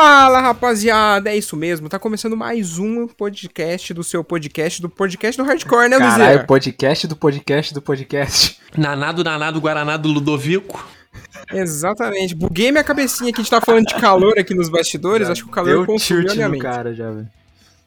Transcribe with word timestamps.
Fala, 0.00 0.40
rapaziada! 0.40 1.28
É 1.28 1.36
isso 1.36 1.56
mesmo, 1.56 1.88
tá 1.88 1.98
começando 1.98 2.36
mais 2.36 2.78
um 2.78 3.08
podcast 3.08 3.92
do 3.92 4.04
seu 4.04 4.22
podcast, 4.22 4.80
do 4.80 4.88
podcast 4.88 5.36
do 5.36 5.44
Hardcore, 5.44 5.88
né, 5.88 5.96
Luzier? 5.96 6.18
Caralho, 6.18 6.46
podcast 6.46 7.06
do 7.08 7.16
podcast 7.16 7.74
do 7.74 7.82
podcast. 7.82 8.60
Nanado, 8.76 9.24
nanado, 9.24 9.60
Guaraná 9.60 9.96
do 9.96 10.08
Ludovico. 10.08 10.86
Exatamente. 11.52 12.32
Buguei 12.32 12.70
minha 12.70 12.84
cabecinha 12.84 13.32
que 13.32 13.40
a 13.40 13.42
gente 13.42 13.50
tá 13.50 13.60
falando 13.60 13.86
de 13.86 13.94
calor 13.96 14.38
aqui 14.38 14.54
nos 14.54 14.68
bastidores, 14.68 15.26
Já 15.26 15.32
acho 15.32 15.42
que 15.42 15.48
o 15.48 15.52
calor 15.52 15.84
consumiu 15.84 16.30
a 16.30 16.34
minha 16.34 16.46
no 16.46 16.52
mente. 16.52 16.62
cara 16.62 16.94
já, 16.94 17.10
velho. 17.10 17.28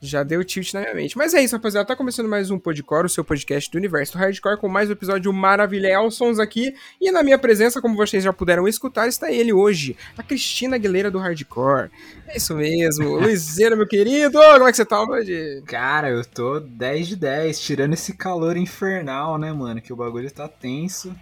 Já 0.03 0.23
deu 0.23 0.43
tilt 0.43 0.73
na 0.73 0.79
minha 0.79 0.95
mente. 0.95 1.15
Mas 1.15 1.31
é 1.35 1.43
isso, 1.43 1.55
rapaziada. 1.55 1.85
Tá 1.85 1.95
começando 1.95 2.27
mais 2.27 2.49
um 2.49 2.57
Podcore, 2.57 3.05
o 3.05 3.09
seu 3.09 3.23
podcast 3.23 3.69
do 3.69 3.77
universo 3.77 4.13
do 4.13 4.17
Hardcore, 4.17 4.57
com 4.57 4.67
mais 4.67 4.89
um 4.89 4.93
episódio 4.93 5.31
maravilhosons 5.31 6.39
aqui. 6.39 6.73
E 6.99 7.11
na 7.11 7.21
minha 7.21 7.37
presença, 7.37 7.79
como 7.79 7.95
vocês 7.95 8.23
já 8.23 8.33
puderam 8.33 8.67
escutar, 8.67 9.07
está 9.07 9.31
ele 9.31 9.53
hoje, 9.53 9.95
a 10.17 10.23
Cristina 10.23 10.75
Aguilera 10.75 11.11
do 11.11 11.19
Hardcore. 11.19 11.91
É 12.27 12.37
isso 12.37 12.55
mesmo. 12.55 13.13
Luizeira, 13.21 13.75
meu 13.75 13.87
querido. 13.87 14.39
Como 14.39 14.67
é 14.67 14.71
que 14.71 14.77
você 14.77 14.85
tá 14.85 15.03
hoje? 15.03 15.61
Cara, 15.67 16.09
eu 16.09 16.25
tô 16.25 16.59
10 16.59 17.07
de 17.07 17.15
10, 17.17 17.59
tirando 17.59 17.93
esse 17.93 18.17
calor 18.17 18.57
infernal, 18.57 19.37
né, 19.37 19.53
mano? 19.53 19.79
Que 19.79 19.93
o 19.93 19.95
bagulho 19.95 20.31
tá 20.31 20.47
tenso. 20.47 21.15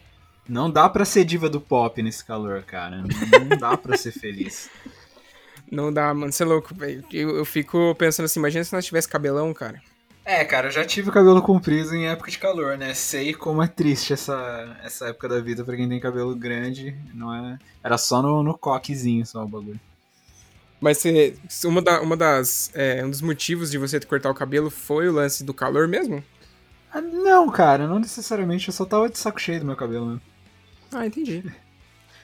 Não 0.47 0.71
dá 0.71 0.88
pra 0.88 1.03
ser 1.03 1.25
diva 1.25 1.49
do 1.49 1.59
pop 1.59 2.02
nesse 2.02 2.23
calor, 2.23 2.63
cara. 2.63 3.02
Não, 3.02 3.39
não 3.45 3.57
dá 3.57 3.75
pra 3.75 3.97
ser 3.97 4.13
feliz. 4.13 4.69
Não 5.71 5.91
dá, 5.93 6.13
mano. 6.13 6.31
Você 6.31 6.43
é 6.43 6.45
louco, 6.45 6.73
velho. 6.73 7.03
Eu, 7.11 7.37
eu 7.37 7.45
fico 7.45 7.93
pensando 7.95 8.25
assim, 8.25 8.39
imagina 8.39 8.63
se 8.63 8.73
nós 8.73 8.85
tivesse 8.85 9.07
cabelão, 9.07 9.53
cara. 9.53 9.81
É, 10.25 10.45
cara, 10.45 10.67
eu 10.67 10.71
já 10.71 10.85
tive 10.85 11.11
cabelo 11.11 11.41
comprido 11.41 11.95
em 11.95 12.07
época 12.07 12.30
de 12.30 12.38
calor, 12.38 12.77
né? 12.77 12.94
Sei 12.94 13.33
como 13.33 13.63
é 13.63 13.67
triste 13.67 14.13
essa, 14.13 14.77
essa 14.83 15.07
época 15.07 15.27
da 15.27 15.39
vida 15.39 15.63
pra 15.63 15.75
quem 15.75 15.89
tem 15.89 15.99
cabelo 15.99 16.35
grande. 16.35 16.95
Não 17.13 17.33
é... 17.33 17.57
Era 17.83 17.97
só 17.97 18.21
no, 18.21 18.44
no 18.44 18.57
coquezinho 18.57 19.25
só 19.25 19.44
o 19.44 19.47
bagulho. 19.47 19.79
Mas 20.79 20.99
você, 20.99 21.35
uma, 21.66 21.81
da- 21.81 22.01
uma 22.01 22.16
das, 22.16 22.72
é, 22.73 23.03
um 23.03 23.09
dos 23.09 23.22
motivos 23.22 23.69
de 23.72 23.77
você 23.77 23.99
cortar 23.99 24.29
o 24.29 24.35
cabelo 24.35 24.69
foi 24.69 25.09
o 25.09 25.13
lance 25.13 25.44
do 25.44 25.53
calor 25.53 25.88
mesmo? 25.88 26.23
Ah, 26.91 27.01
não, 27.01 27.49
cara, 27.49 27.88
não 27.88 27.99
necessariamente. 27.99 28.67
Eu 28.67 28.73
só 28.73 28.85
tava 28.85 29.09
de 29.09 29.17
saco 29.17 29.39
cheio 29.39 29.59
do 29.59 29.66
meu 29.66 29.75
cabelo, 29.75 30.13
né? 30.16 30.22
Ah, 30.91 31.05
entendi. 31.05 31.44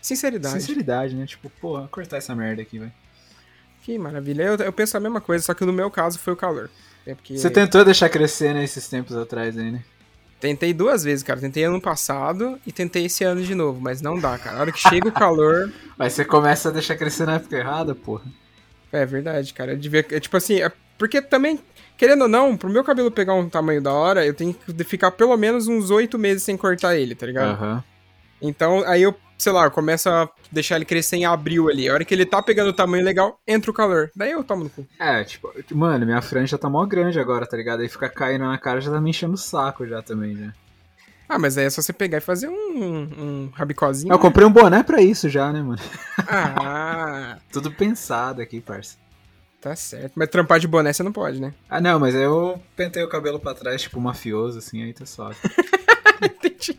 Sinceridade. 0.01 0.61
Sinceridade, 0.61 1.15
né? 1.15 1.25
Tipo, 1.25 1.49
porra, 1.49 1.87
cortar 1.87 2.17
essa 2.17 2.35
merda 2.35 2.61
aqui, 2.61 2.79
velho. 2.79 2.93
Que 3.85 3.99
maravilha. 3.99 4.41
Eu, 4.41 4.55
eu 4.55 4.73
penso 4.73 4.97
a 4.97 4.99
mesma 4.99 5.21
coisa, 5.21 5.45
só 5.45 5.53
que 5.53 5.63
no 5.63 5.71
meu 5.71 5.91
caso 5.91 6.17
foi 6.17 6.33
o 6.33 6.35
calor. 6.35 6.71
É 7.05 7.13
porque 7.13 7.37
Você 7.37 7.51
tentou 7.51 7.85
deixar 7.85 8.09
crescer, 8.09 8.51
né, 8.51 8.63
esses 8.63 8.87
tempos 8.87 9.15
atrás 9.15 9.55
aí, 9.55 9.71
né? 9.71 9.83
tentei 10.39 10.73
duas 10.73 11.03
vezes, 11.03 11.23
cara. 11.23 11.39
Tentei 11.39 11.63
ano 11.63 11.79
passado 11.79 12.59
e 12.65 12.71
tentei 12.71 13.05
esse 13.05 13.23
ano 13.23 13.43
de 13.43 13.53
novo, 13.53 13.79
mas 13.79 14.01
não 14.01 14.19
dá, 14.19 14.37
cara. 14.39 14.57
A 14.57 14.61
hora 14.61 14.71
que 14.71 14.79
chega 14.79 15.07
o 15.07 15.11
calor. 15.11 15.71
Mas 15.97 16.13
você 16.13 16.25
começa 16.25 16.69
a 16.69 16.71
deixar 16.71 16.95
crescer 16.97 17.25
na 17.25 17.35
época 17.35 17.55
errada, 17.55 17.95
porra. 17.95 18.25
É 18.91 19.05
verdade, 19.05 19.53
cara. 19.53 19.71
Eu 19.71 19.77
devia. 19.77 20.05
é 20.11 20.19
tipo 20.19 20.35
assim, 20.35 20.61
é 20.61 20.71
porque 20.97 21.21
também, 21.21 21.59
querendo 21.97 22.23
ou 22.23 22.27
não, 22.27 22.57
pro 22.57 22.69
meu 22.69 22.83
cabelo 22.83 23.09
pegar 23.09 23.33
um 23.33 23.49
tamanho 23.49 23.81
da 23.81 23.93
hora, 23.93 24.25
eu 24.25 24.33
tenho 24.33 24.53
que 24.53 24.83
ficar 24.83 25.11
pelo 25.11 25.35
menos 25.37 25.67
uns 25.67 25.89
oito 25.89 26.19
meses 26.19 26.43
sem 26.43 26.57
cortar 26.57 26.95
ele, 26.97 27.15
tá 27.15 27.25
ligado? 27.25 27.53
Aham. 27.53 27.83
Então, 28.41 28.83
aí 28.85 29.01
eu, 29.01 29.15
sei 29.37 29.51
lá, 29.51 29.65
eu 29.65 29.71
começo 29.71 30.09
a 30.09 30.29
deixar 30.51 30.75
ele 30.77 30.85
crescer 30.85 31.17
em 31.17 31.25
abril 31.25 31.69
ali. 31.69 31.87
A 31.89 31.93
hora 31.93 32.05
que 32.05 32.13
ele 32.13 32.25
tá 32.25 32.41
pegando 32.41 32.69
o 32.69 32.73
tamanho 32.73 33.03
legal, 33.03 33.39
entra 33.47 33.69
o 33.69 33.73
calor. 33.73 34.09
Daí 34.15 34.31
eu 34.31 34.43
tomo 34.43 34.63
no 34.65 34.69
cu. 34.69 34.85
É, 34.99 35.23
tipo, 35.23 35.51
mano, 35.71 36.05
minha 36.05 36.21
franja 36.21 36.57
tá 36.57 36.69
mó 36.69 36.85
grande 36.85 37.19
agora, 37.19 37.45
tá 37.45 37.55
ligado? 37.57 37.81
Aí 37.81 37.89
fica 37.89 38.09
caindo 38.09 38.45
na 38.45 38.57
cara 38.57 38.79
já 38.81 38.91
tá 38.91 38.99
me 39.01 39.09
enchendo 39.09 39.33
o 39.33 39.37
saco 39.37 39.85
já 39.85 40.01
também, 40.01 40.35
já. 40.35 40.53
Ah, 41.27 41.39
mas 41.39 41.57
aí 41.57 41.65
é 41.65 41.69
só 41.71 41.81
você 41.81 41.91
pegar 41.91 42.19
e 42.19 42.21
fazer 42.21 42.47
um, 42.47 42.53
um 42.53 43.49
rabicozinho. 43.53 44.13
Eu 44.13 44.19
comprei 44.19 44.45
um 44.45 44.51
boné 44.51 44.83
pra 44.83 45.01
isso 45.01 45.27
já, 45.27 45.51
né, 45.51 45.59
mano? 45.61 45.81
Ah, 46.19 47.37
Tudo 47.51 47.71
pensado 47.71 48.41
aqui, 48.43 48.61
parça. 48.61 48.95
tá 49.59 49.75
certo. 49.75 50.11
Mas 50.15 50.29
trampar 50.29 50.59
de 50.59 50.67
boné 50.67 50.93
você 50.93 51.01
não 51.01 51.11
pode, 51.11 51.41
né? 51.41 51.51
Ah, 51.67 51.81
não, 51.81 51.99
mas 51.99 52.13
eu 52.13 52.61
pentei 52.75 53.01
o 53.03 53.09
cabelo 53.09 53.39
pra 53.39 53.55
trás, 53.55 53.81
tipo, 53.81 53.99
mafioso, 53.99 54.59
assim, 54.59 54.83
aí 54.83 54.93
tá 54.93 55.05
suave. 55.07 55.35
Entendi. 56.21 56.77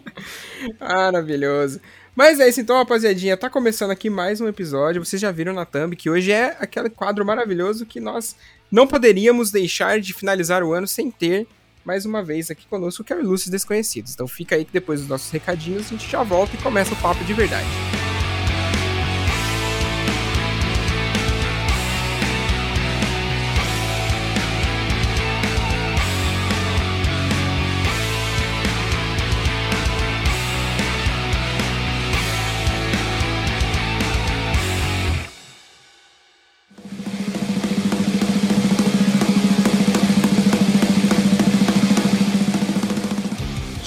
Maravilhoso. 0.80 1.80
Mas 2.14 2.40
é 2.40 2.48
isso 2.48 2.60
então, 2.60 2.76
rapaziadinha. 2.76 3.36
Tá 3.36 3.48
começando 3.48 3.90
aqui 3.90 4.10
mais 4.10 4.40
um 4.40 4.48
episódio. 4.48 5.04
Vocês 5.04 5.20
já 5.20 5.30
viram 5.30 5.52
na 5.52 5.64
thumb 5.64 5.96
que 5.96 6.10
hoje 6.10 6.30
é 6.30 6.56
aquele 6.60 6.90
quadro 6.90 7.24
maravilhoso 7.24 7.86
que 7.86 8.00
nós 8.00 8.36
não 8.70 8.86
poderíamos 8.86 9.50
deixar 9.50 10.00
de 10.00 10.12
finalizar 10.12 10.62
o 10.62 10.72
ano 10.72 10.86
sem 10.86 11.10
ter 11.10 11.46
mais 11.84 12.04
uma 12.04 12.22
vez 12.22 12.50
aqui 12.50 12.66
conosco, 12.66 13.02
que 13.02 13.12
é 13.12 13.16
o 13.16 13.20
Ilustres 13.20 13.50
Desconhecidos. 13.50 14.12
Então 14.12 14.28
fica 14.28 14.54
aí 14.54 14.64
que 14.64 14.72
depois 14.72 15.00
dos 15.00 15.08
nossos 15.08 15.30
recadinhos 15.30 15.86
a 15.86 15.88
gente 15.90 16.08
já 16.08 16.22
volta 16.22 16.54
e 16.54 16.62
começa 16.62 16.92
o 16.92 16.96
papo 16.96 17.24
de 17.24 17.34
verdade. 17.34 18.01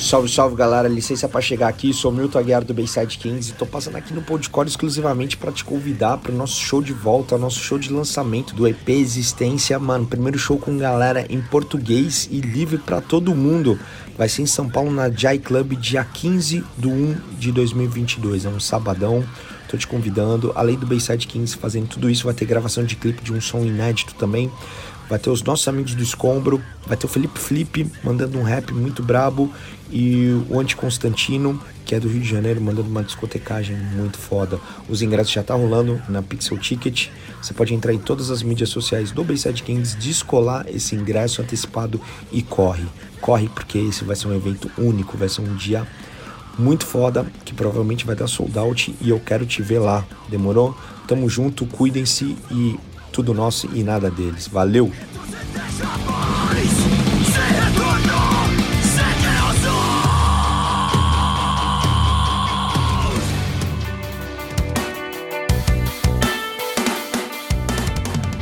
Salve, 0.06 0.30
salve 0.30 0.56
galera, 0.56 0.88
licença 0.88 1.28
pra 1.28 1.42
chegar 1.42 1.68
aqui, 1.68 1.92
sou 1.92 2.12
o 2.12 2.14
Milton 2.14 2.38
Aguiar 2.38 2.64
do 2.64 2.76
Bayside 2.76 3.18
Kings 3.18 3.50
e 3.50 3.54
tô 3.56 3.66
passando 3.66 3.96
aqui 3.96 4.14
no 4.14 4.22
Podcore 4.22 4.68
exclusivamente 4.68 5.36
pra 5.36 5.52
te 5.52 5.66
convidar 5.66 6.20
pro 6.20 6.32
nosso 6.32 6.62
show 6.62 6.80
de 6.80 6.94
volta, 6.94 7.40
nosso 7.40 7.60
show 7.60 7.80
de 7.80 7.92
lançamento 7.92 8.54
do 8.54 8.68
EP 8.68 8.88
Existência, 8.88 9.80
mano, 9.80 10.06
primeiro 10.06 10.38
show 10.38 10.60
com 10.60 10.78
galera 10.78 11.26
em 11.28 11.42
português 11.42 12.30
e 12.30 12.40
livre 12.40 12.78
pra 12.78 13.02
todo 13.02 13.34
mundo. 13.34 13.80
Vai 14.16 14.30
ser 14.30 14.44
em 14.44 14.46
São 14.46 14.70
Paulo 14.70 14.92
na 14.92 15.10
Jai 15.10 15.40
Club 15.40 15.74
dia 15.74 16.06
15 16.06 16.64
do 16.78 16.92
1 16.92 17.18
de 17.40 17.52
2022, 17.52 18.46
é 18.46 18.50
um 18.50 18.60
sabadão. 18.60 19.26
Tô 19.68 19.76
te 19.76 19.88
convidando, 19.88 20.52
além 20.54 20.78
do 20.78 20.86
Bayside 20.86 21.26
Kings 21.26 21.58
fazendo 21.58 21.88
tudo 21.88 22.12
isso, 22.12 22.26
vai 22.26 22.34
ter 22.36 22.46
gravação 22.46 22.84
de 22.84 22.96
clipe 22.96 23.24
de 23.24 23.34
um 23.34 23.42
som 23.42 23.66
inédito 23.66 24.14
também. 24.14 24.52
Vai 25.10 25.20
ter 25.20 25.30
os 25.30 25.44
nossos 25.44 25.68
amigos 25.68 25.94
do 25.94 26.02
Escombro, 26.02 26.62
vai 26.88 26.98
ter 26.98 27.06
o 27.06 27.10
Felipe 27.10 27.40
Flip 27.40 27.92
mandando 28.04 28.40
um 28.40 28.44
rap 28.44 28.74
muito 28.74 29.04
brabo 29.04 29.52
e 29.92 30.42
o 30.50 30.60
Anti 30.60 30.76
Constantino, 30.76 31.62
que 31.86 31.94
é 31.94 32.00
do 32.00 32.08
Rio 32.08 32.22
de 32.22 32.28
Janeiro, 32.28 32.60
mandando 32.60 32.90
uma 32.90 33.04
discotecagem 33.04 33.78
muito 33.78 34.18
foda. 34.18 34.60
Os 34.90 35.02
ingressos 35.02 35.32
já 35.32 35.44
tá 35.44 35.54
rolando 35.54 36.02
na 36.10 36.24
Pixel 36.24 36.58
Ticket. 36.58 37.10
Você 37.42 37.54
pode 37.54 37.74
entrar 37.74 37.94
em 37.94 38.00
todas 38.00 38.32
as 38.32 38.42
mídias 38.42 38.70
sociais 38.70 39.12
do 39.12 39.24
Bayside 39.24 39.62
Kings, 39.62 39.96
descolar 39.98 40.66
esse 40.68 40.96
ingresso 40.96 41.42
antecipado 41.42 42.02
e 42.32 42.42
corre. 42.42 42.86
Corre 43.22 43.48
porque 43.50 43.78
esse 43.78 44.04
vai 44.04 44.16
ser 44.16 44.28
um 44.28 44.36
evento 44.36 44.72
único, 44.78 45.18
vai 45.18 45.30
ser 45.30 45.42
um 45.42 45.56
dia 45.56 45.88
muito 46.58 46.86
foda, 46.86 47.26
que 47.44 47.54
provavelmente 47.54 48.06
vai 48.06 48.16
dar 48.16 48.28
sold 48.28 48.58
out 48.58 48.96
e 49.00 49.10
eu 49.10 49.20
quero 49.20 49.46
te 49.46 49.62
ver 49.62 49.80
lá. 49.80 50.06
Demorou? 50.30 50.76
Tamo 51.08 51.30
junto, 51.30 51.66
cuidem-se 51.68 52.36
e 52.50 52.80
tudo 53.16 53.34
nosso 53.34 53.70
e 53.74 53.82
nada 53.82 54.12
deles. 54.12 54.46
Valeu! 54.50 54.92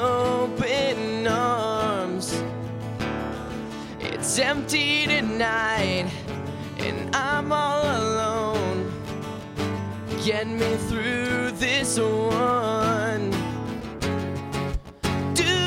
Open 0.00 1.26
arms? 1.26 2.42
It's 4.00 4.38
empty 4.38 5.06
tonight, 5.06 6.06
and 6.78 7.14
I'm 7.14 7.52
all 7.52 7.82
alone. 7.82 8.92
Get 10.24 10.46
me 10.46 10.76
through 10.88 11.52
this 11.58 11.98
one. 11.98 13.30
Do? 15.34 15.58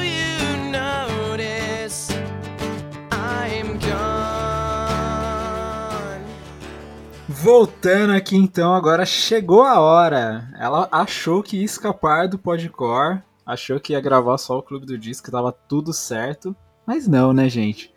Voltando 7.41 8.13
aqui 8.13 8.37
então, 8.37 8.75
agora 8.75 9.03
chegou 9.03 9.63
a 9.63 9.79
hora. 9.79 10.47
Ela 10.59 10.87
achou 10.91 11.41
que 11.41 11.57
ia 11.57 11.65
escapar 11.65 12.27
do 12.27 12.37
Podcore, 12.37 13.23
achou 13.51 13.80
que 13.80 13.94
ia 13.94 14.00
gravar 14.00 14.38
só 14.38 14.57
o 14.57 14.63
Clube 14.63 14.86
do 14.86 14.98
Disco, 14.98 15.25
que 15.25 15.31
tava 15.31 15.51
tudo 15.51 15.92
certo. 15.92 16.56
Mas 16.86 17.07
não, 17.07 17.33
né, 17.33 17.50
gente? 17.50 17.94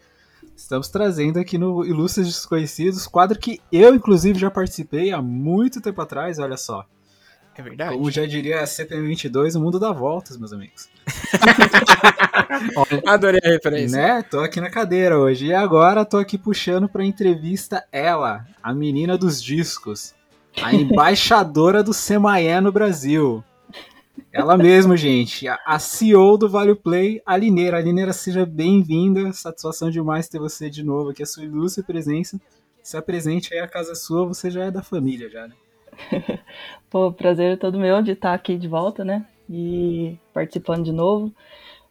Estamos 0.57 0.89
trazendo 0.89 1.39
aqui 1.39 1.57
no 1.57 1.85
Ilustres 1.85 2.27
Desconhecidos, 2.27 3.07
quadro 3.07 3.39
que 3.39 3.61
eu, 3.71 3.95
inclusive, 3.95 4.39
já 4.39 4.51
participei 4.51 5.13
há 5.13 5.23
muito 5.23 5.81
tempo 5.81 6.01
atrás, 6.01 6.39
olha 6.39 6.57
só. 6.57 6.85
É 7.57 7.63
verdade. 7.63 7.95
Como 7.95 8.11
já 8.11 8.27
diria 8.27 8.61
a 8.61 8.65
CPM22, 8.65 9.57
o 9.57 9.61
mundo 9.61 9.79
dá 9.79 9.93
voltas, 9.93 10.37
meus 10.37 10.53
amigos. 10.53 10.89
Adorei 13.07 13.41
a 13.45 13.49
referência. 13.49 13.97
Né? 13.97 14.23
Tô 14.23 14.41
aqui 14.41 14.61
na 14.61 14.71
cadeira 14.71 15.19
hoje. 15.19 15.47
E 15.47 15.55
agora 15.55 16.05
tô 16.05 16.19
aqui 16.19 16.37
puxando 16.37 16.89
pra 16.89 17.05
entrevista 17.05 17.85
ela, 17.93 18.45
a 18.61 18.75
menina 18.75 19.17
dos 19.17 19.41
discos, 19.41 20.15
a 20.61 20.75
embaixadora 20.75 21.81
do 21.81 21.95
Semaé 21.95 22.61
no 22.61 22.73
Brasil. 22.73 23.45
Ela 24.33 24.57
mesma, 24.57 24.97
gente, 24.97 25.47
a, 25.49 25.79
CEO 25.79 26.37
do 26.37 26.49
Vale 26.49 26.75
Play, 26.75 27.23
a 27.25 27.37
Lineira. 27.37 27.79
A 27.79 27.81
Lineira, 27.81 28.13
seja 28.13 28.45
bem-vinda. 28.45 29.33
Satisfação 29.33 29.91
demais 29.91 30.29
ter 30.29 30.39
você 30.39 30.69
de 30.69 30.83
novo 30.83 31.11
aqui, 31.11 31.23
a 31.23 31.27
sua 31.27 31.45
ilustre 31.45 31.85
presença. 31.85 32.41
Se 32.83 32.97
apresente 32.97 33.55
aí, 33.55 33.61
a 33.61 33.69
casa 33.69 33.93
é 33.93 33.95
sua, 33.95 34.27
você 34.27 34.51
já 34.51 34.65
é 34.65 34.71
da 34.71 34.83
família, 34.83 35.31
já, 35.31 35.47
né? 35.49 35.55
Pô, 36.91 37.13
prazer 37.13 37.53
é 37.53 37.57
todo 37.57 37.79
meu 37.79 38.03
de 38.03 38.13
estar 38.13 38.35
aqui 38.35 38.57
de 38.57 38.69
volta, 38.69 39.05
né? 39.05 39.25
E 39.49 40.19
participando 40.33 40.85
de 40.85 40.93
novo. 40.93 41.33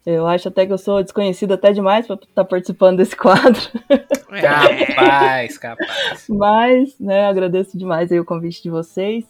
Eu 0.05 0.27
acho 0.27 0.49
até 0.49 0.65
que 0.65 0.73
eu 0.73 0.77
sou 0.77 1.01
desconhecida 1.01 1.53
até 1.53 1.71
demais 1.71 2.05
para 2.05 2.17
estar 2.17 2.43
participando 2.43 2.97
desse 2.97 3.15
quadro. 3.15 3.61
Capaz, 4.41 5.57
capaz. 5.57 6.25
Mas, 6.27 6.99
né, 6.99 7.25
agradeço 7.25 7.77
demais 7.77 8.11
aí 8.11 8.19
o 8.19 8.25
convite 8.25 8.61
de 8.61 8.69
vocês. 8.69 9.25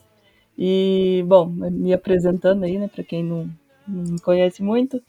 E, 0.58 1.24
bom, 1.28 1.48
me 1.48 1.94
apresentando 1.94 2.64
aí, 2.64 2.78
né, 2.78 2.88
para 2.88 3.04
quem 3.04 3.24
não, 3.24 3.50
não 3.88 4.14
me 4.14 4.20
conhece 4.20 4.62
muito, 4.62 5.02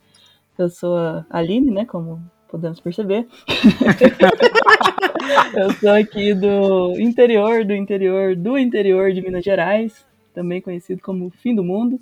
eu 0.57 0.69
sou 0.69 0.97
a 0.97 1.25
Aline, 1.29 1.71
né, 1.71 1.85
como 1.85 2.21
podemos 2.49 2.79
perceber. 2.79 3.27
eu 5.55 5.71
sou 5.73 5.91
aqui 5.91 6.33
do 6.33 6.99
interior, 6.99 7.65
do 7.65 7.73
interior, 7.73 8.35
do 8.35 8.57
interior 8.57 9.11
de 9.11 9.21
Minas 9.21 9.43
Gerais, 9.43 10.05
também 10.33 10.61
conhecido 10.61 11.01
como 11.01 11.29
Fim 11.29 11.53
do 11.53 11.63
Mundo. 11.63 11.99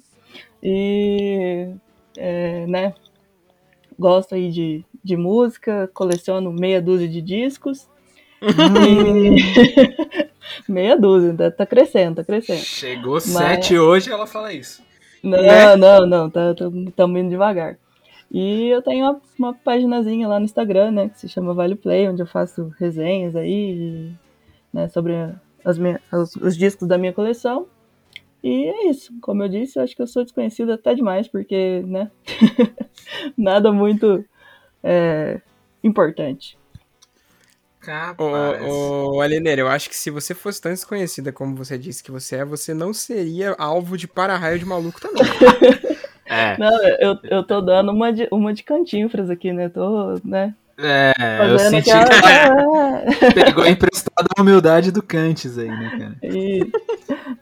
E, 0.61 1.69
é, 2.17 2.65
né, 2.67 2.93
gosto 3.99 4.35
aí 4.35 4.49
de, 4.49 4.85
de 5.03 5.17
música, 5.17 5.89
coleciono 5.93 6.51
meia 6.51 6.81
dúzia 6.81 7.07
de 7.07 7.21
discos. 7.21 7.87
E... 8.43 10.27
meia 10.67 10.97
dúzia, 10.97 11.33
tá, 11.33 11.51
tá 11.51 11.65
crescendo, 11.65 12.17
tá 12.17 12.23
crescendo. 12.23 12.59
Chegou 12.59 13.19
sete 13.19 13.77
hoje 13.77 14.11
ela 14.11 14.27
fala 14.27 14.53
isso. 14.53 14.83
Não, 15.23 15.41
Né? 15.41 15.75
não, 15.75 16.05
não, 16.05 16.29
tá, 16.29 16.53
estamos 16.87 17.19
indo 17.19 17.29
devagar. 17.29 17.77
E 18.31 18.67
eu 18.67 18.81
tenho 18.81 19.05
uma, 19.05 19.21
uma 19.37 19.53
paginazinha 19.53 20.27
lá 20.27 20.39
no 20.39 20.45
Instagram, 20.45 20.91
né, 20.91 21.09
que 21.09 21.19
se 21.19 21.29
chama 21.29 21.53
Vale 21.53 21.75
Play, 21.75 22.09
onde 22.09 22.21
eu 22.21 22.25
faço 22.25 22.73
resenhas 22.79 23.35
aí, 23.35 24.11
né, 24.73 24.87
sobre 24.89 25.13
as 25.63 25.77
minhas, 25.77 26.01
os, 26.11 26.35
os 26.35 26.57
discos 26.57 26.87
da 26.87 26.97
minha 26.97 27.13
coleção. 27.13 27.67
E 28.43 28.65
é 28.65 28.89
isso, 28.89 29.13
como 29.21 29.43
eu 29.43 29.47
disse, 29.47 29.77
eu 29.77 29.83
acho 29.83 29.95
que 29.95 30.01
eu 30.01 30.07
sou 30.07 30.23
desconhecida 30.23 30.73
até 30.73 30.93
demais, 30.95 31.27
porque, 31.27 31.83
né, 31.85 32.11
nada 33.37 33.71
muito 33.71 34.25
é, 34.83 35.39
importante. 35.83 36.57
Capaz. 37.83 38.61
Ô, 38.63 39.15
ô, 39.17 39.21
Alineira, 39.21 39.61
eu 39.61 39.67
acho 39.67 39.89
que 39.89 39.95
se 39.95 40.09
você 40.09 40.33
fosse 40.33 40.61
tão 40.61 40.71
desconhecida 40.71 41.31
como 41.31 41.55
você 41.55 41.77
disse 41.77 42.03
que 42.03 42.11
você 42.11 42.37
é, 42.37 42.45
você 42.45 42.73
não 42.73 42.93
seria 42.93 43.55
alvo 43.57 43.97
de 43.97 44.07
para-raio 44.07 44.57
de 44.59 44.65
maluco 44.65 44.99
também. 45.01 45.23
É, 46.25 46.57
Não, 46.57 46.83
eu, 47.01 47.17
eu 47.25 47.43
tô 47.43 47.59
dando 47.59 47.91
uma 47.91 48.11
de, 48.11 48.29
uma 48.31 48.53
de 48.53 48.63
cantinfras 48.63 49.29
aqui, 49.29 49.51
né, 49.51 49.67
tô, 49.67 50.17
né, 50.23 50.55
é, 50.77 51.13
eu 51.41 51.59
senti 51.59 51.91
aquela... 51.91 53.01
que 53.05 53.33
pegou 53.35 53.65
emprestado 53.67 54.27
a 54.35 54.41
humildade 54.41 54.89
do 54.91 55.03
Cantes 55.03 55.57
aí, 55.57 55.67
né, 55.67 55.91
cara? 55.99 56.15
E- 56.23 56.71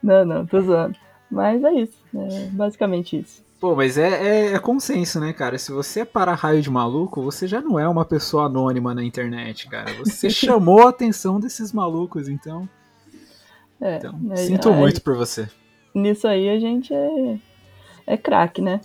Não, 0.01 0.25
não, 0.25 0.45
tô 0.47 0.59
zoando. 0.61 0.95
Mas 1.29 1.63
é 1.63 1.71
isso, 1.73 1.97
é 2.13 2.47
basicamente 2.51 3.19
isso. 3.19 3.43
Pô, 3.61 3.75
mas 3.75 3.95
é, 3.95 4.09
é, 4.09 4.53
é 4.53 4.59
consenso, 4.59 5.19
né, 5.19 5.31
cara? 5.33 5.55
Se 5.59 5.71
você 5.71 5.99
é 5.99 6.05
para-raio 6.05 6.63
de 6.63 6.69
maluco, 6.69 7.21
você 7.21 7.47
já 7.47 7.61
não 7.61 7.79
é 7.79 7.87
uma 7.87 8.03
pessoa 8.03 8.47
anônima 8.47 8.95
na 8.95 9.03
internet, 9.03 9.69
cara. 9.69 9.93
Você 9.99 10.27
chamou 10.31 10.87
a 10.87 10.89
atenção 10.89 11.39
desses 11.39 11.71
malucos, 11.71 12.27
então. 12.27 12.67
É, 13.79 13.97
então 13.97 14.17
mas 14.19 14.39
sinto 14.41 14.69
aí- 14.69 14.75
muito 14.75 14.99
por 15.03 15.15
você. 15.15 15.47
Nisso 15.93 16.27
aí 16.27 16.49
a 16.49 16.59
gente 16.59 16.91
é, 16.93 17.37
é 18.07 18.17
craque, 18.17 18.61
né? 18.63 18.81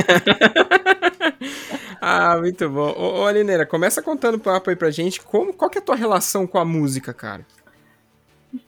ah, 2.00 2.38
muito 2.38 2.68
bom. 2.70 2.94
Ô, 2.96 3.20
ô 3.22 3.26
Alineira, 3.26 3.66
começa 3.66 4.00
contando 4.02 4.36
um 4.36 4.40
papo 4.40 4.70
aí 4.70 4.76
pra 4.76 4.90
gente. 4.90 5.20
Como, 5.20 5.52
qual 5.52 5.70
que 5.70 5.76
é 5.78 5.82
a 5.82 5.84
tua 5.84 5.96
relação 5.96 6.46
com 6.46 6.58
a 6.58 6.64
música, 6.64 7.12
cara? 7.12 7.44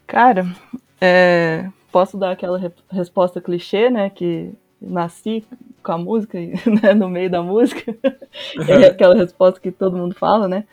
Cara, 0.06 0.46
é, 1.00 1.68
posso 1.90 2.18
dar 2.18 2.32
aquela 2.32 2.58
re- 2.58 2.72
resposta 2.90 3.40
clichê, 3.40 3.88
né? 3.88 4.10
Que 4.10 4.52
nasci 4.82 5.44
com 5.82 5.92
a 5.92 5.98
música, 5.98 6.38
né, 6.82 6.94
no 6.94 7.08
meio 7.08 7.30
da 7.30 7.42
música. 7.42 7.94
é 8.68 8.86
aquela 8.86 9.14
resposta 9.14 9.60
que 9.60 9.70
todo 9.70 9.96
mundo 9.96 10.14
fala, 10.14 10.48
né? 10.48 10.64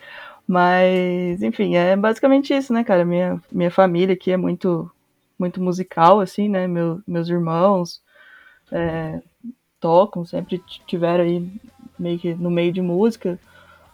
Mas, 0.48 1.44
enfim, 1.44 1.76
é 1.76 1.96
basicamente 1.96 2.54
isso, 2.54 2.74
né, 2.74 2.84
cara? 2.84 3.06
Minha, 3.06 3.42
minha 3.52 3.70
família 3.70 4.14
aqui 4.16 4.32
é 4.32 4.38
muito, 4.38 4.90
muito 5.38 5.62
musical, 5.62 6.20
assim, 6.20 6.50
né? 6.50 6.68
Meu, 6.68 7.02
meus 7.08 7.30
irmãos 7.30 8.02
é, 8.72 9.22
tocam, 9.80 10.26
sempre 10.26 10.62
tiveram 10.88 11.24
aí 11.24 11.48
meio 11.98 12.20
que 12.20 12.34
no 12.34 12.50
meio 12.50 12.72
de 12.72 12.82
música. 12.82 13.40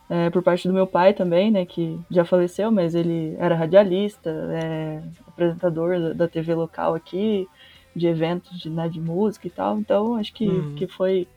é, 0.10 0.30
por 0.30 0.44
parte 0.44 0.68
do 0.68 0.74
meu 0.74 0.86
pai 0.88 1.14
também, 1.14 1.52
né, 1.52 1.66
que 1.66 2.00
já 2.12 2.24
faleceu, 2.24 2.72
mas 2.72 2.94
ele 2.96 3.36
era 3.40 3.56
radialista, 3.56 4.30
é, 4.30 5.02
apresentador 5.28 6.00
da, 6.00 6.14
da 6.14 6.28
TV 6.28 6.54
local 6.54 6.94
aqui, 6.96 7.48
de 7.96 8.08
eventos 8.08 8.60
de, 8.60 8.70
né, 8.70 8.90
de 8.90 9.00
música 9.00 9.48
e 9.48 9.50
tal. 9.50 9.80
Então, 9.80 10.16
acho 10.16 10.34
que, 10.34 10.48
Uhum. 10.48 10.76
que 10.76 10.88
foi 10.88 11.28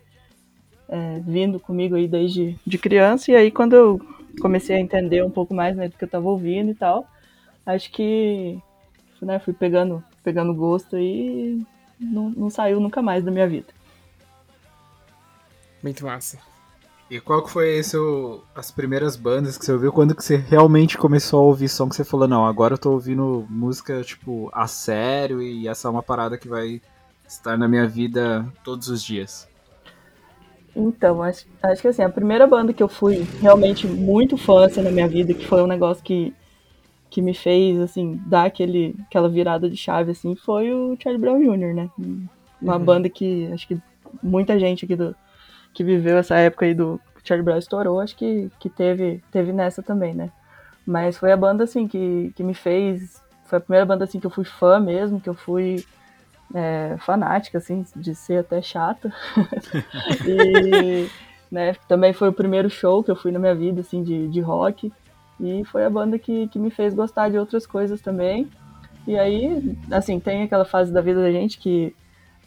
é, 0.88 1.20
vindo 1.20 1.60
comigo 1.60 1.94
aí 1.94 2.08
desde 2.08 2.56
de 2.66 2.78
criança. 2.78 3.30
E 3.30 3.36
aí, 3.36 3.50
quando 3.50 3.74
eu 3.74 4.00
comecei 4.40 4.76
a 4.76 4.80
entender 4.80 5.24
um 5.24 5.30
pouco 5.30 5.54
mais 5.54 5.76
né, 5.76 5.88
do 5.88 5.96
que 5.96 6.04
eu 6.04 6.06
estava 6.06 6.28
ouvindo 6.28 6.70
e 6.70 6.74
tal, 6.74 7.06
acho 7.66 7.90
que 7.90 8.58
né, 9.20 9.38
fui 9.38 9.52
pegando, 9.52 10.02
pegando 10.22 10.54
gosto 10.54 10.96
e 10.96 11.62
não, 11.98 12.30
não 12.30 12.50
saiu 12.50 12.80
nunca 12.80 13.02
mais 13.02 13.24
da 13.24 13.30
minha 13.30 13.48
vida. 13.48 13.66
Muito 15.82 16.04
massa. 16.04 16.38
E 17.10 17.20
qual 17.20 17.42
que 17.42 17.50
foi 17.50 17.80
as 18.54 18.70
primeiras 18.70 19.16
bandas 19.16 19.56
que 19.56 19.64
você 19.64 19.72
ouviu? 19.72 19.90
Quando 19.90 20.14
que 20.14 20.22
você 20.22 20.36
realmente 20.36 20.98
começou 20.98 21.40
a 21.40 21.42
ouvir 21.44 21.68
som 21.68 21.88
que 21.88 21.96
você 21.96 22.04
falou, 22.04 22.28
não, 22.28 22.44
agora 22.44 22.74
eu 22.74 22.78
tô 22.78 22.92
ouvindo 22.92 23.46
música, 23.48 24.02
tipo, 24.02 24.50
a 24.52 24.66
sério 24.66 25.40
e 25.40 25.66
essa 25.66 25.88
é 25.88 25.90
uma 25.90 26.02
parada 26.02 26.36
que 26.36 26.46
vai 26.46 26.82
estar 27.26 27.56
na 27.56 27.66
minha 27.66 27.86
vida 27.86 28.46
todos 28.62 28.88
os 28.88 29.02
dias. 29.02 29.48
Então, 30.76 31.22
acho, 31.22 31.46
acho 31.62 31.82
que 31.82 31.88
assim, 31.88 32.02
a 32.02 32.10
primeira 32.10 32.46
banda 32.46 32.72
que 32.74 32.82
eu 32.82 32.88
fui 32.88 33.26
realmente 33.40 33.86
muito 33.86 34.36
fã 34.36 34.66
assim, 34.66 34.82
na 34.82 34.90
minha 34.90 35.08
vida, 35.08 35.32
que 35.32 35.46
foi 35.46 35.62
um 35.62 35.66
negócio 35.66 36.04
que, 36.04 36.32
que 37.10 37.22
me 37.22 37.32
fez, 37.34 37.80
assim, 37.80 38.20
dar 38.26 38.44
aquele, 38.44 38.94
aquela 39.06 39.30
virada 39.30 39.68
de 39.68 39.76
chave, 39.76 40.10
assim, 40.12 40.36
foi 40.36 40.72
o 40.72 40.96
Charlie 41.02 41.20
Brown 41.20 41.40
Jr., 41.40 41.74
né? 41.74 41.90
Uma 42.60 42.76
Uhum. 42.76 42.84
banda 42.84 43.08
que 43.08 43.48
acho 43.52 43.66
que 43.66 43.78
muita 44.22 44.58
gente 44.58 44.84
aqui 44.84 44.94
do, 44.94 45.16
que 45.78 45.84
viveu 45.84 46.18
essa 46.18 46.34
época 46.34 46.66
aí 46.66 46.74
do 46.74 47.00
Charlie 47.22 47.44
Brown 47.44 47.56
estourou, 47.56 48.00
acho 48.00 48.16
que, 48.16 48.50
que 48.58 48.68
teve, 48.68 49.22
teve 49.30 49.52
nessa 49.52 49.80
também, 49.80 50.12
né? 50.12 50.28
Mas 50.84 51.16
foi 51.16 51.30
a 51.30 51.36
banda, 51.36 51.62
assim, 51.62 51.86
que, 51.86 52.32
que 52.34 52.42
me 52.42 52.52
fez... 52.52 53.22
Foi 53.44 53.58
a 53.58 53.60
primeira 53.60 53.86
banda, 53.86 54.02
assim, 54.02 54.18
que 54.18 54.26
eu 54.26 54.30
fui 54.30 54.42
fã 54.42 54.80
mesmo, 54.80 55.20
que 55.20 55.28
eu 55.28 55.34
fui 55.34 55.86
é, 56.52 56.96
fanática, 56.98 57.58
assim, 57.58 57.86
de 57.94 58.12
ser 58.12 58.38
até 58.38 58.60
chata. 58.60 59.12
e 60.26 61.08
né, 61.48 61.76
também 61.86 62.12
foi 62.12 62.28
o 62.28 62.32
primeiro 62.32 62.68
show 62.68 63.04
que 63.04 63.10
eu 63.12 63.16
fui 63.16 63.30
na 63.30 63.38
minha 63.38 63.54
vida, 63.54 63.82
assim, 63.82 64.02
de, 64.02 64.26
de 64.26 64.40
rock. 64.40 64.92
E 65.38 65.64
foi 65.66 65.84
a 65.84 65.90
banda 65.90 66.18
que, 66.18 66.48
que 66.48 66.58
me 66.58 66.72
fez 66.72 66.92
gostar 66.92 67.28
de 67.28 67.38
outras 67.38 67.68
coisas 67.68 68.00
também. 68.00 68.50
E 69.06 69.16
aí, 69.16 69.78
assim, 69.92 70.18
tem 70.18 70.42
aquela 70.42 70.64
fase 70.64 70.92
da 70.92 71.00
vida 71.00 71.22
da 71.22 71.30
gente 71.30 71.56
que, 71.56 71.94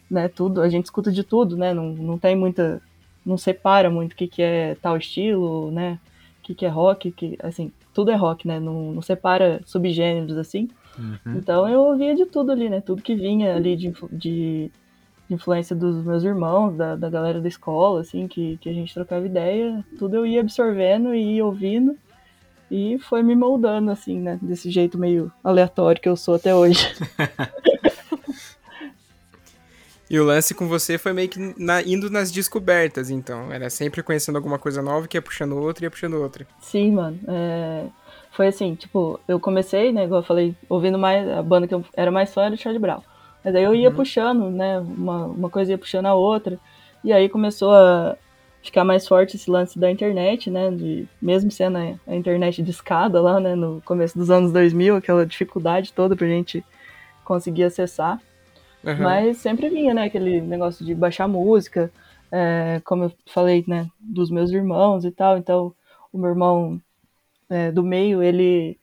né, 0.09 0.27
tudo, 0.27 0.61
a 0.61 0.67
gente 0.67 0.83
escuta 0.83 1.09
de 1.13 1.23
tudo, 1.23 1.55
né? 1.55 1.73
Não, 1.73 1.93
não 1.93 2.17
tem 2.17 2.35
muita. 2.35 2.81
Não 3.25 3.38
separa 3.38 3.90
muito 3.90 4.13
o 4.13 4.16
que, 4.16 4.28
que 4.28 4.42
é 4.42 4.75
tal 4.82 4.98
estilo, 4.98 5.72
né? 5.72 6.00
O 6.40 6.44
que, 6.44 6.56
que 6.56 6.66
é 6.66 6.70
rock, 6.70 7.12
que, 7.12 7.38
assim, 7.42 7.72
tudo 7.94 8.12
é 8.12 8.16
rock, 8.16 8.48
né? 8.48 8.60
Não, 8.60 8.92
não 8.92 9.01
separa 9.01 9.62
subgêneros 9.66 10.38
assim. 10.38 10.70
Então 11.38 11.68
eu 11.68 11.82
ouvia 11.82 12.16
de 12.16 12.25
tudo 12.25 12.51
ali, 12.51 12.70
né? 12.70 12.82
Tudo 12.82 13.01
que 13.01 13.16
vinha 13.16 13.56
ali 13.56 13.75
de, 13.75 13.94
de, 14.12 14.72
de 15.28 15.34
influência 15.36 15.75
dos 15.75 16.04
meus 16.04 16.24
irmãos, 16.24 16.75
da, 16.75 16.96
da 16.96 17.10
galera 17.10 17.40
da 17.40 17.48
escola, 17.48 18.01
assim, 18.01 18.28
que, 18.28 18.58
que 18.58 18.70
a 18.70 18.74
gente 18.74 18.94
trocava 18.94 19.25
ideia, 19.25 19.84
tudo 19.98 20.16
eu 20.16 20.25
ia 20.25 20.42
absorvendo 20.42 21.13
e 21.13 21.36
ia 21.36 21.46
ouvindo. 21.46 21.98
E 22.70 22.98
foi 23.00 23.22
me 23.22 23.36
moldando, 23.36 23.92
assim, 23.92 24.20
né? 24.20 24.40
Desse 24.42 24.72
jeito 24.72 24.98
meio 24.98 25.30
aleatório 25.44 26.01
que 26.01 26.08
eu 26.08 26.16
sou 26.16 26.36
até 26.36 26.56
hoje. 26.56 26.80
E 30.12 30.20
o 30.20 30.25
lance 30.25 30.53
com 30.53 30.68
você 30.68 30.98
foi 30.98 31.13
meio 31.13 31.30
que 31.30 31.39
na- 31.58 31.82
indo 31.82 32.10
nas 32.10 32.30
descobertas, 32.32 33.10
então. 33.10 33.50
Era 33.50 33.70
sempre 33.70 34.03
conhecendo 34.03 34.36
alguma 34.36 34.60
coisa 34.60 34.82
nova 34.82 35.08
que 35.08 35.15
ia 35.15 35.22
puxando 35.22 35.53
outra 35.58 35.84
e 35.84 35.88
ia 35.88 35.89
puxando 35.89 36.15
outra. 36.15 36.46
Sim, 36.60 36.91
mano. 36.91 37.18
é, 37.30 37.86
Foi 38.34 38.48
assim, 38.48 38.75
tipo, 38.75 39.20
eu 39.27 39.39
comecei, 39.39 39.91
né, 39.94 40.03
igual 40.03 40.20
eu 40.22 40.25
falei, 40.25 40.53
ouvindo 40.70 40.98
mais, 40.98 41.27
a 41.30 41.41
banda 41.41 41.65
que 41.65 41.74
eu 41.74 41.84
era 41.96 42.12
mais 42.12 42.34
fã 42.34 42.44
era 42.44 42.56
o 42.56 42.58
Charlie 42.58 42.80
Brown. 42.82 43.01
Mas 43.44 43.56
aí 43.56 43.63
eu 43.63 43.74
ia 43.74 43.89
puxando, 43.89 44.50
né, 44.51 44.80
uma, 44.80 45.25
uma 45.27 45.50
coisa 45.50 45.72
ia 45.72 45.77
puxando 45.77 46.08
a 46.08 46.13
outra. 46.13 46.60
E 47.06 47.12
aí 47.13 47.30
começou 47.30 47.72
a 47.74 48.18
ficar 48.62 48.84
mais 48.84 49.08
forte 49.08 49.36
esse 49.38 49.50
lance 49.50 49.80
da 49.80 49.89
internet, 49.89 50.50
né, 50.50 50.70
de, 50.72 51.08
mesmo 51.22 51.50
sendo 51.51 51.77
a, 51.77 51.96
a 52.06 52.15
internet 52.15 52.62
de 52.62 52.70
escada 52.72 53.22
lá, 53.22 53.39
né, 53.39 53.56
no 53.56 53.82
começo 53.86 54.18
dos 54.18 54.30
anos 54.30 54.51
2000, 54.51 54.96
aquela 54.98 55.25
dificuldade 55.25 55.94
toda 55.94 56.15
pra 56.18 56.27
gente 56.27 56.63
conseguir 57.24 57.63
acessar. 57.63 58.20
Aham. 58.85 59.03
Mas 59.03 59.38
sempre 59.38 59.69
vinha, 59.69 59.93
né, 59.93 60.03
aquele 60.05 60.41
negócio 60.41 60.85
de 60.85 60.93
baixar 60.95 61.27
música, 61.27 61.91
é, 62.31 62.81
como 62.85 63.05
eu 63.05 63.13
falei, 63.27 63.63
né, 63.67 63.89
dos 64.00 64.29
meus 64.29 64.51
irmãos 64.51 65.05
e 65.05 65.11
tal. 65.11 65.38
Então, 65.38 65.73
o 66.11 66.17
meu 66.17 66.29
irmão 66.29 66.81
é, 67.50 67.71
do 67.71 67.83
meio, 67.83 68.21
ele 68.23 68.77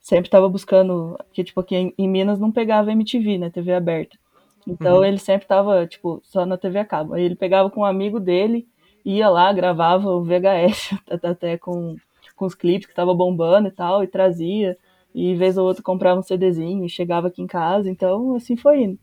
sempre 0.00 0.28
estava 0.28 0.48
buscando, 0.48 1.18
que 1.32 1.44
tipo, 1.44 1.60
aqui 1.60 1.76
em, 1.76 1.94
em 1.98 2.08
Minas 2.08 2.38
não 2.40 2.52
pegava 2.52 2.92
MTV, 2.92 3.38
né, 3.38 3.50
TV 3.50 3.74
aberta. 3.74 4.18
Então, 4.66 4.98
Uhum. 4.98 5.04
ele 5.04 5.18
sempre 5.18 5.46
tava, 5.48 5.86
tipo, 5.86 6.20
só 6.24 6.46
na 6.46 6.56
TV 6.56 6.78
a 6.80 6.84
cabo. 6.84 7.14
Aí 7.14 7.24
ele 7.24 7.36
pegava 7.36 7.70
com 7.70 7.80
um 7.80 7.84
amigo 7.84 8.20
dele, 8.20 8.68
ia 9.04 9.28
lá, 9.28 9.52
gravava 9.52 10.08
o 10.10 10.22
VHS, 10.24 10.96
até 11.24 11.58
com, 11.58 11.96
com 12.36 12.46
os 12.46 12.54
clipes 12.54 12.86
que 12.88 12.94
tava 12.94 13.14
bombando 13.14 13.68
e 13.68 13.72
tal, 13.72 14.02
e 14.04 14.06
trazia. 14.06 14.78
E 15.14 15.34
vez 15.34 15.58
ou 15.58 15.66
outra 15.66 15.82
comprava 15.82 16.20
um 16.20 16.22
CDzinho 16.22 16.84
e 16.84 16.88
chegava 16.88 17.28
aqui 17.28 17.42
em 17.42 17.46
casa. 17.46 17.90
Então, 17.90 18.34
assim 18.36 18.56
foi 18.56 18.82
indo. 18.84 18.98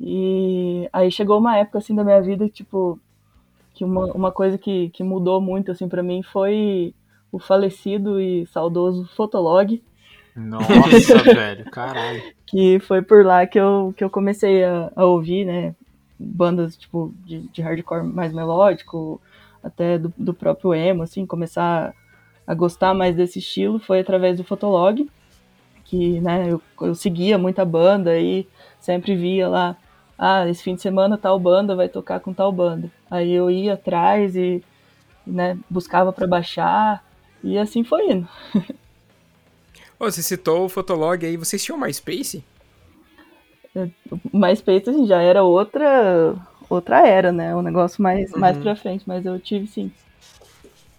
E 0.00 0.88
aí 0.92 1.10
chegou 1.10 1.38
uma 1.38 1.56
época 1.56 1.78
assim 1.78 1.94
da 1.94 2.04
minha 2.04 2.20
vida, 2.20 2.48
tipo, 2.48 2.98
que 3.74 3.84
uma, 3.84 4.06
uma 4.12 4.32
coisa 4.32 4.58
que, 4.58 4.90
que 4.90 5.02
mudou 5.02 5.40
muito 5.40 5.70
assim 5.70 5.88
para 5.88 6.02
mim 6.02 6.22
foi 6.22 6.94
o 7.32 7.38
falecido 7.38 8.20
e 8.20 8.46
saudoso 8.46 9.08
Fotolog, 9.14 9.82
Nossa, 10.34 11.18
velho, 11.24 11.70
caralho. 11.70 12.22
que 12.46 12.78
foi 12.80 13.02
por 13.02 13.24
lá 13.24 13.46
que 13.46 13.58
eu, 13.58 13.92
que 13.96 14.02
eu 14.02 14.10
comecei 14.10 14.64
a, 14.64 14.90
a 14.94 15.04
ouvir, 15.04 15.44
né, 15.44 15.74
bandas 16.18 16.76
tipo 16.76 17.12
de, 17.24 17.40
de 17.48 17.62
hardcore 17.62 18.04
mais 18.04 18.32
melódico, 18.32 19.20
até 19.62 19.98
do, 19.98 20.12
do 20.16 20.32
próprio 20.32 20.74
emo, 20.74 21.02
assim, 21.02 21.26
começar 21.26 21.94
a 22.46 22.54
gostar 22.54 22.94
mais 22.94 23.16
desse 23.16 23.40
estilo 23.40 23.78
foi 23.78 24.00
através 24.00 24.36
do 24.36 24.44
Fotolog, 24.44 25.10
que, 25.84 26.20
né, 26.20 26.50
eu, 26.50 26.62
eu 26.80 26.94
seguia 26.94 27.36
muita 27.36 27.64
banda 27.64 28.18
e 28.18 28.46
sempre 28.80 29.14
via 29.14 29.48
lá, 29.48 29.76
ah, 30.18 30.48
esse 30.48 30.62
fim 30.62 30.74
de 30.74 30.82
semana 30.82 31.18
tal 31.18 31.38
banda 31.38 31.76
vai 31.76 31.88
tocar 31.88 32.20
com 32.20 32.32
tal 32.32 32.50
banda. 32.50 32.90
Aí 33.10 33.32
eu 33.32 33.50
ia 33.50 33.74
atrás 33.74 34.34
e, 34.34 34.62
né, 35.26 35.58
buscava 35.68 36.12
para 36.12 36.26
baixar 36.26 37.04
e 37.42 37.58
assim 37.58 37.84
foi 37.84 38.10
indo. 38.10 38.28
Você 39.98 40.22
citou 40.22 40.66
o 40.66 40.68
Fotolog 40.68 41.24
aí, 41.24 41.38
vocês 41.38 41.64
tinham 41.64 41.78
MySpace? 41.78 42.44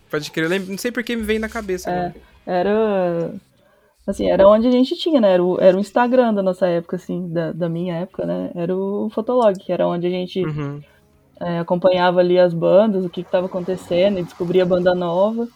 Pode 0.09 0.31
crer, 0.31 0.45
eu 0.45 0.49
lembro, 0.49 0.71
não 0.71 0.79
sei 0.79 0.91
por 0.91 1.03
que 1.03 1.15
me 1.15 1.21
veio 1.21 1.39
na 1.39 1.47
cabeça. 1.47 1.91
É, 1.91 2.13
era 2.43 3.35
assim, 4.07 4.29
era 4.31 4.47
onde 4.47 4.67
a 4.67 4.71
gente 4.71 4.95
tinha, 4.95 5.19
né? 5.21 5.33
Era 5.33 5.43
o, 5.43 5.59
era 5.59 5.77
o 5.77 5.79
Instagram 5.79 6.33
da 6.33 6.41
nossa 6.41 6.65
época, 6.67 6.95
assim, 6.95 7.27
da, 7.29 7.51
da 7.51 7.69
minha 7.69 7.95
época, 7.95 8.25
né? 8.25 8.51
Era 8.55 8.75
o 8.75 9.09
Fotolog, 9.09 9.59
que 9.59 9.71
era 9.71 9.87
onde 9.87 10.07
a 10.07 10.09
gente 10.09 10.43
Uhum. 10.43 10.81
é, 11.39 11.59
acompanhava 11.59 12.19
ali 12.21 12.39
as 12.39 12.53
bandas, 12.53 13.05
o 13.05 13.09
que 13.09 13.21
estava 13.21 13.45
acontecendo, 13.45 14.17
e 14.17 14.23
descobria 14.23 14.65
banda 14.65 14.95
nova. 14.95 15.47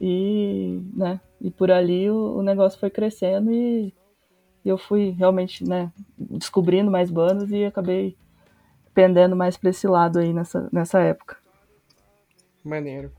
E, 0.00 0.80
né, 0.94 1.20
e 1.40 1.50
por 1.50 1.70
ali 1.70 2.08
o, 2.08 2.38
o 2.38 2.42
negócio 2.42 2.78
foi 2.78 2.88
crescendo 2.88 3.52
e 3.52 3.92
eu 4.64 4.78
fui 4.78 5.10
realmente, 5.10 5.62
né, 5.62 5.90
descobrindo 6.16 6.90
mais 6.90 7.10
bandas 7.10 7.50
e 7.50 7.64
acabei 7.64 8.16
pendendo 8.94 9.36
mais 9.36 9.56
pra 9.58 9.70
esse 9.70 9.86
lado 9.86 10.18
aí 10.18 10.32
nessa, 10.32 10.68
nessa 10.72 11.00
época. 11.00 11.36
Maneiro. 12.64 13.10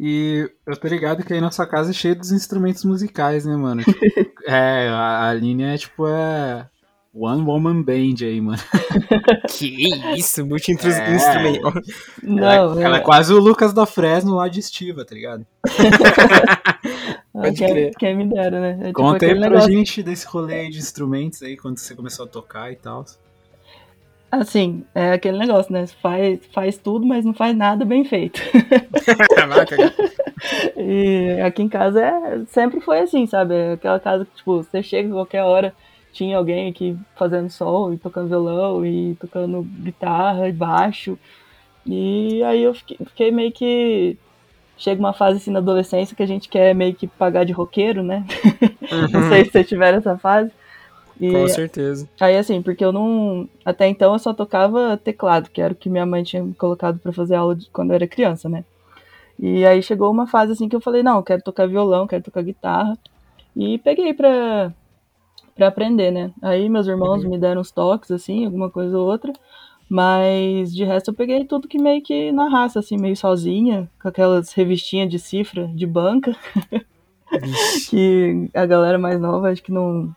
E 0.00 0.50
eu 0.66 0.76
tô 0.76 0.88
ligado 0.88 1.22
que 1.24 1.32
aí 1.32 1.40
na 1.40 1.50
sua 1.50 1.66
casa 1.66 1.90
é 1.90 1.94
cheio 1.94 2.16
dos 2.16 2.32
instrumentos 2.32 2.84
musicais, 2.84 3.44
né, 3.44 3.54
mano? 3.56 3.82
Tipo, 3.84 3.98
é, 4.46 4.88
a, 4.88 5.28
a 5.28 5.34
linha 5.34 5.74
é 5.74 5.78
tipo 5.78 6.06
é 6.08 6.66
One 7.14 7.42
Woman 7.42 7.82
Band 7.82 8.14
aí, 8.22 8.40
mano. 8.40 8.58
Que 9.48 9.88
isso, 10.16 10.44
multi-instrumento. 10.46 11.68
É. 11.68 11.72
Não, 12.22 12.50
ela, 12.50 12.82
ela 12.82 12.96
é 12.96 13.00
é- 13.00 13.02
quase 13.02 13.32
o 13.32 13.38
Lucas 13.38 13.72
da 13.72 13.84
Fresno 13.86 14.34
lá 14.34 14.48
de 14.48 14.58
Estiva, 14.60 15.04
tá 15.04 15.14
ligado? 15.14 15.46
Pode 17.32 17.56
quem, 17.56 17.68
crer. 17.70 17.90
quem 17.98 18.16
me 18.16 18.28
dera, 18.28 18.60
né? 18.60 18.78
É 18.80 18.86
tipo 18.88 18.92
Conta 18.94 19.24
aí 19.24 19.30
aquele 19.30 19.40
pra 19.40 19.50
negócio- 19.50 19.72
gente 19.72 20.02
desse 20.02 20.26
rolê 20.26 20.54
aí 20.60 20.70
de 20.70 20.78
instrumentos 20.78 21.42
aí, 21.42 21.56
quando 21.56 21.78
você 21.78 21.94
começou 21.94 22.24
a 22.24 22.28
tocar 22.28 22.70
e 22.72 22.76
tal. 22.76 23.04
Assim, 24.32 24.82
é 24.94 25.12
aquele 25.12 25.36
negócio, 25.36 25.70
né? 25.70 25.86
Faz, 25.86 26.40
faz 26.54 26.78
tudo, 26.78 27.04
mas 27.04 27.22
não 27.22 27.34
faz 27.34 27.54
nada 27.54 27.84
bem 27.84 28.02
feito. 28.02 28.40
Caraca. 29.36 29.76
E 30.74 31.38
aqui 31.42 31.62
em 31.62 31.68
casa 31.68 32.02
é, 32.02 32.40
sempre 32.46 32.80
foi 32.80 33.00
assim, 33.00 33.26
sabe? 33.26 33.54
É 33.54 33.72
Aquela 33.74 34.00
casa 34.00 34.24
que, 34.24 34.34
tipo, 34.34 34.56
você 34.56 34.82
chega 34.82 35.10
a 35.10 35.12
qualquer 35.12 35.42
hora, 35.42 35.74
tinha 36.14 36.38
alguém 36.38 36.70
aqui 36.70 36.96
fazendo 37.14 37.50
som, 37.50 37.92
e 37.92 37.98
tocando 37.98 38.28
violão, 38.28 38.86
e 38.86 39.14
tocando 39.16 39.60
guitarra 39.62 40.48
e 40.48 40.52
baixo. 40.52 41.18
E 41.84 42.42
aí 42.42 42.62
eu 42.62 42.72
fiquei, 42.72 42.96
fiquei 43.04 43.30
meio 43.30 43.52
que 43.52 44.16
chega 44.78 44.98
uma 44.98 45.12
fase 45.12 45.36
assim 45.36 45.50
na 45.50 45.58
adolescência 45.58 46.16
que 46.16 46.22
a 46.22 46.26
gente 46.26 46.48
quer 46.48 46.74
meio 46.74 46.94
que 46.94 47.06
pagar 47.06 47.44
de 47.44 47.52
roqueiro, 47.52 48.02
né? 48.02 48.24
não 49.12 49.28
sei 49.28 49.44
se 49.44 49.50
você 49.50 49.62
tiver 49.62 49.92
essa 49.92 50.16
fase. 50.16 50.50
E 51.20 51.30
Com 51.30 51.46
certeza. 51.48 52.08
aí 52.20 52.36
assim, 52.36 52.60
porque 52.62 52.84
eu 52.84 52.92
não. 52.92 53.48
Até 53.64 53.86
então 53.88 54.12
eu 54.12 54.18
só 54.18 54.32
tocava 54.34 54.96
teclado, 54.96 55.50
que 55.50 55.60
era 55.60 55.72
o 55.72 55.76
que 55.76 55.88
minha 55.90 56.06
mãe 56.06 56.22
tinha 56.22 56.42
me 56.42 56.54
colocado 56.54 56.98
pra 56.98 57.12
fazer 57.12 57.34
aula 57.36 57.54
de- 57.54 57.68
quando 57.70 57.90
eu 57.90 57.94
era 57.96 58.06
criança, 58.08 58.48
né? 58.48 58.64
E 59.38 59.64
aí 59.66 59.82
chegou 59.82 60.10
uma 60.10 60.26
fase 60.26 60.52
assim 60.52 60.68
que 60.68 60.76
eu 60.76 60.80
falei, 60.80 61.02
não, 61.02 61.16
eu 61.16 61.22
quero 61.22 61.42
tocar 61.42 61.66
violão, 61.68 62.06
quero 62.06 62.22
tocar 62.22 62.42
guitarra. 62.42 62.96
E 63.56 63.78
peguei 63.78 64.14
pra, 64.14 64.72
pra 65.54 65.68
aprender, 65.68 66.10
né? 66.10 66.30
Aí 66.40 66.68
meus 66.68 66.86
irmãos 66.86 67.24
me 67.24 67.38
deram 67.38 67.60
uns 67.60 67.70
toques, 67.70 68.10
assim, 68.10 68.44
alguma 68.44 68.70
coisa 68.70 68.96
ou 68.98 69.06
outra. 69.10 69.32
Mas 69.88 70.74
de 70.74 70.84
resto 70.84 71.10
eu 71.10 71.14
peguei 71.14 71.44
tudo 71.44 71.68
que 71.68 71.78
meio 71.78 72.02
que 72.02 72.32
na 72.32 72.48
raça, 72.48 72.78
assim, 72.78 72.96
meio 72.96 73.16
sozinha, 73.16 73.90
com 74.00 74.08
aquelas 74.08 74.52
revistinhas 74.52 75.10
de 75.10 75.18
cifra 75.18 75.66
de 75.68 75.86
banca, 75.86 76.34
que 77.90 78.48
a 78.54 78.64
galera 78.66 78.98
mais 78.98 79.20
nova 79.20 79.50
acho 79.50 79.62
que 79.62 79.72
não, 79.72 80.14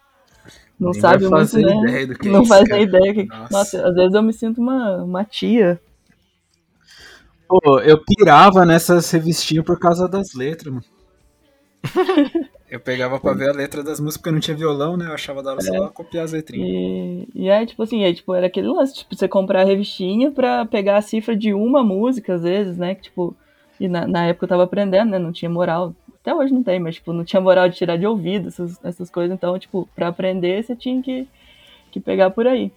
não 0.79 0.91
Nem 0.91 1.01
sabe 1.01 1.23
muito, 1.23 1.31
fazer 1.31 1.65
né? 1.65 1.75
ideia 1.75 2.07
do 2.07 2.15
que 2.15 2.27
é 2.27 2.31
não 2.31 2.41
isso, 2.41 2.49
faz 2.49 2.69
nem 2.69 2.83
ideia. 2.83 3.13
Que... 3.13 3.25
Nossa. 3.25 3.53
Nossa. 3.53 3.87
às 3.87 3.95
vezes 3.95 4.13
eu 4.13 4.23
me 4.23 4.33
sinto 4.33 4.61
uma, 4.61 5.03
uma 5.03 5.23
tia. 5.23 5.79
Pô, 7.47 7.79
eu 7.79 8.03
pirava 8.03 8.65
nessas 8.65 9.09
revistinhas 9.11 9.65
por 9.65 9.79
causa 9.79 10.07
das 10.07 10.33
letras, 10.33 10.73
mano. 10.73 10.85
Eu 12.67 12.79
pegava 12.79 13.19
pra 13.19 13.33
ver 13.33 13.49
a 13.49 13.53
letra 13.53 13.83
das 13.83 13.99
músicas 13.99 14.17
porque 14.17 14.31
não 14.31 14.39
tinha 14.39 14.57
violão, 14.57 14.97
né? 14.97 15.05
Eu 15.05 15.13
achava 15.13 15.43
da 15.43 15.51
hora 15.51 15.61
só 15.61 15.87
copiar 15.89 16.25
as 16.25 16.31
letrinhas. 16.31 16.67
E, 16.67 17.27
e 17.35 17.49
aí, 17.49 17.65
tipo 17.65 17.81
assim, 17.83 18.03
aí, 18.03 18.13
tipo, 18.13 18.33
era 18.33 18.47
aquele 18.47 18.67
lance, 18.67 18.95
tipo, 18.95 19.15
você 19.15 19.27
comprar 19.27 19.61
a 19.61 19.65
revistinha 19.65 20.31
pra 20.31 20.65
pegar 20.65 20.97
a 20.97 21.01
cifra 21.01 21.37
de 21.37 21.53
uma 21.53 21.83
música, 21.83 22.33
às 22.33 22.41
vezes, 22.41 22.75
né? 22.75 22.95
Que, 22.95 23.03
tipo, 23.03 23.35
e 23.79 23.87
na, 23.87 24.07
na 24.07 24.25
época 24.25 24.45
eu 24.45 24.49
tava 24.49 24.63
aprendendo, 24.63 25.11
né? 25.11 25.19
Não 25.19 25.31
tinha 25.31 25.49
moral. 25.49 25.93
Até 26.25 26.33
hoje 26.33 26.51
não 26.51 26.63
tem, 26.63 26.79
mas, 26.79 26.95
tipo, 26.95 27.13
não 27.13 27.23
tinha 27.23 27.39
moral 27.39 27.69
de 27.69 27.75
tirar 27.75 27.97
de 27.97 28.07
ouvido 28.07 28.47
essas, 28.47 28.83
essas 28.83 29.11
coisas. 29.11 29.31
Então, 29.31 29.59
tipo, 29.59 29.87
pra 29.93 30.07
aprender, 30.07 30.63
você 30.63 30.75
tinha 30.75 30.99
que, 30.99 31.27
que 31.91 31.99
pegar 31.99 32.31
por 32.31 32.47
aí. 32.47 32.71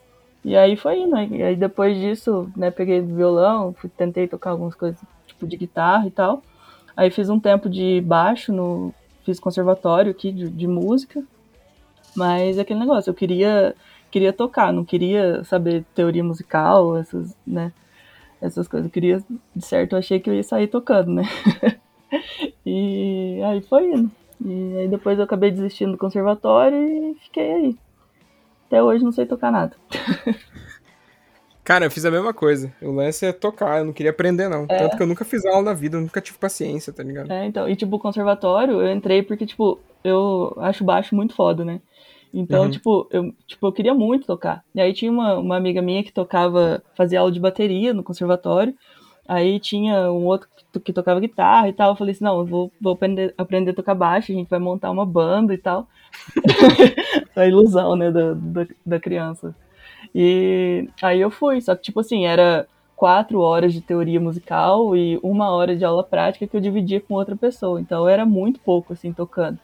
E 0.45 0.55
aí 0.55 0.77
foi 0.77 0.99
indo. 0.99 1.17
E 1.35 1.43
aí 1.43 1.57
depois 1.57 1.97
disso, 1.97 2.53
né, 2.55 2.71
peguei 2.71 3.01
violão, 3.01 3.73
fui, 3.73 3.89
tentei 3.89 4.29
tocar 4.29 4.51
algumas 4.51 4.75
coisas, 4.75 5.01
tipo, 5.27 5.47
de 5.47 5.57
guitarra 5.57 6.07
e 6.07 6.11
tal. 6.11 6.43
Aí 6.95 7.11
fiz 7.11 7.31
um 7.31 7.41
tempo 7.41 7.71
de 7.71 8.03
baixo 8.03 8.53
no. 8.53 8.95
Fiz 9.25 9.41
conservatório 9.41 10.11
aqui 10.11 10.31
de, 10.31 10.51
de 10.51 10.67
música. 10.67 11.25
Mas 12.15 12.59
é 12.59 12.61
aquele 12.61 12.81
negócio, 12.81 13.09
eu 13.09 13.15
queria 13.15 13.75
queria 14.11 14.33
tocar, 14.33 14.73
não 14.75 14.85
queria 14.85 15.43
saber 15.45 15.85
teoria 15.95 16.25
musical, 16.25 16.99
essas, 16.99 17.35
né? 17.47 17.73
Essas 18.43 18.69
coisas. 18.69 18.87
Eu 18.87 18.93
queria, 18.93 19.23
de 19.57 19.65
certo, 19.65 19.95
eu 19.95 19.99
achei 19.99 20.21
que 20.21 20.29
eu 20.29 20.35
ia 20.35 20.43
sair 20.43 20.67
tocando, 20.67 21.13
né? 21.13 21.23
e 22.65 23.41
aí 23.45 23.61
foi 23.63 23.93
indo. 23.93 24.11
E 24.45 24.77
aí 24.79 24.89
depois 24.89 25.19
eu 25.19 25.25
acabei 25.25 25.51
desistindo 25.51 25.93
do 25.93 25.99
conservatório 25.99 26.77
e 26.79 27.15
fiquei 27.25 27.53
aí. 27.53 27.77
Até 28.67 28.83
hoje 28.83 29.05
não 29.05 29.13
sei 29.13 29.27
tocar 29.27 29.51
nada. 29.51 29.75
Cara, 31.65 31.85
eu 31.85 31.91
fiz 31.91 32.05
a 32.07 32.11
mesma 32.11 32.33
coisa. 32.33 32.73
O 32.81 32.91
lance 32.93 33.27
é 33.27 33.33
tocar, 33.33 33.81
eu 33.81 33.85
não 33.85 33.93
queria 33.93 34.11
aprender, 34.11 34.49
não. 34.49 34.67
Tanto 34.67 34.97
que 34.97 35.03
eu 35.03 35.07
nunca 35.07 35.23
fiz 35.23 35.45
aula 35.45 35.63
na 35.63 35.75
vida, 35.75 35.99
eu 35.99 36.01
nunca 36.01 36.19
tive 36.21 36.39
paciência, 36.39 36.95
tá 36.95 37.03
ligado? 37.03 37.31
É, 37.31 37.45
então, 37.45 37.69
e 37.69 37.77
tipo, 37.77 37.97
o 37.97 37.99
conservatório, 37.99 38.81
eu 38.81 38.91
entrei 38.91 39.23
porque, 39.23 39.45
tipo, 39.45 39.79
eu 40.03 40.55
acho 40.61 40.83
baixo 40.83 41.15
muito 41.15 41.35
foda, 41.35 41.67
né? 41.67 41.81
Então, 42.33 42.65
Uhum. 42.65 42.71
tipo, 42.71 43.07
eu, 43.11 43.35
tipo, 43.47 43.67
eu 43.67 43.73
queria 43.73 43.93
muito 43.93 44.27
tocar. 44.27 44.65
E 44.75 44.81
aí 44.81 44.95
tinha 44.95 45.11
uma, 45.13 45.35
uma 45.39 45.57
amiga 45.57 45.83
minha 45.83 46.03
que 46.03 46.13
tocava, 46.13 46.83
fazia 46.97 47.21
aula 47.21 47.33
de 47.33 47.41
bateria 47.41 47.93
no 47.93 48.03
conservatório. 48.03 48.75
Aí 49.27 49.61
tinha 49.61 50.11
um 50.11 50.25
outro 50.25 50.49
que, 50.57 50.58
que 50.81 50.93
tocava 50.93 51.21
guitarra 51.21 51.69
e 51.69 51.73
tal. 51.73 51.91
Eu 51.91 51.97
falei 51.97 52.13
assim, 52.13 52.25
não, 52.25 52.41
eu 52.41 52.47
vou, 52.47 52.73
vou 52.81 52.93
aprender, 52.93 53.35
aprender 53.37 53.71
a 53.71 53.75
tocar 53.75 53.95
baixo, 53.95 54.33
a 54.33 54.35
gente 54.35 54.49
vai 54.49 54.59
montar 54.59 54.91
uma 54.91 55.07
banda 55.07 55.55
e 55.55 55.59
tal. 55.59 55.89
a 57.37 57.47
ilusão, 57.47 57.97
né, 57.97 58.11
da, 58.11 58.35
da, 58.35 58.67
da 58.85 59.01
criança. 59.01 59.55
E 60.15 60.89
aí 61.03 61.21
eu 61.21 61.31
fui, 61.31 61.61
só 61.61 61.75
que, 61.75 61.83
tipo 61.83 62.01
assim, 62.01 62.27
era 62.27 62.67
quatro 62.97 63.41
horas 63.41 63.73
de 63.73 63.81
teoria 63.81 64.21
musical 64.21 64.97
e 64.97 65.19
uma 65.23 65.51
hora 65.51 65.77
de 65.77 65.85
aula 65.85 66.03
prática 66.03 66.47
que 66.47 66.57
eu 66.57 66.61
dividia 66.61 67.01
com 67.01 67.15
outra 67.15 67.37
pessoa. 67.37 67.81
Então 67.81 68.09
era 68.09 68.27
muito 68.27 68.59
pouco, 68.61 68.93
assim, 68.93 69.13
tocando. 69.13 69.59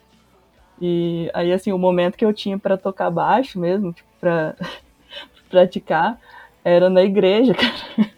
E 0.80 1.30
aí, 1.34 1.52
assim, 1.52 1.72
o 1.72 1.78
momento 1.78 2.16
que 2.16 2.24
eu 2.24 2.32
tinha 2.32 2.58
pra 2.58 2.76
tocar 2.76 3.10
baixo 3.10 3.58
mesmo, 3.58 3.92
tipo, 3.92 4.08
pra 4.20 4.54
praticar, 5.50 6.18
era 6.64 6.88
na 6.88 7.02
igreja, 7.02 7.54
cara. 7.54 8.10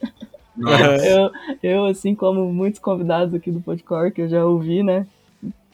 Eu, 0.59 1.31
eu, 1.62 1.85
assim 1.87 2.14
como 2.14 2.53
muitos 2.53 2.81
convidados 2.81 3.35
aqui 3.35 3.51
do 3.51 3.61
Podcore 3.61 4.11
que 4.11 4.23
eu 4.23 4.29
já 4.29 4.45
ouvi, 4.45 4.83
né? 4.83 5.07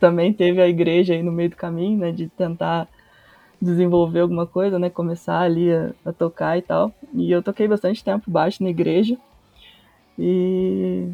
Também 0.01 0.33
teve 0.33 0.61
a 0.61 0.69
igreja 0.69 1.15
aí 1.15 1.23
no 1.23 1.31
meio 1.31 1.51
do 1.51 1.57
caminho, 1.57 1.99
né? 1.99 2.11
De 2.11 2.29
tentar 2.29 2.89
desenvolver 3.61 4.21
alguma 4.21 4.47
coisa, 4.47 4.79
né? 4.79 4.91
Começar 4.91 5.41
ali 5.41 5.73
a, 5.73 5.93
a 6.05 6.13
tocar 6.13 6.59
e 6.59 6.63
tal. 6.63 6.93
E 7.15 7.31
eu 7.31 7.43
toquei 7.43 7.69
bastante 7.69 8.03
tempo 8.03 8.31
baixo 8.31 8.63
na 8.63 8.71
igreja. 8.71 9.17
E... 10.19 11.09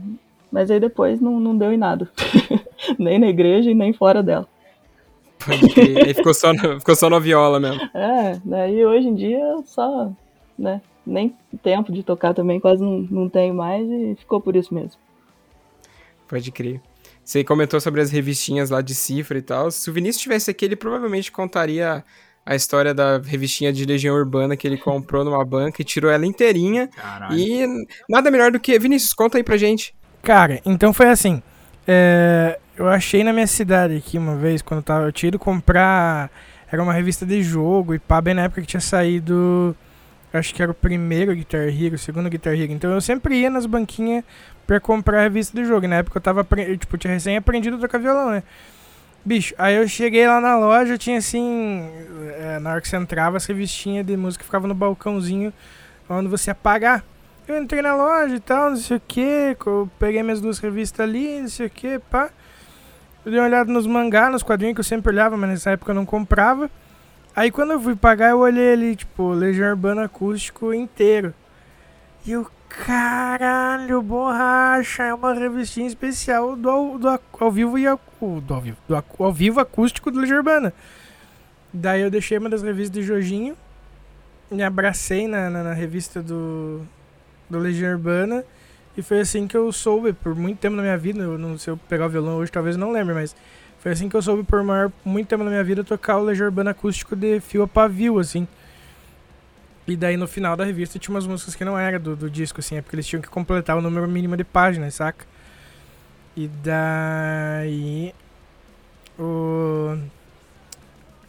Mas 0.50 0.70
aí 0.70 0.80
depois 0.80 1.20
não, 1.20 1.38
não 1.38 1.56
deu 1.56 1.72
em 1.72 1.76
nada. 1.76 2.10
nem 2.98 3.18
na 3.18 3.28
igreja 3.28 3.70
e 3.70 3.74
nem 3.74 3.92
fora 3.92 4.22
dela. 4.22 4.48
Aí 5.46 6.14
ficou 6.14 6.34
só, 6.34 6.52
na, 6.52 6.80
ficou 6.80 6.96
só 6.96 7.08
na 7.08 7.18
viola 7.18 7.60
mesmo. 7.60 7.80
É, 7.94 8.40
daí 8.44 8.84
hoje 8.84 9.08
em 9.08 9.14
dia 9.14 9.40
só, 9.66 10.10
né? 10.58 10.80
Nem 11.08 11.34
tempo 11.62 11.90
de 11.92 12.02
tocar 12.02 12.34
também 12.34 12.60
quase 12.60 12.82
não, 12.82 13.00
não 13.10 13.28
tenho 13.28 13.54
mais 13.54 13.86
e 13.88 14.16
ficou 14.18 14.40
por 14.40 14.54
isso 14.54 14.74
mesmo. 14.74 15.00
Pode 16.28 16.52
crer. 16.52 16.80
Você 17.24 17.44
comentou 17.44 17.80
sobre 17.80 18.00
as 18.00 18.10
revistinhas 18.10 18.70
lá 18.70 18.80
de 18.80 18.94
cifra 18.94 19.38
e 19.38 19.42
tal. 19.42 19.70
Se 19.70 19.90
o 19.90 19.92
Vinícius 19.92 20.22
tivesse 20.22 20.50
aqui, 20.50 20.64
ele 20.64 20.76
provavelmente 20.76 21.30
contaria 21.32 22.04
a 22.44 22.54
história 22.54 22.94
da 22.94 23.18
revistinha 23.18 23.70
de 23.70 23.84
Legião 23.84 24.14
Urbana 24.14 24.56
que 24.56 24.66
ele 24.66 24.76
comprou 24.80 25.24
numa 25.24 25.44
banca 25.44 25.82
e 25.82 25.84
tirou 25.84 26.10
ela 26.10 26.24
inteirinha. 26.24 26.88
Caralho. 26.88 27.38
E 27.38 27.66
nada 28.08 28.30
melhor 28.30 28.50
do 28.50 28.58
que. 28.58 28.78
Vinícius, 28.78 29.12
conta 29.12 29.36
aí 29.36 29.44
pra 29.44 29.56
gente. 29.56 29.94
Cara, 30.22 30.60
então 30.64 30.92
foi 30.92 31.08
assim. 31.08 31.42
é, 31.86 32.58
eu 32.76 32.88
achei 32.88 33.22
na 33.24 33.32
minha 33.32 33.46
cidade 33.46 33.96
aqui 33.96 34.16
uma 34.16 34.36
vez, 34.36 34.62
quando 34.62 34.78
eu 34.78 34.84
tava. 34.84 35.04
Eu 35.06 35.12
tinha 35.12 35.28
ido 35.28 35.38
comprar. 35.38 36.30
Era 36.70 36.82
uma 36.82 36.92
revista 36.92 37.26
de 37.26 37.42
jogo 37.42 37.94
e 37.94 37.98
pá, 37.98 38.20
bem 38.20 38.34
na 38.34 38.44
época 38.44 38.60
que 38.62 38.66
tinha 38.66 38.80
saído. 38.80 39.76
Acho 40.32 40.54
que 40.54 40.62
era 40.62 40.70
o 40.70 40.74
primeiro 40.74 41.34
Guitar 41.34 41.68
Hero, 41.68 41.94
o 41.94 41.98
segundo 41.98 42.28
Guitar 42.28 42.54
Hero. 42.54 42.72
Então 42.72 42.90
eu 42.90 43.00
sempre 43.00 43.36
ia 43.36 43.48
nas 43.48 43.66
banquinhas 43.66 44.24
pra 44.66 44.78
comprar 44.78 45.20
a 45.20 45.22
revista 45.22 45.56
de 45.56 45.66
jogo. 45.66 45.88
Na 45.88 45.96
época 45.96 46.18
eu 46.18 46.22
tava. 46.22 46.46
Tipo, 46.78 46.98
tinha 46.98 47.12
recém 47.12 47.36
aprendido 47.36 47.76
a 47.76 47.80
tocar 47.80 47.98
violão, 47.98 48.30
né? 48.30 48.42
Bicho, 49.24 49.54
aí 49.58 49.74
eu 49.76 49.88
cheguei 49.88 50.26
lá 50.26 50.40
na 50.40 50.58
loja, 50.58 50.96
tinha 50.96 51.18
assim. 51.18 51.88
é, 52.38 52.58
na 52.58 52.72
hora 52.72 52.80
que 52.80 52.88
você 52.88 52.96
entrava, 52.96 53.36
as 53.36 53.46
revistinhas 53.46 54.06
de 54.06 54.16
música 54.16 54.44
ficavam 54.44 54.68
no 54.68 54.74
balcãozinho 54.74 55.52
onde 56.08 56.28
você 56.28 56.50
ia 56.50 56.54
pagar. 56.54 57.04
Eu 57.46 57.62
entrei 57.62 57.80
na 57.80 57.94
loja 57.94 58.36
e 58.36 58.40
tal, 58.40 58.70
não 58.70 58.76
sei 58.76 58.98
o 58.98 59.02
que. 59.06 59.56
Eu 59.66 59.90
peguei 59.98 60.22
minhas 60.22 60.40
duas 60.40 60.58
revistas 60.58 61.00
ali, 61.00 61.40
não 61.40 61.48
sei 61.48 61.66
o 61.66 61.70
que, 61.70 61.98
pá. 61.98 62.30
Eu 63.24 63.30
dei 63.30 63.40
uma 63.40 63.46
olhada 63.46 63.72
nos 63.72 63.86
mangá, 63.86 64.30
nos 64.30 64.42
quadrinhos 64.42 64.74
que 64.74 64.80
eu 64.80 64.84
sempre 64.84 65.10
olhava, 65.10 65.36
mas 65.36 65.50
nessa 65.50 65.70
época 65.70 65.90
eu 65.90 65.94
não 65.94 66.06
comprava. 66.06 66.70
Aí 67.38 67.52
quando 67.52 67.70
eu 67.70 67.80
fui 67.80 67.94
pagar, 67.94 68.30
eu 68.30 68.40
olhei 68.40 68.72
ali, 68.72 68.96
tipo, 68.96 69.28
Legião 69.30 69.70
Urbana 69.70 70.06
Acústico 70.06 70.74
inteiro. 70.74 71.32
E 72.26 72.32
eu, 72.32 72.44
caralho, 72.68 74.02
borracha, 74.02 75.04
é 75.04 75.14
uma 75.14 75.32
revistinha 75.32 75.86
especial 75.86 76.56
do, 76.56 76.98
do 76.98 77.20
ao 77.38 77.52
vivo 77.52 77.78
e 77.78 77.86
ao, 77.86 78.00
o- 78.20 78.40
do 78.40 78.54
ao 78.54 78.60
vivo, 78.60 78.76
do 78.88 79.04
ao 79.20 79.32
vivo 79.32 79.60
acústico 79.60 80.10
do 80.10 80.18
Legião 80.18 80.38
Urbana. 80.38 80.74
Daí 81.72 82.00
eu 82.02 82.10
deixei 82.10 82.38
uma 82.38 82.50
das 82.50 82.60
revistas 82.60 83.00
de 83.00 83.06
Jorginho, 83.06 83.56
me 84.50 84.64
abracei 84.64 85.28
na, 85.28 85.48
na, 85.48 85.62
na 85.62 85.72
revista 85.74 86.20
do, 86.20 86.80
do 87.48 87.56
Legião 87.60 87.92
Urbana. 87.92 88.44
E 88.96 89.00
foi 89.02 89.20
assim 89.20 89.46
que 89.46 89.56
eu 89.56 89.70
soube, 89.70 90.12
por 90.12 90.34
muito 90.34 90.58
tempo 90.58 90.74
na 90.74 90.82
minha 90.82 90.98
vida, 90.98 91.20
eu 91.20 91.38
não, 91.38 91.56
se 91.56 91.70
eu 91.70 91.76
pegar 91.88 92.06
o 92.06 92.08
violão 92.08 92.38
hoje 92.38 92.50
talvez 92.50 92.76
não 92.76 92.90
lembre, 92.90 93.14
mas 93.14 93.36
foi 93.80 93.92
assim 93.92 94.08
que 94.08 94.16
eu 94.16 94.22
soube 94.22 94.42
por 94.42 94.62
maior, 94.62 94.90
muito 95.04 95.28
tempo 95.28 95.44
na 95.44 95.50
minha 95.50 95.64
vida 95.64 95.84
tocar 95.84 96.18
o 96.18 96.24
Legião 96.24 96.46
Urbana 96.46 96.72
acústico 96.72 97.14
de 97.14 97.40
fio 97.40 97.62
a 97.62 97.68
pavio, 97.68 98.18
assim. 98.18 98.46
E 99.86 99.96
daí 99.96 100.16
no 100.16 100.26
final 100.26 100.56
da 100.56 100.64
revista 100.64 100.98
tinha 100.98 101.14
umas 101.14 101.26
músicas 101.26 101.54
que 101.54 101.64
não 101.64 101.78
era 101.78 101.98
do, 101.98 102.14
do 102.14 102.28
disco, 102.28 102.60
assim, 102.60 102.76
é 102.76 102.82
porque 102.82 102.96
eles 102.96 103.06
tinham 103.06 103.22
que 103.22 103.28
completar 103.28 103.76
o 103.76 103.80
número 103.80 104.06
mínimo 104.06 104.36
de 104.36 104.44
páginas, 104.44 104.94
saca? 104.94 105.24
E 106.36 106.48
daí. 106.62 108.14
O. 109.18 109.98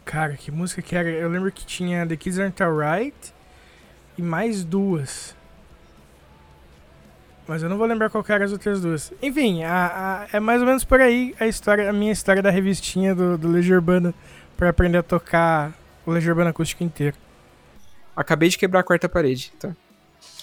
Cara, 0.04 0.34
que 0.34 0.50
música 0.50 0.82
que 0.82 0.94
era? 0.94 1.08
Eu 1.08 1.28
lembro 1.28 1.50
que 1.50 1.64
tinha 1.64 2.06
The 2.06 2.16
Kids 2.16 2.38
Aren't 2.38 2.62
Alright 2.62 3.32
e 4.18 4.22
mais 4.22 4.64
duas. 4.64 5.34
Mas 7.50 7.64
eu 7.64 7.68
não 7.68 7.76
vou 7.76 7.84
lembrar 7.84 8.08
qual 8.10 8.22
que 8.22 8.30
eram 8.32 8.44
as 8.44 8.52
outras 8.52 8.80
duas. 8.80 9.12
Enfim, 9.20 9.64
a- 9.64 10.26
a- 10.32 10.36
é 10.36 10.38
mais 10.38 10.60
ou 10.60 10.66
menos 10.68 10.84
por 10.84 11.00
aí 11.00 11.34
a 11.40 11.48
história, 11.48 11.90
a 11.90 11.92
minha 11.92 12.12
história 12.12 12.40
da 12.40 12.48
revistinha 12.48 13.12
do, 13.12 13.36
do 13.36 13.48
Legião 13.48 13.74
Urbana 13.74 14.14
pra 14.56 14.68
aprender 14.68 14.98
a 14.98 15.02
tocar 15.02 15.72
o 16.06 16.12
Legião 16.12 16.30
Urbana 16.30 16.50
acústico 16.50 16.84
inteiro. 16.84 17.16
Acabei 18.14 18.48
de 18.48 18.56
quebrar 18.56 18.80
a 18.80 18.82
quarta 18.84 19.08
parede, 19.08 19.52
tá? 19.58 19.74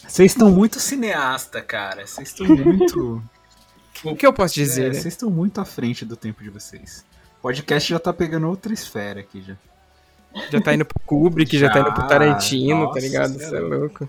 Vocês 0.05 0.33
estão 0.33 0.51
muito 0.51 0.81
cineasta, 0.81 1.61
cara. 1.61 2.05
Vocês 2.05 2.27
estão 2.27 2.45
muito. 2.47 3.23
O 4.03 4.15
que 4.15 4.27
eu 4.27 4.33
posso 4.33 4.59
É, 4.59 4.63
dizer, 4.63 4.87
né? 4.89 4.93
vocês 4.93 5.13
estão 5.13 5.29
muito 5.29 5.59
à 5.61 5.65
frente 5.65 6.03
do 6.05 6.15
tempo 6.15 6.43
de 6.43 6.49
vocês. 6.51 7.03
O 7.39 7.41
podcast 7.41 7.89
já 7.89 7.97
tá 7.97 8.13
pegando 8.13 8.47
outra 8.47 8.71
esfera 8.71 9.21
aqui 9.21 9.41
já. 9.41 9.55
Já 10.51 10.61
tá 10.61 10.73
indo 10.73 10.85
pro 10.85 10.99
Kubrick, 10.99 11.57
já, 11.57 11.67
tá 11.71 11.79
indo 11.79 11.91
pro 11.93 12.01
Já, 12.03 12.07
Tarantino, 12.07 12.81
nossa, 12.81 12.93
tá 12.93 12.99
ligado? 12.99 13.31
é 13.41 13.43
Isso 13.43 13.55
é 13.55 13.59
louco. 13.59 14.07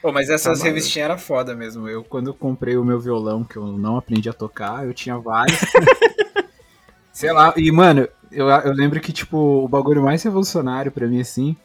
Pô, 0.00 0.12
mas 0.12 0.28
essas 0.30 0.58
Tá 0.60 0.64
revistinhas 0.64 1.10
eram 1.10 1.18
foda 1.18 1.54
mesmo. 1.54 1.88
Eu, 1.88 2.04
quando 2.04 2.28
eu 2.28 2.34
comprei 2.34 2.76
o 2.76 2.84
meu 2.84 3.00
violão, 3.00 3.42
que 3.44 3.56
eu 3.56 3.66
não 3.66 3.96
aprendi 3.96 4.28
a 4.28 4.32
tocar, 4.32 4.86
eu 4.86 4.94
tinha 4.94 5.18
vários. 5.18 5.58
Sei 7.12 7.32
lá, 7.32 7.52
e 7.56 7.70
mano, 7.72 8.08
eu, 8.30 8.48
eu 8.48 8.72
lembro 8.72 9.00
que, 9.00 9.12
tipo, 9.12 9.36
o 9.36 9.68
bagulho 9.68 10.02
mais 10.02 10.22
revolucionário 10.22 10.92
pra 10.92 11.06
mim, 11.08 11.20
assim, 11.20 11.56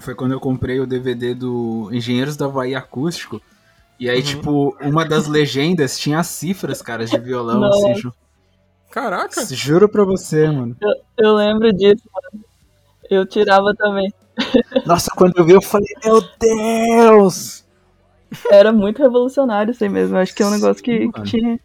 foi 0.00 0.14
quando 0.14 0.32
eu 0.32 0.40
comprei 0.40 0.78
o 0.78 0.86
DVD 0.86 1.34
do 1.34 1.88
Engenheiros 1.90 2.36
da 2.36 2.44
Havaí 2.46 2.74
Acústico. 2.74 3.40
E 3.98 4.10
aí, 4.10 4.18
Uhum. 4.18 4.24
tipo, 4.24 4.76
uma 4.82 5.04
das 5.06 5.26
legendas 5.26 5.98
tinha 5.98 6.18
as 6.18 6.26
cifras, 6.26 6.82
caras, 6.82 7.08
de 7.08 7.18
violão, 7.18 7.64
assim, 7.64 7.88
Nossa. 7.90 8.00
ju- 8.00 8.12
Caraca. 8.90 9.44
juro 9.54 9.88
pra 9.88 10.04
você, 10.04 10.46
mano. 10.50 10.76
Eu 11.16 11.34
lembro 11.34 11.72
disso, 11.72 12.02
mano. 12.12 12.44
Eu 13.10 13.26
tirava 13.26 13.72
também. 13.76 14.12
Nossa, 14.86 15.10
quando 15.16 15.36
eu 15.38 15.44
vi, 15.44 15.52
eu 15.52 15.62
falei, 15.62 15.94
meu 16.04 16.22
Deus! 16.38 17.64
Era 18.50 18.72
muito 18.72 19.00
revolucionário 19.02 19.70
isso 19.70 19.84
aí 19.84 19.90
mesmo. 19.90 20.16
Acho 20.16 20.34
que 20.34 20.42
é 20.42 20.46
um 20.46 20.50
negócio 20.50 20.82
que, 20.82 20.98
Sim, 20.98 21.10
que 21.12 21.22
tinha, 21.22 21.60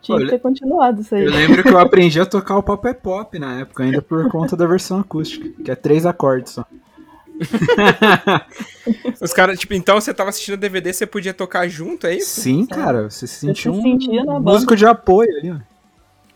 tinha 0.00 0.16
Olha, 0.16 0.24
que 0.26 0.30
ter 0.30 0.38
continuado 0.38 1.00
isso 1.00 1.14
aí. 1.14 1.24
Eu 1.24 1.30
lembro 1.32 1.62
que 1.62 1.68
eu 1.70 1.78
aprendi 1.78 2.20
a 2.20 2.26
tocar 2.26 2.56
o 2.56 2.62
Pop 2.62 2.86
é 2.86 2.94
Pop 2.94 3.36
na 3.38 3.60
época, 3.60 3.82
ainda 3.82 4.00
por 4.00 4.28
conta 4.30 4.56
da 4.56 4.66
versão 4.66 5.00
acústica, 5.00 5.48
que 5.62 5.70
é 5.70 5.74
três 5.74 6.06
acordes 6.06 6.52
só. 6.52 6.64
Os 9.20 9.32
caras, 9.32 9.58
tipo, 9.58 9.74
então 9.74 10.00
você 10.00 10.12
tava 10.12 10.30
assistindo 10.30 10.56
DVD, 10.56 10.92
você 10.92 11.06
podia 11.06 11.32
tocar 11.34 11.68
junto, 11.68 12.06
é 12.06 12.16
isso? 12.16 12.40
Sim, 12.40 12.66
cara, 12.66 13.10
você 13.10 13.26
se 13.26 13.34
Você 13.34 13.46
sentiu 13.46 13.74
se 13.74 13.78
um 13.78 13.82
sentia 13.82 14.24
na 14.24 14.34
banda. 14.34 14.52
músico 14.52 14.74
de 14.76 14.86
apoio 14.86 15.30
ali, 15.38 15.50
ó. 15.52 15.56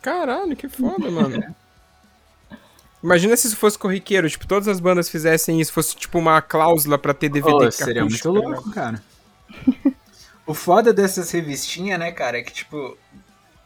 Caralho, 0.01 0.55
que 0.55 0.67
foda, 0.67 1.09
mano. 1.09 1.43
Imagina 3.03 3.35
se 3.35 3.47
isso 3.47 3.57
fosse 3.57 3.77
corriqueiro, 3.77 4.29
tipo, 4.29 4.47
todas 4.47 4.67
as 4.67 4.79
bandas 4.79 5.09
fizessem 5.09 5.59
isso, 5.59 5.73
fosse 5.73 5.95
tipo 5.95 6.17
uma 6.17 6.41
cláusula 6.41 6.97
pra 6.97 7.13
ter 7.13 7.27
DVD 7.27 7.65
que 7.65 7.71
seria 7.71 8.05
muito 8.05 8.29
louco, 8.29 8.71
cara. 8.71 9.03
o 10.47 10.53
foda 10.53 10.93
dessas 10.93 11.29
revistinhas, 11.31 11.99
né, 11.99 12.13
cara, 12.13 12.37
é 12.37 12.41
que, 12.41 12.53
tipo, 12.53 12.97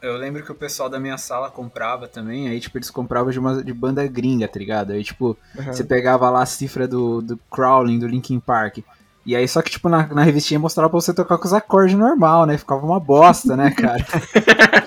eu 0.01 0.17
lembro 0.17 0.43
que 0.43 0.51
o 0.51 0.55
pessoal 0.55 0.89
da 0.89 0.99
minha 0.99 1.19
sala 1.19 1.51
comprava 1.51 2.07
também, 2.07 2.49
aí, 2.49 2.59
tipo, 2.59 2.79
eles 2.79 2.89
compravam 2.89 3.31
de, 3.31 3.37
uma, 3.37 3.63
de 3.63 3.73
banda 3.73 4.05
gringa, 4.07 4.47
tá 4.47 4.57
ligado? 4.57 4.93
Aí, 4.93 5.03
tipo, 5.03 5.37
Aham. 5.57 5.71
você 5.71 5.83
pegava 5.83 6.29
lá 6.31 6.41
a 6.41 6.45
cifra 6.47 6.87
do, 6.87 7.21
do 7.21 7.37
Crawling, 7.51 7.99
do 7.99 8.07
Linkin 8.07 8.39
Park. 8.39 8.79
E 9.23 9.35
aí, 9.35 9.47
só 9.47 9.61
que, 9.61 9.69
tipo, 9.69 9.89
na, 9.89 10.07
na 10.07 10.23
revistinha 10.23 10.59
mostrava 10.59 10.89
pra 10.89 10.99
você 10.99 11.13
tocar 11.13 11.37
com 11.37 11.45
os 11.45 11.53
acordes 11.53 11.97
normal, 11.97 12.45
né? 12.45 12.57
Ficava 12.57 12.85
uma 12.85 12.99
bosta, 12.99 13.55
né, 13.57 13.69
cara? 13.71 14.03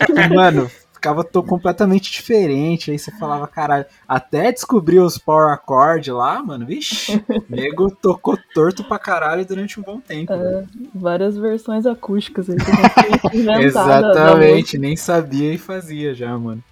Tipo, 0.06 0.34
Mano, 0.34 0.70
ficava 1.00 1.24
to- 1.24 1.42
completamente 1.42 2.12
diferente. 2.12 2.90
Aí 2.90 2.98
você 2.98 3.10
falava, 3.12 3.48
caralho, 3.48 3.86
até 4.06 4.52
descobrir 4.52 4.98
os 5.00 5.16
power 5.16 5.50
accord 5.52 6.10
lá, 6.12 6.42
mano, 6.42 6.66
vixe, 6.66 7.24
nego 7.48 7.90
tocou 7.90 8.38
torto 8.54 8.84
pra 8.84 8.98
caralho 8.98 9.44
durante 9.46 9.80
um 9.80 9.82
bom 9.82 9.98
tempo. 9.98 10.36
velho. 10.36 10.68
Várias 10.94 11.36
versões 11.38 11.86
acústicas 11.86 12.50
aí 12.50 12.56
que 12.56 13.42
da 13.44 13.60
Exatamente, 13.62 14.76
nem 14.78 14.94
sabia 14.94 15.54
e 15.54 15.58
fazia 15.58 16.14
já, 16.14 16.36
mano. 16.38 16.62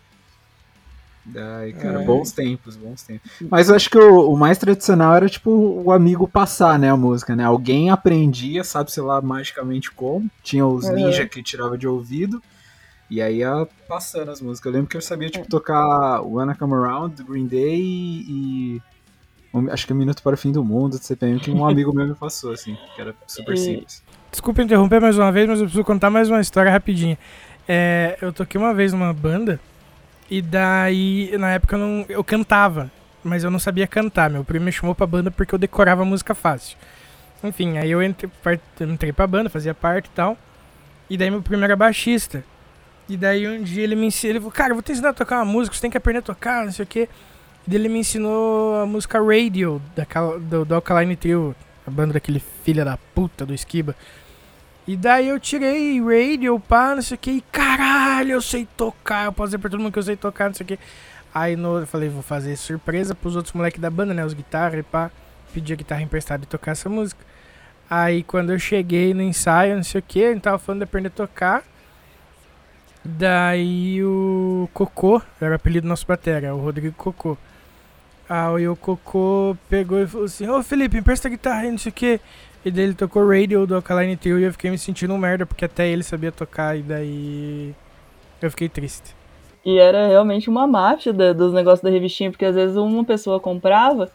Ai, 1.35 1.73
cara, 1.73 2.01
É. 2.03 2.05
bons 2.07 2.33
tempos, 2.33 2.75
bons 2.77 3.03
tempos. 3.03 3.31
Mas 3.51 3.69
eu 3.69 3.77
acho 3.77 3.91
que 3.91 3.99
o, 3.99 4.31
o 4.33 4.37
mais 4.37 4.57
tradicional 4.57 5.15
era, 5.15 5.29
tipo, 5.29 5.51
o 5.51 5.93
amigo 5.93 6.27
passar, 6.27 6.79
né, 6.79 6.91
a 6.91 6.97
música, 6.97 7.37
né? 7.37 7.45
Alguém 7.45 7.91
aprendia, 7.91 8.65
sabe, 8.65 8.91
sei 8.91 9.03
lá, 9.03 9.21
magicamente 9.21 9.91
como. 9.91 10.31
Tinha 10.43 10.67
os 10.67 10.85
Uhum. 10.87 10.95
ninja 10.95 11.27
que 11.27 11.43
tirava 11.43 11.77
de 11.77 11.87
ouvido. 11.87 12.43
E 13.11 13.23
aí 13.23 13.39
ia 13.39 13.67
passando 13.89 14.31
as 14.31 14.41
músicas. 14.41 14.67
Eu 14.67 14.73
lembro 14.77 14.89
que 14.91 14.97
eu 14.97 15.01
sabia, 15.01 15.31
tipo, 15.31 15.47
tocar 15.49 16.21
Wanna 16.23 16.55
Come 16.55 16.75
Around, 16.75 17.17
do 17.17 17.25
Green 17.25 17.47
Day 17.47 17.79
e... 17.81 18.83
um- 19.53 19.71
acho 19.71 19.87
que 19.87 19.93
Um 19.93 19.97
Minuto 19.97 20.23
para 20.23 20.35
o 20.35 20.37
Fim 20.39 20.53
do 20.53 20.63
Mundo, 20.63 20.99
do 20.99 21.05
CPM, 21.05 21.41
que 21.41 21.51
um 21.51 21.67
amigo 21.67 21.93
meu 21.95 22.07
me 22.07 22.15
passou, 22.15 22.53
assim, 22.53 22.77
que 22.95 23.01
era 23.01 23.15
super 23.27 23.55
E- 23.55 23.57
simples. 23.57 24.03
Desculpa 24.31 24.63
interromper 24.63 25.01
mais 25.01 25.17
uma 25.17 25.33
vez, 25.33 25.49
mas 25.49 25.59
eu 25.59 25.65
preciso 25.65 25.85
contar 25.85 26.11
mais 26.11 26.29
uma 26.29 26.41
história 26.41 26.71
rapidinha. 26.71 27.19
É, 27.67 28.19
eu 28.21 28.31
toquei 28.33 28.61
uma 28.61 28.75
vez 28.75 28.93
numa 28.93 29.13
banda 29.13 29.59
e 30.31 30.43
daí, 30.43 31.35
na 31.39 31.53
época, 31.53 31.77
eu, 31.77 31.79
não, 31.81 32.07
eu 32.11 32.23
cantava, 32.23 32.91
mas 33.25 33.43
eu 33.43 33.51
não 33.51 33.59
sabia 33.59 33.87
cantar. 33.87 34.29
Meu 34.29 34.45
primo 34.45 34.67
me 34.67 34.73
chamou 34.73 34.95
pra 34.95 35.07
banda 35.07 35.31
porque 35.31 35.55
eu 35.55 35.59
decorava 35.59 36.05
música 36.05 36.35
fácil. 36.35 36.77
Enfim, 37.43 37.79
aí 37.79 37.91
eu 37.91 38.03
entrei, 38.03 38.31
entrei 38.83 39.13
pra 39.15 39.27
banda, 39.27 39.49
fazia 39.49 39.73
parte 39.73 40.07
e 40.07 40.11
tal. 40.11 40.37
E 41.09 41.17
daí 41.17 41.31
meu 41.31 41.41
primo 41.41 41.65
era 41.65 41.75
baixista. 41.75 42.45
E 43.09 43.17
daí 43.17 43.49
um 43.49 43.63
dia 43.63 43.83
ele 43.85 43.97
me 43.97 44.07
ensinou, 44.07 44.33
ele 44.33 44.41
falou, 44.41 44.53
cara, 44.53 44.71
eu 44.71 44.75
vou 44.75 44.83
te 44.83 44.93
ensinar 44.93 45.11
a 45.11 45.15
tocar 45.15 45.37
uma 45.37 45.45
música, 45.47 45.75
você 45.75 45.81
tem 45.81 45.91
que 45.91 45.97
aprender 45.97 46.19
a 46.19 46.23
tocar, 46.23 46.65
não 46.65 46.73
sei 46.73 46.85
o 46.85 46.87
quê. 46.87 47.09
E 47.67 47.71
daí 47.71 47.81
ele 47.81 47.89
me 47.89 47.99
ensinou 47.99 48.83
a 48.83 48.87
música 48.87 49.19
Radio, 49.19 49.81
daquela, 49.97 50.39
do, 50.39 50.65
do 50.65 50.75
Alkaline 50.75 51.17
Trio, 51.17 51.57
a 51.87 51.91
banda 51.91 52.15
daquele 52.15 52.43
filho 52.65 52.85
da 52.85 52.99
puta 53.15 53.47
do 53.47 53.55
Esquiba. 53.55 53.97
E 54.87 54.97
daí 54.97 55.29
eu 55.29 55.41
tirei 55.41 56.01
radio, 56.01 56.61
pá, 56.61 56.95
não 56.95 57.03
sei 57.03 57.15
o 57.15 57.19
que, 57.19 57.31
e 57.31 57.41
caralho, 57.41 58.33
eu 58.33 58.43
sei 58.43 58.69
tocar, 58.77 59.27
eu 59.27 59.33
posso 59.33 59.49
dizer 59.49 59.59
pra 59.59 59.71
todo 59.71 59.81
mundo 59.81 59.93
que 59.93 59.99
eu 59.99 60.03
sei 60.03 60.17
tocar, 60.17 60.49
não 60.49 60.55
sei 60.55 60.65
o 60.65 60.67
que. 60.67 60.79
Aí 61.35 61.57
no, 61.57 61.79
eu 61.79 61.87
falei, 61.87 62.09
vou 62.09 62.23
fazer 62.23 62.57
surpresa 62.57 63.15
pros 63.15 63.37
outros 63.37 63.55
moleques 63.55 63.81
da 63.81 63.91
banda, 63.91 64.13
né, 64.13 64.25
os 64.25 64.35
guitarras 64.35 64.85
pá, 64.91 65.11
pedi 65.53 65.73
a 65.73 65.77
guitarra 65.77 66.03
emprestada 66.03 66.43
e 66.45 66.47
tocar 66.47 66.73
essa 66.73 66.89
música. 66.89 67.23
Aí 67.89 68.23
quando 68.23 68.53
eu 68.53 68.59
cheguei 68.59 69.15
no 69.15 69.23
ensaio, 69.23 69.77
não 69.77 69.83
sei 69.83 69.99
o 69.99 70.05
que, 70.07 70.25
a 70.25 70.33
gente 70.33 70.43
tava 70.43 70.59
falando 70.59 70.81
de 70.81 70.85
aprender 70.85 71.09
a 71.09 71.11
tocar. 71.11 71.65
Daí 73.05 74.03
o 74.05 74.69
Cocô, 74.75 75.23
era 75.41 75.53
o 75.53 75.55
apelido 75.55 75.87
do 75.87 75.89
nosso 75.89 76.07
batera, 76.07 76.55
o 76.55 76.61
Rodrigo 76.61 76.95
Cocô. 76.97 77.37
Aí 78.29 78.69
o 78.69 78.77
Cocô 78.77 79.57
pegou 79.69 79.99
e 80.03 80.07
falou 80.07 80.27
assim, 80.27 80.47
ô 80.49 80.63
Felipe, 80.63 80.99
empresta 80.99 81.29
a 81.29 81.31
guitarra 81.31 81.61
aí, 81.63 81.71
não 81.71 81.79
sei 81.79 81.91
o 81.91 81.95
que. 81.95 82.21
E 82.65 82.71
daí 82.71 82.85
ele 82.85 82.95
tocou 82.95 83.27
Radio 83.27 83.67
do 83.67 83.77
Alkaline 83.77 84.17
Trio 84.17 84.39
e 84.39 84.43
eu 84.43 84.53
fiquei 84.53 84.71
me 84.71 84.77
sentindo 84.77 85.15
um 85.15 85.19
merda, 85.19 85.47
porque 85.47 85.65
até 85.65 85.89
ele 85.89 86.03
sabia 86.03 86.31
tocar 86.33 86.77
e 86.77 86.83
daí 86.83 87.75
eu 88.43 88.51
fiquei 88.51 88.69
triste. 88.69 89.15
E 89.65 89.79
era 89.79 90.09
realmente 90.09 90.51
uma 90.51 90.67
máfia 90.67 91.13
da- 91.13 91.33
dos 91.33 91.53
negócios 91.53 91.81
da 91.83 91.89
revistinha, 91.91 92.31
porque 92.31 92.45
às 92.45 92.55
vezes 92.55 92.77
uma 92.77 93.05
pessoa 93.05 93.41
comprava 93.41 94.11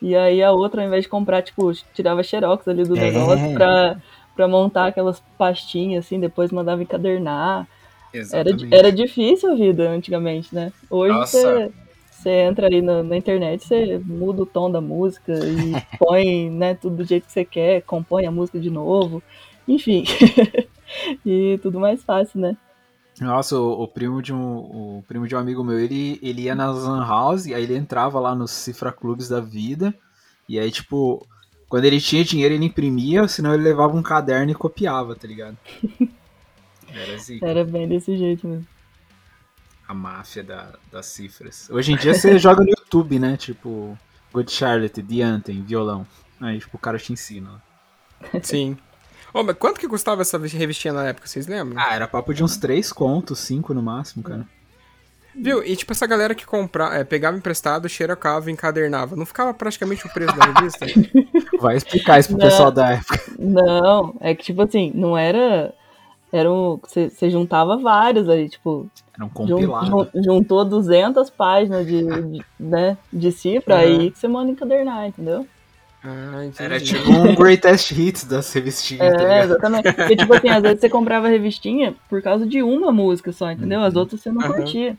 e 0.00 0.14
aí 0.16 0.42
a 0.42 0.52
outra, 0.52 0.80
ao 0.80 0.86
invés 0.86 1.02
de 1.02 1.08
comprar, 1.08 1.42
tipo, 1.42 1.70
tirava 1.92 2.22
xerox 2.22 2.66
ali 2.68 2.84
do 2.84 2.96
É. 2.96 3.00
negócio 3.10 3.52
pra, 3.52 3.96
pra 4.34 4.48
montar 4.48 4.86
aquelas 4.86 5.20
pastinhas, 5.36 6.06
assim, 6.06 6.18
depois 6.20 6.50
mandava 6.52 6.82
encadernar. 6.82 7.66
Era, 8.12 8.50
era 8.70 8.92
difícil 8.92 9.52
a 9.52 9.54
vida 9.54 9.90
antigamente, 9.90 10.54
né? 10.54 10.72
Hoje 10.90 11.16
você 11.18 11.70
você 12.18 12.30
entra 12.30 12.66
aí 12.66 12.82
na, 12.82 13.02
na 13.02 13.16
internet, 13.16 13.64
você 13.64 13.98
muda 14.04 14.42
o 14.42 14.46
tom 14.46 14.70
da 14.70 14.80
música 14.80 15.32
e 15.32 15.72
põe 15.98 16.50
né, 16.50 16.74
tudo 16.74 16.96
do 16.96 17.04
jeito 17.04 17.26
que 17.26 17.32
você 17.32 17.44
quer, 17.44 17.82
compõe 17.82 18.26
a 18.26 18.30
música 18.30 18.58
de 18.58 18.70
novo, 18.70 19.22
enfim. 19.68 20.04
e 21.24 21.58
tudo 21.62 21.78
mais 21.78 22.02
fácil, 22.02 22.40
né? 22.40 22.56
Nossa, 23.20 23.56
o, 23.56 23.82
o 23.82 23.88
primo 23.88 24.20
de 24.20 24.32
um, 24.32 24.56
o 24.58 25.04
primo 25.06 25.28
de 25.28 25.34
um 25.36 25.38
amigo 25.38 25.62
meu, 25.62 25.78
ele, 25.78 26.18
ele 26.20 26.42
ia 26.42 26.54
nas 26.54 26.82
lan 26.82 27.06
house, 27.06 27.46
aí 27.46 27.62
ele 27.62 27.76
entrava 27.76 28.18
lá 28.18 28.34
nos 28.34 28.50
cifra 28.50 28.92
clubes 28.92 29.28
da 29.28 29.40
vida, 29.40 29.94
e 30.48 30.58
aí, 30.58 30.70
tipo, 30.70 31.24
quando 31.68 31.84
ele 31.84 32.00
tinha 32.00 32.24
dinheiro, 32.24 32.54
ele 32.54 32.64
imprimia, 32.64 33.28
senão 33.28 33.54
ele 33.54 33.62
levava 33.62 33.96
um 33.96 34.02
caderno 34.02 34.50
e 34.50 34.54
copiava, 34.54 35.14
tá 35.14 35.26
ligado? 35.26 35.56
Era 36.94 37.14
assim, 37.16 37.38
Era 37.42 37.64
bem 37.64 37.88
desse 37.88 38.16
jeito 38.16 38.46
mesmo. 38.46 38.66
a 39.86 39.94
máfia 39.94 40.42
da, 40.42 40.74
das 40.92 41.06
cifras. 41.06 41.68
Hoje 41.70 41.92
em 41.92 41.96
dia 41.96 42.14
você 42.14 42.36
joga 42.38 42.62
no 42.62 42.70
YouTube, 42.70 43.18
né? 43.18 43.36
Tipo, 43.36 43.96
Good 44.32 44.50
Charlotte, 44.52 45.02
The 45.02 45.22
Anthem, 45.22 45.62
violão. 45.62 46.06
Aí, 46.40 46.58
tipo, 46.58 46.76
o 46.76 46.80
cara 46.80 46.98
te 46.98 47.12
ensina. 47.12 47.62
Sim. 48.42 48.76
Ô, 49.32 49.42
mas 49.42 49.56
quanto 49.58 49.78
que 49.78 49.86
custava 49.88 50.22
essa 50.22 50.38
revistinha 50.38 50.92
na 50.94 51.06
época, 51.08 51.26
vocês 51.26 51.46
lembram? 51.46 51.80
Ah, 51.80 51.94
era 51.94 52.08
papo 52.08 52.32
de 52.32 52.42
uns 52.42 52.56
3 52.56 52.92
contos, 52.92 53.38
5 53.40 53.74
no 53.74 53.82
máximo, 53.82 54.22
cara. 54.22 54.46
Viu? 55.34 55.62
E 55.62 55.76
tipo, 55.76 55.92
essa 55.92 56.06
galera 56.06 56.34
que 56.34 56.44
compra, 56.46 56.94
é, 56.96 57.04
pegava 57.04 57.36
emprestado, 57.36 57.88
xerocava 57.88 58.48
e 58.50 58.52
encadernava. 58.52 59.14
Não 59.14 59.26
ficava 59.26 59.52
praticamente 59.54 60.04
o 60.06 60.10
preço 60.12 60.34
da 60.36 60.46
revista? 60.46 60.86
Vai 61.60 61.76
explicar 61.76 62.18
isso 62.18 62.30
pro 62.30 62.38
Não. 62.38 62.46
pessoal 62.46 62.72
da 62.72 62.90
época. 62.92 63.20
Não, 63.38 64.16
é 64.20 64.34
que 64.34 64.42
tipo 64.44 64.62
assim, 64.62 64.90
não 64.94 65.16
era. 65.16 65.72
Era 66.32 66.52
um. 66.52 66.78
Você 66.82 67.08
você 67.08 67.30
juntava 67.30 67.76
vários 67.78 68.28
aí, 68.28 68.48
tipo, 68.48 68.86
Era 69.14 69.24
um 69.24 69.28
compilado. 69.28 69.86
jun- 69.86 70.22
juntou 70.22 70.64
200 70.64 71.30
páginas 71.30 71.86
de, 71.86 72.02
de, 72.02 72.44
né, 72.60 72.96
de 73.12 73.32
cifra, 73.32 73.74
Uhum. 73.76 73.80
aí 73.80 74.10
que 74.10 74.18
você 74.18 74.28
manda 74.28 74.50
encadernar, 74.50 75.06
entendeu? 75.06 75.46
Ah. 76.04 76.44
Era 76.60 76.78
tipo 76.80 77.10
um 77.10 77.34
greatest 77.34 77.90
hits 77.90 78.24
das 78.24 78.52
revistinhas, 78.52 79.16
tá 79.16 79.22
É, 79.24 79.28
ligado? 79.28 79.44
exatamente. 79.44 79.92
Porque, 79.92 80.16
tipo 80.16 80.32
assim, 80.32 80.48
às 80.48 80.62
vezes 80.62 80.80
você 80.80 80.88
comprava 80.88 81.26
a 81.26 81.30
revistinha 81.30 81.94
por 82.08 82.22
causa 82.22 82.46
de 82.46 82.62
uma 82.62 82.92
música 82.92 83.32
só, 83.32 83.50
entendeu? 83.50 83.80
As 83.82 83.96
outras 83.96 84.20
você 84.20 84.30
não 84.30 84.42
Aham. 84.42 84.54
curtia. 84.54 84.96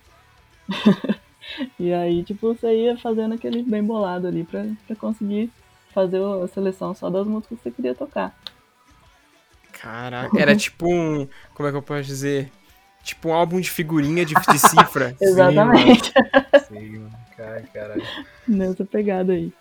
e 1.79 1.93
aí, 1.93 2.23
tipo, 2.23 2.53
você 2.53 2.83
ia 2.85 2.97
fazendo 2.97 3.33
aquele 3.33 3.63
bem 3.63 3.83
bolado 3.83 4.27
ali 4.27 4.43
pra, 4.43 4.65
pra 4.87 4.95
conseguir 4.95 5.49
fazer 5.93 6.21
a 6.21 6.47
seleção 6.47 6.93
só 6.93 7.09
das 7.09 7.25
músicas 7.25 7.57
que 7.57 7.63
você 7.63 7.71
queria 7.71 7.95
tocar. 7.95 8.35
Caraca, 9.81 10.39
era 10.39 10.55
tipo 10.57 10.87
um. 10.93 11.27
Como 11.53 11.67
é 11.67 11.71
que 11.71 11.77
eu 11.77 11.81
posso 11.81 12.03
dizer? 12.03 12.51
Tipo 13.03 13.29
um 13.29 13.33
álbum 13.33 13.59
de 13.61 13.69
figurinha 13.71 14.25
de, 14.25 14.33
de 14.35 14.59
cifra. 14.59 15.15
Exatamente. 15.21 16.11
Sim, 16.67 16.99
mano. 16.99 17.11
Cara, 17.39 17.63
caralho. 17.73 18.03
Nessa 18.45 18.83
pegada 18.83 19.31
aí. 19.31 19.53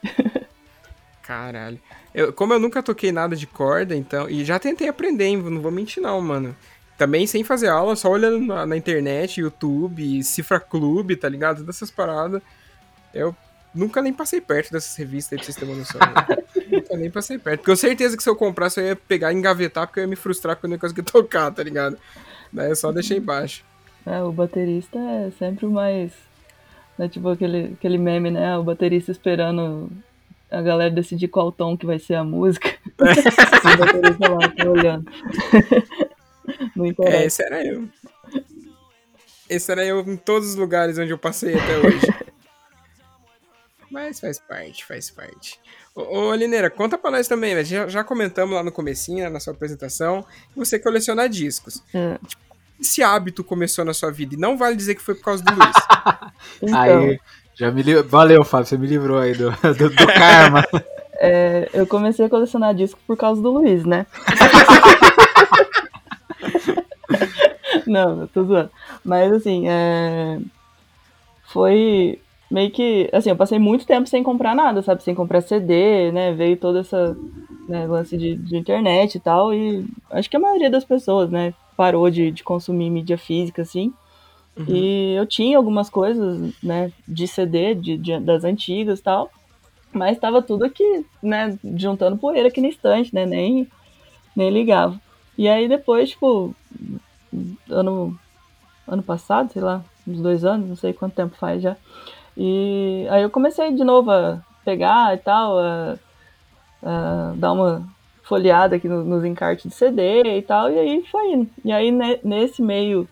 Caralho. 1.23 1.79
Eu- 2.13 2.33
como 2.33 2.53
eu 2.53 2.59
nunca 2.59 2.83
toquei 2.83 3.13
nada 3.13 3.37
de 3.37 3.47
corda, 3.47 3.95
então. 3.95 4.29
E 4.29 4.45
já 4.45 4.59
tentei 4.59 4.89
aprender, 4.89 5.27
hein? 5.27 5.37
Não 5.37 5.61
vou 5.61 5.71
mentir, 5.71 6.03
não, 6.03 6.21
mano. 6.21 6.57
Também 6.97 7.25
sem 7.29 7.45
fazer 7.45 7.69
aula, 7.69 7.95
só 7.95 8.09
olhando 8.11 8.41
na, 8.45 8.67
na 8.67 8.77
internet, 8.77 9.41
YouTube, 9.41 10.25
Cifra 10.25 10.59
Clube, 10.59 11.15
tá 11.15 11.29
ligado? 11.29 11.59
Todas 11.59 11.77
essas 11.77 11.91
paradas. 11.93 12.43
Eu 13.15 13.37
nunca 13.75 14.03
nem 14.03 14.13
passei 14.13 14.41
perto 14.41 14.73
dessas 14.73 14.95
revistas 14.97 15.55
terem 15.55 15.71
uma 15.71 15.79
noção. 15.79 16.01
né? 16.01 16.37
nunca 16.73 16.97
nem 16.97 17.11
passei 17.11 17.39
perto. 17.39 17.61
Porque 17.61 17.71
eu 17.71 17.77
certeza 17.77 18.17
que 18.17 18.23
se 18.23 18.29
eu 18.29 18.37
comprasse 18.37 18.81
eu 18.81 18.87
ia 18.87 18.97
pegar 18.97 19.33
e 19.33 19.37
engavetar, 19.37 19.87
porque 19.87 20.01
eu 20.01 20.05
ia 20.05 20.09
me 20.09 20.17
frustrar 20.17 20.57
porque 20.57 20.67
eu 20.67 20.69
não 20.71 20.77
ia 20.77 20.81
conseguir 20.81 21.03
tocar, 21.11 21.51
tá 21.53 21.63
ligado? 21.63 21.99
Daí 22.53 22.71
eu 22.71 22.77
só 22.77 22.91
deixei 22.93 23.19
embaixo. 23.19 23.65
É, 24.07 24.23
o 24.23 24.33
baterista 24.33 24.99
é 24.99 25.31
sempre 25.39 25.67
o 25.67 25.71
mais. 25.71 26.13
Né, 26.97 27.09
tipo 27.09 27.29
aquele, 27.29 27.75
aquele 27.79 27.99
meme, 27.99 28.31
né? 28.31 28.57
O 28.59 28.65
baterista 28.65 29.13
esperando 29.13 29.91
a 30.51 30.63
galera 30.63 30.91
decidir 30.91 31.29
qual 31.29 31.53
tom 31.53 31.77
que 31.77 31.87
vai 31.87 31.99
ser 31.99 32.15
a 32.15 32.25
música. 32.25 32.75
o 32.99 33.77
baterista 33.77 34.29
lá, 34.29 34.49
tá 34.49 34.71
olhando. 34.71 35.11
Não 36.75 36.87
É, 36.87 36.89
interessa. 36.89 37.25
esse 37.25 37.43
era 37.45 37.65
eu. 37.67 37.89
Esse 39.49 39.73
era 39.73 39.85
eu 39.85 40.01
em 40.01 40.17
todos 40.17 40.49
os 40.51 40.55
lugares 40.57 40.99
onde 40.99 41.11
eu 41.11 41.19
passei 41.19 41.55
até 41.55 41.79
hoje. 41.79 42.07
Mas 43.91 44.21
faz 44.21 44.39
parte, 44.39 44.85
faz 44.85 45.11
parte. 45.11 45.59
Ô, 45.95 46.29
ô 46.29 46.35
Lineira, 46.35 46.69
conta 46.71 46.99
pra 46.99 47.11
nós 47.11 47.27
também, 47.27 47.55
né? 47.55 47.65
Já, 47.65 47.89
já 47.89 48.05
comentamos 48.05 48.55
lá 48.55 48.63
no 48.63 48.71
comecinho, 48.71 49.25
né, 49.25 49.31
na 49.31 49.41
sua 49.41 49.53
apresentação, 49.53 50.25
que 50.53 50.59
você 50.59 50.79
coleciona 50.79 51.29
discos. 51.29 51.83
É. 51.95 52.19
Esse 52.81 53.03
hábito 53.03 53.43
começou 53.43 53.85
na 53.85 53.95
sua 53.95 54.11
vida 54.13 54.35
e 54.35 54.39
não 54.39 54.57
vale 54.57 54.77
dizer 54.77 54.95
que 54.95 55.03
foi 55.03 55.15
por 55.15 55.25
causa 55.25 55.43
do 55.43 55.53
Luiz. 55.55 55.77
Então, 56.63 56.81
Aí, 56.81 57.21
já 57.55 57.71
me 57.73 57.83
li... 57.83 58.01
Valeu, 58.03 58.45
Fábio, 58.45 58.67
você 58.67 58.79
me 58.79 58.87
livrou 58.87 59.19
aí 59.19 59.35
do, 59.35 59.51
do, 59.51 59.91
do 59.91 60.07
karma. 60.07 60.65
é, 61.19 61.69
eu 61.73 61.85
comecei 61.87 62.25
a 62.25 62.29
colecionar 62.29 62.75
disco 62.75 63.01
por 63.05 63.17
causa 63.17 63.43
do 63.43 63.51
Luiz, 63.51 63.85
né? 63.85 64.07
Não, 67.87 68.23
eu 68.23 68.29
tô 68.29 68.45
zoando. 68.45 68.71
Mas 69.05 69.33
assim, 69.33 69.69
é... 69.69 70.39
foi 71.49 72.21
meio 72.51 72.71
que. 72.71 73.09
Assim, 73.13 73.31
eu 73.31 73.37
passei 73.37 73.59
muito 73.59 73.87
tempo 73.87 74.09
sem 74.09 74.23
comprar 74.23 74.55
nada, 74.55 74.83
sabe? 74.83 75.03
Sem 75.03 75.15
comprar 75.15 75.41
CD, 75.41 76.13
né? 76.13 76.33
Veio 76.33 76.57
toda 76.57 76.81
essa 76.81 77.17
né, 77.69 77.87
lance 77.87 78.17
de, 78.17 78.37
de 78.37 78.57
internet 78.57 79.17
e 79.17 79.21
tal. 79.21 79.53
E 79.55 79.85
acho 80.11 80.29
que 80.31 80.37
a 80.37 80.41
maioria 80.41 80.71
das 80.71 80.85
pessoas, 80.85 81.31
né, 81.31 81.53
parou 81.77 82.11
de, 82.11 82.31
de 82.31 82.43
consumir 82.43 82.91
mídia 82.91 83.19
física, 83.19 83.63
assim. 83.63 83.93
E 84.69 85.15
eu 85.15 85.27
tinha 85.27 85.57
algumas 85.57 85.89
coisas, 85.91 86.53
né, 86.63 86.93
de 87.07 87.27
CD, 87.27 87.75
de, 87.75 87.97
de- 87.97 88.21
das 88.21 88.45
antigas 88.45 89.01
e 89.01 89.03
tal. 89.03 89.31
Mas 89.93 90.17
estava 90.17 90.43
tudo 90.43 90.65
aqui, 90.65 91.05
né, 91.23 91.59
juntando 91.77 92.19
poeira 92.19 92.49
aqui 92.49 92.61
na 92.61 92.69
estante, 92.69 93.15
né? 93.15 93.27
Nem, 93.27 93.67
nem 94.37 94.51
ligava. 94.51 95.01
E 95.39 95.49
aí 95.49 95.69
depois, 95.69 96.11
tipo, 96.11 96.55
ano, 97.71 98.19
ano 98.87 99.03
passado, 99.03 99.53
sei 99.53 99.63
lá, 99.63 99.83
uns 100.07 100.21
dois 100.21 100.45
anos, 100.45 100.69
não 100.69 100.77
sei 100.77 100.93
quanto 100.93 101.15
tempo 101.15 101.37
faz 101.37 101.63
já. 101.63 101.77
E 102.39 103.07
aí 103.11 103.23
eu 103.23 103.31
comecei 103.31 103.75
de 103.75 103.83
novo 103.85 104.13
a 104.13 104.41
pegar 104.65 105.13
e 105.15 105.19
tal, 105.19 105.59
a, 105.59 105.99
a 106.83 107.33
dar 107.37 107.53
uma 107.53 107.83
folheada 108.23 108.77
aqui 108.77 108.89
no- 108.89 109.05
nos 109.05 109.25
encartes 109.25 109.69
de 109.71 109.75
CD 109.77 110.39
e 110.39 110.43
tal, 110.43 110.71
e 110.71 110.79
aí 110.79 111.05
foi 111.11 111.33
indo. 111.33 111.51
E 111.65 111.73
aí 111.73 111.91
ne- 111.91 112.21
nesse 112.23 112.63
meio 112.63 113.09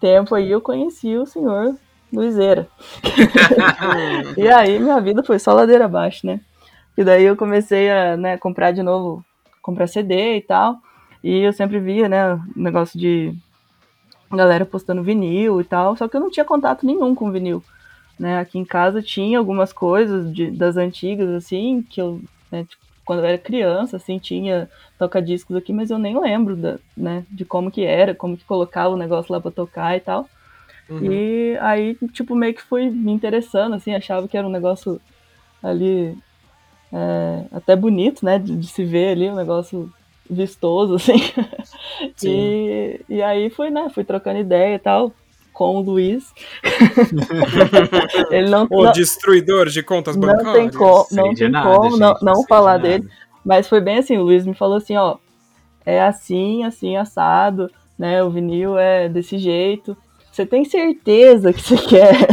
tempo 0.00 0.34
aí 0.34 0.50
eu 0.50 0.60
conheci 0.60 1.16
o 1.16 1.26
senhor 1.26 1.76
Luizeira. 2.12 2.68
e 4.36 4.48
aí 4.48 4.78
minha 4.78 5.00
vida 5.00 5.22
foi 5.22 5.38
só 5.38 5.52
ladeira 5.52 5.84
abaixo, 5.84 6.26
né? 6.26 6.40
E 6.96 7.04
daí 7.04 7.24
eu 7.24 7.36
comecei 7.36 7.90
a 7.90 8.16
né, 8.16 8.38
comprar 8.38 8.72
de 8.72 8.82
novo, 8.82 9.24
comprar 9.62 9.86
CD 9.86 10.36
e 10.38 10.40
tal. 10.40 10.76
E 11.22 11.40
eu 11.40 11.52
sempre 11.52 11.78
via, 11.80 12.08
né, 12.08 12.34
o 12.34 12.40
negócio 12.56 12.98
de 12.98 13.34
galera 14.30 14.64
postando 14.64 15.02
vinil 15.02 15.60
e 15.60 15.64
tal, 15.64 15.96
só 15.96 16.08
que 16.08 16.16
eu 16.16 16.20
não 16.20 16.30
tinha 16.30 16.44
contato 16.44 16.84
nenhum 16.86 17.14
com 17.14 17.30
vinil. 17.30 17.62
Né? 18.18 18.38
Aqui 18.38 18.58
em 18.58 18.64
casa 18.64 19.02
tinha 19.02 19.38
algumas 19.38 19.72
coisas 19.72 20.32
de- 20.32 20.50
das 20.50 20.76
antigas, 20.76 21.28
assim, 21.30 21.82
que 21.82 22.00
eu, 22.00 22.20
né, 22.50 22.64
tipo, 22.64 22.82
quando 23.04 23.20
eu 23.20 23.26
era 23.26 23.38
criança, 23.38 23.96
assim, 23.98 24.18
tinha 24.18 24.68
toca-discos 24.98 25.54
aqui, 25.56 25.72
mas 25.72 25.90
eu 25.90 25.98
nem 25.98 26.18
lembro 26.18 26.56
da, 26.56 26.78
né, 26.96 27.24
de 27.30 27.44
como 27.44 27.70
que 27.70 27.84
era, 27.84 28.14
como 28.14 28.36
que 28.36 28.44
colocava 28.44 28.94
o 28.94 28.98
negócio 28.98 29.32
lá 29.32 29.40
pra 29.40 29.50
tocar 29.50 29.96
e 29.96 30.00
tal. 30.00 30.28
E 31.04 31.56
aí, 31.60 31.94
tipo, 32.12 32.34
meio 32.34 32.54
que 32.54 32.62
fui 32.62 32.88
me 32.90 33.12
interessando, 33.12 33.74
assim, 33.74 33.94
achava 33.94 34.26
que 34.26 34.36
era 34.36 34.46
um 34.46 34.50
negócio 34.50 35.00
ali 35.62 36.16
é, 36.92 37.44
até 37.52 37.76
bonito, 37.76 38.24
né, 38.24 38.38
de, 38.38 38.56
de 38.56 38.66
se 38.66 38.84
ver 38.84 39.10
ali, 39.12 39.28
um 39.28 39.34
negócio 39.36 39.92
vistoso, 40.28 40.94
assim. 40.96 41.20
E, 42.28 43.00
e 43.08 43.22
aí 43.22 43.50
fui, 43.50 43.70
né, 43.70 43.88
fui 43.90 44.04
trocando 44.04 44.38
ideia 44.38 44.74
e 44.74 44.78
tal 44.78 45.12
com 45.56 45.76
o 45.76 45.80
Luiz. 45.80 46.34
Ele 48.30 48.50
não, 48.50 48.66
Ô, 48.68 48.84
não, 48.84 48.92
destruidor 48.92 49.70
de 49.70 49.82
contas 49.82 50.14
não 50.14 50.28
bancárias. 50.28 50.52
tem, 50.52 50.70
co 50.70 51.04
Sei 51.04 51.16
não 51.16 51.34
tem 51.34 51.48
nada, 51.48 51.74
como 51.74 51.96
não, 51.96 52.08
gente, 52.12 52.22
não 52.22 52.40
de 52.42 52.46
falar 52.46 52.72
nada. 52.72 52.82
dele. 52.86 53.08
Mas 53.42 53.66
foi 53.66 53.80
bem 53.80 53.96
assim, 53.96 54.18
o 54.18 54.22
Luiz 54.22 54.44
me 54.44 54.54
falou 54.54 54.76
assim, 54.76 54.98
ó, 54.98 55.16
é 55.86 56.02
assim, 56.02 56.62
assim, 56.62 56.98
assado, 56.98 57.70
né? 57.98 58.22
O 58.22 58.28
vinil 58.28 58.76
é 58.78 59.08
desse 59.08 59.38
jeito. 59.38 59.96
Você 60.30 60.44
tem 60.44 60.62
certeza 60.66 61.54
que 61.54 61.62
você 61.62 61.78
quer? 61.78 62.28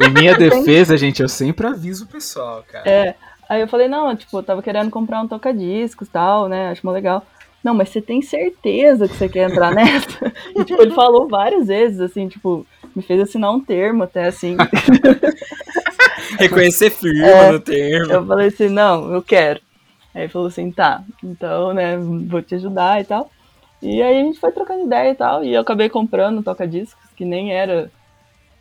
Em 0.00 0.10
minha 0.10 0.34
defesa, 0.36 0.98
gente, 0.98 1.22
eu 1.22 1.28
sempre 1.28 1.68
aviso 1.68 2.04
o 2.04 2.08
pessoal, 2.08 2.64
cara. 2.68 2.90
É. 2.90 3.14
Aí 3.48 3.60
eu 3.60 3.68
falei, 3.68 3.86
não, 3.86 4.16
tipo, 4.16 4.36
eu 4.36 4.42
tava 4.42 4.60
querendo 4.60 4.90
comprar 4.90 5.20
um 5.20 5.28
toca-discos 5.28 6.08
e 6.08 6.10
tal, 6.10 6.48
né? 6.48 6.70
Acho 6.70 6.84
mó 6.84 6.90
legal. 6.90 7.24
Não, 7.62 7.74
mas 7.74 7.90
você 7.90 8.00
tem 8.00 8.22
certeza 8.22 9.06
que 9.06 9.14
você 9.14 9.28
quer 9.28 9.50
entrar 9.50 9.74
nessa? 9.74 10.32
E, 10.56 10.64
tipo, 10.64 10.80
ele 10.80 10.92
falou 10.92 11.28
várias 11.28 11.68
vezes, 11.68 12.00
assim, 12.00 12.26
tipo, 12.28 12.66
me 12.94 13.02
fez 13.02 13.20
assinar 13.20 13.52
um 13.52 13.60
termo 13.60 14.02
até, 14.02 14.26
assim. 14.26 14.56
Reconhecer 16.38 16.90
firma 16.90 17.26
É. 17.26 17.52
no 17.52 17.60
termo. 17.60 18.12
Eu 18.12 18.26
falei 18.26 18.48
assim, 18.48 18.68
não, 18.68 19.12
eu 19.12 19.22
quero. 19.22 19.60
Aí 20.14 20.22
ele 20.22 20.28
falou 20.28 20.48
assim, 20.48 20.70
tá, 20.72 21.02
então, 21.22 21.72
né, 21.72 21.96
vou 21.98 22.42
te 22.42 22.54
ajudar 22.54 23.00
e 23.00 23.04
tal. 23.04 23.30
E 23.82 24.02
aí 24.02 24.20
a 24.20 24.24
gente 24.24 24.40
foi 24.40 24.52
trocando 24.52 24.84
ideia 24.84 25.10
e 25.10 25.14
tal, 25.14 25.44
e 25.44 25.54
eu 25.54 25.60
acabei 25.60 25.88
comprando 25.88 26.42
toca-discos, 26.42 27.02
que 27.16 27.24
nem 27.24 27.52
era 27.52 27.90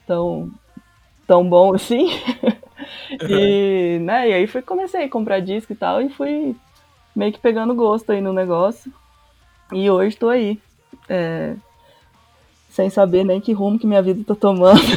tão, 0.06 0.52
tão 1.28 1.48
bom 1.48 1.74
assim. 1.74 2.10
e, 3.30 4.00
né, 4.02 4.30
e 4.30 4.34
aí 4.34 4.48
fui, 4.48 4.62
comecei 4.62 5.06
a 5.06 5.10
comprar 5.10 5.40
disco 5.40 5.74
e 5.74 5.76
tal, 5.76 6.02
e 6.02 6.10
fui 6.10 6.56
meio 7.20 7.34
que 7.34 7.40
pegando 7.40 7.76
gosto 7.76 8.12
aí 8.14 8.22
no 8.22 8.32
negócio. 8.32 8.92
E 9.74 9.90
hoje 9.90 10.16
tô 10.18 10.30
aí, 10.30 10.58
é, 11.10 11.54
sem 12.72 12.90
saber 12.90 13.26
nem 13.26 13.42
que 13.42 13.52
rumo 13.54 13.78
que 13.78 13.86
minha 13.86 14.02
vida 14.02 14.24
tá 14.26 14.34
tomando. 14.34 14.80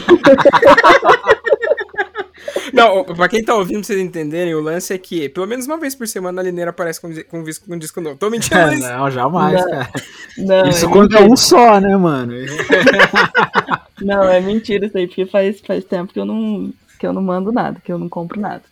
Não, 2.73 3.05
pra 3.05 3.29
quem 3.29 3.45
tá 3.45 3.55
ouvindo, 3.55 3.79
pra 3.81 3.87
vocês 3.87 4.01
entenderem, 4.01 4.55
o 4.55 4.61
lance 4.61 4.95
é 4.95 4.99
que, 4.99 5.29
pelo 5.29 5.47
menos 5.47 5.67
uma 5.67 5.77
vez 5.77 5.95
por 5.95 6.09
semana, 6.09 6.41
a 6.41 6.45
Lineira 6.45 6.71
aparece 6.71 7.01
com, 7.01 7.13
com, 7.25 7.41
um 7.41 7.45
disco- 7.45 7.67
com 7.67 7.75
um 7.75 7.79
disco 7.79 8.01
novo. 8.01 8.17
Tô 8.17 8.31
mentindo, 8.31 8.57
É, 8.59 8.67
mas... 8.67 8.81
não, 8.81 9.11
jamais, 9.11 9.61
Não. 9.61 9.71
cara. 9.71 9.91
Não, 10.39 10.69
Isso 10.69 10.87
é 10.87 10.89
quando 10.89 11.17
é 11.17 11.21
um 11.21 11.37
só, 11.37 11.79
né, 11.81 11.95
mano? 11.97 12.33
Não, 14.01 14.23
é 14.25 14.41
mentira 14.41 14.87
isso 14.87 14.97
aí, 14.97 15.07
porque 15.07 15.27
faz, 15.27 15.61
faz 15.61 15.85
tempo 15.85 16.13
que 16.15 16.19
eu 16.19 16.25
não 16.25 16.73
que 16.99 17.07
eu 17.07 17.13
não 17.13 17.23
mando 17.23 17.53
nada, 17.53 17.81
que 17.85 17.93
eu 17.93 17.99
não 17.99 18.09
compro 18.09 18.41
nada. 18.41 18.63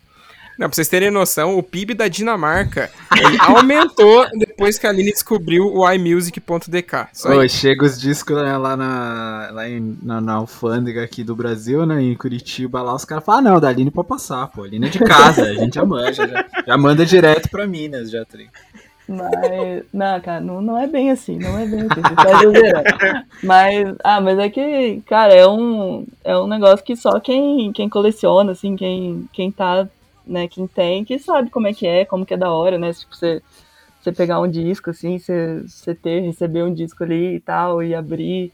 Não, 0.61 0.69
pra 0.69 0.75
vocês 0.75 0.87
terem 0.87 1.09
noção, 1.09 1.57
o 1.57 1.63
PIB 1.63 1.95
da 1.95 2.07
Dinamarca 2.07 2.87
ele 3.17 3.35
aumentou 3.41 4.27
depois 4.37 4.77
que 4.77 4.85
a 4.85 4.91
Aline 4.91 5.09
descobriu 5.11 5.65
o 5.65 5.91
iMusic.dk. 5.91 7.07
Oi, 7.25 7.49
chega 7.49 7.83
os 7.83 7.99
discos 7.99 8.35
né, 8.37 8.55
lá, 8.57 8.77
na, 8.77 9.49
lá 9.53 9.67
em- 9.67 9.97
na, 10.03 10.21
na 10.21 10.33
alfândega 10.33 11.03
aqui 11.03 11.23
do 11.23 11.35
Brasil, 11.35 11.83
né? 11.87 11.99
Em 11.99 12.15
Curitiba, 12.15 12.79
lá 12.83 12.93
os 12.93 13.03
caras 13.03 13.25
falam, 13.25 13.39
ah, 13.39 13.51
não, 13.53 13.59
da 13.59 13.69
Aline 13.69 13.89
pode 13.89 14.07
passar, 14.07 14.45
pô. 14.49 14.61
Aline 14.63 14.85
é 14.85 14.89
de 14.89 14.99
casa, 14.99 15.45
a 15.45 15.53
gente 15.55 15.73
já 15.73 15.83
manja, 15.83 16.27
já, 16.27 16.45
já 16.67 16.77
manda 16.77 17.03
direto 17.07 17.49
pra 17.49 17.65
Minas, 17.65 18.11
já, 18.11 18.23
tá? 18.23 18.37
Mas, 19.09 19.83
não, 19.91 20.21
cara, 20.21 20.39
não, 20.41 20.61
não 20.61 20.77
é 20.77 20.85
bem 20.85 21.09
assim, 21.09 21.39
não 21.39 21.57
é 21.57 21.65
bem 21.65 21.81
assim, 21.81 22.01
você 22.01 22.71
tá. 22.71 23.25
Mas, 23.43 23.95
ah, 24.03 24.21
mas 24.21 24.37
é 24.37 24.47
que, 24.47 25.01
cara, 25.07 25.33
é 25.33 25.45
um, 25.47 26.05
é 26.23 26.37
um 26.37 26.45
negócio 26.47 26.85
que 26.85 26.95
só 26.95 27.19
quem, 27.19 27.71
quem 27.73 27.89
coleciona, 27.89 28.51
assim, 28.51 28.75
quem, 28.75 29.27
quem 29.33 29.51
tá, 29.51 29.87
né, 30.25 30.47
quem 30.47 30.67
tem, 30.67 31.03
que 31.03 31.17
sabe 31.19 31.49
como 31.49 31.67
é 31.67 31.73
que 31.73 31.85
é, 31.87 32.05
como 32.05 32.25
que 32.25 32.33
é 32.33 32.37
da 32.37 32.51
hora, 32.51 32.77
né, 32.77 32.93
tipo, 32.93 33.15
você, 33.15 33.41
você 34.01 34.11
pegar 34.11 34.39
um 34.39 34.47
disco, 34.49 34.89
assim, 34.89 35.19
você, 35.19 35.63
você 35.67 35.95
ter, 35.95 36.21
receber 36.21 36.63
um 36.63 36.73
disco 36.73 37.03
ali 37.03 37.35
e 37.35 37.39
tal, 37.39 37.81
e 37.83 37.93
abrir, 37.95 38.51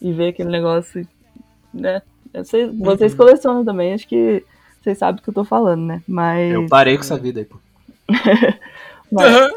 e 0.00 0.12
ver 0.12 0.28
aquele 0.28 0.50
negócio, 0.50 1.06
né, 1.72 2.02
vocês, 2.32 2.70
vocês 2.78 3.14
colecionam 3.14 3.64
também, 3.64 3.94
acho 3.94 4.06
que 4.06 4.44
vocês 4.82 4.96
sabem 4.98 5.20
o 5.20 5.22
que 5.22 5.30
eu 5.30 5.34
tô 5.34 5.44
falando, 5.44 5.84
né, 5.84 6.02
mas... 6.06 6.52
Eu 6.52 6.66
parei 6.66 6.96
com 6.96 7.02
essa 7.02 7.16
vida 7.16 7.40
aí, 7.40 7.44
pô. 7.44 7.56
mas- 9.10 9.26
Aham. 9.34 9.50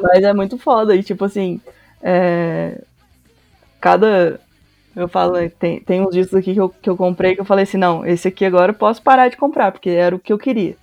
mas 0.00 0.22
é 0.22 0.32
muito 0.32 0.56
foda. 0.58 0.94
E 0.94 1.02
tipo 1.02 1.24
assim, 1.24 1.60
é, 2.02 2.80
cada, 3.80 4.40
Eu 4.96 5.08
falo, 5.08 5.34
tem, 5.50 5.78
tem 5.80 6.00
uns 6.00 6.10
discos 6.10 6.38
aqui 6.38 6.54
que 6.54 6.60
eu, 6.60 6.70
que 6.70 6.88
eu 6.88 6.96
comprei 6.96 7.34
que 7.34 7.40
eu 7.42 7.44
falei 7.44 7.64
assim, 7.64 7.76
não, 7.76 8.04
esse 8.06 8.28
aqui 8.28 8.46
agora 8.46 8.72
eu 8.72 8.74
posso 8.74 9.02
parar 9.02 9.28
de 9.28 9.36
comprar, 9.36 9.70
porque 9.70 9.90
era 9.90 10.16
o 10.16 10.18
que 10.18 10.32
eu 10.32 10.38
queria. 10.38 10.74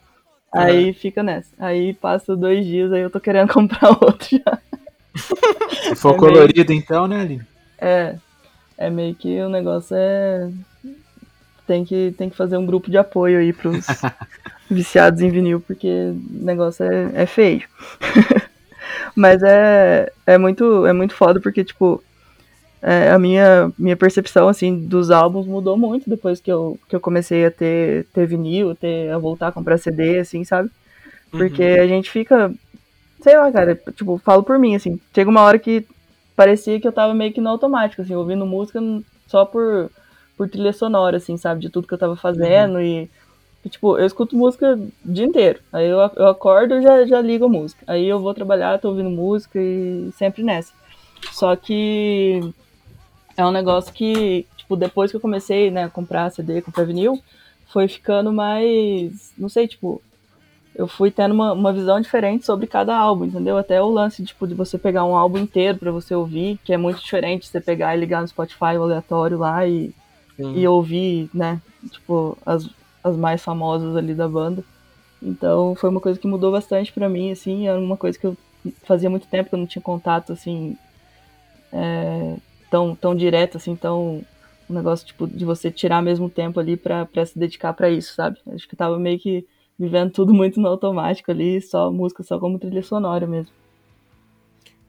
Aí 0.54 0.94
fica 0.94 1.24
nessa. 1.24 1.50
Aí 1.58 1.96
passa 1.96 2.36
dois 2.36 2.64
dias, 2.64 2.94
aí 2.94 3.02
eu 3.02 3.10
tô 3.10 3.20
querendo 3.20 3.50
comprar 3.52 3.90
outro 3.90 4.28
já. 4.38 4.60
Se 5.16 5.96
for 5.96 6.14
É 6.14 6.18
colorido, 6.18 6.72
então, 6.72 7.08
né, 7.08 7.22
Aline? 7.22 7.42
É, 7.80 8.16
é 8.78 8.90
meio 8.92 9.16
que 9.16 9.42
o 9.42 9.50
negócio 9.50 9.96
é. 9.98 10.48
Tem 11.66 11.84
que, 11.84 12.14
tem 12.16 12.30
que 12.30 12.36
fazer 12.36 12.58
um 12.58 12.66
grupo 12.66 12.92
de 12.92 12.98
apoio 12.98 13.40
aí 13.40 13.52
pros 13.52 13.86
viciados 14.70 15.22
em 15.22 15.30
vinil, 15.30 15.60
porque 15.60 15.88
o 15.88 16.46
negócio 16.46 16.86
é, 16.86 17.24
é 17.24 17.26
feio. 17.26 17.64
Mas 19.16 19.42
é, 19.42 20.12
é, 20.28 20.38
muito, 20.38 20.86
é 20.86 20.94
muito 20.94 21.16
foda, 21.16 21.40
porque, 21.40 21.64
tipo, 21.64 22.04
é, 22.86 23.12
a 23.12 23.18
minha, 23.18 23.72
minha 23.80 23.96
percepção, 23.96 24.50
assim, 24.50 24.78
dos 24.78 25.10
álbuns 25.10 25.48
mudou 25.48 25.78
muito 25.78 26.10
depois 26.10 26.42
que 26.42 26.52
eu, 26.52 26.78
que 26.90 26.94
eu 26.94 27.00
comecei 27.00 27.46
a 27.46 27.50
ter, 27.50 28.06
ter 28.14 28.28
vinil, 28.28 28.76
ter, 28.76 29.10
a 29.10 29.18
voltar 29.18 29.48
a 29.48 29.52
comprar 29.54 29.78
CD, 29.78 30.20
assim, 30.20 30.44
sabe? 30.44 30.70
Porque 31.32 31.64
a 31.64 31.88
gente 31.88 32.12
fica, 32.12 32.54
sei 33.22 33.38
lá, 33.38 33.50
cara, 33.54 33.80
tipo, 33.96 34.18
falo 34.18 34.44
por 34.44 34.60
mim, 34.60 34.76
assim, 34.76 35.00
chega 35.16 35.30
uma 35.30 35.44
hora 35.44 35.58
que 35.58 35.88
parecia 36.36 36.78
que 36.78 36.86
eu 36.86 36.92
tava 36.92 37.14
meio 37.14 37.32
que 37.32 37.40
no 37.40 37.50
automático, 37.50 38.02
assim, 38.02 38.16
ouvindo 38.16 38.46
música 38.46 38.82
só 39.28 39.46
por, 39.46 39.90
por 40.36 40.50
trilha 40.50 40.74
sonora, 40.74 41.16
assim, 41.16 41.38
sabe, 41.38 41.62
de 41.62 41.70
tudo 41.70 41.88
que 41.88 41.94
eu 41.94 41.98
tava 41.98 42.18
fazendo 42.18 42.82
e, 42.82 43.10
e, 43.64 43.70
tipo, 43.70 43.98
eu 43.98 44.06
escuto 44.06 44.36
música 44.36 44.78
o 44.78 44.92
dia 45.06 45.26
inteiro, 45.26 45.60
aí 45.72 45.88
eu, 45.88 46.00
eu 46.18 46.28
acordo 46.28 46.76
e 46.76 46.82
já, 46.82 47.06
já 47.06 47.22
ligo 47.22 47.46
a 47.46 47.50
música, 47.50 47.82
aí 47.88 48.06
eu 48.06 48.20
vou 48.20 48.34
trabalhar, 48.34 48.78
tô 48.78 48.90
ouvindo 48.90 49.10
música 49.10 49.58
e 49.58 50.12
sempre 50.18 50.44
nessa. 50.44 50.74
Só 51.32 51.56
que 51.56 52.54
é 53.36 53.46
um 53.46 53.52
negócio 53.52 53.92
que, 53.94 54.46
tipo, 54.56 54.76
depois 54.76 55.12
que 55.12 55.18
eu 55.18 55.22
comecei, 55.22 55.72
né, 55.72 55.86
a 55.86 55.90
comprar 55.90 56.30
CD, 56.32 56.62
comprar 56.62 56.86
vinil, 56.86 57.20
foi 57.68 57.88
ficando 57.88 58.32
mais, 58.32 59.34
não 59.38 59.50
sei, 59.50 59.68
tipo, 59.68 60.02
eu 60.76 60.88
fui 60.88 61.12
tendo 61.12 61.34
uma, 61.34 61.54
uma 61.54 61.74
visão 61.74 62.00
diferente 62.00 62.46
sobre 62.46 62.68
cada 62.68 62.96
álbum, 62.96 63.26
entendeu? 63.26 63.58
Até 63.58 63.82
o 63.82 63.90
lance, 63.90 64.24
tipo, 64.24 64.48
de 64.48 64.54
você 64.54 64.78
pegar 64.78 65.06
um 65.06 65.16
álbum 65.16 65.38
inteiro 65.38 65.78
pra 65.78 65.92
você 65.92 66.16
ouvir, 66.16 66.60
que 66.64 66.74
é 66.74 66.78
muito 66.78 67.02
diferente 67.02 67.48
você 67.48 67.62
pegar 67.62 67.96
e 67.96 68.00
ligar 68.00 68.22
no 68.22 68.28
Spotify 68.28 68.78
o 68.78 68.84
aleatório 68.84 69.38
lá 69.38 69.66
e, 69.68 69.94
e 70.38 70.68
ouvir, 70.68 71.30
né, 71.34 71.62
tipo, 71.92 72.38
as, 72.46 72.68
as 73.04 73.16
mais 73.16 73.44
famosas 73.44 73.96
ali 73.96 74.14
da 74.14 74.28
banda. 74.28 74.64
Então, 75.22 75.74
foi 75.76 75.90
uma 75.90 76.02
coisa 76.02 76.20
que 76.20 76.28
mudou 76.28 76.52
bastante 76.52 76.92
pra 76.92 77.08
mim, 77.08 77.32
assim, 77.32 77.68
era 77.68 77.80
uma 77.80 77.98
coisa 77.98 78.20
que 78.20 78.28
eu 78.28 78.36
fazia 78.84 79.10
muito 79.10 79.28
tempo 79.28 79.50
que 79.50 79.56
eu 79.56 79.60
não 79.60 79.68
tinha 79.68 79.82
contato, 79.82 80.34
assim, 80.34 80.78
é, 81.72 82.36
tão, 82.74 82.96
tão 82.96 83.16
direto, 83.16 83.58
assim, 83.58 83.76
tão 83.76 84.26
um 84.68 84.74
negócio, 84.74 85.06
tipo, 85.06 85.28
de 85.28 85.46
você 85.46 85.70
tirar 85.70 86.02
mesmo 86.02 86.28
tempo 86.28 86.60
ali 86.60 86.76
pra, 86.76 87.06
pra 87.06 87.24
se 87.24 87.38
dedicar 87.38 87.72
pra 87.72 87.92
isso, 87.92 88.16
sabe? 88.16 88.40
Acho 88.48 88.68
que 88.68 88.74
eu 88.74 88.78
tava 88.78 88.98
meio 88.98 89.20
que 89.20 89.46
vivendo 89.78 90.12
tudo 90.12 90.34
muito 90.34 90.60
no 90.60 90.68
automático 90.70 91.30
ali, 91.30 91.62
só 91.62 91.92
música 91.92 92.24
só 92.24 92.40
como 92.40 92.58
trilha 92.58 92.82
sonora 92.82 93.28
mesmo. 93.28 93.54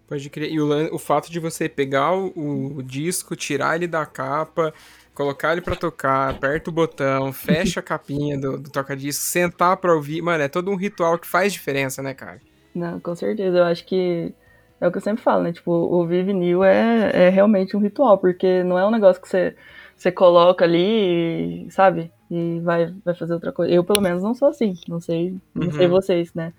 Pode 0.08 0.30
crer. 0.30 0.50
E 0.50 0.58
o, 0.58 0.94
o 0.94 0.98
fato 0.98 1.30
de 1.30 1.38
você 1.38 1.68
pegar 1.68 2.14
o, 2.14 2.78
o 2.78 2.82
disco, 2.82 3.36
tirar 3.36 3.76
ele 3.76 3.86
da 3.86 4.06
capa, 4.06 4.72
colocar 5.12 5.52
ele 5.52 5.60
pra 5.60 5.76
tocar, 5.76 6.30
aperta 6.30 6.70
o 6.70 6.72
botão, 6.72 7.34
fecha 7.34 7.80
a 7.80 7.82
capinha 7.84 8.38
do, 8.38 8.58
do 8.58 8.70
toca-disco, 8.70 9.22
sentar 9.22 9.76
pra 9.76 9.94
ouvir. 9.94 10.22
Mano, 10.22 10.42
é 10.42 10.48
todo 10.48 10.70
um 10.70 10.76
ritual 10.76 11.18
que 11.18 11.26
faz 11.26 11.52
diferença, 11.52 12.02
né, 12.02 12.14
cara? 12.14 12.40
Não, 12.74 12.98
com 12.98 13.14
certeza. 13.14 13.58
Eu 13.58 13.64
acho 13.64 13.84
que 13.84 14.32
é 14.80 14.88
o 14.88 14.92
que 14.92 14.98
eu 14.98 15.02
sempre 15.02 15.22
falo, 15.22 15.42
né? 15.44 15.52
Tipo, 15.52 15.70
ouvir 15.70 16.24
vinil 16.24 16.62
é, 16.64 17.26
é 17.26 17.28
realmente 17.28 17.76
um 17.76 17.80
ritual, 17.80 18.18
porque 18.18 18.62
não 18.64 18.78
é 18.78 18.86
um 18.86 18.90
negócio 18.90 19.20
que 19.22 19.28
você, 19.28 19.56
você 19.96 20.12
coloca 20.12 20.64
ali, 20.64 21.66
e, 21.66 21.70
sabe? 21.70 22.10
E 22.30 22.60
vai, 22.60 22.92
vai 23.04 23.14
fazer 23.14 23.34
outra 23.34 23.52
coisa. 23.52 23.72
Eu, 23.72 23.84
pelo 23.84 24.00
menos, 24.00 24.22
não 24.22 24.34
sou 24.34 24.48
assim. 24.48 24.74
Não 24.88 25.00
sei, 25.00 25.36
não 25.54 25.70
sei 25.72 25.86
Uhum. 25.86 25.92
vocês, 25.92 26.34
né? 26.34 26.52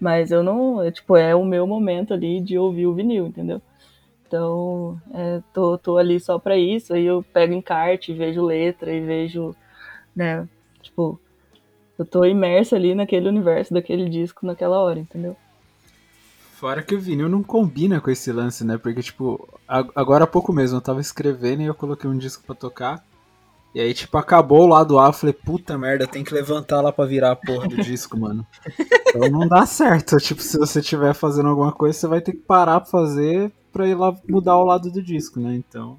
Mas 0.00 0.30
eu 0.30 0.42
não. 0.42 0.82
é, 0.82 0.90
tipo, 0.90 1.16
é 1.16 1.34
o 1.34 1.44
meu 1.44 1.66
momento 1.66 2.12
ali 2.14 2.40
de 2.40 2.58
ouvir 2.58 2.86
o 2.86 2.94
vinil, 2.94 3.26
entendeu? 3.26 3.60
Então, 4.26 4.98
é, 5.14 5.40
tô, 5.52 5.78
tô 5.78 5.98
ali 5.98 6.18
só 6.20 6.38
pra 6.38 6.56
isso. 6.56 6.94
Aí 6.94 7.04
eu 7.04 7.22
pego 7.32 7.52
encarte, 7.54 8.12
vejo 8.14 8.42
letra 8.44 8.92
e 8.92 9.00
vejo, 9.00 9.54
né? 10.16 10.48
Tipo, 10.82 11.20
eu 11.98 12.04
tô 12.06 12.24
imersa 12.24 12.76
ali 12.76 12.94
naquele 12.94 13.28
universo 13.28 13.72
daquele 13.74 14.08
disco 14.08 14.46
naquela 14.46 14.80
hora, 14.80 14.98
entendeu? 14.98 15.36
Fora 16.62 16.80
que 16.80 16.94
o 16.94 17.00
vinil 17.00 17.28
não 17.28 17.42
combina 17.42 18.00
com 18.00 18.08
esse 18.08 18.30
lance, 18.30 18.64
né? 18.64 18.78
Porque, 18.78 19.02
tipo, 19.02 19.48
agora 19.66 20.22
há 20.22 20.26
pouco 20.28 20.52
mesmo, 20.52 20.76
eu 20.76 20.80
tava 20.80 21.00
escrevendo 21.00 21.60
e 21.60 21.66
eu 21.66 21.74
coloquei 21.74 22.08
um 22.08 22.16
disco 22.16 22.44
pra 22.46 22.54
tocar. 22.54 23.04
E 23.74 23.80
aí, 23.80 23.92
tipo, 23.92 24.16
acabou 24.16 24.62
o 24.62 24.68
lado 24.68 24.96
A, 25.00 25.08
eu 25.08 25.12
falei, 25.12 25.32
puta 25.32 25.76
merda, 25.76 26.06
tem 26.06 26.22
que 26.22 26.32
levantar 26.32 26.80
lá 26.80 26.92
pra 26.92 27.04
virar 27.04 27.32
a 27.32 27.36
porra 27.36 27.66
do 27.66 27.78
disco, 27.78 28.16
mano. 28.16 28.46
Então 29.08 29.28
não 29.28 29.48
dá 29.48 29.66
certo. 29.66 30.18
Tipo, 30.18 30.40
se 30.40 30.56
você 30.56 30.78
estiver 30.78 31.12
fazendo 31.14 31.48
alguma 31.48 31.72
coisa, 31.72 31.98
você 31.98 32.06
vai 32.06 32.20
ter 32.20 32.30
que 32.30 32.38
parar 32.38 32.78
pra 32.78 32.88
fazer 32.88 33.50
pra 33.72 33.88
ir 33.88 33.96
lá 33.96 34.16
mudar 34.28 34.56
o 34.56 34.64
lado 34.64 34.88
do 34.88 35.02
disco, 35.02 35.40
né? 35.40 35.56
Então. 35.56 35.98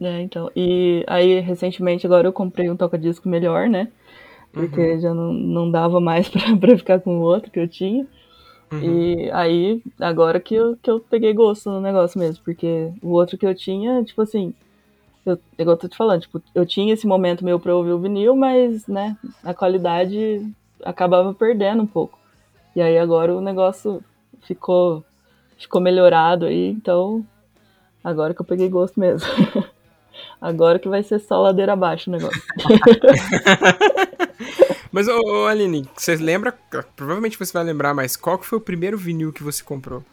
É, 0.00 0.20
então. 0.20 0.50
E 0.56 1.04
aí, 1.06 1.38
recentemente, 1.38 2.04
agora 2.04 2.26
eu 2.26 2.32
comprei 2.32 2.68
um 2.68 2.76
toca-disco 2.76 3.28
melhor, 3.28 3.68
né? 3.68 3.86
Porque 4.52 4.98
já 4.98 5.14
não, 5.14 5.32
não 5.32 5.70
dava 5.70 6.00
mais 6.00 6.26
pra, 6.28 6.56
pra 6.56 6.76
ficar 6.76 6.98
com 6.98 7.18
o 7.18 7.22
outro 7.22 7.52
que 7.52 7.60
eu 7.60 7.68
tinha. 7.68 8.04
E 8.72 9.30
aí, 9.32 9.82
agora 9.98 10.38
que 10.38 10.54
eu, 10.54 10.76
que 10.80 10.90
eu 10.90 11.00
peguei 11.00 11.32
gosto 11.32 11.70
no 11.70 11.80
negócio 11.80 12.18
mesmo. 12.18 12.42
Porque 12.44 12.92
o 13.02 13.10
outro 13.10 13.36
que 13.36 13.46
eu 13.46 13.54
tinha, 13.54 14.02
tipo 14.04 14.22
assim. 14.22 14.54
Eu, 15.24 15.38
igual 15.58 15.74
eu 15.74 15.80
tô 15.80 15.86
te 15.86 15.96
falando, 15.96 16.22
tipo, 16.22 16.42
eu 16.54 16.64
tinha 16.64 16.94
esse 16.94 17.06
momento 17.06 17.44
meu 17.44 17.60
pra 17.60 17.76
ouvir 17.76 17.92
o 17.92 17.98
vinil, 17.98 18.34
mas, 18.34 18.86
né, 18.86 19.18
a 19.44 19.52
qualidade 19.52 20.50
acabava 20.82 21.34
perdendo 21.34 21.82
um 21.82 21.86
pouco. 21.86 22.18
E 22.74 22.80
aí 22.80 22.96
agora 22.98 23.36
o 23.36 23.40
negócio 23.40 24.02
ficou, 24.42 25.04
ficou 25.58 25.78
melhorado 25.78 26.46
aí, 26.46 26.70
então 26.70 27.22
agora 28.02 28.32
que 28.32 28.40
eu 28.40 28.46
peguei 28.46 28.68
gosto 28.70 28.98
mesmo. 28.98 29.28
Agora 30.40 30.78
que 30.78 30.88
vai 30.88 31.02
ser 31.02 31.18
só 31.18 31.40
ladeira 31.40 31.74
abaixo 31.74 32.08
o 32.08 32.12
negócio. 32.12 32.42
Mas, 34.92 35.06
ô, 35.06 35.20
ô, 35.20 35.46
Aline, 35.46 35.88
você 35.94 36.16
lembra? 36.16 36.52
Provavelmente 36.96 37.38
você 37.38 37.52
vai 37.52 37.64
lembrar, 37.64 37.94
mas 37.94 38.16
qual 38.16 38.38
que 38.38 38.46
foi 38.46 38.58
o 38.58 38.62
primeiro 38.62 38.98
vinil 38.98 39.32
que 39.32 39.42
você 39.42 39.62
comprou? 39.62 40.04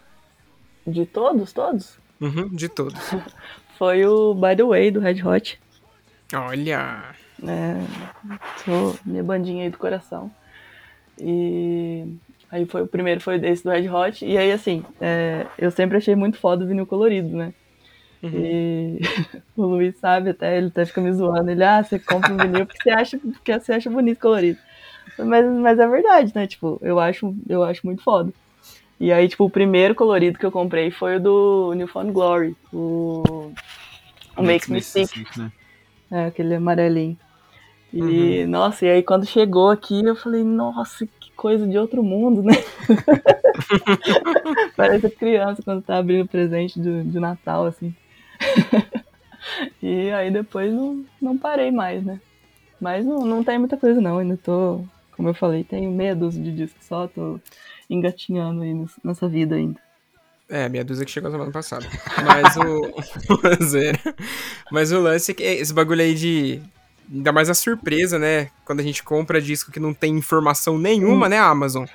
De 0.86 1.06
todos, 1.06 1.52
todos? 1.52 1.98
Uhum, 2.22 2.48
de 2.50 2.70
todos. 2.70 3.00
Foi 3.78 4.04
o 4.06 4.34
By 4.34 4.56
the 4.56 4.64
Way 4.64 4.90
do 4.90 5.00
Red 5.00 5.22
Hot. 5.22 5.60
Olha. 6.34 7.14
É, 7.44 7.76
sou 8.66 8.98
minha 9.06 9.24
bandinha 9.24 9.66
aí 9.66 9.70
do 9.70 9.78
coração. 9.78 10.32
E 11.20 12.08
aí 12.50 12.66
foi 12.66 12.82
o 12.82 12.88
primeiro 12.88 13.22
foi 13.22 13.38
desse 13.38 13.64
do 13.64 13.70
Red 13.70 13.88
Hot. 13.88 14.26
E 14.26 14.36
aí, 14.36 14.52
assim, 14.52 14.84
é, 15.00 15.46
eu 15.60 15.70
sempre 15.70 15.98
achei 15.98 16.16
muito 16.16 16.40
foda 16.40 16.66
o 16.66 16.68
vinil 16.68 16.88
colorido, 16.88 17.38
né? 17.38 17.54
E 18.24 19.00
o 19.56 19.66
Luiz 19.66 19.98
sabe 19.98 20.32
até, 20.32 20.58
ele 20.58 20.68
até 20.68 20.86
fica 20.86 21.02
me 21.02 21.14
zoando. 21.14 21.52
Ele, 21.52 21.64
ah, 21.64 21.84
você 21.84 22.00
compra 22.00 22.34
um 22.34 22.38
vinil 22.38 22.66
porque 22.66 22.82
você 22.82 22.90
acha, 22.90 23.18
porque 23.20 23.60
você 23.60 23.74
acha 23.74 23.90
bonito 23.90 24.20
colorido. 24.20 24.60
Mas, 25.18 25.46
mas 25.46 25.80
é 25.80 25.88
verdade, 25.88 26.32
né? 26.36 26.48
Tipo, 26.48 26.80
eu 26.82 27.00
acho, 27.00 27.36
eu 27.48 27.64
acho 27.64 27.86
muito 27.86 28.04
foda. 28.04 28.32
E 29.00 29.12
aí, 29.12 29.28
tipo, 29.28 29.46
o 29.46 29.50
primeiro 29.50 29.94
colorido 29.94 30.40
que 30.40 30.46
eu 30.46 30.52
comprei 30.52 30.90
foi 30.90 31.18
o 31.18 31.20
do 31.20 31.74
New 31.76 31.88
Found 31.88 32.12
Glory, 32.12 32.56
o, 32.74 33.52
o 34.36 34.44
Makes 34.44 34.70
Me 34.70 34.82
Sick. 34.82 35.24
né? 35.38 35.52
É, 36.10 36.26
aquele 36.26 36.56
amarelinho. 36.56 37.18
E, 37.94 38.46
nossa, 38.46 38.86
e 38.86 38.90
aí 38.90 39.04
quando 39.04 39.26
chegou 39.26 39.70
aqui, 39.70 40.04
eu 40.04 40.16
falei, 40.16 40.44
nossa, 40.44 41.08
que 41.20 41.32
coisa 41.32 41.66
de 41.66 41.78
outro 41.78 42.04
mundo, 42.04 42.44
né? 42.44 42.54
Parece 44.76 45.10
criança 45.10 45.62
quando 45.64 45.82
tá 45.82 45.98
abrindo 45.98 46.28
presente 46.28 46.80
de, 46.80 47.04
de 47.04 47.20
Natal, 47.20 47.66
assim. 47.66 47.96
e 49.82 50.12
aí 50.12 50.30
depois 50.30 50.74
não, 50.74 51.06
não 51.22 51.38
parei 51.38 51.72
mais, 51.72 52.04
né? 52.04 52.20
Mas 52.80 53.06
não, 53.06 53.20
não 53.26 53.44
tem 53.44 53.58
muita 53.58 53.78
coisa 53.78 54.00
não, 54.02 54.18
ainda 54.18 54.38
tô, 54.38 54.84
como 55.18 55.28
eu 55.30 55.34
falei, 55.34 55.64
tenho 55.66 55.92
meia 55.92 56.16
dúzia 56.16 56.42
de 56.42 56.54
discos 56.56 56.86
só, 56.86 57.08
tô 57.08 57.40
engatinhando 57.90 58.62
aí 58.62 58.74
ness- 58.74 59.00
nessa 59.04 59.28
vida 59.28 59.56
ainda. 59.56 59.80
É, 60.50 60.70
meia 60.70 60.86
dúzia 60.86 61.04
que 61.06 61.12
chegou 61.12 61.30
semana 61.30 61.52
passada. 61.52 61.86
Mas 62.26 62.56
o. 62.56 62.94
Zero. 63.66 64.00
Mas 64.72 64.94
o 64.94 65.00
lance 65.02 65.32
é 65.32 65.34
que 65.34 65.44
esse 65.44 65.74
bagulho 65.74 66.02
aí 66.02 66.16
de. 66.16 66.62
Ainda 67.14 67.32
mais 67.34 67.50
a 67.50 67.54
surpresa, 67.54 68.18
né? 68.20 68.50
Quando 68.66 68.80
a 68.82 68.84
gente 68.84 69.02
compra 69.04 69.42
disco 69.42 69.72
que 69.72 69.80
não 69.80 69.94
tem 69.94 70.14
informação 70.18 70.78
nenhuma, 70.78 71.28
né, 71.30 71.38
Amazon? 71.40 71.86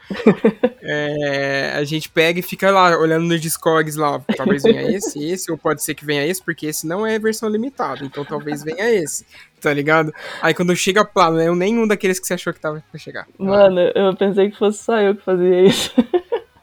É, 0.83 1.73
a 1.77 1.85
gente 1.85 2.09
pega 2.09 2.41
e 2.41 2.43
fica 2.43 2.71
lá 2.71 2.97
olhando 2.99 3.25
nos 3.27 3.41
Discogs 3.41 3.97
lá. 3.97 4.19
Talvez 4.37 4.63
venha 4.63 4.83
esse, 4.91 5.23
esse, 5.23 5.51
ou 5.51 5.59
pode 5.59 5.83
ser 5.83 5.95
que 5.95 6.05
venha 6.05 6.27
esse, 6.27 6.43
porque 6.43 6.67
esse 6.67 6.87
não 6.87 7.07
é 7.07 7.19
versão 7.19 7.49
limitada. 7.49 8.05
Então 8.05 8.25
talvez 8.25 8.63
venha 8.63 8.91
esse, 8.91 9.27
tá 9.63 9.73
ligado? 9.73 10.13
Aí 10.43 10.53
quando 10.53 10.75
chega 10.77 11.09
lá, 11.15 11.31
não 11.31 11.41
é 11.41 11.51
nenhum 11.55 11.87
daqueles 11.87 12.19
que 12.21 12.27
você 12.27 12.35
achou 12.35 12.53
que 12.53 12.61
tava 12.61 12.83
pra 12.91 12.99
chegar. 13.01 13.27
Mano, 13.39 13.81
eu 13.95 14.15
pensei 14.17 14.51
que 14.51 14.59
fosse 14.59 14.83
só 14.85 14.99
eu 15.01 15.15
que 15.15 15.23
fazia 15.25 15.63
isso. 15.65 15.93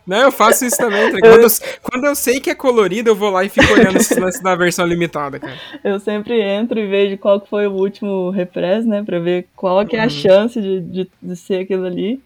Não, 0.08 0.22
eu 0.22 0.32
faço 0.32 0.66
isso 0.66 0.76
também. 0.76 1.12
tá? 1.12 1.20
Quando 1.22 1.42
eu, 1.44 1.48
quando 1.84 2.06
eu 2.06 2.16
sei 2.16 2.40
que 2.40 2.50
é 2.50 2.56
colorido, 2.56 3.12
eu 3.12 3.16
vou 3.16 3.30
lá 3.30 3.44
e 3.44 3.50
fico 3.50 3.72
olhando 3.72 3.98
esses 3.98 4.18
lances 4.18 4.42
da 4.42 4.56
versão 4.56 4.84
limitada, 4.88 5.38
cara. 5.40 5.54
Eu 5.84 6.00
sempre 6.00 6.42
entro 6.42 6.80
e 6.80 6.88
vejo 6.88 7.16
qual 7.20 7.40
foi 7.46 7.68
o 7.68 7.74
último 7.74 8.32
repress, 8.32 8.88
né? 8.88 9.04
Pra 9.04 9.20
ver 9.20 9.46
qual 9.56 9.86
que 9.86 9.96
é 9.96 10.00
a 10.00 10.06
Uhum. 10.06 10.10
chance 10.10 10.60
de, 10.60 10.80
de, 10.82 11.12
de 11.22 11.36
ser 11.36 11.60
aquilo 11.62 11.86
ali. 11.86 12.20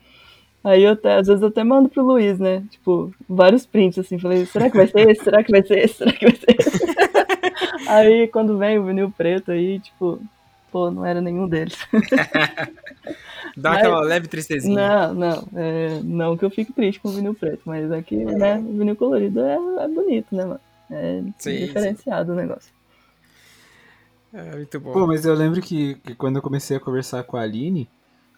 Aí 0.64 0.82
eu 0.84 0.94
até, 0.94 1.16
às 1.18 1.28
vezes 1.28 1.42
eu 1.42 1.50
até 1.50 1.62
mando 1.62 1.90
pro 1.90 2.06
Luiz, 2.06 2.40
né? 2.40 2.64
Tipo, 2.72 3.14
vários 3.28 3.66
prints 3.66 4.00
assim. 4.00 4.18
Falei, 4.18 4.46
será 4.46 4.70
que 4.70 4.78
vai 4.78 4.88
ser 4.88 5.10
esse? 5.10 5.22
Será 5.26 5.44
que 5.44 5.52
vai 5.52 5.62
ser 5.62 5.80
esse? 5.80 5.94
Será 5.96 6.12
que 6.14 6.26
vai 6.26 6.36
ser 6.38 6.56
esse? 6.58 6.86
aí 7.88 8.28
quando 8.30 8.58
vem 8.58 8.80
o 8.80 8.86
vinil 8.86 9.12
preto 9.18 9.52
aí, 9.52 9.80
tipo, 9.80 10.22
pô, 10.74 10.90
não 10.92 11.06
era 11.06 11.22
nenhum 11.22 11.48
deles. 11.48 11.78
Dá 13.56 13.70
Mas- 13.70 13.78
aquela 13.80 14.02
leve 14.02 14.28
tristezinha. 14.28 14.76
Não, 14.76 15.14
não. 15.14 15.48
É, 15.56 16.00
não 16.04 16.36
que 16.36 16.44
eu 16.44 16.50
fique 16.50 16.74
triste 16.74 17.00
com 17.00 17.10
o 17.10 17.12
vinil 17.12 17.36
preto, 17.36 17.62
mas 17.66 17.92
aqui, 17.92 18.16
né, 18.26 18.58
o 18.58 18.78
vinil 18.80 18.96
colorido 18.96 19.40
é, 19.42 19.56
é 19.84 19.88
bonito, 19.88 20.36
né, 20.36 20.44
mano? 20.46 20.60
É 20.90 21.22
Sim, 21.38 21.58
diferenciado 21.58 22.32
o 22.32 22.36
negócio. 22.36 22.72
É, 24.34 24.56
muito 24.56 24.80
bom. 24.80 24.92
Pô, 24.94 25.06
mas 25.08 25.24
eu 25.26 25.36
lembro 25.36 25.62
que, 25.62 25.96
que 25.96 26.16
quando 26.16 26.38
eu 26.38 26.42
comecei 26.42 26.76
a 26.76 26.80
conversar 26.80 27.24
com 27.24 27.38
a 27.38 27.42
Aline, 27.42 27.88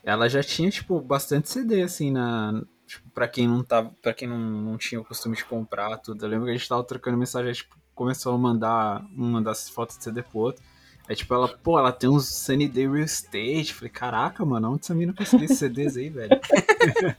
ela 0.03 0.27
já 0.29 0.43
tinha, 0.43 0.69
tipo, 0.69 0.99
bastante 0.99 1.49
CD, 1.49 1.81
assim, 1.83 2.11
na. 2.11 2.61
Tipo, 2.85 3.09
pra 3.11 3.27
quem 3.27 3.47
não 3.47 3.63
tava. 3.63 3.91
para 4.01 4.13
quem 4.13 4.27
não, 4.27 4.37
não 4.37 4.77
tinha 4.77 4.99
o 4.99 5.05
costume 5.05 5.35
de 5.37 5.45
comprar 5.45 5.97
tudo. 5.97 6.23
Eu 6.23 6.29
lembro 6.29 6.45
que 6.45 6.51
a 6.51 6.57
gente 6.57 6.67
tava 6.67 6.83
trocando 6.83 7.17
mensagem, 7.17 7.53
tipo, 7.53 7.75
começou 7.95 8.35
a 8.35 8.37
mandar 8.37 9.03
uma 9.15 9.41
das 9.41 9.69
fotos 9.69 9.97
de 9.97 10.03
CD 10.03 10.21
pro 10.21 10.39
outro. 10.39 10.61
Aí, 11.07 11.15
tipo, 11.15 11.33
ela, 11.33 11.47
pô, 11.47 11.77
ela 11.77 11.91
tem 11.91 12.09
uns 12.09 12.27
Sunny 12.27 12.67
Day 12.67 12.87
Real 12.87 13.05
Estate. 13.05 13.73
Falei, 13.73 13.89
caraca, 13.89 14.43
mano, 14.43 14.71
onde 14.71 14.81
essa 14.81 14.95
mina 14.95 15.13
conseguiu 15.13 15.45
esses 15.45 15.59
CDs 15.59 15.95
aí, 15.97 16.09
velho? 16.09 16.29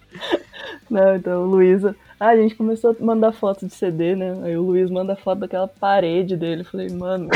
Não, 0.90 1.16
então 1.16 1.44
o 1.44 1.46
Luísa. 1.46 1.94
Ah, 2.18 2.28
a 2.28 2.36
gente 2.36 2.54
começou 2.54 2.90
a 2.98 3.04
mandar 3.04 3.32
foto 3.32 3.66
de 3.66 3.74
CD, 3.74 4.16
né? 4.16 4.34
Aí 4.42 4.56
o 4.56 4.62
Luiz 4.62 4.90
manda 4.90 5.14
foto 5.14 5.40
daquela 5.40 5.68
parede 5.68 6.36
dele. 6.36 6.62
Eu 6.62 6.64
falei, 6.64 6.88
mano. 6.88 7.28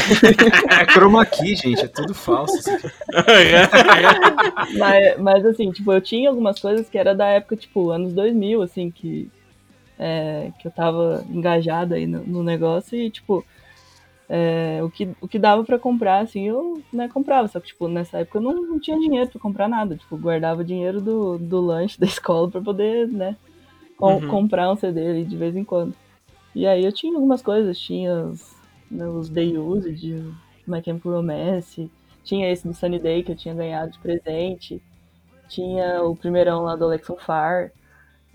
É 0.70 0.86
chroma 0.90 1.26
key, 1.26 1.55
gente, 1.55 1.84
é 1.84 1.88
tudo 1.88 2.14
falso. 2.14 2.70
mas, 4.78 5.18
mas 5.18 5.46
assim, 5.46 5.70
tipo, 5.70 5.92
eu 5.92 6.01
tinha 6.01 6.30
algumas 6.30 6.59
coisas 6.59 6.88
que 6.88 6.96
era 6.96 7.14
da 7.14 7.26
época, 7.26 7.57
tipo, 7.57 7.90
anos 7.90 8.12
2000, 8.12 8.62
assim, 8.62 8.90
que, 8.90 9.30
é, 9.98 10.51
que 10.59 10.66
eu 10.66 10.72
tava 10.72 11.24
engajada 11.28 11.96
aí 11.96 12.07
no, 12.07 12.24
no 12.24 12.42
negócio 12.42 12.96
e, 12.96 13.11
tipo, 13.11 13.44
é, 14.32 14.80
o, 14.84 14.88
que, 14.90 15.10
o 15.20 15.26
que 15.28 15.40
dava 15.40 15.64
pra 15.64 15.78
comprar, 15.78 16.20
assim, 16.20 16.46
eu 16.48 16.80
né, 16.92 17.08
comprava. 17.08 17.48
Só 17.48 17.58
que, 17.60 17.66
tipo, 17.68 17.88
nessa 17.88 18.18
época 18.20 18.38
eu 18.38 18.42
não, 18.42 18.54
não 18.54 18.78
tinha 18.80 18.98
dinheiro 18.98 19.28
pra 19.28 19.40
comprar 19.40 19.68
nada. 19.68 19.96
Tipo, 19.96 20.16
guardava 20.16 20.64
dinheiro 20.64 21.00
do, 21.00 21.36
do 21.38 21.60
lanche 21.60 21.98
da 22.00 22.06
escola 22.06 22.48
pra 22.50 22.60
poder, 22.60 23.08
né, 23.08 23.36
com- 23.96 24.20
Uhum. 24.20 24.28
comprar 24.28 24.70
um 24.72 24.76
CD 24.76 25.06
ali 25.08 25.24
de 25.24 25.36
vez 25.36 25.56
em 25.56 25.64
quando. 25.64 25.94
E 26.54 26.66
aí 26.66 26.84
eu 26.84 26.92
tinha 26.92 27.14
algumas 27.14 27.42
coisas, 27.42 27.78
tinha 27.78 28.26
os, 28.26 28.56
né, 28.90 29.08
os 29.08 29.28
Day 29.28 29.58
Use 29.58 29.92
de 29.92 30.14
My 30.66 30.82
Chemical 30.84 31.12
Romance, 31.12 31.90
tinha 32.24 32.50
esse 32.50 32.66
do 32.68 32.74
Sunny 32.74 32.98
Day 33.00 33.22
que 33.22 33.32
eu 33.32 33.36
tinha 33.36 33.54
ganhado 33.54 33.92
de 33.92 33.98
presente, 33.98 34.82
tinha 35.48 36.02
o 36.04 36.16
primeirão 36.16 36.62
lá 36.62 36.76
do 36.76 36.84
Alex 36.84 37.08
on 37.10 37.16
Fire, 37.16 37.72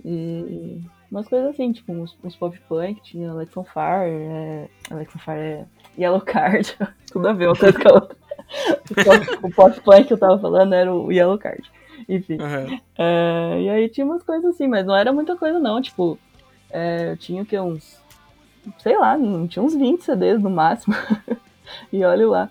e 0.04 0.82
umas 1.12 1.28
coisas 1.28 1.52
assim, 1.52 1.72
tipo 1.72 1.92
uns, 1.94 2.18
uns 2.24 2.36
pop 2.36 2.60
punk, 2.68 3.02
tinha 3.04 3.32
Alex 3.32 3.56
on 3.58 3.64
Fire, 3.64 4.12
é, 4.12 4.70
Alex 4.92 5.16
on 5.16 5.20
Fire 5.20 5.40
é 5.40 5.66
Yellow 5.98 6.22
Card, 6.22 6.78
tudo 7.12 7.28
a 7.28 7.34
ver 7.34 7.48
uma 7.48 7.56
coisa 7.56 7.80
com 7.80 7.90
a 7.90 7.94
outra. 7.94 8.18
O 9.42 9.50
pop, 9.50 9.82
punk 9.82 10.06
que 10.06 10.14
eu 10.14 10.18
tava 10.18 10.38
falando 10.38 10.74
era 10.74 10.94
o 10.94 11.12
Yellow 11.12 11.38
Card. 11.38 11.64
Enfim. 12.08 12.38
É, 12.98 13.62
e 13.62 13.70
aí 13.70 13.90
tinha 13.90 14.06
umas 14.06 14.24
coisas 14.24 14.54
assim, 14.54 14.68
mas 14.68 14.86
não 14.86 14.96
era 14.96 15.12
muita 15.12 15.36
coisa 15.36 15.60
não, 15.60 15.82
tipo, 15.82 16.20
é, 16.70 17.12
eu 17.12 17.18
tinha 17.18 17.44
que, 17.46 17.58
uns, 17.60 18.00
sei 18.80 18.98
lá, 18.98 19.18
não 19.18 19.48
tinha 19.48 19.64
uns 19.64 19.74
20 19.74 20.04
CDs 20.04 20.42
no 20.42 20.50
máximo, 20.50 20.96
e 21.92 22.04
olha 22.04 22.28
lá. 22.28 22.50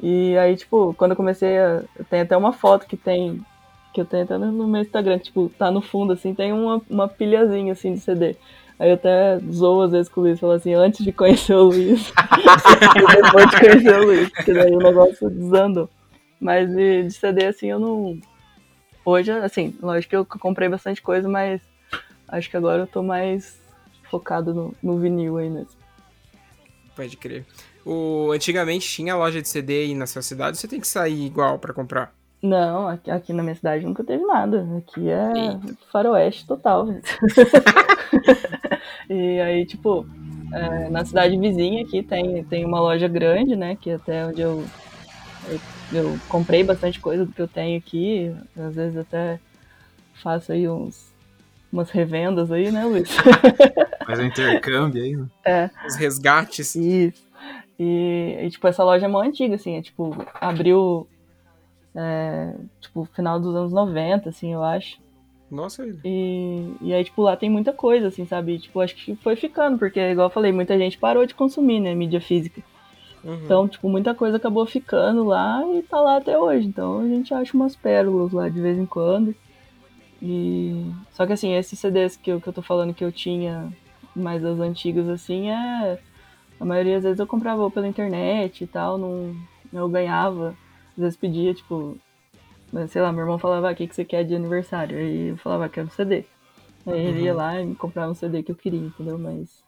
E 0.00 0.36
aí, 0.38 0.56
tipo, 0.56 0.94
quando 0.94 1.12
eu 1.12 1.16
comecei 1.16 1.58
a, 1.58 1.82
tem 2.10 2.20
até 2.20 2.36
uma 2.36 2.52
foto 2.52 2.86
que 2.86 2.96
tem, 2.96 3.44
que 3.92 4.00
eu 4.00 4.04
tenho 4.04 4.24
até 4.24 4.38
no 4.38 4.50
no 4.50 4.66
meu 4.66 4.82
Instagram, 4.82 5.18
que, 5.18 5.24
tipo, 5.26 5.50
tá 5.58 5.70
no 5.70 5.80
fundo, 5.80 6.12
assim, 6.12 6.34
tem 6.34 6.52
uma, 6.52 6.80
uma 6.88 7.08
pilhazinha, 7.08 7.72
assim, 7.72 7.94
de 7.94 8.00
CD. 8.00 8.36
Aí 8.78 8.88
eu 8.90 8.94
até 8.94 9.38
zoo 9.52 9.82
às 9.82 9.92
vezes 9.92 10.08
com 10.08 10.20
o 10.20 10.24
Luiz, 10.24 10.40
falo 10.40 10.52
assim, 10.52 10.74
antes 10.74 11.04
de 11.04 11.12
conhecer 11.12 11.54
o 11.54 11.64
Luiz, 11.64 12.12
depois 13.22 13.50
de 13.50 13.60
conhecer 13.60 14.00
o 14.00 14.04
Luiz, 14.04 14.28
porque 14.30 14.52
daí 14.52 14.72
o 14.72 14.78
negócio 14.78 15.30
desandou. 15.30 15.88
Mas 16.40 16.68
de, 16.68 17.04
de 17.04 17.12
CD, 17.12 17.46
assim, 17.46 17.68
eu 17.68 17.78
não... 17.78 18.18
Hoje, 19.04 19.30
assim, 19.30 19.76
lógico 19.80 20.10
que 20.10 20.16
eu 20.16 20.24
comprei 20.24 20.68
bastante 20.68 21.00
coisa, 21.00 21.28
mas 21.28 21.60
acho 22.26 22.50
que 22.50 22.56
agora 22.56 22.82
eu 22.82 22.86
tô 22.86 23.02
mais 23.02 23.60
focado 24.10 24.52
no, 24.52 24.74
no 24.82 24.98
vinil 24.98 25.36
aí 25.36 25.48
mesmo. 25.48 25.70
Pode 26.96 27.16
crer. 27.16 27.44
O, 27.84 28.30
antigamente 28.32 28.88
tinha 28.88 29.14
loja 29.14 29.42
de 29.42 29.48
CD 29.48 29.84
aí 29.84 29.94
na 29.94 30.06
sua 30.06 30.22
cidade, 30.22 30.56
você 30.56 30.66
tem 30.66 30.80
que 30.80 30.88
sair 30.88 31.26
igual 31.26 31.58
pra 31.58 31.74
comprar. 31.74 32.12
Não, 32.44 32.88
aqui, 32.88 33.10
aqui 33.10 33.32
na 33.32 33.42
minha 33.42 33.54
cidade 33.54 33.86
nunca 33.86 34.04
teve 34.04 34.22
nada. 34.22 34.66
Aqui 34.76 35.08
é 35.08 35.32
Eita. 35.32 35.78
faroeste 35.90 36.46
total. 36.46 36.86
e 39.08 39.40
aí, 39.40 39.66
tipo, 39.66 40.06
é, 40.52 40.88
na 40.88 41.04
cidade 41.04 41.38
vizinha 41.38 41.82
aqui 41.82 42.02
tem, 42.02 42.44
tem 42.44 42.64
uma 42.64 42.80
loja 42.80 43.08
grande, 43.08 43.56
né? 43.56 43.76
Que 43.76 43.92
até 43.92 44.26
onde 44.26 44.40
eu, 44.40 44.64
eu, 45.48 45.60
eu 45.92 46.18
comprei 46.28 46.62
bastante 46.62 47.00
coisa 47.00 47.24
do 47.24 47.32
que 47.32 47.42
eu 47.42 47.48
tenho 47.48 47.78
aqui. 47.78 48.34
Às 48.56 48.74
vezes 48.74 48.96
até 48.96 49.38
faço 50.22 50.52
aí 50.52 50.68
uns, 50.68 51.12
umas 51.72 51.90
revendas 51.90 52.50
aí, 52.52 52.70
né, 52.70 52.84
Luiz? 52.84 53.10
Faz 54.06 54.18
um 54.18 54.24
intercâmbio 54.24 55.02
aí, 55.02 55.16
né? 55.16 55.26
é. 55.44 55.70
Os 55.86 55.96
resgates. 55.96 56.74
Isso. 56.74 57.24
E, 57.78 58.38
e, 58.42 58.50
tipo, 58.50 58.66
essa 58.68 58.84
loja 58.84 59.06
é 59.06 59.08
mó 59.08 59.20
antiga, 59.20 59.56
assim, 59.56 59.76
é 59.76 59.82
tipo, 59.82 60.16
abriu 60.34 61.08
é, 61.94 62.54
tipo, 62.80 63.04
final 63.14 63.38
dos 63.38 63.54
anos 63.54 63.72
90, 63.72 64.28
assim, 64.28 64.52
eu 64.52 64.62
acho. 64.62 64.98
Nossa, 65.54 65.86
E, 66.04 66.74
e 66.80 66.92
aí, 66.92 67.04
tipo, 67.04 67.22
lá 67.22 67.36
tem 67.36 67.48
muita 67.48 67.72
coisa, 67.72 68.08
assim, 68.08 68.26
sabe? 68.26 68.54
E, 68.54 68.58
tipo, 68.58 68.80
acho 68.80 68.94
que 68.96 69.14
foi 69.16 69.36
ficando, 69.36 69.78
porque, 69.78 70.00
igual 70.00 70.26
eu 70.26 70.32
falei, 70.32 70.52
muita 70.52 70.76
gente 70.76 70.98
parou 70.98 71.24
de 71.24 71.34
consumir, 71.34 71.80
né, 71.80 71.94
mídia 71.94 72.20
física. 72.20 72.62
Uhum. 73.24 73.40
Então, 73.44 73.66
tipo, 73.66 73.88
muita 73.88 74.14
coisa 74.14 74.36
acabou 74.36 74.66
ficando 74.66 75.24
lá 75.24 75.62
e 75.74 75.82
tá 75.82 76.00
lá 76.00 76.18
até 76.18 76.38
hoje. 76.38 76.66
Então 76.66 77.00
a 77.00 77.08
gente 77.08 77.32
acha 77.32 77.56
umas 77.56 77.74
pérolas 77.74 78.32
lá 78.32 78.48
de 78.48 78.60
vez 78.60 78.78
em 78.78 78.84
quando. 78.84 79.34
E. 80.20 80.90
Só 81.12 81.26
que 81.26 81.32
assim, 81.32 81.54
esses 81.54 81.78
CDs 81.78 82.16
que 82.16 82.30
eu, 82.30 82.40
que 82.40 82.48
eu 82.48 82.52
tô 82.52 82.60
falando 82.60 82.92
que 82.92 83.04
eu 83.04 83.10
tinha 83.10 83.72
mais 84.14 84.42
das 84.42 84.60
antigas, 84.60 85.08
assim, 85.08 85.48
é. 85.48 85.98
A 86.60 86.64
maioria 86.64 86.94
das 86.94 87.04
vezes 87.04 87.18
eu 87.18 87.26
comprava 87.26 87.68
pela 87.70 87.88
internet 87.88 88.62
e 88.62 88.66
tal, 88.66 88.98
não. 88.98 89.34
Eu 89.72 89.88
ganhava. 89.88 90.54
Às 90.92 91.02
vezes 91.02 91.16
pedia, 91.16 91.54
tipo. 91.54 91.96
Sei 92.88 93.00
lá, 93.00 93.12
meu 93.12 93.22
irmão 93.22 93.38
falava, 93.38 93.68
ah, 93.68 93.72
o 93.72 93.76
que, 93.76 93.86
que 93.86 93.94
você 93.94 94.04
quer 94.04 94.24
de 94.24 94.34
aniversário? 94.34 94.98
Aí 94.98 95.28
eu 95.28 95.36
falava, 95.36 95.66
ah, 95.66 95.68
quero 95.68 95.86
um 95.86 95.90
CD. 95.90 96.24
Aí 96.86 96.98
ele 97.06 97.22
ia 97.22 97.34
lá 97.34 97.60
e 97.60 97.66
me 97.66 97.74
comprava 97.74 98.10
um 98.10 98.14
CD 98.14 98.42
que 98.42 98.52
eu 98.52 98.56
queria, 98.56 98.80
entendeu? 98.80 99.18
Mas. 99.18 99.62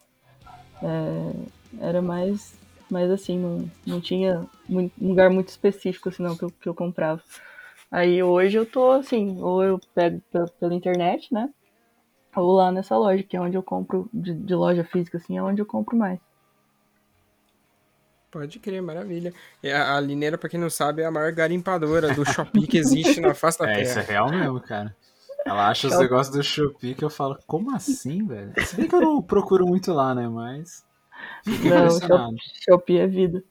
é, 0.82 1.86
era 1.88 2.02
mais 2.02 2.54
mas 2.90 3.10
assim, 3.10 3.38
não, 3.38 3.68
não 3.86 4.00
tinha 4.00 4.46
um 4.68 4.90
lugar 5.00 5.30
muito 5.30 5.48
específico 5.48 6.08
assim, 6.08 6.22
não, 6.22 6.36
que 6.36 6.44
eu, 6.44 6.50
que 6.50 6.68
eu 6.68 6.74
comprava. 6.74 7.20
Aí 7.90 8.22
hoje 8.22 8.56
eu 8.56 8.66
tô 8.66 8.92
assim, 8.92 9.40
ou 9.40 9.62
eu 9.62 9.80
pego 9.94 10.20
pela, 10.30 10.46
pela 10.46 10.74
internet, 10.74 11.32
né? 11.32 11.50
Ou 12.36 12.52
lá 12.52 12.70
nessa 12.70 12.96
loja, 12.96 13.22
que 13.22 13.36
é 13.36 13.40
onde 13.40 13.56
eu 13.56 13.62
compro, 13.62 14.08
de, 14.12 14.34
de 14.34 14.54
loja 14.54 14.84
física, 14.84 15.16
assim, 15.18 15.36
é 15.36 15.42
onde 15.42 15.60
eu 15.60 15.66
compro 15.66 15.96
mais. 15.96 16.20
Pode 18.30 18.58
crer, 18.58 18.82
maravilha. 18.82 19.32
E 19.62 19.70
a, 19.70 19.96
a 19.96 20.00
Lineira, 20.00 20.36
pra 20.36 20.48
quem 20.48 20.60
não 20.60 20.68
sabe, 20.68 21.02
é 21.02 21.06
a 21.06 21.10
maior 21.10 21.32
garimpadora 21.32 22.12
do 22.12 22.24
Shopee 22.24 22.66
que 22.66 22.78
existe 22.78 23.20
na 23.20 23.34
face 23.34 23.58
da 23.58 23.68
É, 23.68 23.82
isso 23.82 23.98
é 23.98 24.02
Terra. 24.02 24.12
real 24.12 24.30
mesmo, 24.30 24.60
cara. 24.60 24.94
Ela 25.44 25.68
acha 25.68 25.86
os 25.86 25.98
negócios 25.98 26.34
do 26.36 26.42
Shopee 26.42 26.94
que 26.94 27.04
eu 27.04 27.10
falo, 27.10 27.38
como 27.46 27.74
assim, 27.74 28.26
velho? 28.26 28.52
Se 28.64 28.76
bem 28.76 28.88
que 28.88 28.94
eu 28.94 29.00
não 29.00 29.22
procuro 29.22 29.66
muito 29.66 29.92
lá, 29.92 30.14
né? 30.14 30.28
Mas. 30.28 30.84
Fico 31.44 31.68
Não, 31.68 31.78
impressionado. 31.86 32.36
Shopee 32.64 32.98
é 32.98 33.06
vida. 33.06 33.42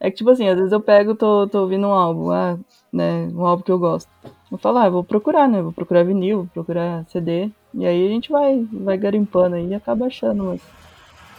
É 0.00 0.10
que, 0.10 0.16
tipo 0.16 0.30
assim, 0.30 0.48
às 0.48 0.56
vezes 0.56 0.72
eu 0.72 0.80
pego, 0.80 1.14
tô, 1.14 1.46
tô 1.46 1.62
ouvindo 1.62 1.86
um 1.86 1.92
álbum, 1.92 2.30
ah, 2.30 2.58
né, 2.92 3.26
um 3.32 3.46
álbum 3.46 3.62
que 3.62 3.72
eu 3.72 3.78
gosto. 3.78 4.10
Eu 4.50 4.58
falo, 4.58 4.78
ah, 4.78 4.90
vou 4.90 5.04
procurar, 5.04 5.48
né, 5.48 5.62
vou 5.62 5.72
procurar 5.72 6.02
vinil, 6.04 6.38
vou 6.38 6.46
procurar 6.48 7.06
CD, 7.08 7.50
e 7.72 7.86
aí 7.86 8.06
a 8.06 8.10
gente 8.10 8.30
vai, 8.30 8.66
vai 8.70 8.98
garimpando 8.98 9.56
aí 9.56 9.68
e 9.68 9.74
acaba 9.74 10.06
achando 10.06 10.44
umas, 10.44 10.60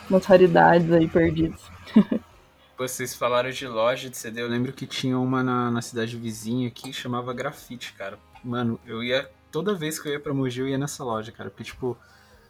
umas 0.10 0.26
raridades 0.26 0.92
aí 0.92 1.08
perdidas. 1.08 1.62
Vocês 2.78 3.16
falaram 3.16 3.50
de 3.52 3.68
loja 3.68 4.10
de 4.10 4.18
CD, 4.18 4.42
eu 4.42 4.50
lembro 4.50 4.74
que 4.74 4.86
tinha 4.86 5.18
uma 5.18 5.42
na, 5.42 5.72
na 5.72 5.82
cidade 5.82 6.18
vizinha 6.18 6.70
que 6.70 6.92
chamava 6.92 7.34
Grafite, 7.34 7.94
cara. 7.94 8.20
Mano, 8.44 8.80
eu 8.86 9.02
ia. 9.02 9.30
Toda 9.50 9.74
vez 9.74 9.98
que 9.98 10.10
eu 10.10 10.14
ia 10.14 10.20
pra 10.20 10.34
Mogi, 10.34 10.60
eu 10.60 10.68
ia 10.68 10.78
nessa 10.78 11.04
loja, 11.04 11.32
cara. 11.32 11.50
Porque, 11.50 11.64
tipo, 11.64 11.98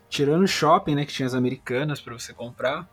tirando 0.10 0.44
o 0.44 0.48
shopping, 0.48 0.96
né, 0.96 1.06
que 1.06 1.14
tinha 1.14 1.28
as 1.28 1.36
americanas 1.36 2.02
pra 2.02 2.14
você 2.14 2.34
comprar, 2.34 2.90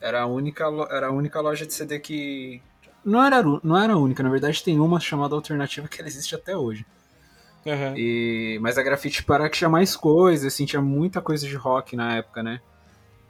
era 0.00 0.22
a 0.22 0.26
única, 0.26 0.64
era 0.90 1.08
a 1.08 1.10
única 1.10 1.40
loja 1.40 1.66
de 1.66 1.74
CD 1.74 1.98
que. 1.98 2.62
Não 3.04 3.22
era, 3.22 3.42
não 3.42 3.76
era 3.76 3.92
a 3.92 3.98
única, 3.98 4.22
na 4.22 4.28
verdade 4.30 4.62
tem 4.62 4.78
uma 4.78 5.00
chamada 5.00 5.34
alternativa 5.34 5.88
que 5.88 6.00
ela 6.00 6.08
existe 6.08 6.34
até 6.34 6.56
hoje. 6.56 6.86
Aham. 7.66 7.94
E, 7.96 8.58
mas 8.62 8.78
a 8.78 8.82
grafite 8.82 9.22
para 9.22 9.48
que 9.48 9.58
tinha 9.58 9.70
mais 9.70 9.94
coisa, 9.96 10.48
assim, 10.48 10.64
tinha 10.64 10.80
muita 10.80 11.20
coisa 11.20 11.46
de 11.46 11.54
rock 11.54 11.94
na 11.94 12.16
época, 12.16 12.42
né? 12.42 12.60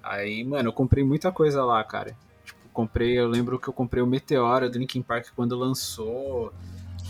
Aí, 0.02 0.44
mano, 0.44 0.68
eu 0.68 0.72
comprei 0.72 1.04
muita 1.04 1.30
coisa 1.32 1.64
lá, 1.64 1.82
cara. 1.84 2.16
Comprei, 2.72 3.18
eu 3.18 3.28
lembro 3.28 3.58
que 3.58 3.68
eu 3.68 3.72
comprei 3.72 4.02
o 4.02 4.06
Meteora 4.06 4.68
do 4.68 4.78
Linkin 4.78 5.02
Park 5.02 5.28
quando 5.34 5.56
lançou. 5.56 6.52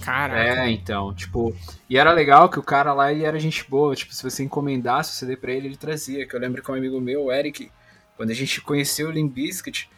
Caraca. 0.00 0.62
É, 0.62 0.70
então, 0.70 1.12
tipo, 1.14 1.54
e 1.88 1.98
era 1.98 2.12
legal 2.12 2.48
que 2.48 2.58
o 2.58 2.62
cara 2.62 2.92
lá, 2.94 3.12
ele 3.12 3.24
era 3.24 3.38
gente 3.38 3.68
boa, 3.68 3.94
tipo, 3.94 4.14
se 4.14 4.22
você 4.22 4.42
encomendasse 4.42 5.12
o 5.12 5.14
CD 5.14 5.36
pra 5.36 5.52
ele, 5.52 5.68
ele 5.68 5.76
trazia, 5.76 6.26
que 6.26 6.34
eu 6.34 6.40
lembro 6.40 6.62
que 6.62 6.70
um 6.70 6.74
amigo 6.74 7.00
meu, 7.00 7.24
o 7.24 7.32
Eric, 7.32 7.70
quando 8.16 8.30
a 8.30 8.34
gente 8.34 8.60
conheceu 8.62 9.08
o 9.08 9.10
Limp 9.10 9.34
Bizkit, 9.34 9.90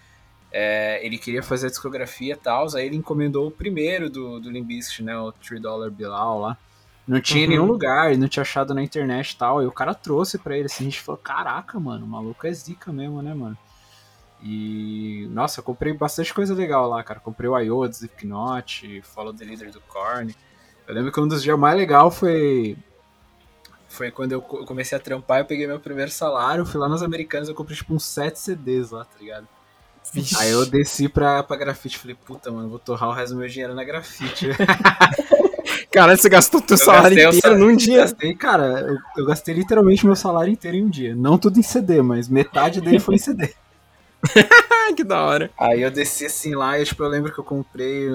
é, 0.50 1.04
ele 1.06 1.18
queria 1.18 1.42
fazer 1.42 1.68
a 1.68 1.70
discografia 1.70 2.34
e 2.34 2.36
tal, 2.36 2.66
aí 2.74 2.86
ele 2.86 2.96
encomendou 2.96 3.46
o 3.46 3.50
primeiro 3.50 4.10
do, 4.10 4.40
do 4.40 4.50
Limp 4.50 4.66
Bizkit, 4.66 5.04
né, 5.04 5.16
o 5.16 5.30
3 5.30 5.62
Dollar 5.62 5.90
Bilal 5.90 6.40
lá, 6.40 6.58
não 7.06 7.20
tinha 7.20 7.44
em 7.44 7.48
nenhum 7.48 7.66
lugar, 7.66 8.16
não 8.16 8.28
tinha 8.28 8.42
achado 8.42 8.74
na 8.74 8.82
internet 8.82 9.30
e 9.30 9.36
tal, 9.36 9.62
e 9.62 9.66
o 9.66 9.72
cara 9.72 9.94
trouxe 9.94 10.38
pra 10.38 10.56
ele, 10.56 10.66
assim, 10.66 10.84
a 10.84 10.90
gente 10.90 11.00
falou, 11.00 11.20
caraca, 11.22 11.78
mano, 11.78 12.04
o 12.04 12.08
maluco 12.08 12.46
é 12.46 12.52
zica 12.52 12.92
mesmo, 12.92 13.22
né, 13.22 13.34
mano. 13.34 13.56
E, 14.42 15.28
nossa, 15.30 15.60
eu 15.60 15.64
comprei 15.64 15.92
bastante 15.92 16.34
coisa 16.34 16.52
legal 16.54 16.88
lá, 16.88 17.02
cara. 17.02 17.20
Comprei 17.20 17.48
o 17.48 17.58
Iowa 17.58 17.88
do 17.88 17.94
Slipknot, 17.94 19.00
Follow 19.02 19.32
the 19.32 19.44
Leader 19.44 19.70
do 19.70 19.80
Korn. 19.82 20.34
Eu 20.88 20.94
lembro 20.94 21.12
que 21.12 21.20
um 21.20 21.28
dos 21.28 21.42
dias 21.42 21.58
mais 21.58 21.76
legal 21.76 22.10
foi 22.10 22.76
foi 23.88 24.10
quando 24.10 24.32
eu 24.32 24.40
co- 24.40 24.64
comecei 24.64 24.96
a 24.96 25.00
trampar, 25.00 25.40
eu 25.40 25.44
peguei 25.44 25.66
meu 25.66 25.78
primeiro 25.78 26.10
salário, 26.10 26.64
fui 26.64 26.80
lá 26.80 26.88
nos 26.88 27.02
americanos, 27.02 27.48
eu 27.48 27.54
comprei 27.54 27.76
tipo 27.76 27.94
uns 27.94 28.04
7 28.04 28.38
CDs 28.38 28.90
lá, 28.90 29.04
tá 29.04 29.18
ligado? 29.20 29.46
Vixe. 30.12 30.34
Aí 30.38 30.50
eu 30.50 30.64
desci 30.66 31.08
pra, 31.08 31.42
pra 31.42 31.56
grafite, 31.56 31.98
falei, 31.98 32.16
puta, 32.16 32.50
mano, 32.50 32.68
vou 32.70 32.78
torrar 32.78 33.10
o 33.10 33.12
resto 33.12 33.34
do 33.34 33.38
meu 33.38 33.48
dinheiro 33.48 33.74
na 33.74 33.84
grafite. 33.84 34.48
Cara, 35.92 36.16
você 36.16 36.28
gastou 36.28 36.60
teu 36.62 36.74
Eu 36.74 36.78
salário 36.78 37.12
inteiro 37.12 37.32
sal- 37.34 37.58
num 37.58 37.76
dia. 37.76 37.98
Gastei, 37.98 38.34
cara, 38.34 38.80
eu, 38.80 38.96
eu 39.18 39.26
gastei 39.26 39.54
literalmente 39.54 40.06
meu 40.06 40.16
salário 40.16 40.50
inteiro 40.50 40.76
em 40.78 40.84
um 40.84 40.88
dia. 40.88 41.14
Não 41.14 41.36
tudo 41.36 41.58
em 41.58 41.62
CD, 41.62 42.00
mas 42.00 42.28
metade 42.28 42.80
dele 42.80 42.98
foi 42.98 43.16
em 43.16 43.18
CD. 43.18 43.54
Que 44.96 45.04
da 45.04 45.22
hora. 45.24 45.50
Aí 45.58 45.82
eu 45.82 45.90
desci 45.90 46.26
assim 46.26 46.54
lá 46.54 46.78
e 46.78 46.84
tipo, 46.84 47.02
eu 47.02 47.08
lembro 47.08 47.32
que 47.32 47.38
eu 47.38 47.44
comprei. 47.44 48.08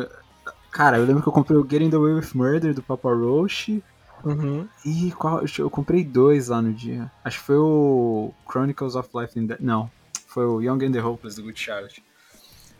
Cara, 0.71 0.97
eu 0.97 1.05
lembro 1.05 1.23
que 1.23 1.29
eu 1.29 1.33
comprei 1.33 1.57
o 1.57 1.67
Getting 1.67 1.89
the 1.89 1.97
Way 1.97 2.13
with 2.13 2.29
Murder 2.35 2.73
do 2.73 2.83
Papa 2.83 3.09
Roach. 3.09 3.83
Uhum. 4.23 4.67
E 4.85 5.11
qual. 5.11 5.41
Eu 5.57 5.69
comprei 5.69 6.03
dois 6.03 6.49
lá 6.49 6.61
no 6.61 6.73
dia. 6.73 7.11
Acho 7.23 7.39
que 7.39 7.45
foi 7.45 7.57
o 7.57 8.31
Chronicles 8.49 8.95
of 8.95 9.09
Life 9.15 9.37
in 9.39 9.47
Death. 9.47 9.59
Não, 9.59 9.89
foi 10.27 10.45
o 10.45 10.61
Young 10.61 10.85
and 10.85 10.91
the 10.91 11.01
Hopeless 11.03 11.37
do 11.37 11.43
Good 11.43 11.59
Charlotte. 11.59 12.03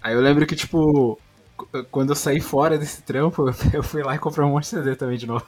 Aí 0.02 0.14
eu 0.14 0.22
lembro 0.22 0.46
que, 0.46 0.56
tipo, 0.56 1.20
qu- 1.56 1.84
quando 1.92 2.10
eu 2.12 2.16
saí 2.16 2.40
fora 2.40 2.78
desse 2.78 3.02
trampo, 3.02 3.46
eu 3.74 3.82
fui 3.84 4.04
lá 4.04 4.16
e 4.16 4.20
comprei 4.20 4.46
um 4.46 4.52
monte 4.52 4.64
de 4.64 4.70
CD 4.70 4.96
também 4.96 5.18
de 5.18 5.26
novo. 5.28 5.46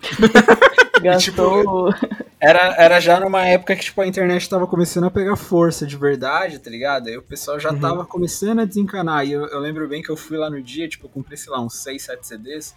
Gastou. 1.02 1.92
Era, 2.40 2.74
era 2.76 3.00
já 3.00 3.18
numa 3.20 3.44
época 3.46 3.74
que, 3.74 3.84
tipo, 3.84 4.00
a 4.00 4.06
internet 4.06 4.48
tava 4.48 4.66
começando 4.66 5.04
a 5.04 5.10
pegar 5.10 5.36
força 5.36 5.86
de 5.86 5.96
verdade, 5.96 6.58
tá 6.58 6.70
ligado? 6.70 7.08
Aí 7.08 7.16
o 7.16 7.22
pessoal 7.22 7.58
já 7.58 7.72
Uhum. 7.72 7.80
tava 7.80 8.04
começando 8.04 8.60
a 8.60 8.64
desencanar. 8.64 9.26
E 9.26 9.32
eu, 9.32 9.46
eu 9.46 9.58
lembro 9.60 9.86
bem 9.88 10.02
que 10.02 10.10
eu 10.10 10.16
fui 10.16 10.36
lá 10.36 10.48
no 10.48 10.62
dia, 10.62 10.88
tipo, 10.88 11.06
eu 11.06 11.10
comprei, 11.10 11.36
sei 11.36 11.52
lá, 11.52 11.60
uns 11.60 11.74
6, 11.74 12.02
7 12.02 12.26
CDs. 12.26 12.74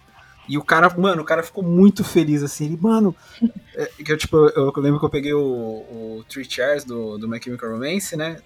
E 0.48 0.58
o 0.58 0.64
cara, 0.64 0.92
mano, 0.98 1.22
o 1.22 1.24
cara 1.24 1.42
ficou 1.42 1.62
muito 1.62 2.02
feliz, 2.02 2.42
assim. 2.42 2.66
Ele, 2.66 2.78
mano... 2.80 3.14
é, 3.74 3.86
que 4.04 4.12
eu, 4.12 4.16
tipo, 4.18 4.36
eu, 4.36 4.72
eu 4.74 4.82
lembro 4.82 4.98
que 4.98 5.06
eu 5.06 5.10
peguei 5.10 5.32
o, 5.32 5.40
o 5.40 6.24
Three 6.28 6.44
Chairs 6.48 6.84
do, 6.84 7.16
do 7.18 7.28
My 7.28 7.40
Chemical 7.42 7.70
Romance, 7.70 8.16
né? 8.16 8.38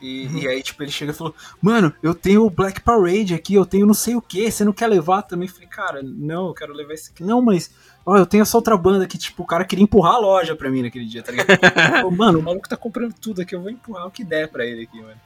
E, 0.00 0.26
e 0.40 0.48
aí, 0.48 0.60
tipo, 0.62 0.82
ele 0.82 0.90
chega 0.90 1.12
e 1.12 1.14
falou, 1.14 1.32
mano, 1.60 1.94
eu 2.02 2.12
tenho 2.12 2.44
o 2.44 2.50
Black 2.50 2.80
Parade 2.80 3.34
aqui, 3.34 3.54
eu 3.54 3.64
tenho 3.64 3.86
não 3.86 3.94
sei 3.94 4.16
o 4.16 4.20
que, 4.20 4.50
você 4.50 4.64
não 4.64 4.72
quer 4.72 4.88
levar 4.88 5.22
também? 5.22 5.46
Eu 5.46 5.54
falei, 5.54 5.68
cara, 5.68 6.02
não, 6.02 6.48
eu 6.48 6.54
quero 6.54 6.72
levar 6.72 6.94
esse 6.94 7.10
aqui. 7.12 7.22
Não, 7.22 7.40
mas, 7.40 7.70
ó, 8.04 8.16
eu 8.16 8.26
tenho 8.26 8.42
essa 8.42 8.56
outra 8.56 8.76
banda 8.76 9.06
que, 9.06 9.18
tipo, 9.18 9.42
o 9.42 9.46
cara 9.46 9.64
queria 9.64 9.82
empurrar 9.82 10.14
a 10.14 10.18
loja 10.18 10.56
pra 10.56 10.70
mim 10.70 10.82
naquele 10.82 11.04
dia, 11.04 11.22
tá 11.22 11.32
ligado? 11.32 11.48
Falei, 11.58 12.10
mano, 12.10 12.38
o 12.38 12.42
maluco 12.42 12.68
tá 12.68 12.76
comprando 12.76 13.14
tudo 13.14 13.42
aqui, 13.42 13.54
eu 13.54 13.60
vou 13.60 13.70
empurrar 13.70 14.06
o 14.06 14.10
que 14.10 14.24
der 14.24 14.48
pra 14.48 14.64
ele 14.64 14.82
aqui, 14.82 15.00
mano. 15.00 15.20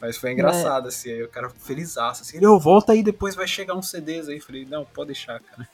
Mas 0.00 0.18
foi 0.18 0.32
engraçado, 0.32 0.88
assim, 0.88 1.10
aí 1.10 1.22
o 1.22 1.28
cara 1.28 1.48
felizaço, 1.48 2.22
assim, 2.22 2.36
ele, 2.36 2.46
ô, 2.46 2.58
volta 2.58 2.92
aí, 2.92 3.02
depois 3.02 3.34
vai 3.34 3.46
chegar 3.46 3.74
uns 3.74 3.88
CDs 3.88 4.28
aí. 4.28 4.36
Eu 4.36 4.42
falei, 4.42 4.66
não, 4.68 4.84
pode 4.84 5.08
deixar, 5.08 5.40
cara. 5.40 5.66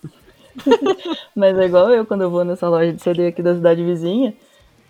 Mas 1.35 1.59
é 1.59 1.65
igual 1.65 1.91
eu 1.91 2.07
quando 2.07 2.23
eu 2.23 2.31
vou 2.31 2.45
nessa 2.45 2.69
loja 2.69 2.93
de 2.93 3.03
CD 3.03 3.27
aqui 3.27 3.43
da 3.43 3.55
cidade 3.55 3.85
vizinha. 3.85 4.35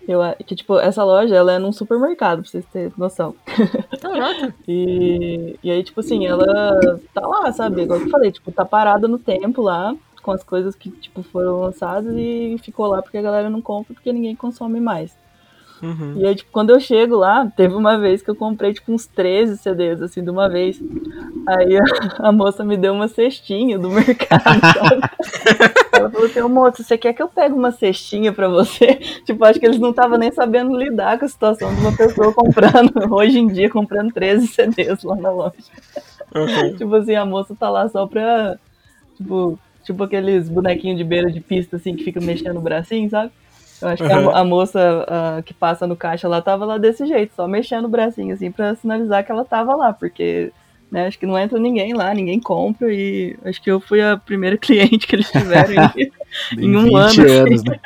Eu, 0.09 0.21
que, 0.45 0.55
tipo, 0.55 0.79
essa 0.79 1.05
loja, 1.05 1.35
ela 1.35 1.53
é 1.53 1.59
num 1.59 1.73
supermercado, 1.73 2.43
pra 2.43 2.51
vocês 2.51 2.65
terem 2.73 2.93
noção. 2.97 3.35
Caraca. 4.01 4.55
E, 4.67 5.59
e 5.63 5.71
aí, 5.71 5.83
tipo 5.85 6.01
assim, 6.01 6.27
ela 6.27 6.47
tá 7.15 7.27
lá, 7.27 7.53
sabe? 7.53 7.83
Igual 7.83 8.01
eu 8.01 8.11
falei, 8.11 8.33
tipo, 8.33 8.51
tá 8.51 8.65
parada 8.65 9.07
no 9.07 9.19
tempo 9.19 9.63
lá, 9.63 9.95
com 10.21 10.33
as 10.33 10.43
coisas 10.43 10.75
que, 10.75 10.91
tipo, 10.91 11.23
foram 11.23 11.61
lançadas 11.61 12.15
e 12.17 12.57
ficou 12.63 12.87
lá 12.87 13.03
porque 13.03 13.19
a 13.19 13.23
galera 13.23 13.51
não 13.51 13.61
compra, 13.61 13.95
porque 13.95 14.13
ninguém 14.13 14.37
consome 14.37 14.81
mais. 14.81 15.15
Uhum. 15.83 16.15
E 16.19 16.27
aí, 16.27 16.35
tipo, 16.35 16.51
quando 16.53 16.71
eu 16.71 16.79
chego 16.79 17.17
lá, 17.17 17.51
teve 17.57 17.75
uma 17.75 17.99
vez 17.99 18.23
que 18.23 18.31
eu 18.31 18.37
comprei, 18.37 18.73
tipo, 18.73 18.93
uns 18.93 19.07
13 19.07 19.57
CDs, 19.57 20.03
assim, 20.03 20.23
de 20.23 20.31
uma 20.31 20.49
vez. 20.49 20.81
Aí 21.49 21.79
a, 21.79 21.85
a 22.29 22.33
moça 22.33 22.63
me 22.63 22.77
deu 22.77 22.93
uma 22.93 23.09
cestinha 23.09 23.79
do 23.79 23.89
mercado? 23.91 24.43
Ela 25.93 26.11
falou 26.11 26.27
assim, 26.27 26.41
moço, 26.43 26.85
você 26.85 26.99
quer 26.99 27.15
que 27.15 27.23
eu 27.23 27.29
pegue 27.29 27.55
uma 27.55 27.73
cestinha 27.73 28.33
pra 28.33 28.49
você? 28.49 29.01
Tipo, 29.25 29.45
acho 29.45 29.59
que 29.59 29.67
eles 29.67 29.79
não 29.79 29.91
estavam 29.91 30.19
nem 30.19 30.31
sabendo 30.33 30.77
lidar 30.77 31.19
com 31.19 31.25
a 31.25 31.29
situação 31.29 31.75
de 31.75 31.81
uma 31.81 31.97
pessoa 31.97 32.33
comprando, 32.33 32.93
hoje 33.13 33.39
em 33.39 33.47
dia, 33.47 33.71
comprando 33.71 34.13
13 34.13 34.47
CDs 34.49 35.03
lá 35.03 35.17
na 35.17 35.31
loja. 35.31 35.55
Ok. 36.35 36.77
Tipo 36.77 36.95
assim, 36.97 37.15
a 37.15 37.25
moça 37.25 37.55
tá 37.55 37.71
lá 37.71 37.89
só 37.89 38.07
pra, 38.07 38.59
tipo, 39.17 39.59
tipo 39.93 40.03
aqueles 40.05 40.49
bonequinhos 40.49 40.97
de 40.99 41.05
beira 41.05 41.31
de 41.31 41.41
pista, 41.41 41.77
assim, 41.77 41.95
que 41.97 42.05
fica 42.05 42.21
mexendo 42.21 42.57
o 42.59 42.61
bracinho, 42.63 43.09
sabe? 43.11 43.33
Eu 43.83 43.89
acho 43.89 44.05
que 44.05 44.13
a, 44.13 44.19
Uhum. 44.21 44.31
a 44.37 44.45
moça 44.45 45.07
ah, 45.09 45.43
que 45.45 45.53
passa 45.55 45.87
no 45.87 45.97
caixa 45.97 46.29
lá 46.29 46.41
tava 46.41 46.65
lá 46.65 46.79
desse 46.79 47.07
jeito, 47.07 47.35
só 47.35 47.49
mexendo 47.49 47.87
o 47.87 47.89
bracinho, 47.89 48.35
assim, 48.35 48.51
pra 48.51 48.75
sinalizar 48.77 49.25
que 49.25 49.33
ela 49.33 49.45
tava 49.45 49.75
lá, 49.75 49.93
porque, 49.93 50.53
né, 50.93 51.07
acho 51.07 51.19
que 51.19 51.27
não 51.27 51.39
entra 51.39 51.59
ninguém 51.59 51.95
lá, 51.95 52.13
ninguém 52.15 52.39
compra, 52.39 52.93
e 52.93 53.37
acho 53.45 53.61
que 53.63 53.71
eu 53.71 53.81
fui 53.81 54.01
a 54.03 54.17
primeira 54.17 54.57
cliente 54.59 55.07
que 55.07 55.17
eles 55.17 55.31
tiveram 55.31 55.73
em, 55.73 56.11
em 56.59 56.77
um 56.77 56.97
ano. 56.97 57.07
assim. 57.09 57.23
anos, 57.23 57.65
né? 57.65 57.81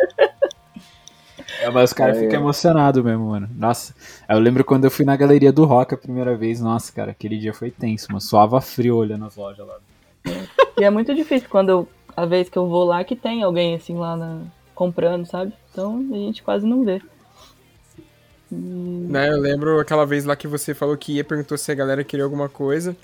É, 1.61 1.71
mas 1.71 1.91
os 1.91 1.95
caras 1.95 2.17
É. 2.19 2.21
ficam 2.21 2.41
emocionados 2.41 3.03
mesmo, 3.03 3.31
mano. 3.31 3.49
Nossa, 3.57 3.95
eu 4.29 4.39
lembro 4.39 4.65
quando 4.65 4.85
eu 4.85 4.91
fui 4.91 5.05
na 5.05 5.17
galeria 5.17 5.53
do 5.53 5.65
rock 5.65 5.95
a 5.95 5.99
primeira 5.99 6.37
vez. 6.37 6.61
Nossa, 6.61 6.93
cara, 6.93 7.13
aquele 7.13 7.39
dia 7.39 7.55
foi 7.55 7.71
tenso, 7.71 8.09
mano. 8.09 8.21
Suava 8.21 8.61
frio 8.61 8.97
olhando 8.97 9.25
as 9.25 9.37
lojas 9.37 9.67
lá. 9.67 9.77
E 10.79 10.85
é 10.85 10.91
muito 10.91 11.15
difícil 11.15 11.49
quando 11.49 11.69
eu, 11.71 11.89
a 12.17 12.25
vez 12.27 12.49
que 12.49 12.57
eu 12.59 12.69
vou 12.69 12.85
lá 12.85 13.03
que 13.05 13.15
tem 13.17 13.43
alguém 13.43 13.75
assim 13.75 13.97
lá 13.97 14.17
na- 14.17 14.43
comprando, 14.75 15.25
sabe? 15.27 15.53
Então 15.73 16.05
a 16.13 16.17
gente 16.17 16.43
quase 16.43 16.67
não 16.67 16.85
vê. 16.85 17.01
E- 18.51 18.55
Né, 19.09 19.31
eu 19.31 19.41
lembro 19.41 19.79
aquela 19.81 20.05
vez 20.05 20.25
lá 20.25 20.35
que 20.37 20.49
você 20.49 20.75
falou 20.75 20.97
que 20.97 21.13
ia 21.13 21.21
e 21.21 21.25
perguntou 21.25 21.57
se 21.59 21.71
a 21.71 21.75
galera 21.75 22.05
queria 22.05 22.25
alguma 22.25 22.49
coisa. 22.49 22.97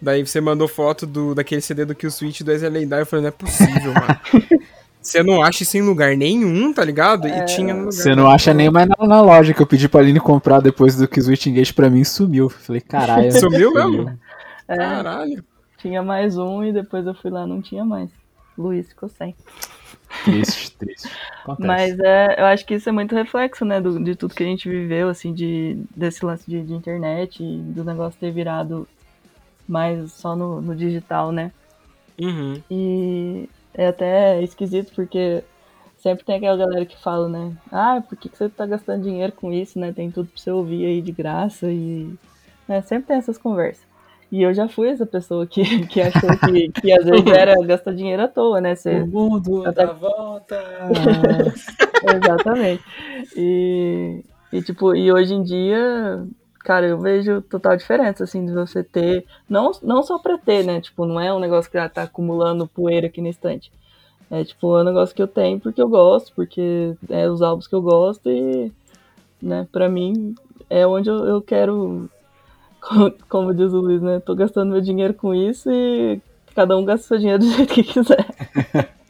Daí 0.00 0.26
você 0.26 0.40
mandou 0.40 0.68
foto 0.68 1.06
do, 1.06 1.34
daquele 1.34 1.60
CD 1.60 1.84
do 1.84 1.94
Kill 1.94 2.10
Switch 2.10 2.42
do 2.42 2.52
Ezra 2.52 2.68
Lendário. 2.68 3.02
Eu 3.02 3.06
falei, 3.06 3.22
não 3.22 3.28
é 3.28 3.32
possível, 3.32 3.92
mano. 3.94 4.60
Você 5.00 5.22
não 5.22 5.42
acha 5.42 5.62
isso 5.64 5.76
em 5.76 5.82
lugar 5.82 6.16
nenhum, 6.16 6.72
tá 6.72 6.82
ligado? 6.82 7.28
E 7.28 7.44
tinha 7.44 7.74
no 7.74 7.80
lugar. 7.80 7.92
Você 7.92 8.14
não 8.14 8.26
acha 8.26 8.54
nem 8.54 8.70
mais 8.70 8.88
na, 8.88 9.06
na 9.06 9.20
loja 9.20 9.52
que 9.52 9.60
eu 9.60 9.66
pedi 9.66 9.86
pra 9.86 10.00
Aline 10.00 10.18
comprar 10.18 10.60
depois 10.62 10.96
do 10.96 11.06
que 11.06 11.20
o 11.20 11.22
Switch 11.22 11.44
Engage 11.44 11.74
pra 11.74 11.90
mim 11.90 12.02
sumiu. 12.04 12.48
Falei, 12.48 12.80
caralho. 12.80 13.30
Sumiu 13.38 13.74
mesmo? 13.74 14.18
É, 14.66 14.76
Caralho. 14.78 15.44
Tinha 15.84 16.02
mais 16.02 16.38
um 16.38 16.64
e 16.64 16.72
depois 16.72 17.06
eu 17.06 17.14
fui 17.14 17.30
lá 17.30 17.46
não 17.46 17.60
tinha 17.60 17.84
mais. 17.84 18.10
Luiz 18.56 18.88
ficou 18.88 19.08
sem. 19.08 19.34
Triste, 20.24 20.72
triste. 20.78 21.08
Acontece. 21.42 21.66
Mas 21.66 21.98
é, 22.00 22.40
eu 22.40 22.46
acho 22.46 22.64
que 22.64 22.74
isso 22.74 22.88
é 22.88 22.92
muito 22.92 23.14
reflexo, 23.14 23.64
né, 23.64 23.80
do- 23.80 24.02
de 24.02 24.16
tudo 24.16 24.34
que 24.34 24.42
a 24.42 24.46
gente 24.46 24.68
viveu, 24.68 25.08
assim, 25.10 25.34
de, 25.34 25.76
desse 25.94 26.24
lance 26.24 26.48
de, 26.50 26.62
de 26.62 26.72
internet 26.72 27.42
e 27.42 27.58
do 27.58 27.84
negócio 27.84 28.18
ter 28.18 28.30
virado 28.30 28.88
mais 29.68 30.12
só 30.12 30.34
no, 30.34 30.60
no 30.62 30.74
digital, 30.74 31.30
né? 31.32 31.52
Uhum. 32.18 32.62
E 32.70 33.48
é 33.74 33.88
até 33.88 34.42
esquisito 34.42 34.92
porque 34.94 35.42
sempre 35.98 36.24
tem 36.24 36.36
aquela 36.36 36.56
galera 36.56 36.86
que 36.86 37.00
fala, 37.02 37.28
né? 37.28 37.52
Ah, 37.70 38.02
por 38.08 38.16
que, 38.16 38.28
que 38.28 38.38
você 38.38 38.48
tá 38.48 38.66
gastando 38.66 39.02
dinheiro 39.02 39.32
com 39.32 39.52
isso, 39.52 39.78
né? 39.78 39.92
Tem 39.92 40.10
tudo 40.10 40.28
pra 40.28 40.40
você 40.40 40.50
ouvir 40.50 40.86
aí 40.86 41.02
de 41.02 41.12
graça 41.12 41.70
e. 41.70 42.14
né, 42.68 42.80
Sempre 42.82 43.08
tem 43.08 43.16
essas 43.16 43.38
conversas. 43.38 43.84
E 44.34 44.42
eu 44.42 44.52
já 44.52 44.66
fui 44.66 44.88
essa 44.88 45.06
pessoa 45.06 45.46
que, 45.46 45.62
que 45.86 46.00
achou 46.00 46.36
que, 46.38 46.68
que 46.72 46.90
às 46.92 47.04
vezes 47.04 47.26
era 47.26 47.54
gastar 47.64 47.94
dinheiro 47.94 48.20
à 48.20 48.26
toa, 48.26 48.60
né? 48.60 48.74
Você, 48.74 49.02
O 49.02 49.06
mundo 49.06 49.64
Até- 49.64 49.86
dá 49.86 49.92
volta. 49.92 50.60
Exatamente. 52.02 52.82
E, 53.36 54.24
e, 54.52 54.60
tipo, 54.60 54.92
e 54.92 55.12
hoje 55.12 55.34
em 55.34 55.42
dia, 55.44 56.26
cara, 56.64 56.84
eu 56.84 56.98
vejo 56.98 57.42
total 57.42 57.76
diferença, 57.76 58.24
assim, 58.24 58.44
de 58.44 58.52
você 58.52 58.82
ter, 58.82 59.24
não, 59.48 59.70
não 59.84 60.02
só 60.02 60.18
pra 60.18 60.36
ter, 60.36 60.64
né, 60.64 60.80
tipo, 60.80 61.06
não 61.06 61.20
é 61.20 61.32
um 61.32 61.38
negócio 61.38 61.70
que 61.70 61.78
já 61.78 61.88
tá 61.88 62.02
acumulando 62.02 62.66
poeira 62.66 63.06
aqui 63.06 63.20
na 63.22 63.28
estante. 63.28 63.70
É, 64.28 64.42
tipo, 64.42 64.76
é 64.76 64.80
um 64.80 64.84
negócio 64.84 65.14
que 65.14 65.22
eu 65.22 65.28
tenho 65.28 65.60
porque 65.60 65.80
eu 65.80 65.88
gosto, 65.88 66.32
porque 66.34 66.96
é 67.08 67.30
os 67.30 67.40
álbuns 67.40 67.68
que 67.68 67.74
eu 67.76 67.82
gosto 67.82 68.28
e, 68.28 68.72
né, 69.40 69.68
pra 69.70 69.88
mim, 69.88 70.34
é 70.68 70.84
onde 70.84 71.08
eu, 71.08 71.24
eu 71.24 71.40
quero, 71.40 72.10
como 73.28 73.54
diz 73.54 73.72
o 73.72 73.80
Luiz, 73.80 74.02
né, 74.02 74.20
tô 74.20 74.34
gastando 74.34 74.70
meu 74.72 74.80
dinheiro 74.80 75.14
com 75.14 75.34
isso 75.34 75.70
e 75.70 76.20
cada 76.54 76.76
um 76.76 76.84
gasta 76.84 77.06
seu 77.06 77.18
dinheiro 77.18 77.38
do 77.40 77.50
jeito 77.52 77.72
que 77.74 77.82
quiser. 77.82 78.26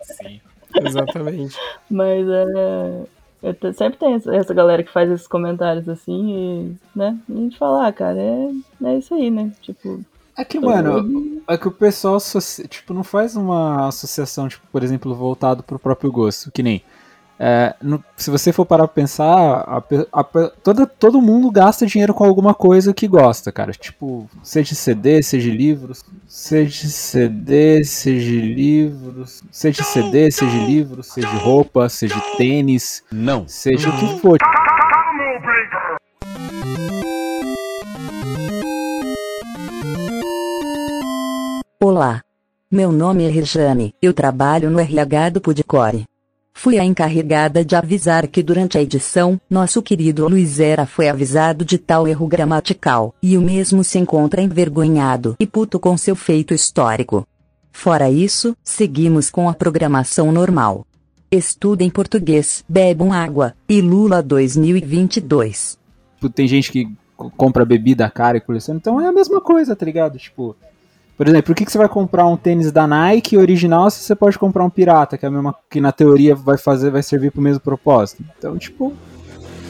Sim. 0.02 0.40
Exatamente. 0.82 1.56
Mas 1.90 2.26
é. 2.28 3.02
é 3.42 3.72
sempre 3.72 3.98
tem 3.98 4.14
essa- 4.14 4.54
galera 4.54 4.82
que 4.82 4.92
faz 4.92 5.10
esses 5.10 5.26
comentários 5.26 5.88
assim 5.88 6.30
e, 6.30 6.76
né? 6.98 7.16
A 7.28 7.32
gente 7.32 7.58
fala, 7.58 7.86
ah, 7.86 7.92
cara, 7.92 8.18
é, 8.18 8.50
é 8.84 8.98
isso 8.98 9.14
aí, 9.14 9.30
né? 9.30 9.52
Tipo, 9.62 10.00
É 10.36 10.44
que, 10.44 10.58
mano, 10.58 11.40
é 11.46 11.56
que 11.56 11.68
o 11.68 11.72
pessoal 11.72 12.18
tipo, 12.68 12.92
não 12.92 13.04
faz 13.04 13.36
uma 13.36 13.86
associação, 13.88 14.48
tipo, 14.48 14.66
por 14.72 14.82
exemplo, 14.82 15.14
voltado 15.14 15.62
pro 15.62 15.78
próprio 15.78 16.10
gosto. 16.10 16.50
Que 16.50 16.62
nem. 16.62 16.82
É, 17.38 17.74
no- 17.82 18.02
se 18.16 18.30
você 18.30 18.52
for 18.52 18.64
parar 18.64 18.86
pra 18.86 18.94
pensar, 18.94 19.26
a 19.66 19.82
a 20.12 20.24
pe- 20.24 20.50
toda, 20.62 20.86
todo 20.86 21.20
mundo 21.20 21.50
gasta 21.50 21.86
dinheiro 21.86 22.14
com 22.14 22.24
alguma 22.24 22.54
coisa 22.54 22.94
que 22.94 23.08
gosta, 23.08 23.50
cara. 23.50 23.72
Tipo, 23.72 24.28
seja 24.42 24.74
CD, 24.74 25.22
seja 25.22 25.50
livros, 25.50 26.04
seja 26.28 26.86
CD, 26.88 27.84
seja 27.84 28.40
livros, 28.40 29.42
seja 29.50 29.82
CD, 29.82 30.30
seja 30.30 30.56
livros, 30.58 31.06
seja 31.12 31.28
roupa, 31.28 31.88
seja 31.88 32.20
tênis, 32.36 33.02
Não. 33.10 33.46
seja 33.48 33.88
o 33.88 33.92
que 33.98 34.20
for. 34.20 34.38
Olá. 41.80 42.20
Meu 42.70 42.90
nome 42.90 43.24
é 43.24 43.28
Rejane, 43.30 43.94
eu 44.02 44.12
trabalho 44.12 44.70
no 44.70 44.80
RH 44.80 45.30
do 45.30 45.40
Pudcore. 45.40 46.04
Fui 46.56 46.78
a 46.78 46.84
encarregada 46.84 47.64
de 47.64 47.74
avisar 47.76 48.26
que 48.28 48.42
durante 48.42 48.78
a 48.78 48.82
edição, 48.82 49.38
nosso 49.50 49.82
querido 49.82 50.26
Luiz 50.28 50.60
Era 50.60 50.86
foi 50.86 51.08
avisado 51.08 51.64
de 51.64 51.76
tal 51.76 52.06
erro 52.08 52.26
gramatical, 52.26 53.14
e 53.22 53.36
o 53.36 53.42
mesmo 53.42 53.82
se 53.84 53.98
encontra 53.98 54.40
envergonhado 54.40 55.36
e 55.38 55.46
puto 55.46 55.78
com 55.80 55.96
seu 55.96 56.14
feito 56.16 56.54
histórico. 56.54 57.26
Fora 57.70 58.08
isso, 58.08 58.56
seguimos 58.62 59.30
com 59.30 59.48
a 59.48 59.52
programação 59.52 60.30
normal. 60.32 60.86
Estudem 61.30 61.90
português, 61.90 62.64
bebam 62.68 63.12
água, 63.12 63.54
e 63.68 63.80
Lula 63.82 64.22
2022. 64.22 65.76
tipo, 66.14 66.30
tem 66.30 66.46
gente 66.46 66.70
que 66.70 66.88
co- 67.16 67.30
compra 67.36 67.64
bebida 67.64 68.08
cara 68.08 68.38
e 68.38 68.40
coleciona, 68.40 68.78
então 68.80 69.00
é 69.00 69.06
a 69.08 69.12
mesma 69.12 69.40
coisa, 69.40 69.74
tá 69.76 69.84
ligado? 69.84 70.16
Tipo, 70.18 70.56
por 71.16 71.28
exemplo, 71.28 71.46
por 71.46 71.54
que, 71.54 71.64
que 71.64 71.70
você 71.70 71.78
vai 71.78 71.88
comprar 71.88 72.26
um 72.26 72.36
tênis 72.36 72.72
da 72.72 72.86
Nike 72.86 73.36
original 73.36 73.88
se 73.90 74.00
você 74.00 74.14
pode 74.16 74.38
comprar 74.38 74.64
um 74.64 74.70
pirata, 74.70 75.16
que 75.16 75.24
é 75.24 75.28
a 75.28 75.30
mesma 75.30 75.54
que 75.70 75.80
na 75.80 75.92
teoria 75.92 76.34
vai 76.34 76.58
fazer, 76.58 76.90
vai 76.90 77.02
servir 77.02 77.30
pro 77.30 77.40
mesmo 77.40 77.60
propósito? 77.60 78.24
Então, 78.36 78.58
tipo, 78.58 78.92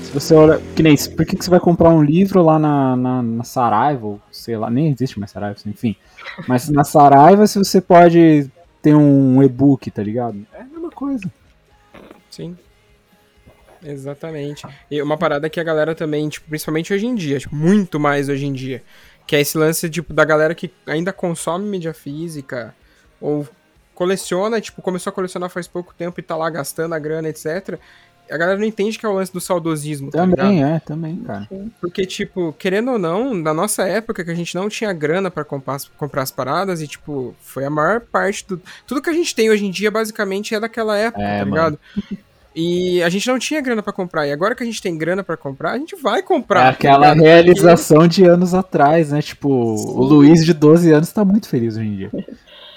se 0.02 0.10
você 0.10 0.34
olha, 0.34 0.60
que 0.74 0.82
nem, 0.82 0.96
por 0.96 1.26
que, 1.26 1.36
que 1.36 1.44
você 1.44 1.50
vai 1.50 1.60
comprar 1.60 1.90
um 1.90 2.02
livro 2.02 2.42
lá 2.42 2.58
na, 2.58 2.96
na, 2.96 3.22
na 3.22 3.44
Saraiva, 3.44 4.06
ou 4.06 4.20
sei 4.32 4.56
lá, 4.56 4.70
nem 4.70 4.90
existe 4.90 5.18
mais 5.18 5.30
Saraiva, 5.30 5.58
enfim, 5.66 5.94
mas 6.48 6.68
na 6.70 6.82
Saraiva 6.82 7.46
se 7.46 7.58
você 7.58 7.80
pode 7.80 8.50
ter 8.80 8.94
um 8.94 9.42
e-book, 9.42 9.90
tá 9.90 10.02
ligado? 10.02 10.46
É 10.52 10.62
a 10.62 10.64
mesma 10.64 10.90
coisa. 10.90 11.30
Sim. 12.30 12.56
Exatamente. 13.84 14.66
E 14.90 15.00
uma 15.02 15.18
parada 15.18 15.50
que 15.50 15.60
a 15.60 15.64
galera 15.64 15.94
também, 15.94 16.28
tipo, 16.28 16.48
principalmente 16.48 16.92
hoje 16.92 17.06
em 17.06 17.14
dia, 17.14 17.38
tipo, 17.38 17.54
muito 17.54 18.00
mais 18.00 18.30
hoje 18.30 18.46
em 18.46 18.52
dia, 18.52 18.82
que 19.26 19.34
é 19.36 19.40
esse 19.40 19.56
lance, 19.56 19.88
tipo, 19.88 20.12
da 20.12 20.24
galera 20.24 20.54
que 20.54 20.70
ainda 20.86 21.12
consome 21.12 21.66
mídia 21.68 21.94
física, 21.94 22.74
ou 23.20 23.46
coleciona, 23.94 24.60
tipo, 24.60 24.82
começou 24.82 25.10
a 25.10 25.14
colecionar 25.14 25.48
faz 25.50 25.66
pouco 25.68 25.94
tempo 25.94 26.18
e 26.18 26.22
tá 26.22 26.36
lá 26.36 26.50
gastando 26.50 26.94
a 26.94 26.98
grana, 26.98 27.28
etc. 27.28 27.78
A 28.30 28.36
galera 28.38 28.58
não 28.58 28.64
entende 28.64 28.98
que 28.98 29.04
é 29.04 29.08
o 29.08 29.12
lance 29.12 29.32
do 29.32 29.40
saudosismo, 29.40 30.10
tá 30.10 30.24
ligado? 30.24 30.38
Também 30.46 30.64
é, 30.64 30.80
também, 30.80 31.16
cara. 31.18 31.46
Porque, 31.80 32.06
tipo, 32.06 32.54
querendo 32.58 32.92
ou 32.92 32.98
não, 32.98 33.34
na 33.34 33.52
nossa 33.52 33.86
época 33.86 34.24
que 34.24 34.30
a 34.30 34.34
gente 34.34 34.54
não 34.54 34.68
tinha 34.68 34.92
grana 34.94 35.30
pra 35.30 35.44
comprar, 35.44 35.74
as- 35.74 35.88
comprar 35.88 36.22
as 36.22 36.30
paradas 36.30 36.80
e, 36.80 36.88
tipo, 36.88 37.34
foi 37.40 37.64
a 37.66 37.70
maior 37.70 38.00
parte 38.00 38.46
do. 38.48 38.60
Tudo 38.86 39.02
que 39.02 39.10
a 39.10 39.12
gente 39.12 39.34
tem 39.34 39.50
hoje 39.50 39.66
em 39.66 39.70
dia, 39.70 39.90
basicamente, 39.90 40.54
é 40.54 40.60
daquela 40.60 40.96
época, 40.96 41.22
É, 41.22 41.40
tá 41.40 41.44
mano. 41.46 41.78
E 42.54 43.02
a 43.02 43.08
gente 43.08 43.26
não 43.26 43.38
tinha 43.38 43.60
grana 43.60 43.82
pra 43.82 43.92
comprar. 43.92 44.26
E 44.26 44.32
agora 44.32 44.54
que 44.54 44.62
a 44.62 44.66
gente 44.66 44.80
tem 44.80 44.96
grana 44.96 45.24
pra 45.24 45.36
comprar, 45.36 45.72
a 45.72 45.78
gente 45.78 45.96
vai 45.96 46.22
comprar. 46.22 46.66
É 46.66 46.68
aquela 46.68 47.12
realização 47.12 48.06
de 48.06 48.24
anos 48.24 48.54
atrás, 48.54 49.10
né? 49.10 49.20
Tipo, 49.20 49.48
o 49.48 50.04
Luiz 50.04 50.44
de 50.44 50.54
12 50.54 50.92
anos 50.92 51.12
tá 51.12 51.24
muito 51.24 51.48
feliz 51.48 51.76
hoje 51.76 51.86
em 51.86 51.96
dia. 51.96 52.10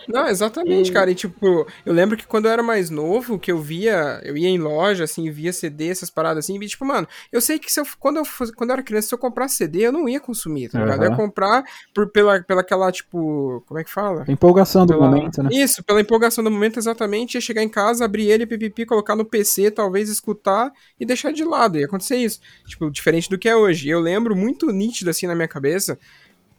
Não, 0.08 0.28
exatamente, 0.28 0.90
E- 0.90 0.94
cara. 0.94 1.12
E 1.12 1.16
tipo, 1.16 1.68
eu 1.86 1.94
lembro 1.94 2.16
que 2.18 2.26
quando 2.28 2.46
eu 2.46 2.52
era 2.52 2.64
mais 2.64 2.90
novo, 2.90 3.38
que 3.40 3.52
eu 3.52 3.60
via, 3.60 4.22
eu 4.24 4.38
ia 4.38 4.48
em 4.50 4.58
loja, 4.58 5.04
assim, 5.04 5.30
via 5.30 5.52
CD, 5.54 5.90
essas 5.90 6.10
paradas 6.10 6.46
assim, 6.46 6.58
e 6.62 6.68
tipo, 6.68 6.86
mano, 6.86 7.08
eu 7.32 7.42
sei 7.42 7.60
que 7.60 7.72
se 7.72 7.80
eu, 7.80 7.86
quando, 8.00 8.18
eu 8.18 8.26
fosse, 8.26 8.54
quando 8.54 8.70
eu 8.70 8.74
era 8.76 8.84
criança, 8.84 9.10
se 9.10 9.14
eu 9.14 9.18
comprasse 9.20 9.56
CD, 9.56 9.82
eu 9.88 9.92
não 9.92 10.08
ia 10.08 10.20
consumir, 10.20 10.70
tá 10.70 10.80
ligado? 10.80 11.04
Eu 11.04 11.12
ia 11.12 11.16
comprar 11.16 11.64
por, 11.94 12.08
pela, 12.12 12.42
pela 12.42 12.62
aquela, 12.62 12.92
tipo, 12.92 13.64
como 13.68 13.80
é 13.80 13.84
que 13.84 13.92
fala? 13.92 14.26
Empolgação 14.28 14.86
do 14.86 14.94
Pela- 14.94 15.10
momento, 15.10 15.44
né? 15.44 15.50
Isso, 15.52 15.84
pela 15.84 16.02
empolgação 16.02 16.44
do 16.44 16.52
momento, 16.52 16.78
exatamente. 16.80 17.36
Ia 17.36 17.42
chegar 17.42 17.64
em 17.64 17.70
casa, 17.70 18.06
abrir 18.06 18.28
ele, 18.30 18.46
pipipi, 18.46 18.86
colocar 18.86 19.16
no 19.16 19.26
PC, 19.26 19.72
talvez 19.72 20.10
escutar 20.10 20.72
e 21.00 21.06
deixar 21.06 21.32
de 21.34 21.44
lado. 21.44 21.78
Ia 21.78 21.86
acontecer 21.86 22.18
isso. 22.18 22.40
Tipo, 22.66 22.90
diferente 22.90 23.30
do 23.30 23.38
que 23.38 23.48
é 23.50 23.56
hoje. 23.56 23.90
Eu 23.90 24.00
lembro 24.00 24.36
muito 24.36 24.72
nítido 24.72 25.10
assim 25.10 25.28
na 25.28 25.36
minha 25.36 25.48
cabeça. 25.48 25.98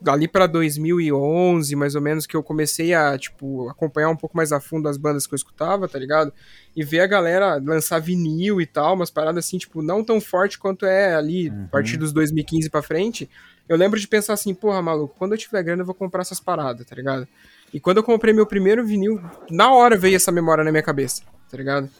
Ali 0.07 0.29
pra 0.29 0.47
2011, 0.47 1.75
mais 1.75 1.95
ou 1.97 2.01
menos, 2.01 2.25
que 2.25 2.37
eu 2.37 2.43
comecei 2.43 2.95
a, 2.95 3.19
tipo, 3.19 3.69
acompanhar 3.69 4.11
um 4.11 4.17
pouco 4.17 4.37
mais 4.37 4.53
a 4.53 4.61
fundo 4.61 4.89
as 4.89 4.97
bandas 4.97 5.27
que 5.27 5.35
eu 5.35 5.37
escutava, 5.37 5.89
tá 5.89 5.99
ligado? 5.99 6.33
E 6.77 6.85
ver 6.85 7.01
a 7.01 7.07
galera 7.07 7.61
lançar 7.63 7.99
vinil 7.99 8.61
e 8.61 8.67
tal, 8.67 8.95
umas 8.95 9.11
paradas 9.11 9.45
assim, 9.45 9.59
tipo, 9.59 9.83
não 9.83 10.05
tão 10.05 10.21
forte 10.21 10.57
quanto 10.57 10.87
é 10.87 11.17
ali, 11.17 11.51
a 11.51 11.69
partir 11.69 11.97
dos 11.97 12.13
2015 12.13 12.71
pra 12.71 12.81
frente. 12.81 13.29
Eu 13.69 13.77
lembro 13.77 13.99
de 13.99 14.07
pensar 14.07 14.35
assim, 14.35 14.55
porra, 14.55 14.81
maluco, 14.81 15.17
quando 15.19 15.33
eu 15.33 15.39
tiver 15.39 15.63
grana 15.65 15.83
eu 15.83 15.87
vou 15.87 15.95
comprar 15.95 16.23
essas 16.23 16.39
paradas, 16.39 16.87
tá 16.87 16.95
ligado? 16.95 17.27
E 17.75 17.81
quando 17.81 17.99
eu 17.99 18.03
comprei 18.05 18.33
meu 18.33 18.47
primeiro 18.47 18.87
vinil, 18.87 19.21
na 19.51 19.73
hora 19.73 19.97
veio 19.97 20.17
essa 20.17 20.33
memória 20.33 20.65
na 20.65 20.71
minha 20.71 20.83
cabeça, 20.83 21.23
tá 21.51 21.57
ligado? 21.57 21.91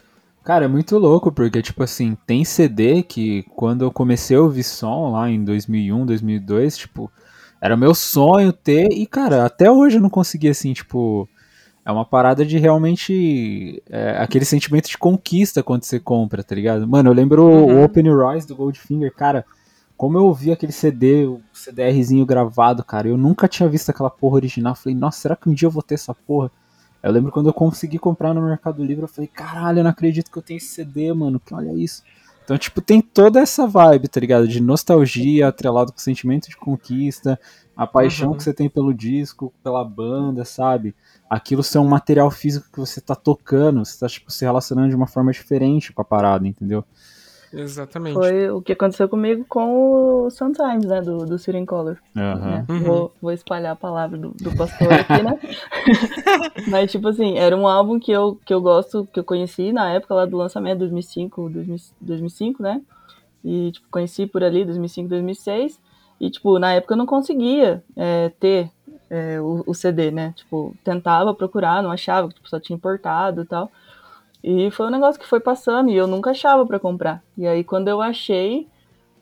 Cara, 0.45 0.65
é 0.65 0.69
muito 0.69 0.97
louco, 0.97 1.31
porque, 1.31 1.61
tipo 1.61 1.83
assim, 1.83 2.17
tem 2.27 2.43
CD 2.43 3.03
que 3.03 3.43
quando 3.55 3.85
eu 3.85 3.91
comecei 3.91 4.35
a 4.35 4.41
ouvir 4.41 4.63
som 4.63 5.11
lá 5.11 5.29
em 5.29 5.45
2001, 5.45 6.07
2002, 6.07 6.79
tipo, 6.79 7.13
era 7.61 7.77
meu 7.77 7.95
sonho 7.95 8.53
ter, 8.53 8.89
e, 8.93 9.07
cara, 9.07 9.45
até 9.45 9.71
hoje 9.71 9.97
eu 9.97 10.03
não 10.03 10.11
consegui, 10.11 10.49
assim, 10.49 10.73
tipo, 10.73 11.29
é 11.85 11.91
uma 11.91 12.05
parada 12.05 12.45
de 12.45 12.59
realmente, 12.59 13.83
é, 13.91 14.17
aquele 14.19 14.45
sentimento 14.45 14.89
de 14.89 14.99
conquista 14.99 15.63
quando 15.63 15.85
você 15.85 15.99
compra, 15.99 16.43
tá 16.45 16.55
ligado? 16.55 16.87
Mano, 16.87 17.11
eu 17.11 17.15
lembro 17.15 17.43
Uhum. 17.45 17.81
o 17.81 17.85
Open 17.85 18.07
Your 18.07 18.33
Eyes 18.33 18.47
do 18.47 18.55
Goldfinger, 18.55 19.13
cara, 19.15 19.45
como 19.97 20.17
eu 20.17 20.25
ouvi 20.27 20.53
aquele 20.53 20.71
CD, 20.71 21.27
o 21.27 21.41
CDRzinho 21.53 22.25
gravado, 22.25 22.85
cara, 22.85 23.09
eu 23.09 23.17
nunca 23.17 23.49
tinha 23.49 23.69
visto 23.69 23.91
aquela 23.91 24.11
porra 24.11 24.37
original, 24.37 24.75
falei, 24.75 24.97
nossa, 24.97 25.21
será 25.21 25.35
que 25.35 25.49
um 25.49 25.55
dia 25.55 25.67
eu 25.67 25.73
vou 25.73 25.83
ter 25.83 25.95
essa 25.95 26.15
porra? 26.15 26.51
Eu 27.03 27.11
lembro 27.13 27.33
quando 27.33 27.49
eu 27.49 27.53
consegui 27.53 27.99
comprar 27.99 28.35
no 28.35 28.43
Mercado 28.43 28.85
Livre, 28.85 29.03
eu 29.03 29.09
falei, 29.09 29.29
caralho, 29.29 29.81
eu 29.81 29.85
não 29.85 29.91
acredito 29.91 30.31
que 30.31 30.37
eu 30.39 30.43
tenho 30.43 30.59
esse 30.59 30.69
CD, 30.69 31.13
mano, 31.13 31.41
que 31.41 31.55
olha 31.55 31.73
isso. 31.73 32.03
Então, 32.49 32.57
tipo, 32.57 32.81
tem 32.81 33.03
toda 33.03 33.41
essa 33.41 33.67
vibe, 33.67 34.09
tá 34.09 34.19
ligado? 34.19 34.49
De 34.49 34.59
nostalgia, 34.59 35.49
atrelado 35.49 35.93
com 35.93 35.99
o 35.99 36.01
sentimento 36.01 36.49
de 36.49 36.57
conquista, 36.57 37.39
a 37.77 37.87
paixão 37.87 38.31
Uhum. 38.31 38.37
que 38.39 38.43
você 38.43 38.55
tem 38.55 38.71
pelo 38.71 38.95
disco, 38.95 39.53
pela 39.63 39.85
banda, 39.85 40.47
sabe? 40.47 40.95
Aquilo 41.29 41.63
ser 41.63 41.79
um 41.79 41.87
material 41.87 42.31
físico 42.31 42.67
que 42.73 42.81
você 42.81 43.03
tá 43.03 43.15
tocando, 43.15 43.85
você 43.85 43.99
tá, 44.01 44.09
tipo, 44.09 44.33
se 44.33 44.47
relacionando 44.47 44.89
de 44.89 44.97
uma 44.97 45.07
forma 45.07 45.31
diferente 45.31 45.93
com 45.93 46.01
a 46.01 46.05
parada, 46.07 46.49
entendeu? 46.49 46.83
Exatamente. 47.53 48.15
Foi 48.15 48.51
o 48.51 48.61
que 48.61 48.73
aconteceu 48.73 49.09
comigo 49.09 49.45
com 49.49 50.27
o 50.27 50.31
Sometimes, 50.31 50.85
né? 50.85 51.01
Do, 51.01 51.25
do 51.25 51.57
in 51.57 51.65
Color. 51.65 51.97
Né? 52.15 52.67
Uhum. 52.69 52.81
Vou, 52.81 53.15
vou 53.23 53.33
espalhar 53.33 53.73
a 53.73 53.77
palavra 53.77 54.19
do, 54.19 54.31
do 54.31 54.55
pastor 54.57 54.93
aqui, 54.93 55.23
né? 55.23 55.39
Mas, 56.69 56.91
tipo 56.91 57.09
assim, 57.09 57.39
era 57.39 57.57
um 57.57 57.67
álbum 57.67 57.99
que 57.99 58.13
eu, 58.13 58.39
que 58.45 58.53
eu 58.53 58.61
gosto, 58.61 59.09
que 59.13 59.19
eu 59.19 59.25
conheci 59.25 59.73
na 59.73 59.91
época 59.91 60.15
lá 60.15 60.27
do 60.27 60.37
lançamento, 60.37 60.81
2005, 60.81 61.49
2000 61.51 61.77
2005, 62.01 62.63
né? 62.63 62.83
E, 63.45 63.73
tipo, 63.73 63.87
conheci 63.91 64.27
por 64.27 64.45
ali, 64.45 64.65
2005, 64.65 65.09
2006. 65.09 65.81
E, 66.21 66.31
tipo, 66.31 66.59
na 66.59 66.75
época 66.75 66.95
eu 66.95 66.99
não 66.99 67.07
conseguia 67.07 67.83
é, 67.97 68.31
ter 68.41 68.71
é, 69.09 69.41
o, 69.41 69.63
o 69.67 69.75
CD, 69.75 70.11
né? 70.11 70.35
Tipo, 70.37 70.75
tentava 70.85 71.35
procurar, 71.35 71.83
não 71.83 71.91
achava, 71.91 72.29
tipo, 72.29 72.49
só 72.49 72.61
tinha 72.61 72.77
importado 72.77 73.43
e 73.43 73.47
tal. 73.47 73.71
E 74.43 74.71
foi 74.71 74.87
um 74.87 74.91
negócio 74.91 75.21
que 75.21 75.27
foi 75.27 75.41
passando 75.41 75.91
e 75.91 75.97
eu 75.97 76.07
nunca 76.07 76.31
achava 76.31 76.65
pra 76.65 76.79
comprar. 76.79 77.23
E 77.37 77.47
aí, 77.47 77.65
quando 77.65 77.89
eu 77.89 78.01
achei, 78.01 78.67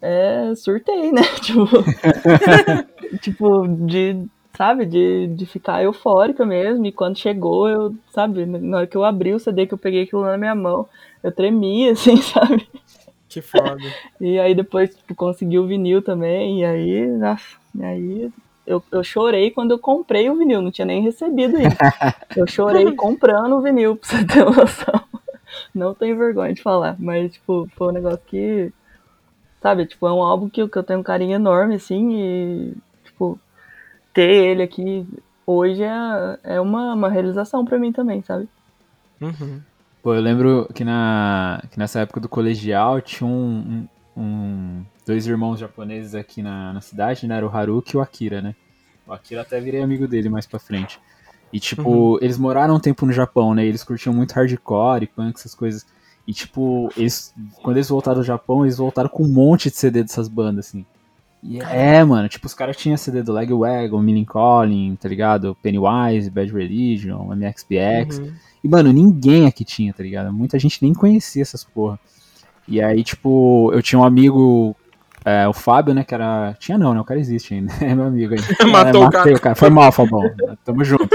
é, 0.01 0.53
surtei, 0.55 1.11
né? 1.13 1.23
Tipo, 1.43 1.67
tipo, 3.21 3.69
de, 3.87 4.27
sabe, 4.57 4.85
de, 4.85 5.29
de 5.29 5.47
ficar 5.47 5.83
eufórica 5.83 6.45
mesmo. 6.45 6.85
E 6.87 6.93
quando 6.93 7.19
chegou, 7.19 7.69
eu, 7.69 7.95
sabe, 8.11 8.45
na 8.47 8.79
hora 8.79 8.87
que 8.87 8.97
eu 8.97 9.05
abri 9.05 9.33
o 9.33 9.39
CD, 9.39 9.67
que 9.67 9.75
eu 9.75 9.79
peguei 9.79 10.03
aquilo 10.03 10.23
na 10.23 10.37
minha 10.37 10.55
mão, 10.55 10.89
eu 11.23 11.33
tremia, 11.33 11.93
assim, 11.93 12.17
sabe? 12.19 12.69
Que 13.29 13.41
foda. 13.41 13.77
E 14.21 14.39
aí 14.39 14.55
depois, 14.55 14.95
tipo, 14.95 15.15
consegui 15.15 15.59
o 15.59 15.67
vinil 15.67 16.03
também. 16.03 16.61
E 16.61 16.65
aí, 16.65 17.07
nossa, 17.07 17.57
e 17.75 17.85
aí 17.85 18.33
eu, 18.67 18.83
eu 18.91 19.05
chorei 19.05 19.51
quando 19.51 19.71
eu 19.71 19.79
comprei 19.79 20.29
o 20.29 20.37
vinil, 20.37 20.61
não 20.61 20.71
tinha 20.71 20.85
nem 20.87 21.03
recebido 21.03 21.61
isso. 21.61 21.77
Eu 22.37 22.47
chorei 22.47 22.93
comprando 22.95 23.55
o 23.57 23.63
vinil, 23.63 23.97
pra 23.97 24.09
você 24.09 24.25
ter 24.27 24.45
noção. 24.45 25.01
Não 25.75 25.95
tenho 25.95 26.19
vergonha 26.19 26.53
de 26.53 26.61
falar, 26.63 26.97
mas, 26.99 27.33
tipo, 27.33 27.67
foi 27.77 27.89
um 27.89 27.93
negócio 27.93 28.21
que, 28.27 28.71
sabe, 29.63 29.87
tipo, 29.87 30.07
é 30.07 30.13
um 30.13 30.23
álbum 30.23 30.49
que, 30.49 30.61
eu- 30.61 30.69
que 30.69 30.77
eu 30.77 30.83
tenho 30.83 31.01
um 31.01 31.05
carinho 31.05 31.35
enorme, 31.35 31.77
assim, 31.77 32.13
e, 32.21 32.75
tipo, 33.05 33.39
ter 34.13 34.29
ele 34.31 34.63
aqui 34.63 35.07
hoje 35.47 35.83
é, 35.83 36.39
é 36.43 36.61
uma, 36.61 36.93
uma 36.95 37.09
realização 37.09 37.65
pra 37.65 37.79
mim 37.79 37.93
também, 37.93 38.23
sabe? 38.23 38.49
Uhum. 39.21 39.61
Pô, 40.03 40.15
eu 40.15 40.21
lembro 40.21 40.69
que, 40.75 40.85
na, 40.85 41.63
que 41.71 41.79
nessa 41.79 42.01
época 42.01 42.21
do 42.21 42.29
colegial 42.29 43.01
tinha 43.01 43.27
um, 43.29 43.87
um- 44.17 44.85
dois 45.07 45.27
irmãos 45.27 45.59
japoneses 45.59 46.15
aqui 46.15 46.43
na, 46.43 46.73
na 46.73 46.81
cidade, 46.81 47.27
né? 47.27 47.37
Era 47.37 47.47
o 47.47 47.55
Haruki 47.55 47.95
e 47.95 47.99
o 47.99 48.01
Akira, 48.01 48.41
né? 48.41 48.55
O 49.07 49.13
Akira 49.13 49.43
até 49.43 49.61
virei 49.61 49.83
amigo 49.83 50.09
dele 50.09 50.29
mais 50.29 50.47
pra 50.47 50.59
frente. 50.59 50.99
E, 51.53 51.61
tipo, 51.61 52.19
eles 52.21 52.37
moraram 52.39 52.75
um 52.75 52.81
tempo 52.81 53.07
no 53.07 53.13
Japão, 53.13 53.55
né? 53.55 53.65
e 53.65 53.69
Eles 53.69 53.85
curtiam 53.85 54.13
muito 54.13 54.33
hardcore, 54.33 55.07
punk, 55.07 55.39
essas 55.39 55.55
coisas. 55.55 55.87
E, 56.27 56.33
tipo, 56.33 56.91
eles, 56.97 57.33
quando 57.63 57.77
eles 57.77 57.89
voltaram 57.89 58.19
do 58.19 58.25
Japão, 58.25 58.65
eles 58.65 58.79
voltaram 58.79 59.09
com 59.09 59.23
um 59.23 59.29
monte 59.29 59.71
de 59.71 59.77
CD 59.77 60.03
dessas 60.03 60.27
bandas, 60.27 60.67
assim. 60.67 60.85
E 61.43 61.61
é, 61.61 62.03
mano, 62.03 62.29
tipo, 62.29 62.47
os 62.47 62.55
caras 62.55 62.77
tinham 62.77 62.97
CD 62.97 63.23
do 63.23 63.33
Lagwagon, 63.33 64.03
Millen 64.03 64.25
Collin, 64.25 64.97
tá 64.97 65.09
ligado? 65.09 65.57
Pennywise, 65.63 66.29
Bad 66.29 66.53
Religion, 66.53 67.33
MXPX. 67.33 68.19
Uhum. 68.19 68.33
E, 68.65 68.69
mano, 68.69 68.93
ninguém 68.93 69.47
aqui 69.47 69.65
tinha, 69.65 69.93
tá 69.93 70.03
ligado? 70.03 70.33
Muita 70.33 70.59
gente 70.59 70.83
nem 70.83 70.93
conhecia 70.93 71.43
essas 71.43 71.63
porra. 71.63 72.01
E 72.69 72.81
aí, 72.83 73.03
tipo, 73.05 73.71
eu 73.73 73.83
tinha 73.83 73.99
um 73.99 74.05
amigo, 74.05 74.75
é, 75.25 75.47
o 75.47 75.53
Fábio, 75.53 75.95
né, 75.95 76.05
que 76.05 76.15
era... 76.15 76.57
Tinha 76.59 76.77
não, 76.77 76.93
né? 76.95 77.01
O 77.01 77.05
cara 77.05 77.21
existe 77.21 77.55
ainda, 77.55 77.73
é 77.81 77.95
meu 77.95 78.07
amigo 78.07 78.35
ainda. 78.35 78.47
Matou 78.71 79.05
É, 79.05 79.07
o 79.07 79.11
cara. 79.11 79.35
o 79.35 79.41
cara. 79.41 79.55
Foi 79.55 79.71
mal, 79.71 79.93
Fabão. 79.93 80.23
Tamo 80.65 80.85
junto. 80.85 81.09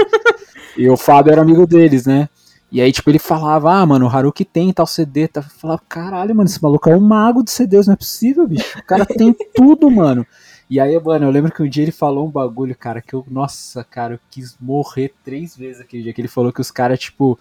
E 0.76 0.88
o 0.88 0.96
Fábio 0.96 1.32
era 1.32 1.42
amigo 1.42 1.66
deles, 1.66 2.06
né? 2.06 2.28
E 2.70 2.80
aí, 2.80 2.90
tipo, 2.90 3.10
ele 3.10 3.18
falava, 3.18 3.70
ah, 3.74 3.84
mano, 3.84 4.06
o 4.06 4.08
Haruki 4.08 4.46
tem 4.46 4.72
tal 4.72 4.86
CD. 4.86 5.28
Tá? 5.28 5.40
Eu 5.40 5.44
falava, 5.44 5.82
caralho, 5.86 6.34
mano, 6.34 6.48
esse 6.48 6.62
maluco 6.62 6.88
é 6.88 6.96
um 6.96 7.00
mago 7.00 7.44
de 7.44 7.50
CDs, 7.50 7.86
não 7.86 7.92
é 7.92 7.96
possível, 7.98 8.48
bicho. 8.48 8.78
O 8.78 8.82
cara 8.82 9.04
tem 9.04 9.36
tudo, 9.54 9.90
mano. 9.90 10.26
E 10.70 10.80
aí, 10.80 10.98
mano, 10.98 11.26
eu 11.26 11.30
lembro 11.30 11.52
que 11.52 11.62
um 11.62 11.68
dia 11.68 11.82
ele 11.82 11.92
falou 11.92 12.26
um 12.26 12.30
bagulho, 12.30 12.74
cara, 12.74 13.02
que 13.02 13.12
eu, 13.12 13.26
nossa, 13.30 13.84
cara, 13.84 14.14
eu 14.14 14.20
quis 14.30 14.56
morrer 14.58 15.12
três 15.22 15.54
vezes 15.54 15.82
aquele 15.82 16.02
dia. 16.02 16.14
Que 16.14 16.22
ele 16.22 16.28
falou 16.28 16.50
que 16.50 16.62
os 16.62 16.70
caras, 16.70 16.98
tipo, 16.98 17.38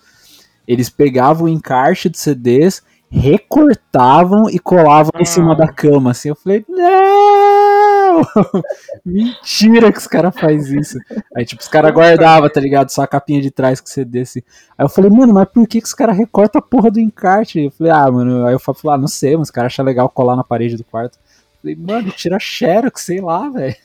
eles 0.68 0.90
pegavam 0.90 1.46
o 1.46 1.50
encarte 1.50 2.10
de 2.10 2.20
CDs, 2.20 2.84
recortavam 3.12 4.50
e 4.50 4.58
colavam 4.58 5.12
em 5.20 5.26
cima 5.26 5.54
da 5.54 5.68
cama, 5.68 6.12
assim. 6.12 6.30
Eu 6.30 6.36
falei, 6.36 6.66
não! 6.70 8.22
Mentira 9.06 9.92
que 9.92 10.00
os 10.00 10.08
caras 10.08 10.34
fazem 10.40 10.80
isso. 10.80 10.98
Aí, 11.36 11.46
tipo, 11.46 11.62
os 11.62 11.68
caras 11.68 11.94
guardavam, 11.94 12.50
tá 12.50 12.62
ligado? 12.62 12.90
Só 12.90 13.02
a 13.02 13.08
capinha 13.08 13.42
de 13.42 13.52
trás 13.52 13.82
que 13.82 13.90
você 13.90 14.06
desse. 14.06 14.44
Aí 14.78 14.86
eu 14.86 14.90
falei, 14.90 15.12
mano, 15.12 15.34
mas 15.34 15.50
por 15.50 15.68
que, 15.68 15.82
que 15.82 15.88
os 15.88 15.94
caras 15.94 16.18
recortam 16.18 16.60
a 16.60 16.62
porra 16.62 16.90
do 16.90 17.00
encarte? 17.00 17.60
Eu 17.60 17.72
falei, 17.72 17.92
ah, 17.92 18.10
mano. 18.10 18.46
Aí 18.46 18.54
eu 18.54 18.60
falei, 18.60 18.76
ah, 18.86 18.98
não 18.98 19.08
sei, 19.08 19.36
mas 19.36 19.50
os 19.50 19.52
caras 19.52 19.74
acham 19.74 19.84
legal 19.84 20.08
colar 20.10 20.38
na 20.38 20.44
parede 20.44 20.78
do 20.78 20.84
quarto. 20.86 21.18
Eu 21.18 21.62
falei, 21.62 21.76
mano, 21.76 22.12
tira 22.12 22.40
xerox, 22.40 23.02
sei 23.02 23.20
lá, 23.20 23.50
velho. 23.50 23.76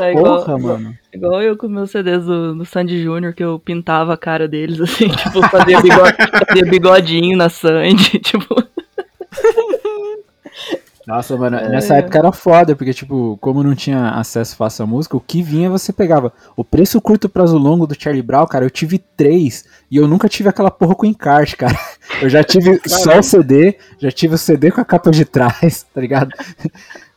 É 0.00 0.12
igual, 0.12 0.44
Porra, 0.44 0.58
mano. 0.58 0.94
igual 1.12 1.42
eu 1.42 1.56
com 1.56 1.68
meus 1.68 1.90
CDs 1.90 2.24
do, 2.24 2.54
do 2.54 2.64
Sandy 2.64 3.02
Júnior, 3.02 3.34
que 3.34 3.42
eu 3.42 3.58
pintava 3.58 4.14
a 4.14 4.16
cara 4.16 4.46
deles, 4.46 4.78
assim, 4.82 5.08
tipo, 5.08 5.42
fazia, 5.48 5.80
bigode, 5.82 6.16
fazia 6.16 6.64
bigodinho 6.64 7.36
na 7.36 7.48
Sandy, 7.48 8.18
tipo. 8.20 8.54
Nossa, 11.06 11.36
mano, 11.36 11.56
nessa 11.68 11.96
época 11.96 12.16
era 12.16 12.30
foda, 12.30 12.76
porque, 12.76 12.94
tipo, 12.94 13.36
como 13.40 13.62
não 13.62 13.74
tinha 13.74 14.10
acesso 14.10 14.54
fácil 14.54 14.84
à 14.84 14.86
música, 14.86 15.16
o 15.16 15.20
que 15.20 15.42
vinha 15.42 15.68
você 15.68 15.92
pegava. 15.92 16.32
O 16.56 16.64
preço 16.64 17.00
curto 17.00 17.28
prazo 17.28 17.58
longo 17.58 17.88
do 17.88 18.00
Charlie 18.00 18.22
Brown, 18.22 18.46
cara, 18.46 18.64
eu 18.64 18.70
tive 18.70 18.98
três 18.98 19.64
e 19.90 19.96
eu 19.96 20.06
nunca 20.06 20.28
tive 20.28 20.48
aquela 20.48 20.70
porra 20.70 20.94
com 20.94 21.04
encarte, 21.04 21.56
cara. 21.56 21.76
Eu 22.20 22.28
já 22.28 22.44
tive 22.44 22.80
só 22.86 23.18
o 23.18 23.22
CD, 23.22 23.76
já 23.98 24.12
tive 24.12 24.36
o 24.36 24.38
CD 24.38 24.70
com 24.70 24.80
a 24.80 24.84
capa 24.84 25.10
de 25.10 25.24
trás, 25.24 25.84
tá 25.92 26.00
ligado? 26.00 26.30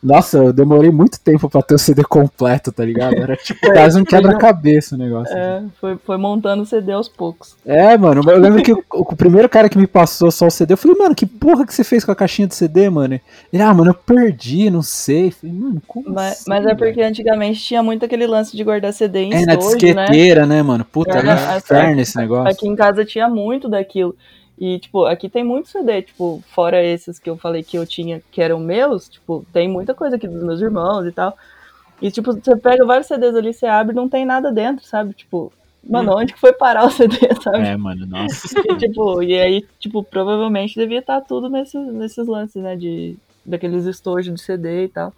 Nossa, 0.06 0.38
eu 0.38 0.54
demorei 0.54 0.92
muito 0.92 1.20
tempo 1.20 1.50
pra 1.50 1.64
ter 1.64 1.74
o 1.74 1.80
CD 1.80 2.04
completo, 2.04 2.72
tá 2.72 2.86
ligado? 2.86 3.16
Era 3.16 3.36
tipo 3.36 3.60
quase 3.72 4.00
um 4.00 4.06
quebra-cabeça 4.06 4.94
o 4.96 4.98
negócio. 5.00 5.36
É, 5.36 5.64
foi, 5.82 5.98
foi 5.98 6.16
montando 6.18 6.62
o 6.62 6.66
CD 6.66 6.92
aos 6.92 7.10
poucos. 7.10 7.56
É, 7.66 7.98
mano, 7.98 8.22
eu 8.30 8.40
lembro 8.40 8.62
que 8.62 8.72
o, 8.72 8.84
o 8.92 9.16
primeiro 9.16 9.50
cara 9.50 9.68
que 9.68 9.78
me 9.78 9.88
passou 9.88 10.30
só 10.30 10.46
o 10.46 10.52
CD, 10.52 10.74
eu 10.74 10.78
falei, 10.78 10.96
mano, 10.98 11.16
que 11.16 11.26
porra 11.26 11.66
que 11.66 11.74
você 11.74 11.84
fez 11.84 12.06
com 12.06 12.12
a 12.12 12.16
caixinha 12.16 12.48
de 12.48 12.54
CD, 12.54 12.88
mano? 12.90 13.20
Ele, 13.52 13.64
ah, 13.64 13.74
mano, 13.74 13.90
eu 13.92 13.96
perdi, 13.96 14.70
não 14.70 14.84
sei. 14.84 15.28
Eu 15.28 15.32
falei, 15.32 15.56
mano, 15.56 15.82
como 15.88 16.12
Mas, 16.14 16.34
assim, 16.34 16.44
mas 16.48 16.66
é 16.66 16.76
velho? 16.76 16.78
porque 16.78 17.02
antigamente 17.02 17.60
tinha 17.64 17.82
muito 17.82 18.06
aquele 18.06 18.28
lance 18.28 18.56
de 18.56 18.64
guardar 18.64 18.94
CD 18.94 19.20
em 19.24 19.34
É, 19.34 19.46
na 19.46 19.54
estojo, 19.56 19.92
né? 19.92 20.12
disqueteira, 20.12 20.46
né? 20.46 20.62
mano? 20.62 20.86
Puta, 20.86 21.18
era 21.18 21.28
um 21.28 21.32
É, 21.32 21.58
inferno 21.58 22.02
esse 22.02 22.16
negócio. 22.16 22.48
Aqui 22.52 22.68
em 22.68 22.76
casa 22.76 23.04
tinha 23.04 23.28
muito 23.28 23.68
daquilo. 23.68 24.16
E, 24.58 24.80
tipo, 24.80 25.04
aqui 25.06 25.28
tem 25.28 25.44
muito 25.44 25.68
CD, 25.68 26.02
tipo, 26.02 26.42
fora 26.48 26.82
esses 26.82 27.20
que 27.20 27.30
eu 27.30 27.38
falei 27.38 27.62
que 27.62 27.78
eu 27.78 27.86
tinha, 27.86 28.22
que 28.32 28.42
eram 28.42 28.60
meus, 28.60 29.10
tipo, 29.10 29.46
tem 29.52 29.68
muita 29.68 29.94
coisa 29.94 30.16
aqui 30.16 30.28
dos 30.28 30.44
meus 30.44 30.62
irmãos 30.62 31.06
e 31.06 31.12
tal. 31.12 31.38
E, 32.02 32.10
tipo, 32.10 32.34
você 32.34 32.56
pega 32.56 32.86
vários 32.86 33.08
CDs 33.08 33.36
ali, 33.36 33.54
você 33.54 33.66
abre 33.66 33.96
não 33.96 34.08
tem 34.08 34.26
nada 34.26 34.52
dentro, 34.52 34.86
sabe? 34.86 35.14
Tipo, 35.14 35.52
mano, 35.84 36.16
onde 36.16 36.34
que 36.34 36.40
foi 36.40 36.54
parar 36.54 36.86
o 36.86 36.90
CD, 36.90 37.18
sabe? 37.44 37.68
É, 37.68 37.76
mano, 37.76 38.06
nossa. 38.06 38.48
E, 38.60 38.78
tipo, 38.78 39.22
e 39.22 39.40
aí, 39.40 39.66
tipo, 39.80 40.04
provavelmente 40.04 40.80
devia 40.80 41.00
estar 41.00 41.20
tudo 41.22 41.50
nesses, 41.50 41.94
nesses 41.94 42.28
lances, 42.28 42.62
né? 42.62 42.78
De, 42.78 43.18
daqueles 43.46 43.86
estojos 43.86 44.34
de 44.34 44.42
CD 44.42 44.86
e 44.86 44.90
tal. 44.90 45.14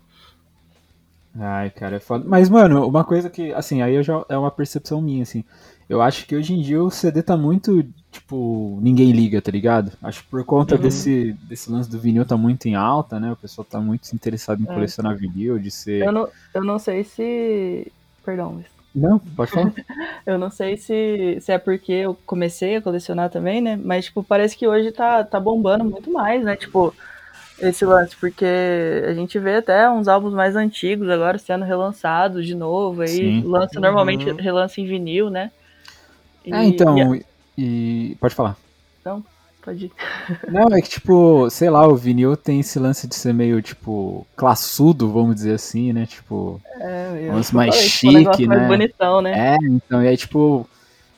Ai, 1.39 1.69
cara, 1.69 1.97
é 1.97 1.99
foda. 1.99 2.25
Mas, 2.27 2.49
mano, 2.49 2.87
uma 2.87 3.03
coisa 3.03 3.29
que, 3.29 3.53
assim, 3.53 3.81
aí 3.83 3.93
eu 3.93 4.03
já 4.03 4.25
é 4.27 4.37
uma 4.37 4.49
percepção 4.49 4.99
minha, 4.99 5.21
assim. 5.21 5.43
Eu 5.89 6.01
acho 6.01 6.25
que 6.25 6.35
hoje 6.35 6.53
em 6.53 6.61
dia 6.61 6.81
o 6.83 6.89
CD 6.91 7.23
tá 7.23 7.37
muito, 7.37 7.81
tipo, 8.11 8.77
ninguém 8.81 9.11
liga, 9.11 9.41
tá 9.41 9.49
ligado? 9.51 9.91
Acho 10.01 10.21
que 10.23 10.29
por 10.29 10.43
conta 10.43 10.75
Uhum. 10.75 10.81
desse, 10.81 11.33
desse 11.43 11.71
lance 11.71 11.89
do 11.89 11.97
vinil 11.99 12.25
tá 12.25 12.35
muito 12.35 12.67
em 12.67 12.75
alta, 12.75 13.19
né? 13.19 13.31
O 13.31 13.37
pessoal 13.37 13.65
tá 13.65 13.79
muito 13.79 14.11
interessado 14.13 14.61
em 14.61 14.65
É. 14.65 14.73
colecionar 14.73 15.15
vinil, 15.17 15.57
de 15.57 15.71
ser. 15.71 16.03
Eu 16.05 16.11
não, 16.11 16.27
eu 16.53 16.63
não 16.63 16.77
sei 16.77 17.03
se. 17.05 17.89
Perdão, 18.25 18.53
Luiz. 18.53 18.65
Não, 18.93 19.17
pode 19.19 19.51
falar. 19.51 19.71
Eu 20.25 20.37
não 20.37 20.49
sei 20.51 20.75
se, 20.75 21.37
se 21.39 21.51
é 21.53 21.57
porque 21.57 21.91
eu 21.93 22.13
comecei 22.25 22.75
a 22.75 22.81
colecionar 22.81 23.29
também, 23.29 23.61
né? 23.61 23.79
Mas, 23.81 24.05
tipo, 24.05 24.21
parece 24.21 24.57
que 24.57 24.67
hoje 24.67 24.91
tá, 24.91 25.23
tá 25.23 25.39
bombando 25.39 25.85
muito 25.85 26.11
mais, 26.11 26.43
né? 26.43 26.57
Tipo, 26.57 26.93
esse 27.59 27.85
lance, 27.85 28.13
porque 28.17 28.45
a 29.07 29.13
gente 29.13 29.39
vê 29.39 29.55
até 29.55 29.89
uns 29.89 30.09
álbuns 30.09 30.33
mais 30.33 30.55
antigos 30.57 31.09
agora 31.09 31.37
sendo 31.37 31.63
relançados 31.63 32.45
de 32.45 32.53
novo. 32.55 33.01
Aí 33.01 33.07
Sim. 33.07 33.41
lança 33.47 33.79
normalmente, 33.79 34.29
Uhum. 34.29 34.35
relança 34.35 34.81
em 34.81 34.85
vinil, 34.85 35.29
né? 35.29 35.49
E- 36.47 36.53
É, 36.53 36.63
então, 36.65 37.15
e- 37.15 37.25
e... 37.57 38.17
Pode 38.19 38.33
falar. 38.33 38.55
Então, 39.01 39.23
pode 39.63 39.85
ir. 39.85 39.91
Não, 40.49 40.67
é 40.75 40.81
que, 40.81 40.89
tipo, 40.89 41.49
sei 41.49 41.69
lá, 41.69 41.85
o 41.87 41.95
vinil 41.95 42.35
tem 42.37 42.61
esse 42.61 42.79
lance 42.79 43.07
de 43.07 43.15
ser 43.15 43.33
meio, 43.33 43.61
tipo, 43.61 44.25
classudo, 44.35 45.11
vamos 45.11 45.35
dizer 45.35 45.53
assim, 45.53 45.91
né? 45.93 46.05
Tipo, 46.05 46.61
É, 46.79 47.29
mais 47.31 47.47
tipo, 47.47 47.57
um 47.57 48.11
negócio 48.13 48.37
chique, 48.37 48.47
mais 48.47 48.61
né? 48.61 48.67
bonitão, 48.67 49.21
né? 49.21 49.55
É, 49.55 49.57
então, 49.61 50.03
e 50.03 50.07
aí, 50.07 50.15
tipo, 50.17 50.67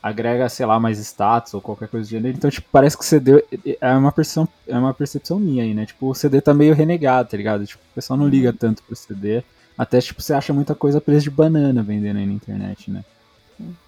agrega, 0.02 0.48
sei 0.50 0.66
lá, 0.66 0.80
mais 0.80 0.98
status 0.98 1.54
ou 1.54 1.62
qualquer 1.62 1.88
coisa 1.90 2.08
do 2.08 2.10
gênero. 2.10 2.36
Então, 2.36 2.50
tipo, 2.50 2.68
parece 2.72 2.98
que 2.98 3.04
o 3.04 3.06
CD 3.06 3.44
é 3.80 3.92
uma 3.92 4.12
percepção, 4.12 4.48
é 4.68 4.78
uma 4.78 4.94
percepção 4.94 5.40
minha 5.40 5.64
aí, 5.64 5.74
né? 5.74 5.86
Tipo, 5.86 6.10
o 6.10 6.16
CD 6.16 6.42
tá 6.42 6.54
meio 6.54 6.74
renegado, 6.74 7.30
tá 7.30 7.38
ligado? 7.38 7.66
Tipo, 7.68 7.84
o 7.92 7.96
pessoal 7.96 8.18
não 8.18 8.28
liga 8.28 8.52
tanto 8.54 8.82
pro 8.84 8.96
CD. 8.96 9.44
Até, 9.78 10.00
tipo, 10.02 10.22
você 10.22 10.34
acha 10.34 10.52
muita 10.54 10.74
coisa 10.76 10.98
a 10.98 11.02
preço 11.02 11.24
de 11.24 11.30
banana 11.30 11.84
vendendo 11.84 12.18
aí 12.18 12.26
na 12.26 12.34
internet, 12.34 12.90
né? 12.92 13.04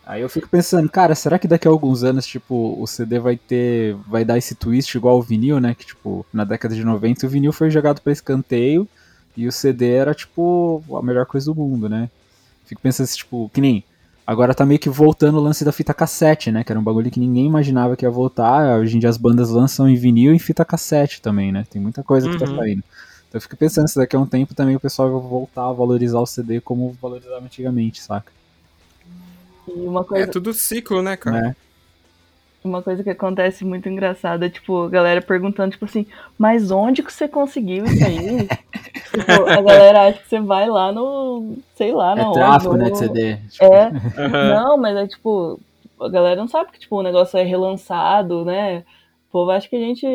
Aí 0.06 0.22
eu 0.22 0.30
fico 0.30 0.50
pensando, 0.50 0.90
cara, 0.90 1.16
será 1.16 1.40
que 1.40 1.48
daqui 1.48 1.68
a 1.68 1.72
alguns 1.72 2.04
anos, 2.04 2.26
tipo, 2.26 2.76
o 2.82 2.86
CD 2.88 3.20
vai 3.20 3.38
ter. 3.38 3.96
vai 4.08 4.26
dar 4.26 4.38
esse 4.38 4.56
twist 4.56 4.94
igual 4.98 5.18
o 5.18 5.22
vinil, 5.22 5.60
né? 5.60 5.74
Que, 5.76 5.86
tipo, 5.86 6.26
na 6.34 6.44
década 6.44 6.76
de 6.76 6.84
90 6.84 7.26
o 7.26 7.30
vinil 7.30 7.54
foi 7.54 7.70
jogado 7.70 8.02
pra 8.02 8.12
escanteio 8.12 8.88
e 9.38 9.48
o 9.48 9.52
CD 9.52 9.92
era, 9.94 10.14
tipo, 10.14 10.84
a 10.98 11.02
melhor 11.02 11.26
coisa 11.26 11.46
do 11.46 11.56
mundo, 11.56 11.88
né? 11.88 12.10
Fico 12.66 12.82
pensando 12.82 13.06
assim, 13.06 13.18
tipo, 13.18 13.50
que 13.54 13.62
nem. 13.62 13.84
Agora 14.26 14.54
tá 14.54 14.66
meio 14.66 14.80
que 14.80 14.90
voltando 14.90 15.38
o 15.38 15.42
lance 15.42 15.66
da 15.66 15.72
fita 15.72 15.94
cassete, 15.94 16.52
né? 16.52 16.64
Que 16.64 16.72
era 16.72 16.80
um 16.80 16.84
bagulho 16.84 17.10
que 17.12 17.20
ninguém 17.20 17.46
imaginava 17.46 17.96
que 17.96 18.06
ia 18.06 18.10
voltar. 18.12 18.80
Hoje 18.80 18.96
em 18.96 19.00
dia 19.00 19.10
as 19.10 19.18
bandas 19.18 19.50
lançam 19.50 19.90
em 19.90 19.96
vinil 19.96 20.32
e 20.32 20.36
em 20.36 20.40
fita 20.40 20.64
cassete 20.64 21.22
também, 21.22 21.52
né? 21.52 21.66
Tem 21.70 21.82
muita 21.82 22.04
coisa 22.04 22.30
que 22.30 22.38
tá 22.38 22.46
Uhum. 22.46 22.56
saindo. 22.56 22.84
Então 23.28 23.38
eu 23.38 23.42
fico 23.42 23.58
pensando 23.58 23.88
se 23.88 23.96
daqui 23.96 24.16
a 24.16 24.20
um 24.20 24.26
tempo 24.26 24.54
também 24.54 24.76
o 24.76 24.80
pessoal 24.80 25.12
vai 25.12 25.30
voltar 25.30 25.70
a 25.70 25.74
valorizar 25.74 26.20
o 26.20 26.26
CD 26.26 26.62
como 26.62 26.96
valorizava 27.02 27.44
antigamente, 27.46 28.02
saca? 28.02 28.32
E 29.68 29.72
uma 29.88 30.02
É 30.02 30.06
coisa, 30.06 30.32
tudo 30.32 30.54
ciclo, 30.54 31.02
né, 31.02 31.16
cara? 31.18 31.42
Né? 31.42 31.56
uma 32.64 32.84
coisa 32.84 33.04
que 33.04 33.10
acontece 33.10 33.66
muito 33.66 33.90
engraçada, 33.90 34.48
tipo, 34.50 34.84
a 34.84 34.90
galera 34.90 35.20
perguntando, 35.22 35.72
tipo 35.72 35.86
assim, 35.86 36.06
mas 36.38 36.70
onde 36.70 37.02
que 37.02 37.12
você 37.12 37.28
conseguiu 37.28 37.86
isso 37.86 38.04
aí? 38.06 38.48
tipo, 39.12 39.32
a 39.32 39.62
galera 39.64 40.08
acha 40.08 40.20
que 40.20 40.28
você 40.28 40.40
vai 40.40 40.70
lá 40.70 40.92
no, 40.92 41.58
sei 41.76 41.92
lá, 41.92 42.16
na 42.16 42.22
É 42.22 42.26
onde, 42.26 42.34
tráfico, 42.34 42.74
no- 42.74 42.84
né, 42.84 42.90
de 42.92 42.98
CD. 42.98 43.38
Tipo, 43.50 43.66
É, 43.66 43.88
Aham. 44.20 44.48
não, 44.54 44.78
mas 44.78 44.96
é 44.96 45.08
tipo, 45.08 45.60
a 46.00 46.10
galera 46.10 46.36
não 46.40 46.48
sabe 46.48 46.72
que 46.72 46.80
tipo, 46.80 46.98
o 46.98 47.04
negócio 47.04 47.38
é 47.38 47.44
relançado, 47.44 48.46
né? 48.46 48.80
O 49.30 49.32
povo 49.32 49.52
acha 49.52 49.68
que 49.68 49.76
a 49.76 49.80
gente, 49.80 50.06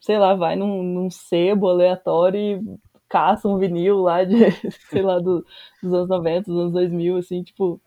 sei 0.00 0.18
lá, 0.18 0.34
vai 0.34 0.56
num, 0.56 0.82
num 0.82 1.10
sebo 1.10 1.68
aleatório 1.68 2.40
e 2.40 2.60
caça 3.08 3.46
um 3.46 3.56
vinil 3.58 3.98
lá 4.00 4.24
de, 4.24 4.34
sei 4.90 5.02
lá, 5.02 5.18
do- 5.20 5.44
dos 5.82 5.92
anos 5.92 6.08
90, 6.08 6.50
dos 6.50 6.60
anos 6.60 6.72
2000, 6.72 7.16
assim, 7.18 7.42
tipo. 7.44 7.80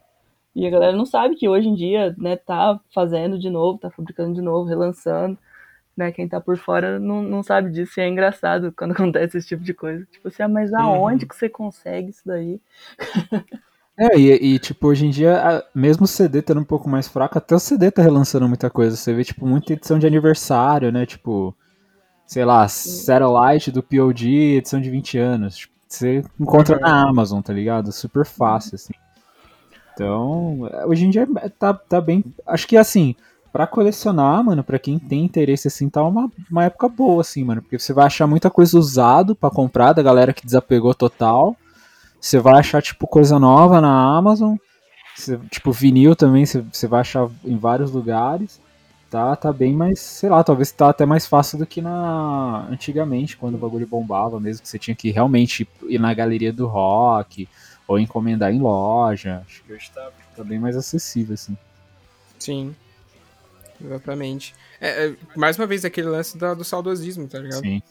E 0.56 0.68
a 0.68 0.70
galera 0.70 0.96
não 0.96 1.06
sabe 1.06 1.36
que 1.36 1.48
hoje 1.48 1.68
em 1.70 1.76
dia, 1.76 2.14
né, 2.18 2.36
tá 2.36 2.80
fazendo 2.94 3.40
de 3.40 3.50
novo, 3.50 3.80
tá 3.80 3.90
fabricando 3.90 4.34
de 4.36 4.42
novo, 4.42 4.68
relançando. 4.70 5.38
Né, 5.98 6.12
quem 6.12 6.28
tá 6.28 6.42
por 6.42 6.58
fora 6.58 7.00
não, 7.00 7.22
não 7.22 7.44
sabe 7.44 7.72
disso 7.72 8.00
e 8.00 8.04
é 8.04 8.08
engraçado 8.10 8.72
quando 8.78 8.94
acontece 8.94 9.38
esse 9.38 9.48
tipo 9.50 9.64
de 9.64 9.74
coisa. 9.74 10.06
Tipo 10.12 10.30
assim, 10.30 10.44
ah, 10.44 10.48
mas 10.48 10.74
aonde 10.74 11.26
que 11.26 11.36
você 11.36 11.50
consegue 11.50 12.10
isso 12.12 12.24
daí? 12.26 12.62
É, 13.98 14.18
e, 14.18 14.56
e, 14.56 14.60
tipo, 14.60 14.88
hoje 14.88 15.06
em 15.06 15.10
dia, 15.10 15.38
a- 15.60 15.64
mesmo 15.76 16.06
o 16.06 16.08
CD 16.08 16.40
estando 16.40 16.62
um 16.62 16.64
pouco 16.66 16.90
mais 16.90 17.08
fraco, 17.08 17.38
até 17.38 17.54
o 17.56 17.60
CD 17.60 17.92
tá 17.92 18.02
relançando 18.02 18.48
muita 18.48 18.70
coisa. 18.70 18.96
Você 18.96 19.14
vê, 19.14 19.24
tipo, 19.24 19.46
muita 19.46 19.74
edição 19.74 20.00
de 20.00 20.08
aniversário, 20.08 20.92
né? 20.92 21.06
Tipo, 21.06 21.56
sei 22.28 22.46
lá, 22.46 22.68
Satellite 22.68 23.72
do 23.72 23.84
POD, 23.84 24.58
edição 24.58 24.82
de 24.82 24.90
20 24.90 25.18
anos. 25.18 25.58
Tipo, 25.58 25.74
você 25.88 26.24
encontra 26.40 26.80
na 26.80 27.10
Amazon, 27.10 27.42
tá 27.42 27.54
ligado? 27.54 27.92
Super 27.92 28.26
fácil, 28.26 28.76
assim. 28.76 28.94
Então, 29.94 30.62
hoje 30.88 31.06
em 31.06 31.10
dia 31.10 31.28
tá, 31.60 31.74
tá 31.74 32.02
bem. 32.02 32.24
Acho 32.48 32.68
que 32.68 32.78
assim, 32.78 33.16
pra 33.52 33.68
colecionar, 33.68 34.44
mano, 34.44 34.64
pra 34.64 34.80
quem 34.80 34.98
tem 34.98 35.24
interesse 35.26 35.68
assim, 35.68 35.90
tá 35.90 36.04
uma, 36.04 36.30
uma 36.50 36.64
época 36.66 36.88
boa, 36.90 37.22
assim, 37.22 37.44
mano. 37.44 37.62
Porque 37.62 37.78
você 37.80 37.94
vai 37.94 38.06
achar 38.06 38.28
muita 38.28 38.50
coisa 38.50 38.78
usado 38.78 39.36
pra 39.36 39.50
comprar 39.50 39.94
da 39.94 40.02
galera 40.02 40.34
que 40.34 40.46
desapegou 40.46 40.94
total. 40.94 41.56
Você 42.20 42.40
vai 42.40 42.60
achar, 42.60 42.82
tipo, 42.82 43.08
coisa 43.08 43.40
nova 43.40 43.82
na 43.82 44.18
Amazon. 44.18 44.56
Você- 45.16 45.38
tipo, 45.52 45.72
vinil 45.72 46.16
também, 46.16 46.46
você 46.46 46.88
vai 46.88 47.02
achar 47.02 47.30
em 47.46 47.58
vários 47.58 47.92
lugares. 47.92 48.60
Tá, 49.10 49.36
tá 49.36 49.52
bem 49.52 49.74
mais, 49.76 50.00
sei 50.00 50.30
lá, 50.30 50.42
talvez 50.44 50.72
tá 50.72 50.90
até 50.90 51.06
mais 51.06 51.26
fácil 51.28 51.58
do 51.60 51.66
que 51.66 51.82
na 51.82 52.66
antigamente, 52.72 53.36
quando 53.38 53.56
o 53.56 53.58
bagulho 53.58 53.86
bombava 53.86 54.40
mesmo, 54.40 54.64
que 54.64 54.70
você 54.70 54.80
tinha 54.80 54.96
que 54.96 55.12
realmente 55.12 55.68
ir 55.90 56.00
na 56.00 56.14
galeria 56.14 56.54
do 56.54 56.66
rock 56.68 57.48
ou 57.92 58.00
encomendar 58.00 58.54
em 58.54 58.60
loja. 58.60 59.44
Acho 59.46 59.64
que 59.64 59.74
hoje 59.74 59.92
tá, 59.94 60.10
tá 60.36 60.44
bem 60.44 60.60
mais 60.60 60.76
acessível, 60.78 61.34
assim. 61.34 61.58
Sim. 62.40 62.76
Exatamente. 63.84 64.54
É, 64.80 65.08
é, 65.08 65.16
mais 65.36 65.58
uma 65.58 65.66
vez, 65.68 65.84
aquele 65.84 66.08
lance 66.08 66.38
da- 66.38 66.54
do 66.54 66.64
saudosismo, 66.64 67.28
tá 67.28 67.40
ligado? 67.40 67.62
Sim. 67.62 67.82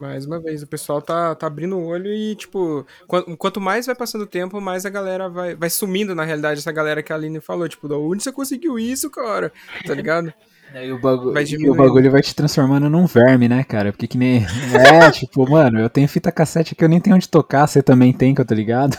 Mais 0.00 0.24
uma 0.24 0.40
vez, 0.40 0.62
o 0.62 0.66
pessoal 0.66 1.02
tá, 1.02 1.34
tá 1.34 1.46
abrindo 1.46 1.76
o 1.76 1.84
olho 1.84 2.10
e, 2.10 2.34
tipo, 2.36 2.86
quan- 3.06 3.36
quanto 3.36 3.60
mais 3.60 3.84
vai 3.84 3.94
passando 3.94 4.22
o 4.22 4.26
tempo, 4.26 4.60
mais 4.62 4.86
a 4.86 4.90
galera 4.90 5.28
vai, 5.28 5.54
vai 5.54 5.68
sumindo, 5.68 6.14
na 6.14 6.24
realidade, 6.24 6.60
essa 6.60 6.72
galera 6.72 7.02
que 7.02 7.12
a 7.12 7.16
Aline 7.16 7.38
falou, 7.40 7.68
tipo, 7.68 7.86
da 7.86 7.98
onde 7.98 8.22
você 8.22 8.32
conseguiu 8.32 8.78
isso, 8.78 9.10
cara? 9.10 9.52
Tá 9.86 9.92
ligado? 9.92 10.32
Aí 10.74 10.92
o, 10.92 10.98
bagu 10.98 11.32
Vai 11.32 11.44
e 11.44 11.70
o 11.70 11.74
bagulho 11.74 12.10
vai 12.10 12.20
te 12.20 12.34
transformando 12.34 12.90
num 12.90 13.06
verme, 13.06 13.48
né, 13.48 13.64
cara? 13.64 13.90
Porque 13.90 14.06
que 14.06 14.18
nem. 14.18 14.44
É, 14.74 15.10
tipo, 15.12 15.48
mano, 15.48 15.80
eu 15.80 15.88
tenho 15.88 16.08
fita 16.08 16.30
cassete 16.30 16.74
que 16.74 16.84
eu 16.84 16.88
nem 16.88 17.00
tenho 17.00 17.16
onde 17.16 17.28
tocar, 17.28 17.66
você 17.66 17.82
também 17.82 18.12
tem, 18.12 18.34
que 18.34 18.40
eu 18.40 18.44
tô 18.44 18.54
ligado. 18.54 18.96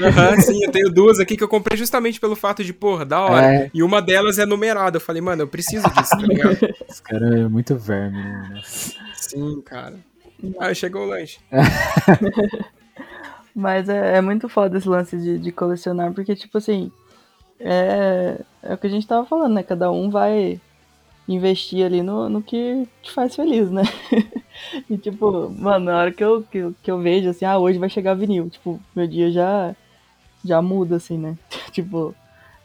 Aham, 0.00 0.40
sim, 0.40 0.64
eu 0.64 0.70
tenho 0.70 0.90
duas 0.90 1.18
aqui 1.18 1.36
que 1.36 1.42
eu 1.42 1.48
comprei 1.48 1.78
justamente 1.78 2.20
pelo 2.20 2.36
fato 2.36 2.62
de, 2.62 2.72
porra, 2.72 3.04
da 3.04 3.20
hora. 3.22 3.54
É. 3.54 3.70
E 3.72 3.82
uma 3.82 4.02
delas 4.02 4.38
é 4.38 4.44
numerada. 4.44 4.98
Eu 4.98 5.00
falei, 5.00 5.22
mano, 5.22 5.42
eu 5.42 5.48
preciso 5.48 5.88
disso, 5.90 6.10
tá 6.10 6.26
ligado? 6.26 6.58
Esse 6.88 7.02
cara 7.02 7.38
é 7.40 7.48
muito 7.48 7.76
verme, 7.76 8.22
né? 8.22 8.60
Sim, 9.14 9.62
cara. 9.62 9.94
Ah, 10.60 10.72
chegou 10.74 11.02
o 11.02 11.06
lanche. 11.06 11.38
Mas 13.54 13.88
é, 13.88 14.18
é 14.18 14.20
muito 14.20 14.48
foda 14.48 14.78
esse 14.78 14.88
lance 14.88 15.18
de, 15.18 15.36
de 15.36 15.50
colecionar, 15.50 16.12
porque, 16.12 16.36
tipo 16.36 16.58
assim, 16.58 16.92
é, 17.58 18.40
é 18.62 18.74
o 18.74 18.78
que 18.78 18.86
a 18.86 18.90
gente 18.90 19.06
tava 19.06 19.26
falando, 19.26 19.54
né? 19.54 19.64
Cada 19.64 19.90
um 19.90 20.10
vai 20.10 20.60
investir 21.28 21.84
ali 21.84 22.02
no, 22.02 22.28
no 22.28 22.42
que 22.42 22.86
te 23.02 23.10
faz 23.12 23.34
feliz, 23.36 23.70
né? 23.70 23.82
e, 24.90 24.98
tipo, 24.98 25.50
mano, 25.50 25.86
na 25.86 25.98
hora 26.00 26.12
que 26.12 26.24
eu, 26.24 26.42
que, 26.44 26.58
eu- 26.58 26.74
que 26.82 26.90
eu 26.90 27.00
vejo, 27.00 27.30
assim, 27.30 27.44
ah, 27.44 27.58
hoje 27.58 27.78
vai 27.78 27.88
chegar 27.90 28.14
vinil, 28.14 28.48
tipo, 28.50 28.80
meu 28.94 29.06
dia 29.06 29.30
já, 29.30 29.74
já 30.44 30.62
muda, 30.62 30.96
assim, 30.96 31.18
né? 31.18 31.36
tipo, 31.72 32.16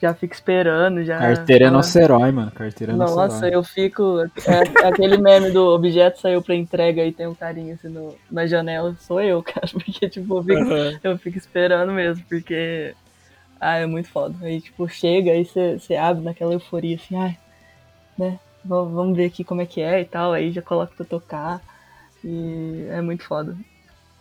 já 0.01 0.13
fico 0.15 0.33
esperando, 0.33 1.03
já... 1.03 1.19
Carteira 1.19 1.65
é 1.65 1.71
nosso 1.71 1.97
herói, 1.97 2.31
mano. 2.31 2.51
Carteira 2.51 2.93
é 2.93 2.95
nosso 2.95 3.19
nossa, 3.19 3.47
herói. 3.47 3.51
eu 3.55 3.63
fico. 3.63 4.19
É, 4.47 4.87
aquele 4.87 5.17
meme 5.17 5.51
do 5.51 5.61
objeto 5.73 6.19
saiu 6.19 6.41
pra 6.43 6.55
entrega 6.55 7.05
e 7.05 7.11
tem 7.13 7.27
um 7.27 7.35
carinho 7.35 7.73
assim 7.75 7.87
no, 7.89 8.15
na 8.29 8.45
janela, 8.45 8.95
sou 8.99 9.21
eu, 9.21 9.41
cara. 9.43 9.67
Porque, 9.71 10.09
tipo, 10.09 10.37
eu 10.39 10.43
fico, 10.43 10.63
Aham. 10.71 10.99
eu 11.03 11.17
fico 11.19 11.37
esperando 11.37 11.91
mesmo, 11.93 12.23
porque. 12.29 12.95
Ah, 13.59 13.77
é 13.77 13.85
muito 13.87 14.09
foda. 14.09 14.37
Aí, 14.45 14.61
tipo, 14.61 14.87
chega, 14.89 15.31
aí 15.31 15.45
você 15.45 15.79
você 15.79 15.95
abre 15.95 16.23
naquela 16.23 16.53
euforia 16.53 16.95
assim, 16.97 17.15
ai, 17.17 17.37
né? 18.17 18.39
Vamos 18.65 19.15
ver 19.15 19.25
aqui 19.25 19.43
como 19.43 19.61
é 19.61 19.65
que 19.65 19.81
é 19.81 20.01
e 20.01 20.05
tal. 20.05 20.33
Aí 20.33 20.51
já 20.51 20.61
coloca 20.61 20.93
pra 20.95 21.05
tocar. 21.05 21.61
E 22.23 22.87
é 22.89 23.01
muito 23.01 23.23
foda. 23.23 23.57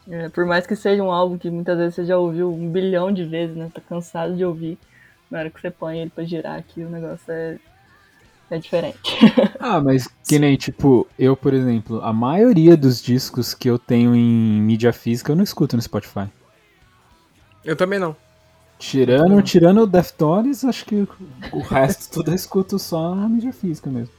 É, 0.08 0.28
por 0.28 0.44
mais 0.44 0.66
que 0.66 0.74
seja 0.74 1.02
um 1.02 1.12
álbum 1.12 1.38
que 1.38 1.48
muitas 1.48 1.78
vezes 1.78 1.94
você 1.94 2.04
já 2.04 2.18
ouviu 2.18 2.52
um 2.52 2.68
bilhão 2.68 3.12
de 3.12 3.24
vezes, 3.24 3.56
né? 3.56 3.70
Tá 3.72 3.80
cansado 3.80 4.34
de 4.34 4.44
ouvir. 4.44 4.78
Na 5.30 5.38
hora 5.38 5.50
que 5.50 5.60
você 5.60 5.70
põe 5.70 6.00
ele 6.00 6.10
pra 6.10 6.24
girar 6.24 6.58
aqui, 6.58 6.82
o 6.82 6.90
negócio 6.90 7.32
é, 7.32 7.58
é 8.50 8.58
diferente. 8.58 8.98
Ah, 9.64 9.80
mas 9.80 10.08
que 10.26 10.40
nem, 10.40 10.56
tipo, 10.56 11.06
eu, 11.16 11.36
por 11.36 11.54
exemplo, 11.54 12.02
a 12.02 12.12
maioria 12.12 12.76
dos 12.76 13.00
discos 13.00 13.54
que 13.54 13.70
eu 13.70 13.78
tenho 13.78 14.12
em 14.12 14.60
mídia 14.60 14.92
física 14.92 15.30
eu 15.30 15.36
não 15.36 15.44
escuto 15.44 15.76
no 15.76 15.82
Spotify. 15.82 16.28
Eu 17.64 17.76
também 17.76 18.00
não. 18.00 18.16
Tirando, 18.76 19.40
tirando 19.40 19.82
o 19.82 19.86
Deftones, 19.86 20.64
acho 20.64 20.84
que 20.84 21.06
o 21.52 21.60
resto 21.60 22.12
tudo 22.12 22.32
eu 22.32 22.34
escuto 22.34 22.76
só 22.76 23.14
na 23.14 23.28
mídia 23.28 23.52
física 23.52 23.88
mesmo. 23.88 24.12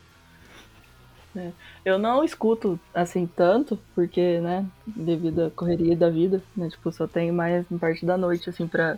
Eu 1.84 1.98
não 1.98 2.24
escuto 2.24 2.80
assim 2.94 3.26
tanto, 3.26 3.80
porque, 3.96 4.40
né, 4.40 4.66
devido 4.86 5.46
à 5.46 5.52
correria 5.52 5.96
da 5.96 6.10
vida, 6.10 6.42
né, 6.56 6.70
tipo, 6.70 6.92
só 6.92 7.08
tenho 7.08 7.34
mais 7.34 7.66
na 7.70 7.80
parte 7.80 8.06
da 8.06 8.18
noite, 8.18 8.50
assim, 8.50 8.68
pra. 8.68 8.98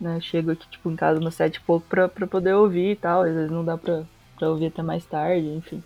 Né, 0.00 0.20
chego 0.20 0.52
aqui, 0.52 0.68
tipo, 0.68 0.90
em 0.90 0.96
casa 0.96 1.20
umas 1.20 1.34
sete 1.34 1.56
e 1.56 1.60
pouco 1.60 1.86
pra, 1.88 2.08
pra 2.08 2.26
poder 2.26 2.54
ouvir 2.54 2.92
e 2.92 2.96
tal. 2.96 3.22
Às 3.22 3.34
vezes 3.34 3.50
não 3.50 3.64
dá 3.64 3.76
pra, 3.76 4.04
pra 4.38 4.48
ouvir 4.48 4.66
até 4.66 4.82
mais 4.82 5.04
tarde, 5.04 5.46
enfim. 5.48 5.82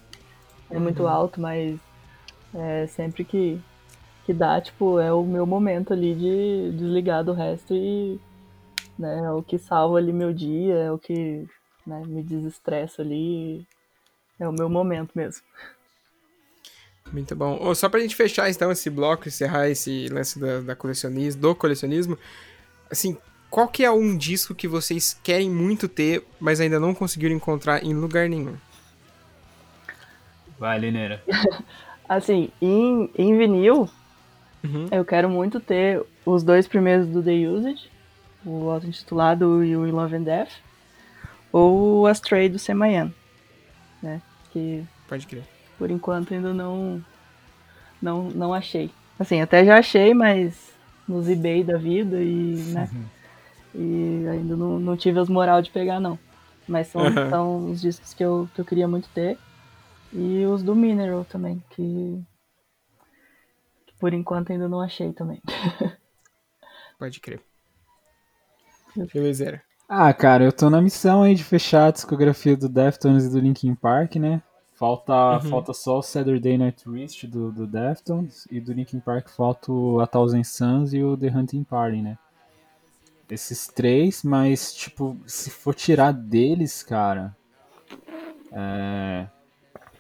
É 0.70 0.78
muito 0.78 1.06
alto, 1.06 1.40
mas 1.40 1.78
é, 2.54 2.86
sempre 2.86 3.24
que, 3.24 3.60
que 4.24 4.32
dá, 4.32 4.60
tipo, 4.60 4.98
é 4.98 5.12
o 5.12 5.22
meu 5.24 5.46
momento 5.46 5.92
ali 5.92 6.14
de 6.14 6.72
desligar 6.76 7.24
do 7.24 7.32
resto 7.32 7.74
e. 7.74 8.18
Né, 8.98 9.20
é 9.24 9.30
o 9.30 9.42
que 9.42 9.58
salva 9.58 9.98
ali 9.98 10.12
meu 10.12 10.32
dia, 10.32 10.74
é 10.74 10.92
o 10.92 10.98
que 10.98 11.46
né, 11.86 12.02
me 12.06 12.22
desestressa 12.22 13.02
ali. 13.02 13.66
É 14.42 14.48
o 14.48 14.52
meu 14.52 14.68
momento 14.68 15.12
mesmo. 15.14 15.40
Muito 17.12 17.36
bom. 17.36 17.56
Ô, 17.62 17.72
só 17.76 17.88
pra 17.88 18.00
gente 18.00 18.16
fechar 18.16 18.50
então 18.50 18.72
esse 18.72 18.90
bloco, 18.90 19.28
encerrar 19.28 19.68
esse 19.68 20.08
lance 20.08 20.36
da, 20.40 20.60
da 20.60 20.74
colecionismo, 20.74 21.40
do 21.40 21.54
colecionismo, 21.54 22.18
assim, 22.90 23.16
qual 23.48 23.68
que 23.68 23.84
é 23.84 23.90
um 23.92 24.16
disco 24.16 24.52
que 24.52 24.66
vocês 24.66 25.16
querem 25.22 25.48
muito 25.48 25.86
ter, 25.86 26.24
mas 26.40 26.60
ainda 26.60 26.80
não 26.80 26.92
conseguiram 26.92 27.36
encontrar 27.36 27.84
em 27.84 27.94
lugar 27.94 28.28
nenhum? 28.28 28.56
Vai, 30.58 30.80
Lineira. 30.80 31.22
Assim, 32.08 32.50
em, 32.60 33.08
em 33.16 33.38
vinil, 33.38 33.88
Uhum. 34.64 34.86
eu 34.90 35.04
quero 35.04 35.28
muito 35.30 35.60
ter 35.60 36.02
os 36.26 36.42
dois 36.42 36.66
primeiros 36.66 37.06
do 37.08 37.22
The 37.22 37.32
Usage, 37.48 37.88
o 38.44 38.70
auto-intitulado 38.70 39.64
e 39.64 39.76
o 39.76 39.86
In 39.86 39.92
Love 39.92 40.16
and 40.16 40.22
Death, 40.22 40.50
ou 41.52 42.00
o 42.00 42.06
Astray 42.06 42.48
do 42.48 42.58
Semayan, 42.58 43.12
né? 44.02 44.20
Que 44.52 44.84
Pode 45.08 45.26
crer. 45.26 45.44
por 45.78 45.90
enquanto 45.90 46.34
ainda 46.34 46.52
não, 46.52 47.02
não, 48.00 48.24
não 48.30 48.54
achei. 48.54 48.90
Assim, 49.18 49.40
até 49.40 49.64
já 49.64 49.78
achei, 49.78 50.12
mas 50.14 50.72
nos 51.08 51.28
eBay 51.28 51.64
da 51.64 51.76
vida 51.78 52.20
e, 52.22 52.62
né? 52.72 52.88
E 53.74 54.26
ainda 54.28 54.56
não, 54.56 54.78
não 54.78 54.96
tive 54.96 55.18
as 55.18 55.28
moral 55.28 55.62
de 55.62 55.70
pegar, 55.70 56.00
não. 56.00 56.18
Mas 56.68 56.88
são, 56.88 57.06
Aham. 57.06 57.30
são 57.30 57.70
os 57.70 57.80
discos 57.80 58.12
que 58.14 58.22
eu, 58.24 58.48
que 58.54 58.60
eu 58.60 58.64
queria 58.64 58.86
muito 58.86 59.08
ter. 59.10 59.38
E 60.12 60.44
os 60.46 60.62
do 60.62 60.74
Mineral 60.74 61.24
também, 61.24 61.62
que, 61.70 62.22
que 63.86 63.94
por 63.98 64.12
enquanto 64.12 64.52
ainda 64.52 64.68
não 64.68 64.80
achei 64.80 65.12
também. 65.12 65.40
Pode 66.98 67.18
crer. 67.20 67.40
Beleza. 69.12 69.62
Ah, 69.94 70.14
cara, 70.14 70.42
eu 70.42 70.52
tô 70.52 70.70
na 70.70 70.80
missão 70.80 71.22
aí 71.22 71.34
de 71.34 71.44
fechar 71.44 71.88
a 71.88 71.90
discografia 71.90 72.56
do 72.56 72.66
Deftones 72.66 73.26
e 73.26 73.30
do 73.30 73.38
Linkin 73.38 73.74
Park, 73.74 74.16
né? 74.16 74.42
Falta, 74.72 75.38
falta 75.50 75.74
só 75.74 75.98
o 75.98 76.02
Saturday 76.02 76.56
Night 76.56 76.88
Wrist 76.88 77.26
do, 77.26 77.52
do 77.52 77.66
Deftones 77.66 78.48
e 78.50 78.58
do 78.58 78.72
Linkin 78.72 79.00
Park 79.00 79.28
falta 79.28 79.70
o 79.70 80.00
A 80.00 80.06
Thousand 80.06 80.44
Suns 80.44 80.94
e 80.94 81.02
o 81.02 81.14
The 81.14 81.26
Hunting 81.28 81.62
Party, 81.62 82.00
né? 82.00 82.16
Esses 83.30 83.66
três, 83.66 84.22
mas, 84.22 84.72
tipo, 84.72 85.14
se 85.26 85.50
for 85.50 85.74
tirar 85.74 86.12
deles, 86.12 86.82
cara. 86.82 87.36
É. 88.50 89.26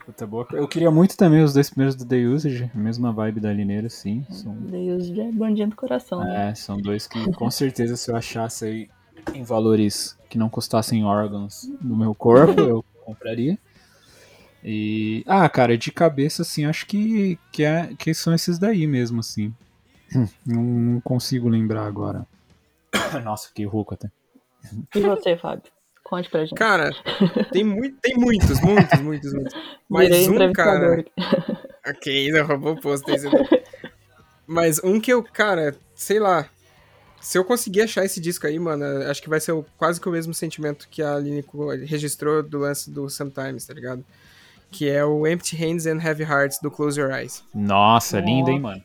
Puta 0.06 0.26
boa. 0.26 0.48
Eu 0.52 0.66
queria 0.66 0.90
muito 0.90 1.18
também 1.18 1.42
os 1.42 1.52
dois 1.52 1.68
primeiros 1.68 1.94
do 1.94 2.06
The 2.06 2.16
Usage, 2.16 2.70
a 2.74 2.78
mesma 2.78 3.12
vibe 3.12 3.40
da 3.40 3.52
Lineira, 3.52 3.90
sim. 3.90 4.24
São 4.30 4.56
Daí 4.58 4.90
os 4.90 5.06
de 5.12 5.22
bandinha 5.32 5.68
do 5.68 5.76
coração, 5.76 6.20
né? 6.20 6.48
é, 6.48 6.54
são 6.54 6.78
dois 6.78 7.06
que 7.06 7.30
com 7.32 7.50
certeza 7.50 7.94
se 7.94 8.10
eu 8.10 8.16
achasse 8.16 8.64
aí 8.64 8.88
em 9.34 9.42
valores 9.42 10.16
que 10.28 10.38
não 10.38 10.48
custassem 10.48 11.04
órgãos 11.04 11.70
do 11.80 11.96
meu 11.96 12.14
corpo, 12.14 12.60
eu 12.60 12.84
compraria. 13.04 13.58
E. 14.64 15.24
Ah, 15.26 15.48
cara, 15.48 15.76
de 15.76 15.90
cabeça, 15.90 16.42
assim, 16.42 16.64
acho 16.64 16.86
que, 16.86 17.38
que, 17.50 17.64
é, 17.64 17.94
que 17.98 18.14
são 18.14 18.32
esses 18.34 18.58
daí 18.58 18.86
mesmo, 18.86 19.20
assim. 19.20 19.52
Não, 20.46 20.62
não 20.62 21.00
consigo 21.00 21.48
lembrar 21.48 21.86
agora. 21.86 22.26
Nossa, 23.24 23.50
que 23.52 23.64
rouco 23.64 23.94
até. 23.94 24.10
E 24.94 25.00
você, 25.00 25.36
Fábio? 25.36 25.70
Conte 26.04 26.30
pra 26.30 26.44
gente. 26.44 26.54
Cara, 26.54 26.90
tem, 27.50 27.64
muito, 27.64 27.96
tem 28.00 28.14
muitos, 28.14 28.60
muitos, 28.60 29.00
muitos, 29.00 29.32
muitos. 29.32 29.54
Mas 29.88 30.08
Virei 30.26 30.48
um, 30.48 30.52
cara. 30.52 31.04
Ok, 31.86 32.30
não 32.30 32.46
roubou 32.46 32.74
o 32.74 32.80
posto. 32.80 33.10
Mas 34.46 34.78
um 34.84 35.00
que 35.00 35.12
eu, 35.12 35.22
cara, 35.22 35.74
sei 35.94 36.20
lá. 36.20 36.48
Se 37.22 37.38
eu 37.38 37.44
conseguir 37.44 37.82
achar 37.82 38.04
esse 38.04 38.20
disco 38.20 38.46
aí, 38.46 38.58
mano, 38.58 38.84
acho 39.08 39.22
que 39.22 39.28
vai 39.28 39.38
ser 39.40 39.52
o- 39.52 39.64
quase 39.78 40.00
que 40.00 40.08
o 40.08 40.12
mesmo 40.12 40.34
sentimento 40.34 40.88
que 40.90 41.00
a 41.02 41.14
Aline 41.14 41.42
co- 41.42 41.70
registrou 41.70 42.42
do 42.42 42.58
lance 42.58 42.90
do 42.90 43.08
Sometimes, 43.08 43.64
tá 43.64 43.72
ligado? 43.72 44.04
Que 44.70 44.88
é 44.90 45.04
o 45.04 45.26
Empty 45.26 45.54
Hands 45.56 45.86
and 45.86 46.00
Heavy 46.02 46.24
Hearts 46.24 46.58
do 46.60 46.70
Close 46.70 46.98
Your 47.00 47.12
Eyes. 47.12 47.44
Nossa, 47.54 48.18
lindo, 48.18 48.50
hein, 48.50 48.58
mano? 48.60 48.82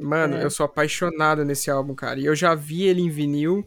Mano, 0.00 0.36
É. 0.36 0.44
eu 0.44 0.50
sou 0.50 0.64
apaixonado 0.66 1.44
nesse 1.44 1.68
álbum, 1.70 1.94
cara. 1.94 2.20
E 2.20 2.26
eu 2.26 2.36
já 2.36 2.54
vi 2.54 2.84
ele 2.84 3.02
em 3.02 3.10
vinil. 3.10 3.64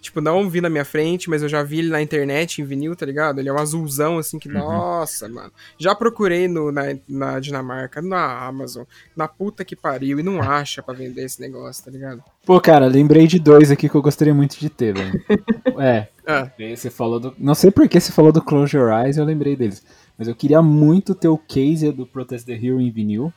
Tipo, 0.00 0.20
não 0.20 0.48
vi 0.48 0.62
na 0.62 0.70
minha 0.70 0.84
frente, 0.84 1.28
mas 1.28 1.42
eu 1.42 1.48
já 1.48 1.62
vi 1.62 1.80
ele 1.80 1.90
na 1.90 2.00
internet 2.00 2.60
em 2.60 2.64
vinil, 2.64 2.96
tá 2.96 3.04
ligado? 3.04 3.38
Ele 3.38 3.50
é 3.50 3.52
um 3.52 3.58
azulzão, 3.58 4.16
assim, 4.16 4.38
que, 4.38 4.48
nossa, 4.48 5.28
mano. 5.28 5.52
Já 5.78 5.94
procurei 5.94 6.48
no, 6.48 6.72
na, 6.72 6.82
na 7.06 7.38
Dinamarca, 7.38 8.00
na 8.00 8.46
Amazon, 8.46 8.84
na 9.14 9.28
puta 9.28 9.64
que 9.64 9.76
pariu, 9.76 10.18
e 10.18 10.22
não 10.22 10.40
acha 10.40 10.82
pra 10.82 10.94
vender 10.94 11.24
esse 11.24 11.38
negócio, 11.40 11.84
tá 11.84 11.90
ligado? 11.90 12.22
Pô, 12.46 12.58
cara, 12.58 12.86
lembrei 12.86 13.26
de 13.26 13.38
dois 13.38 13.70
aqui 13.70 13.88
que 13.88 13.94
eu 13.94 14.00
gostaria 14.02 14.32
muito 14.32 14.58
de 14.58 14.70
ter, 14.70 14.94
velho. 14.94 15.22
é, 15.78 16.08
Ah, 16.26 16.50
você 16.74 16.88
falou 16.88 17.20
do. 17.20 17.34
Não 17.38 17.54
sei 17.54 17.70
por 17.70 17.86
que 17.86 18.00
você 18.00 18.10
falou 18.10 18.32
do 18.32 18.40
Close 18.40 18.74
Your 18.74 18.90
Eyes, 18.92 19.18
eu 19.18 19.24
lembrei 19.24 19.54
deles. 19.54 19.84
Mas 20.16 20.28
eu 20.28 20.34
queria 20.34 20.62
muito 20.62 21.14
ter 21.14 21.28
o 21.28 21.38
case 21.38 21.92
do 21.92 22.06
Protest 22.06 22.46
the 22.46 22.54
Hero 22.54 22.80
em 22.80 22.90
vinil. 22.90 23.32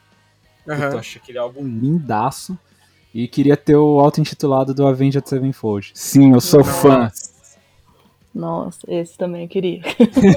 Puta, 0.64 0.76
Eu 0.76 0.99
acho 0.99 1.18
aquele 1.18 1.38
álbum 1.38 1.66
lindaço. 1.66 2.57
E 3.14 3.28
queria 3.28 3.55
ter 3.55 3.76
o 3.76 3.99
auto-intitulado 3.99 4.74
do 4.74 4.88
Avenged 4.88 5.28
Sevenfold. 5.28 5.91
Sim, 5.93 6.34
eu 6.34 6.41
sou 6.41 6.64
fã. 6.64 7.11
Nossa, 8.34 8.80
esse 8.88 9.16
também 9.16 9.43
eu 9.43 9.47
queria. 9.47 9.82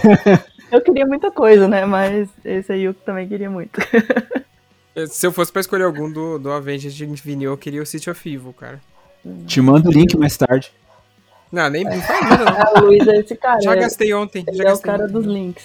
eu 0.71 0.83
queria 0.83 1.07
muita 1.07 1.31
coisa, 1.31 1.67
né? 1.67 1.87
Mas 1.87 2.29
esse 2.45 2.73
aí 2.73 2.83
eu 2.83 2.93
também 2.93 3.27
queria 3.27 3.49
muito. 3.49 3.81
Se 5.09 5.27
eu 5.27 5.33
fosse 5.33 5.51
pra 5.51 5.61
escolher 5.61 5.85
algum 5.85 6.13
do, 6.13 6.39
do 6.39 6.51
Avengers 6.51 6.95
de 6.95 7.07
vinil, 7.07 7.53
eu 7.53 7.57
queria 7.57 7.83
o 7.83 7.87
City 7.87 8.11
of 8.11 8.29
Evil, 8.29 8.53
cara. 8.53 8.81
Te 9.47 9.61
mando 9.61 9.89
o 9.89 9.93
link 9.93 10.17
mais 10.17 10.37
tarde. 10.37 10.71
Não, 11.51 11.71
nem 11.71 11.85
não 11.89 12.01
faz 12.03 12.29
nada, 12.29 12.45
não. 12.45 12.53
Ah, 12.53 12.73
o 12.77 12.87
Luiz 12.87 13.07
é 13.09 13.17
esse 13.17 13.37
cara. 13.37 13.61
Já 13.61 13.73
é- 13.73 13.81
gastei 13.81 14.13
ontem. 14.13 14.45
Ele 14.47 14.57
já 14.57 14.71
é 14.71 14.75
o 14.75 14.79
cara 14.79 15.05
ontem. 15.05 15.13
dos 15.13 15.25
links. 15.25 15.65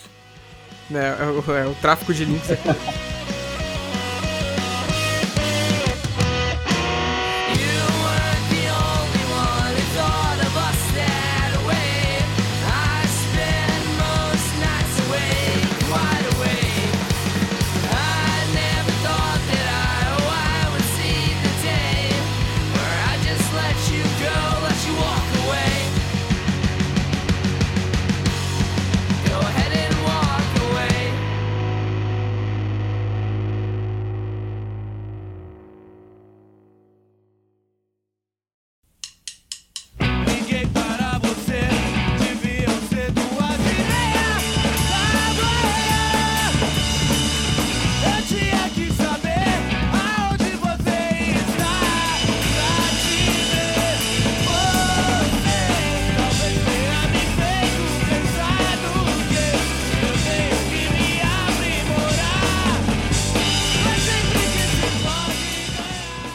É, 0.93 1.23
é 1.23 1.25
o, 1.25 1.57
é 1.57 1.67
o 1.67 1.75
tráfico 1.75 2.13
de 2.13 2.25
links 2.25 2.51
aqui. 2.51 2.69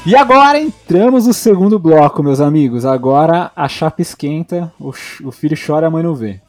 E 0.07 0.15
agora 0.15 0.61
entramos 0.61 1.27
no 1.27 1.35
segundo 1.35 1.81
bloco, 1.81 2.23
meus 2.23 2.41
amigos. 2.41 2.85
Agora 2.85 3.51
a 3.57 3.69
chapa 3.69 4.01
esquenta, 4.01 4.73
o, 4.79 4.91
o 5.25 5.33
filho 5.33 5.57
chora, 5.59 5.89
a 5.89 5.91
mãe 5.91 6.01
não 6.01 6.15
vê. 6.15 6.41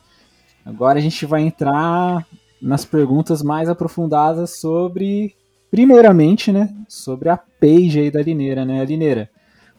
Agora 0.63 0.99
a 0.99 1.01
gente 1.01 1.25
vai 1.25 1.41
entrar 1.41 2.23
nas 2.61 2.85
perguntas 2.85 3.41
mais 3.41 3.67
aprofundadas 3.67 4.59
sobre, 4.59 5.35
primeiramente, 5.71 6.51
né, 6.51 6.71
sobre 6.87 7.29
a 7.29 7.37
page 7.37 7.99
aí 7.99 8.11
da 8.11 8.21
Lineira, 8.21 8.63
né, 8.63 8.85
Lineira? 8.85 9.27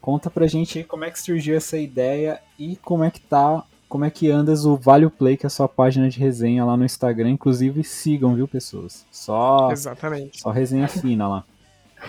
Conta 0.01 0.29
pra 0.29 0.49
gente 0.49 0.79
aí 0.79 0.85
como 0.85 1.05
é 1.05 1.11
que 1.12 1.20
surgiu 1.20 1.57
essa 1.57 1.79
ideia 1.79 2.41
e 2.59 2.74
como 2.79 3.05
é 3.05 3.12
que 3.12 3.20
tá, 3.20 3.62
como 3.89 4.05
é 4.05 4.11
que 4.11 4.29
andas 4.29 4.64
o 4.64 4.74
Vale 4.74 5.09
Play, 5.09 5.37
que 5.37 5.47
é 5.47 5.49
a 5.49 5.51
sua 5.51 5.68
página 5.68 6.09
de 6.09 6.18
resenha 6.18 6.64
lá 6.64 6.76
no 6.76 6.85
Instagram. 6.85 7.31
Inclusive 7.31 7.85
sigam, 7.85 8.35
viu, 8.35 8.49
pessoas? 8.49 9.07
Só, 9.12 9.70
Exatamente. 9.70 10.41
só 10.41 10.51
resenha 10.51 10.89
fina 10.89 11.29
lá. 11.29 11.45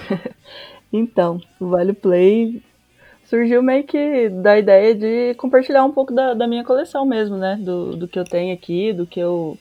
Então, 0.92 1.40
o 1.60 1.68
Vale 1.68 1.94
Play 1.94 2.64
surgiu 3.26 3.62
meio 3.62 3.84
que 3.84 4.28
da 4.30 4.58
ideia 4.58 4.96
de 4.96 5.36
compartilhar 5.36 5.86
um 5.86 5.92
pouco 5.92 6.14
da, 6.14 6.34
da 6.34 6.48
minha 6.48 6.64
coleção 6.64 7.06
mesmo, 7.06 7.38
né? 7.38 7.58
Do, 7.62 7.96
do 7.96 8.08
que 8.08 8.18
eu 8.18 8.24
tenho 8.24 8.54
aqui, 8.54 8.92
do 8.92 9.06
que 9.06 9.20
eu. 9.20 9.58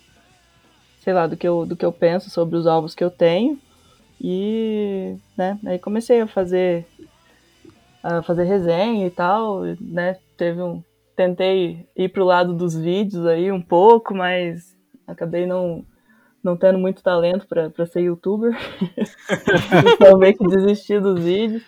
Sei 1.00 1.12
lá, 1.12 1.26
do 1.26 1.36
que 1.36 1.46
eu, 1.46 1.66
do 1.66 1.76
que 1.76 1.84
eu 1.84 1.92
penso 1.92 2.30
sobre 2.30 2.56
os 2.56 2.66
álbuns 2.66 2.94
que 2.94 3.04
eu 3.04 3.10
tenho. 3.10 3.58
E, 4.20 5.14
né, 5.36 5.58
aí 5.64 5.78
comecei 5.78 6.20
a 6.20 6.26
fazer 6.26 6.84
a 8.02 8.22
fazer 8.22 8.44
resenha 8.44 9.06
e 9.06 9.10
tal, 9.10 9.62
né? 9.80 10.16
Teve 10.36 10.62
um 10.62 10.82
tentei 11.14 11.84
ir 11.96 12.08
pro 12.10 12.24
lado 12.24 12.54
dos 12.54 12.76
vídeos 12.76 13.26
aí 13.26 13.50
um 13.50 13.60
pouco, 13.60 14.14
mas 14.14 14.76
acabei 15.06 15.46
não 15.46 15.84
não 16.48 16.56
tendo 16.56 16.78
muito 16.78 17.02
talento 17.02 17.46
pra 17.46 17.86
ser 17.86 18.00
youtuber. 18.00 18.56
então 19.94 20.18
meio 20.18 20.36
que 20.36 20.46
desisti 20.46 20.98
dos 20.98 21.22
vídeos. 21.22 21.62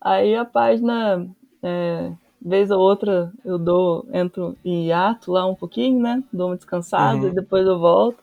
Aí 0.00 0.34
a 0.34 0.44
página, 0.44 1.26
é, 1.62 2.12
vez 2.40 2.70
ou 2.70 2.80
outra, 2.80 3.32
eu 3.44 3.58
dou, 3.58 4.06
entro 4.12 4.56
em 4.64 4.86
hiato 4.86 5.32
lá 5.32 5.46
um 5.46 5.54
pouquinho, 5.54 6.00
né? 6.00 6.22
Dou 6.32 6.48
uma 6.48 6.56
descansada 6.56 7.18
Uhum. 7.18 7.28
e 7.28 7.34
depois 7.34 7.66
eu 7.66 7.78
volto. 7.78 8.22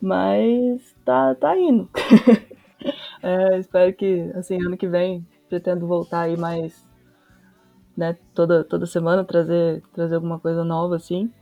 Mas 0.00 0.94
tá, 1.04 1.34
tá 1.34 1.56
indo. 1.58 1.88
É, 3.22 3.58
espero 3.58 3.90
que, 3.94 4.30
assim, 4.34 4.60
ano 4.62 4.76
que 4.76 4.86
vem 4.86 5.26
pretendo 5.48 5.86
voltar 5.86 6.20
aí 6.20 6.36
mais, 6.36 6.86
né, 7.96 8.14
toda, 8.34 8.62
toda 8.62 8.84
semana, 8.84 9.24
trazer, 9.24 9.82
trazer 9.94 10.16
alguma 10.16 10.38
coisa 10.38 10.62
nova, 10.62 10.96
assim. 10.96 11.32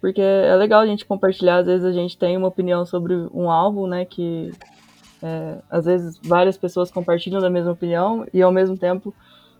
Porque 0.00 0.20
é 0.20 0.54
legal 0.56 0.80
a 0.80 0.86
gente 0.86 1.04
compartilhar, 1.06 1.58
às 1.58 1.66
vezes 1.66 1.84
a 1.86 1.92
gente 1.92 2.18
tem 2.18 2.36
uma 2.36 2.48
opinião 2.48 2.84
sobre 2.86 3.14
um 3.32 3.50
álbum, 3.50 3.86
né, 3.86 4.04
que 4.04 4.50
é, 5.22 5.58
às 5.70 5.84
vezes 5.86 6.18
várias 6.22 6.56
pessoas 6.56 6.90
compartilham 6.90 7.40
da 7.40 7.50
mesma 7.50 7.72
opinião 7.72 8.26
e 8.32 8.42
ao 8.42 8.52
mesmo 8.52 8.76
tempo 8.76 9.14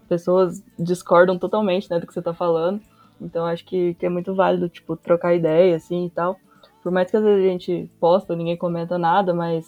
pessoas 0.08 0.62
discordam 0.78 1.38
totalmente, 1.38 1.90
né, 1.90 1.98
do 1.98 2.06
que 2.06 2.12
você 2.14 2.22
tá 2.22 2.34
falando. 2.34 2.80
Então 3.20 3.46
acho 3.46 3.64
que, 3.64 3.94
que 3.94 4.06
é 4.06 4.08
muito 4.08 4.34
válido, 4.34 4.68
tipo, 4.68 4.96
trocar 4.96 5.34
ideia, 5.34 5.76
assim, 5.76 6.06
e 6.06 6.10
tal. 6.10 6.38
Por 6.82 6.92
mais 6.92 7.10
que 7.10 7.16
às 7.16 7.24
vezes 7.24 7.44
a 7.44 7.48
gente 7.48 7.90
posta, 7.98 8.36
ninguém 8.36 8.56
comenta 8.56 8.98
nada, 8.98 9.34
mas 9.34 9.66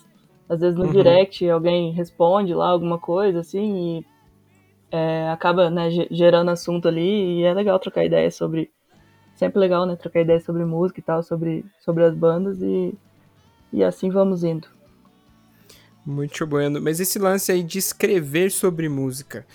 às 0.48 0.60
vezes 0.60 0.76
no 0.78 0.84
Uhum. 0.84 0.92
direct 0.92 1.48
alguém 1.48 1.92
responde 1.92 2.54
lá 2.54 2.68
alguma 2.68 2.98
coisa, 2.98 3.40
assim, 3.40 3.98
e 3.98 4.06
é, 4.90 5.28
acaba, 5.30 5.70
né, 5.70 5.90
ge- 5.90 6.08
gerando 6.10 6.50
assunto 6.50 6.88
ali, 6.88 7.40
e 7.40 7.44
é 7.44 7.52
legal 7.54 7.78
trocar 7.78 8.04
ideia 8.04 8.30
sobre... 8.30 8.70
Sempre 9.39 9.61
legal, 9.61 9.86
né, 9.86 9.95
trocar 9.97 10.20
ideia 10.20 10.41
sobre 10.41 10.64
música 10.64 10.99
e 10.99 11.03
tal, 11.03 11.22
sobre, 11.22 11.64
sobre 11.78 12.05
as 12.05 12.14
bandas, 12.14 12.61
e, 12.61 12.93
e 13.72 13.84
assim 13.84 14.11
vamos 14.11 14.43
indo. 14.43 14.66
Muito 16.05 16.47
bueno. 16.47 16.80
Mas 16.82 17.01
esse 17.01 17.18
lance 17.18 17.53
aí 17.53 17.62
de 17.62 17.78
escrever 17.78 18.51
sobre 18.51 18.89
música, 18.89 19.47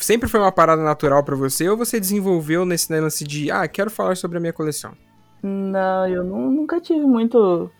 sempre 0.00 0.28
foi 0.28 0.38
uma 0.38 0.52
parada 0.52 0.82
natural 0.82 1.24
pra 1.24 1.34
você 1.34 1.68
ou 1.68 1.76
você 1.76 1.98
desenvolveu 1.98 2.64
nesse 2.64 2.92
lance 2.92 3.24
de, 3.24 3.50
ah, 3.50 3.66
quero 3.66 3.90
falar 3.90 4.16
sobre 4.16 4.36
a 4.38 4.40
minha 4.40 4.52
coleção? 4.52 4.92
Não, 5.42 6.06
eu 6.08 6.22
nu- 6.24 6.50
nunca 6.50 6.80
tive 6.80 7.04
muito. 7.04 7.70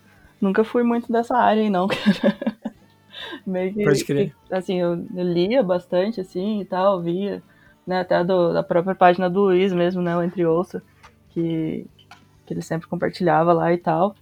Nunca 0.40 0.64
fui 0.64 0.82
muito 0.82 1.10
dessa 1.12 1.36
área 1.36 1.62
aí, 1.62 1.70
não. 1.70 1.86
Meio 3.46 3.72
que, 3.72 3.84
Pode 3.84 4.04
crer. 4.04 4.34
assim, 4.50 4.80
eu, 4.80 4.94
eu 5.14 5.24
lia 5.24 5.62
bastante, 5.62 6.20
assim, 6.20 6.60
e 6.60 6.64
tal, 6.64 7.00
via, 7.02 7.42
né, 7.86 8.00
até 8.00 8.22
do- 8.24 8.52
da 8.52 8.62
própria 8.62 8.94
página 8.94 9.30
do 9.30 9.40
Luiz 9.42 9.72
mesmo, 9.72 10.02
né, 10.02 10.16
o 10.16 10.22
Entre 10.22 10.44
Ouça, 10.44 10.82
que, 11.36 11.86
que 12.46 12.54
ele 12.54 12.62
sempre 12.62 12.88
compartilhava 12.88 13.52
lá 13.54 13.72
e 13.72 13.78
tal. 13.78 14.16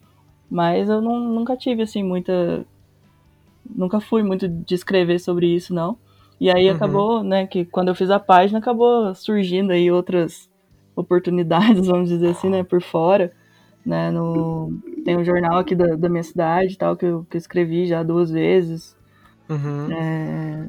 Mas 0.51 0.89
eu 0.91 1.01
não- 1.03 1.21
nunca 1.21 1.57
tive, 1.57 1.83
assim, 1.83 2.03
muita. 2.05 2.67
Nunca 3.65 4.01
fui 4.01 4.23
muito 4.23 4.49
de 4.49 4.75
escrever 4.75 5.19
sobre 5.19 5.47
isso, 5.55 5.75
não. 5.75 5.99
E 6.41 6.51
aí 6.51 6.69
Uhum. 6.69 6.75
acabou, 6.77 7.23
né, 7.25 7.47
que 7.47 7.65
quando 7.65 7.89
eu 7.89 7.95
fiz 7.95 8.11
a 8.11 8.21
página, 8.21 8.59
acabou 8.59 9.15
surgindo 9.15 9.73
aí 9.73 9.91
outras 9.91 10.49
oportunidades, 10.97 11.87
vamos 11.89 12.09
dizer 12.09 12.31
assim, 12.31 12.51
né, 12.51 12.63
por 12.65 12.83
fora, 12.83 13.33
né, 13.85 14.11
no... 14.11 14.73
Tem 15.05 15.17
um 15.19 15.25
jornal 15.25 15.59
aqui 15.59 15.75
da, 15.75 15.97
da 15.97 16.09
minha 16.09 16.23
cidade 16.23 16.79
tal, 16.79 16.97
que 16.97 17.05
eu, 17.07 17.25
que 17.27 17.37
eu 17.37 17.39
escrevi 17.39 17.87
já 17.87 18.03
duas 18.03 18.31
vezes, 18.31 18.97
Uhum. 19.49 19.91
é... 19.91 20.69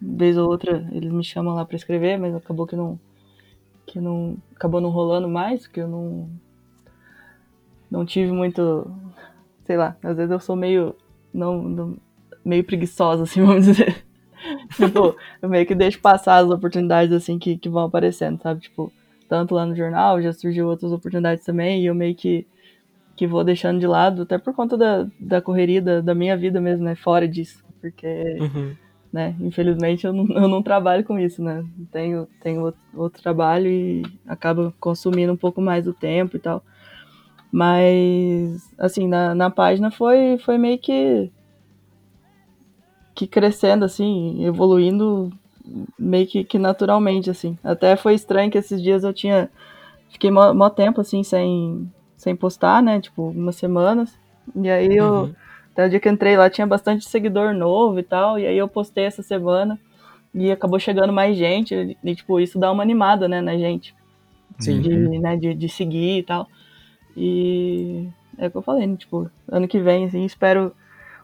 vez 0.00 0.36
ou 0.38 0.48
outra 0.50 0.88
eles 0.92 1.12
me 1.12 1.24
chamam 1.24 1.54
lá 1.54 1.64
pra 1.66 1.76
escrever, 1.76 2.18
mas 2.18 2.34
acabou 2.34 2.66
que 2.66 2.76
não, 2.76 3.00
que 3.88 4.00
não 4.00 4.36
acabou 4.54 4.80
não 4.80 4.90
rolando 4.90 5.28
mais, 5.28 5.66
que 5.66 5.80
eu 5.80 5.88
não 5.88 6.30
não 7.90 8.04
tive 8.04 8.30
muito, 8.32 8.86
sei 9.64 9.76
lá, 9.76 9.96
às 10.02 10.16
vezes 10.16 10.30
eu 10.30 10.40
sou 10.40 10.56
meio 10.56 10.94
não, 11.32 11.62
não- 11.62 11.96
meio 12.44 12.64
preguiçosa 12.64 13.22
assim, 13.24 13.40
vamos 13.44 13.66
dizer. 13.66 14.04
tipo, 14.76 15.16
eu 15.42 15.48
meio 15.48 15.66
que 15.66 15.74
deixo 15.74 16.00
passar 16.00 16.36
as 16.38 16.50
oportunidades 16.50 17.12
assim 17.12 17.38
que, 17.38 17.56
que 17.56 17.68
vão 17.68 17.84
aparecendo, 17.84 18.40
sabe? 18.42 18.60
Tipo, 18.60 18.92
tanto 19.28 19.54
lá 19.54 19.66
no 19.66 19.74
jornal, 19.76 20.22
já 20.22 20.32
surgiu 20.32 20.68
outras 20.68 20.92
oportunidades 20.92 21.44
também, 21.44 21.82
e 21.82 21.86
eu 21.86 21.94
meio 21.94 22.14
que 22.14 22.46
que 23.16 23.26
vou 23.26 23.44
deixando 23.44 23.80
de 23.80 23.86
lado, 23.86 24.22
até 24.22 24.38
por 24.38 24.54
conta 24.54 24.76
da, 24.76 25.06
da 25.18 25.42
correria 25.42 25.82
da, 25.82 26.00
da 26.00 26.14
minha 26.14 26.36
vida 26.36 26.60
mesmo, 26.60 26.84
né? 26.84 26.94
Fora 26.94 27.26
disso. 27.26 27.64
Porque 27.80 28.38
Uhum. 28.40 28.76
Né? 29.12 29.34
Infelizmente 29.40 30.06
eu 30.06 30.12
não, 30.12 30.26
eu 30.36 30.48
não 30.48 30.62
trabalho 30.62 31.04
com 31.04 31.18
isso, 31.18 31.42
né? 31.42 31.64
Tenho, 31.90 32.28
tenho 32.42 32.62
outro, 32.62 32.80
outro 32.94 33.22
trabalho 33.22 33.68
e 33.68 34.02
acaba 34.26 34.72
consumindo 34.78 35.32
um 35.32 35.36
pouco 35.36 35.60
mais 35.60 35.84
do 35.84 35.92
tempo 35.92 36.36
e 36.36 36.40
tal. 36.40 36.62
Mas, 37.50 38.70
assim, 38.78 39.08
na, 39.08 39.34
na 39.34 39.50
página 39.50 39.90
foi, 39.90 40.38
foi 40.38 40.58
meio 40.58 40.78
que 40.78 41.30
que 43.14 43.26
crescendo, 43.26 43.84
assim, 43.84 44.44
evoluindo 44.44 45.32
meio 45.98 46.24
que, 46.26 46.44
que 46.44 46.56
naturalmente, 46.56 47.28
assim. 47.28 47.58
Até 47.64 47.96
foi 47.96 48.14
estranho 48.14 48.50
que 48.50 48.58
esses 48.58 48.80
dias 48.80 49.02
eu 49.02 49.12
tinha... 49.12 49.50
Fiquei 50.08 50.30
mó, 50.30 50.54
mó 50.54 50.70
tempo, 50.70 51.00
assim, 51.00 51.24
sem, 51.24 51.90
sem 52.16 52.36
postar, 52.36 52.80
né? 52.80 53.00
Tipo, 53.00 53.30
umas 53.30 53.56
semanas. 53.56 54.16
E 54.54 54.70
aí 54.70 54.96
eu... 54.96 55.12
Uhum. 55.12 55.34
Até 55.78 55.86
o 55.86 55.90
dia 55.90 56.00
que 56.00 56.08
eu 56.08 56.12
entrei 56.12 56.36
lá 56.36 56.50
tinha 56.50 56.66
bastante 56.66 57.08
seguidor 57.08 57.54
novo 57.54 58.00
e 58.00 58.02
tal. 58.02 58.36
E 58.36 58.44
aí 58.44 58.58
eu 58.58 58.66
postei 58.66 59.04
essa 59.04 59.22
semana 59.22 59.78
e 60.34 60.50
acabou 60.50 60.80
chegando 60.80 61.12
mais 61.12 61.36
gente. 61.36 61.96
E, 62.02 62.14
tipo, 62.16 62.40
isso 62.40 62.58
dá 62.58 62.72
uma 62.72 62.82
animada, 62.82 63.28
né, 63.28 63.40
na 63.40 63.56
gente. 63.56 63.94
Sim. 64.58 64.80
De, 64.80 64.96
né, 65.20 65.36
de, 65.36 65.54
de 65.54 65.68
seguir 65.68 66.18
e 66.18 66.22
tal. 66.24 66.48
E 67.16 68.08
é 68.36 68.48
o 68.48 68.50
que 68.50 68.56
eu 68.56 68.62
falei, 68.62 68.88
né, 68.88 68.96
tipo, 68.96 69.30
ano 69.46 69.68
que 69.68 69.78
vem, 69.78 70.04
assim, 70.06 70.24
espero 70.24 70.72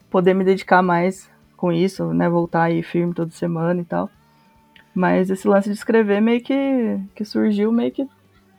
poder 0.09 0.35
me 0.35 0.45
dedicar 0.45 0.85
mais 0.85 1.29
com 1.57 1.73
isso, 1.73 2.15
né? 2.15 2.29
Voltar 2.29 2.63
aí 2.63 2.81
firme 2.81 3.13
toda 3.13 3.33
semana 3.33 3.81
e 3.81 3.85
tal. 3.85 4.09
Mas 4.95 5.31
esse 5.31 5.49
lance 5.49 5.69
de 5.69 5.75
escrever 5.75 6.21
meio 6.23 6.41
que, 6.41 7.01
que 7.17 7.25
surgiu 7.25 7.73
meio 7.73 7.91
que, 7.91 8.09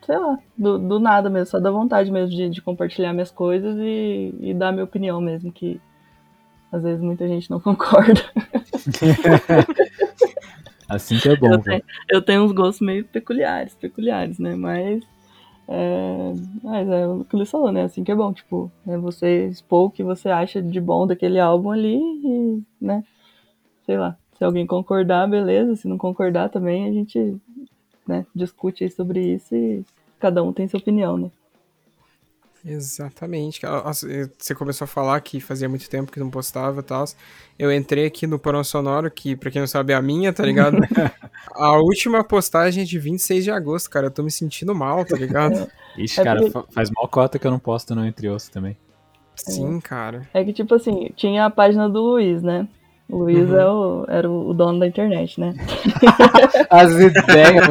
sei 0.05 0.17
lá, 0.17 0.37
do, 0.57 0.77
do 0.77 0.99
nada 0.99 1.29
mesmo, 1.29 1.47
só 1.47 1.59
da 1.59 1.71
vontade 1.71 2.11
mesmo 2.11 2.35
de, 2.35 2.49
de 2.49 2.61
compartilhar 2.61 3.11
minhas 3.11 3.31
coisas 3.31 3.75
e, 3.79 4.33
e 4.39 4.53
dar 4.53 4.71
minha 4.71 4.83
opinião 4.83 5.19
mesmo, 5.19 5.51
que 5.51 5.81
às 6.71 6.83
vezes 6.83 7.01
muita 7.01 7.27
gente 7.27 7.49
não 7.49 7.59
concorda. 7.61 8.21
Assim 10.87 11.17
que 11.17 11.29
é 11.29 11.35
bom, 11.35 11.51
eu, 11.51 11.59
tenho, 11.59 11.83
eu 12.09 12.21
tenho 12.21 12.43
uns 12.43 12.51
gostos 12.51 12.85
meio 12.85 13.03
peculiares, 13.05 13.73
peculiares, 13.73 14.37
né? 14.37 14.55
Mas. 14.55 15.03
É, 15.67 16.33
mas 16.61 16.87
é 16.87 17.07
o 17.07 17.25
que 17.25 17.35
ele 17.35 17.43
falou, 17.43 17.71
né? 17.71 17.85
Assim 17.85 18.03
que 18.03 18.11
é 18.11 18.15
bom, 18.15 18.31
tipo, 18.31 18.71
é 18.87 18.95
você 18.95 19.47
expor 19.47 19.85
o 19.85 19.89
que 19.89 20.03
você 20.03 20.29
acha 20.29 20.61
de 20.61 20.79
bom 20.79 21.07
daquele 21.07 21.39
álbum 21.39 21.71
ali 21.71 21.97
e, 21.97 22.61
né? 22.79 23.03
Sei 23.83 23.97
lá, 23.97 24.15
se 24.37 24.43
alguém 24.43 24.67
concordar, 24.67 25.27
beleza. 25.27 25.75
Se 25.75 25.87
não 25.87 25.97
concordar 25.97 26.49
também, 26.49 26.87
a 26.87 26.91
gente 26.91 27.35
né, 28.07 28.25
discute 28.35 28.83
aí 28.83 28.91
sobre 28.91 29.33
isso 29.33 29.55
e 29.55 29.83
cada 30.19 30.43
um 30.43 30.51
tem 30.53 30.67
sua 30.67 30.79
opinião, 30.79 31.17
né? 31.17 31.29
Exatamente. 32.67 33.61
Você 34.39 34.55
começou 34.55 34.85
a 34.85 34.87
falar 34.87 35.19
que 35.21 35.39
fazia 35.39 35.69
muito 35.69 35.87
tempo 35.87 36.11
que 36.11 36.19
não 36.19 36.31
postava 36.31 36.79
e 36.79 36.83
tal. 36.83 37.05
Eu 37.59 37.71
entrei 37.71 38.07
aqui 38.07 38.25
no 38.25 38.39
Porão 38.39 38.63
Sonoro, 38.63 39.11
que 39.11 39.35
pra 39.35 39.51
quem 39.51 39.61
não 39.61 39.67
sabe 39.67 39.93
é 39.93 39.95
a 39.95 40.01
minha, 40.01 40.33
tá 40.33 40.43
ligado? 40.43 40.77
a 41.53 41.77
última 41.77 42.23
postagem 42.23 42.81
é 42.81 42.85
de 42.85 42.97
26 42.97 43.43
de 43.43 43.51
agosto, 43.51 43.89
cara. 43.89 44.07
Eu 44.07 44.11
tô 44.11 44.23
me 44.23 44.31
sentindo 44.31 44.73
mal, 44.73 45.05
tá 45.05 45.15
ligado? 45.15 45.69
Ixi, 45.95 46.21
É 46.21 46.23
cara, 46.23 46.49
porque- 46.49 46.73
faz 46.73 46.89
mal 46.89 47.07
cota 47.07 47.37
que 47.37 47.45
eu 47.45 47.51
não 47.51 47.59
posto 47.59 47.93
no 47.93 48.03
Entre 48.03 48.27
Ossos 48.27 48.49
também. 48.49 48.75
Sim, 49.35 49.79
cara. 49.79 50.27
É 50.33 50.43
que, 50.43 50.51
tipo 50.51 50.73
assim, 50.73 51.11
tinha 51.15 51.45
a 51.45 51.49
página 51.51 51.87
do 51.87 52.01
Luiz, 52.01 52.41
né? 52.41 52.67
O 53.07 53.17
Luiz 53.19 53.49
Uhum. 53.49 53.57
é 53.57 53.69
o, 53.69 54.05
era 54.07 54.29
o 54.29 54.53
dono 54.53 54.79
da 54.79 54.87
internet, 54.87 55.39
né? 55.39 55.53
As 56.69 56.91
ideias. 56.91 57.67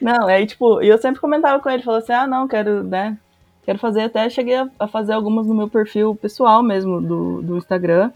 Não, 0.00 0.26
aí, 0.26 0.46
tipo, 0.46 0.82
e 0.82 0.88
eu 0.88 0.98
sempre 0.98 1.20
comentava 1.20 1.62
com 1.62 1.70
ele, 1.70 1.82
falou 1.82 1.98
assim, 1.98 2.12
ah, 2.12 2.26
não, 2.26 2.48
quero, 2.48 2.82
né, 2.82 3.16
quero 3.64 3.78
fazer, 3.78 4.02
até 4.02 4.28
cheguei 4.28 4.56
a, 4.56 4.68
a 4.80 4.88
fazer 4.88 5.12
algumas 5.12 5.46
no 5.46 5.54
meu 5.54 5.68
perfil 5.68 6.14
pessoal 6.16 6.62
mesmo, 6.62 7.00
do, 7.00 7.40
do 7.42 7.56
Instagram, 7.56 8.10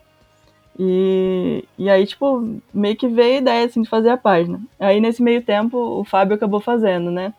e, 0.79 1.65
e 1.79 1.89
aí, 1.91 2.07
tipo, 2.07 2.59
meio 2.73 2.97
que 2.97 3.07
veio 3.07 3.35
a 3.37 3.39
ideia, 3.39 3.67
assim, 3.67 3.83
de 3.83 3.89
fazer 3.89 4.09
a 4.11 4.17
página. 4.17 4.61
Aí, 4.79 5.01
nesse 5.01 5.23
meio 5.23 5.43
tempo, 5.43 5.77
o 5.77 6.05
Fábio 6.05 6.35
acabou 6.35 6.61
fazendo, 6.61 7.11
né, 7.11 7.33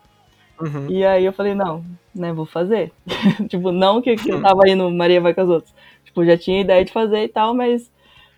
Uhum. 0.60 0.86
e 0.88 1.04
aí 1.04 1.24
eu 1.24 1.32
falei, 1.32 1.54
não, 1.54 1.84
né, 2.14 2.32
vou 2.32 2.46
fazer. 2.46 2.90
tipo, 3.50 3.70
não 3.72 4.00
que, 4.00 4.14
que 4.16 4.30
eu 4.30 4.40
tava 4.40 4.62
aí 4.64 4.74
no 4.74 4.90
Maria 4.90 5.20
vai 5.20 5.34
com 5.34 5.40
as 5.42 5.48
outras. 5.48 5.74
Tipo, 6.04 6.24
já 6.24 6.38
tinha 6.38 6.60
ideia 6.60 6.84
de 6.84 6.92
fazer 6.92 7.24
e 7.24 7.28
tal, 7.28 7.52
mas 7.54 7.90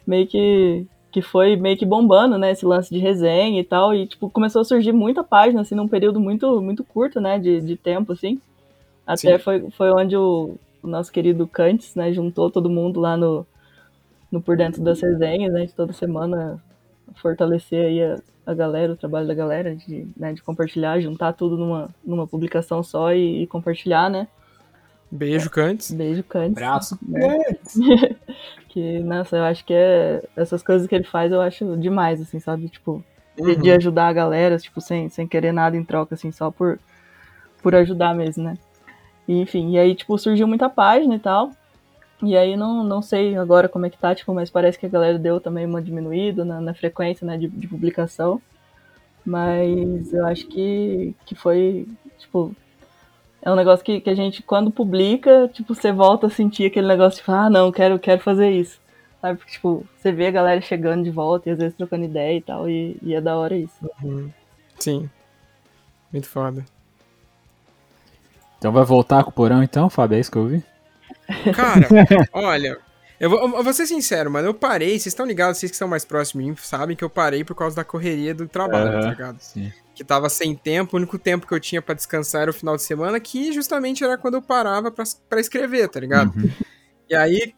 meio 0.06 0.26
que, 0.26 0.86
que 1.10 1.22
foi 1.22 1.56
meio 1.56 1.76
que 1.76 1.86
bombando, 1.86 2.38
né, 2.38 2.50
esse 2.50 2.64
lance 2.64 2.92
de 2.92 2.98
resenha 2.98 3.60
e 3.60 3.64
tal. 3.64 3.94
E, 3.94 4.06
tipo, 4.06 4.30
começou 4.30 4.62
a 4.62 4.64
surgir 4.64 4.92
muita 4.92 5.22
página, 5.22 5.60
assim, 5.60 5.74
num 5.74 5.88
período 5.88 6.20
muito, 6.20 6.60
muito 6.60 6.84
curto, 6.84 7.20
né, 7.20 7.38
de, 7.38 7.60
de 7.60 7.76
tempo, 7.76 8.12
assim. 8.12 8.40
Até 9.06 9.36
Sim. 9.36 9.38
foi, 9.38 9.70
foi 9.70 9.90
onde 9.90 10.16
o, 10.16 10.56
o 10.82 10.86
nosso 10.86 11.12
querido 11.12 11.46
Cantes, 11.46 11.94
né, 11.94 12.12
juntou 12.12 12.50
todo 12.50 12.70
mundo 12.70 13.00
lá 13.00 13.16
no, 13.16 13.46
no 14.30 14.40
Por 14.40 14.56
Dentro 14.56 14.82
das 14.82 15.00
Resenhas, 15.00 15.52
né, 15.52 15.66
de 15.66 15.72
toda 15.72 15.92
semana 15.92 16.62
fortalecer 17.16 17.86
aí 17.86 18.02
a, 18.02 18.18
a 18.46 18.54
galera, 18.54 18.92
o 18.92 18.96
trabalho 18.96 19.26
da 19.26 19.34
galera, 19.34 19.74
de, 19.74 20.08
né, 20.16 20.32
de 20.32 20.42
compartilhar, 20.42 21.00
juntar 21.00 21.32
tudo 21.32 21.56
numa, 21.56 21.90
numa 22.04 22.26
publicação 22.26 22.82
só 22.82 23.12
e, 23.12 23.42
e 23.42 23.46
compartilhar, 23.46 24.10
né. 24.10 24.26
Beijo, 25.10 25.50
Cantes. 25.50 25.92
Beijo, 25.92 26.22
Cantes. 26.24 26.54
Braço. 26.54 26.98
né? 27.02 27.38
que, 28.68 28.98
nossa, 29.00 29.36
eu 29.36 29.44
acho 29.44 29.64
que 29.64 29.72
é. 29.72 30.22
Essas 30.36 30.62
coisas 30.62 30.86
que 30.86 30.94
ele 30.94 31.04
faz 31.04 31.30
eu 31.30 31.40
acho 31.40 31.76
demais, 31.76 32.20
assim, 32.20 32.40
sabe? 32.40 32.68
Tipo, 32.68 33.04
de, 33.36 33.56
de 33.56 33.70
ajudar 33.70 34.08
a 34.08 34.12
galera, 34.12 34.58
tipo, 34.58 34.80
sem, 34.80 35.08
sem 35.08 35.26
querer 35.26 35.52
nada 35.52 35.76
em 35.76 35.84
troca, 35.84 36.14
assim, 36.14 36.32
só 36.32 36.50
por, 36.50 36.78
por 37.62 37.74
ajudar 37.74 38.14
mesmo, 38.14 38.44
né? 38.44 38.54
E, 39.26 39.40
enfim, 39.40 39.72
e 39.72 39.78
aí, 39.78 39.94
tipo, 39.94 40.18
surgiu 40.18 40.46
muita 40.46 40.68
página 40.68 41.14
e 41.14 41.18
tal. 41.18 41.50
E 42.22 42.36
aí 42.36 42.56
não, 42.56 42.82
não 42.84 43.02
sei 43.02 43.36
agora 43.36 43.68
como 43.68 43.86
é 43.86 43.90
que 43.90 43.98
tá, 43.98 44.14
tipo, 44.14 44.32
mas 44.32 44.50
parece 44.50 44.78
que 44.78 44.86
a 44.86 44.88
galera 44.88 45.18
deu 45.18 45.40
também 45.40 45.66
uma 45.66 45.82
diminuída 45.82 46.44
na, 46.44 46.60
na 46.60 46.74
frequência, 46.74 47.26
né, 47.26 47.36
de, 47.36 47.48
de 47.48 47.68
publicação. 47.68 48.40
Mas 49.24 50.12
eu 50.12 50.26
acho 50.26 50.46
que, 50.46 51.14
que 51.24 51.34
foi, 51.34 51.88
tipo, 52.18 52.54
é 53.44 53.52
um 53.52 53.54
negócio 53.54 53.84
que, 53.84 54.00
que 54.00 54.08
a 54.08 54.14
gente, 54.14 54.42
quando 54.42 54.70
publica, 54.70 55.50
tipo, 55.52 55.74
você 55.74 55.92
volta 55.92 56.28
a 56.28 56.30
sentir 56.30 56.64
aquele 56.64 56.88
negócio, 56.88 57.18
tipo, 57.18 57.30
ah, 57.30 57.50
não, 57.50 57.70
quero, 57.70 57.98
quero 57.98 58.22
fazer 58.22 58.50
isso. 58.50 58.80
Sabe? 59.20 59.38
Porque, 59.38 59.52
tipo, 59.52 59.86
você 59.98 60.10
vê 60.10 60.28
a 60.28 60.30
galera 60.30 60.60
chegando 60.62 61.04
de 61.04 61.10
volta 61.10 61.50
e 61.50 61.52
às 61.52 61.58
vezes 61.58 61.76
trocando 61.76 62.06
ideia 62.06 62.38
e 62.38 62.40
tal, 62.40 62.68
e, 62.70 62.96
e 63.02 63.14
é 63.14 63.20
da 63.20 63.36
hora 63.36 63.54
isso. 63.54 63.74
Sim. 64.78 65.10
Muito 66.10 66.26
foda. 66.26 66.64
Então 68.58 68.72
vai 68.72 68.84
voltar 68.84 69.22
com 69.22 69.30
o 69.30 69.32
porão 69.32 69.62
então, 69.62 69.90
Fábio? 69.90 70.16
É 70.16 70.20
isso 70.20 70.32
que 70.32 70.38
eu 70.38 70.46
vi? 70.46 70.64
Cara, 71.54 71.86
olha, 72.32 72.78
eu 73.20 73.28
vou, 73.28 73.38
eu 73.40 73.62
vou 73.62 73.72
ser 73.74 73.86
sincero, 73.86 74.30
mano. 74.30 74.48
Eu 74.48 74.54
parei, 74.54 74.90
vocês 74.90 75.08
estão 75.08 75.26
ligados, 75.26 75.58
vocês 75.58 75.70
que 75.70 75.76
são 75.76 75.86
mais 75.86 76.06
próximos 76.06 76.42
de 76.42 76.50
mim, 76.50 76.56
sabem 76.56 76.96
que 76.96 77.04
eu 77.04 77.10
parei 77.10 77.44
por 77.44 77.54
causa 77.54 77.76
da 77.76 77.84
correria 77.84 78.34
do 78.34 78.48
trabalho, 78.48 78.88
Aham. 78.88 79.00
tá 79.02 79.10
ligado? 79.10 79.38
Sim. 79.40 79.70
Que 79.94 80.02
tava 80.02 80.28
sem 80.28 80.54
tempo, 80.56 80.96
o 80.96 80.98
único 80.98 81.18
tempo 81.18 81.46
que 81.46 81.54
eu 81.54 81.60
tinha 81.60 81.80
pra 81.80 81.94
descansar 81.94 82.42
era 82.42 82.50
o 82.50 82.54
final 82.54 82.76
de 82.76 82.82
semana, 82.82 83.20
que 83.20 83.52
justamente 83.52 84.02
era 84.02 84.18
quando 84.18 84.34
eu 84.34 84.42
parava 84.42 84.90
pra, 84.90 85.04
pra 85.28 85.40
escrever, 85.40 85.88
tá 85.88 86.00
ligado? 86.00 86.34
Uhum. 86.36 86.50
E 87.08 87.14
aí, 87.14 87.54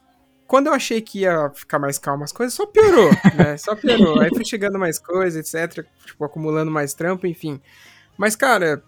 quando 0.47 0.69
eu 0.69 0.75
achei 0.75 1.01
que 1.01 1.21
ia 1.21 1.51
ficar 1.55 1.79
mais 1.79 1.99
calmo 1.99 2.25
as 2.25 2.33
coisas, 2.33 2.55
só 2.55 2.67
piorou, 2.67 3.11
né? 3.35 3.57
Só 3.59 3.75
piorou. 3.75 4.21
Aí 4.21 4.29
foi 4.29 4.45
chegando 4.45 4.79
mais 4.79 4.99
coisas, 4.99 5.55
etc. 5.55 5.85
Tipo, 6.05 6.25
acumulando 6.25 6.71
mais 6.71 6.95
trampo, 6.95 7.27
enfim. 7.27 7.61
Mas, 8.17 8.37
cara, 8.37 8.83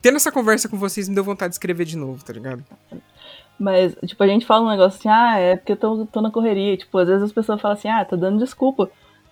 tendo 0.00 0.16
essa 0.16 0.32
conversa 0.32 0.68
com 0.68 0.78
vocês 0.78 1.08
me 1.08 1.14
deu 1.14 1.24
vontade 1.24 1.50
de 1.50 1.56
escrever 1.56 1.84
de 1.84 1.96
novo, 1.96 2.24
tá 2.24 2.32
ligado? 2.32 2.64
Mas, 3.58 3.94
tipo, 4.06 4.22
a 4.22 4.26
gente 4.26 4.46
fala 4.46 4.64
um 4.66 4.70
negócio 4.70 4.98
assim, 4.98 5.08
ah, 5.08 5.38
é 5.38 5.56
porque 5.56 5.72
eu 5.72 5.76
tô, 5.76 6.06
tô 6.06 6.20
na 6.22 6.30
correria. 6.30 6.76
Tipo, 6.76 6.96
às 6.98 7.08
vezes 7.08 7.24
as 7.24 7.32
pessoas 7.32 7.60
falam 7.60 7.76
assim, 7.76 7.88
ah, 7.88 8.04
tá 8.04 8.16
dando 8.16 8.38
desculpa. 8.38 8.90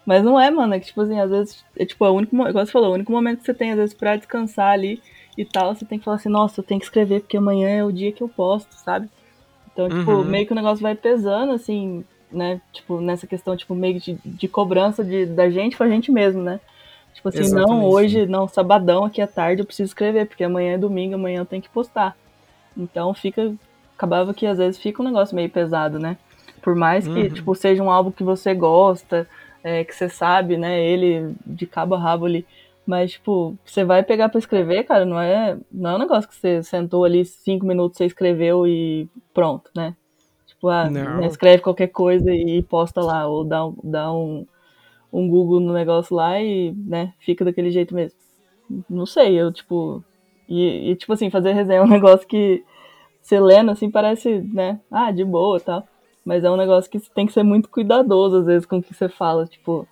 Mas 0.08 0.24
não 0.24 0.40
é, 0.40 0.50
mano. 0.50 0.72
É 0.72 0.80
que, 0.80 0.86
tipo 0.86 1.02
assim, 1.02 1.20
às 1.20 1.28
vezes, 1.28 1.64
é 1.76 1.84
tipo, 1.84 2.02
é 2.02 2.08
o 2.08 2.14
único, 2.14 2.34
igual 2.34 2.64
você 2.64 2.72
falou, 2.72 2.90
o 2.90 2.94
único 2.94 3.12
momento 3.12 3.40
que 3.40 3.44
você 3.44 3.52
tem, 3.52 3.72
às 3.72 3.76
vezes, 3.76 3.94
pra 3.94 4.16
descansar 4.16 4.72
ali 4.72 5.02
e 5.36 5.44
tal, 5.44 5.74
você 5.74 5.84
tem 5.84 5.98
que 5.98 6.04
falar 6.06 6.16
assim, 6.16 6.30
nossa, 6.30 6.60
eu 6.60 6.64
tenho 6.64 6.80
que 6.80 6.86
escrever, 6.86 7.20
porque 7.20 7.36
amanhã 7.36 7.68
é 7.68 7.84
o 7.84 7.92
dia 7.92 8.10
que 8.10 8.22
eu 8.22 8.28
posto, 8.28 8.72
sabe? 8.72 9.06
Então, 9.70 9.86
tipo, 9.90 10.10
Uhum. 10.12 10.24
meio 10.24 10.46
que 10.46 10.52
o 10.52 10.56
negócio 10.56 10.82
vai 10.82 10.94
pesando, 10.94 11.52
assim, 11.52 12.02
né? 12.32 12.58
Tipo, 12.72 13.02
nessa 13.02 13.26
questão, 13.26 13.54
tipo, 13.54 13.74
meio 13.74 14.00
de, 14.00 14.18
de 14.24 14.48
cobrança 14.48 15.04
de, 15.04 15.26
da 15.26 15.50
gente 15.50 15.76
com 15.76 15.82
a 15.84 15.88
gente 15.90 16.10
mesmo, 16.10 16.42
né? 16.42 16.58
Tipo 17.12 17.28
assim, 17.28 17.40
não, 17.40 17.60
Exatamente. 17.64 17.90
hoje, 17.90 18.26
não, 18.26 18.48
sabadão 18.48 19.04
aqui 19.04 19.20
à 19.20 19.26
tarde 19.26 19.60
eu 19.60 19.66
preciso 19.66 19.88
escrever, 19.90 20.26
porque 20.26 20.42
amanhã 20.44 20.72
é 20.74 20.78
domingo, 20.78 21.16
amanhã 21.16 21.40
eu 21.40 21.46
tenho 21.46 21.60
que 21.62 21.68
postar. 21.68 22.16
Então 22.74 23.12
fica. 23.12 23.54
Acabava 23.96 24.32
que 24.32 24.46
às 24.46 24.56
vezes 24.58 24.80
fica 24.80 25.02
um 25.02 25.04
negócio 25.04 25.36
meio 25.36 25.50
pesado, 25.50 25.98
né? 25.98 26.16
Por 26.62 26.74
mais 26.74 27.06
que, 27.06 27.18
Uhum. 27.24 27.34
tipo, 27.34 27.54
seja 27.54 27.82
um 27.82 27.90
álbum 27.90 28.12
que 28.12 28.22
você 28.22 28.54
gosta, 28.54 29.28
é, 29.62 29.84
que 29.84 29.94
você 29.94 30.08
sabe, 30.08 30.56
né, 30.56 30.80
ele 30.84 31.34
de 31.46 31.66
cabo 31.66 31.94
a 31.94 31.98
rabo 31.98 32.26
ali, 32.26 32.46
Mas, 32.86 33.12
tipo, 33.12 33.58
você 33.64 33.84
vai 33.84 34.02
pegar 34.02 34.28
pra 34.30 34.38
escrever, 34.38 34.84
cara, 34.84 35.04
não 35.04 35.20
é, 35.20 35.58
não 35.70 35.90
é 35.90 35.94
um 35.96 35.98
negócio 35.98 36.28
que 36.28 36.36
você 36.36 36.62
sentou 36.62 37.04
ali 37.04 37.24
cinco 37.24 37.66
minutos, 37.66 37.98
você 37.98 38.06
escreveu 38.06 38.66
e 38.66 39.08
pronto, 39.34 39.70
né? 39.76 39.94
Tipo, 40.46 40.68
ah, 40.70 40.90
né, 40.90 41.26
escreve 41.26 41.62
qualquer 41.62 41.88
coisa 41.88 42.32
e 42.34 42.62
posta 42.62 43.00
lá, 43.02 43.26
ou 43.28 43.44
dá, 43.44 43.66
um- 43.66 43.76
dá 43.84 44.12
um, 44.12 44.46
um 45.12 45.28
Google 45.28 45.60
no 45.60 45.72
negócio 45.72 46.14
lá 46.16 46.40
e, 46.40 46.72
né, 46.74 47.14
fica 47.20 47.44
daquele 47.44 47.70
jeito 47.70 47.94
mesmo. 47.94 48.18
Não 48.88 49.06
sei, 49.06 49.34
eu, 49.40 49.52
tipo. 49.52 50.04
E, 50.48 50.90
e, 50.92 50.96
tipo 50.96 51.12
assim, 51.12 51.30
fazer 51.30 51.52
resenha 51.52 51.78
é 51.80 51.82
um 51.82 51.86
negócio 51.88 52.26
que 52.26 52.64
você 53.22 53.40
lendo 53.40 53.70
assim 53.72 53.90
parece, 53.90 54.40
né, 54.42 54.80
ah, 54.90 55.10
de 55.12 55.24
boa 55.24 55.58
e 55.58 55.62
tal. 55.62 55.88
Mas 56.28 56.44
é 56.44 56.50
um 56.50 56.58
negócio 56.58 56.90
que 56.90 56.98
você 56.98 57.08
tem 57.14 57.26
que 57.26 57.32
ser 57.32 57.42
muito 57.42 57.70
cuidadoso, 57.70 58.36
às 58.36 58.44
vezes, 58.44 58.66
com 58.66 58.76
o 58.76 58.82
que 58.82 58.92
você 58.92 59.08
fala. 59.08 59.46
Tipo, 59.46 59.88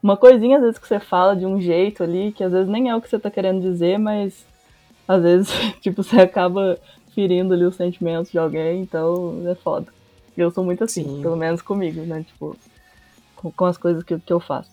uma 0.00 0.16
coisinha, 0.16 0.58
às 0.58 0.62
vezes, 0.62 0.78
que 0.78 0.86
você 0.86 1.00
fala 1.00 1.34
de 1.34 1.44
um 1.44 1.60
jeito 1.60 2.04
ali, 2.04 2.30
que 2.30 2.44
às 2.44 2.52
vezes 2.52 2.68
nem 2.68 2.88
é 2.88 2.94
o 2.94 3.00
que 3.02 3.10
você 3.10 3.18
tá 3.18 3.28
querendo 3.28 3.60
dizer, 3.60 3.98
mas 3.98 4.46
às 5.08 5.20
vezes, 5.20 5.48
tipo, 5.82 6.04
você 6.04 6.20
acaba 6.20 6.78
ferindo 7.12 7.52
ali 7.52 7.64
os 7.64 7.74
sentimentos 7.74 8.30
de 8.30 8.38
alguém, 8.38 8.82
então 8.82 9.42
é 9.44 9.56
foda. 9.56 9.88
Eu 10.36 10.52
sou 10.52 10.62
muito 10.62 10.84
assim, 10.84 11.02
Sim. 11.02 11.20
pelo 11.20 11.36
menos 11.36 11.60
comigo, 11.60 12.00
né? 12.02 12.24
Tipo, 12.28 12.56
com, 13.34 13.50
com 13.50 13.64
as 13.64 13.76
coisas 13.76 14.04
que, 14.04 14.16
que 14.20 14.32
eu 14.32 14.38
faço. 14.38 14.70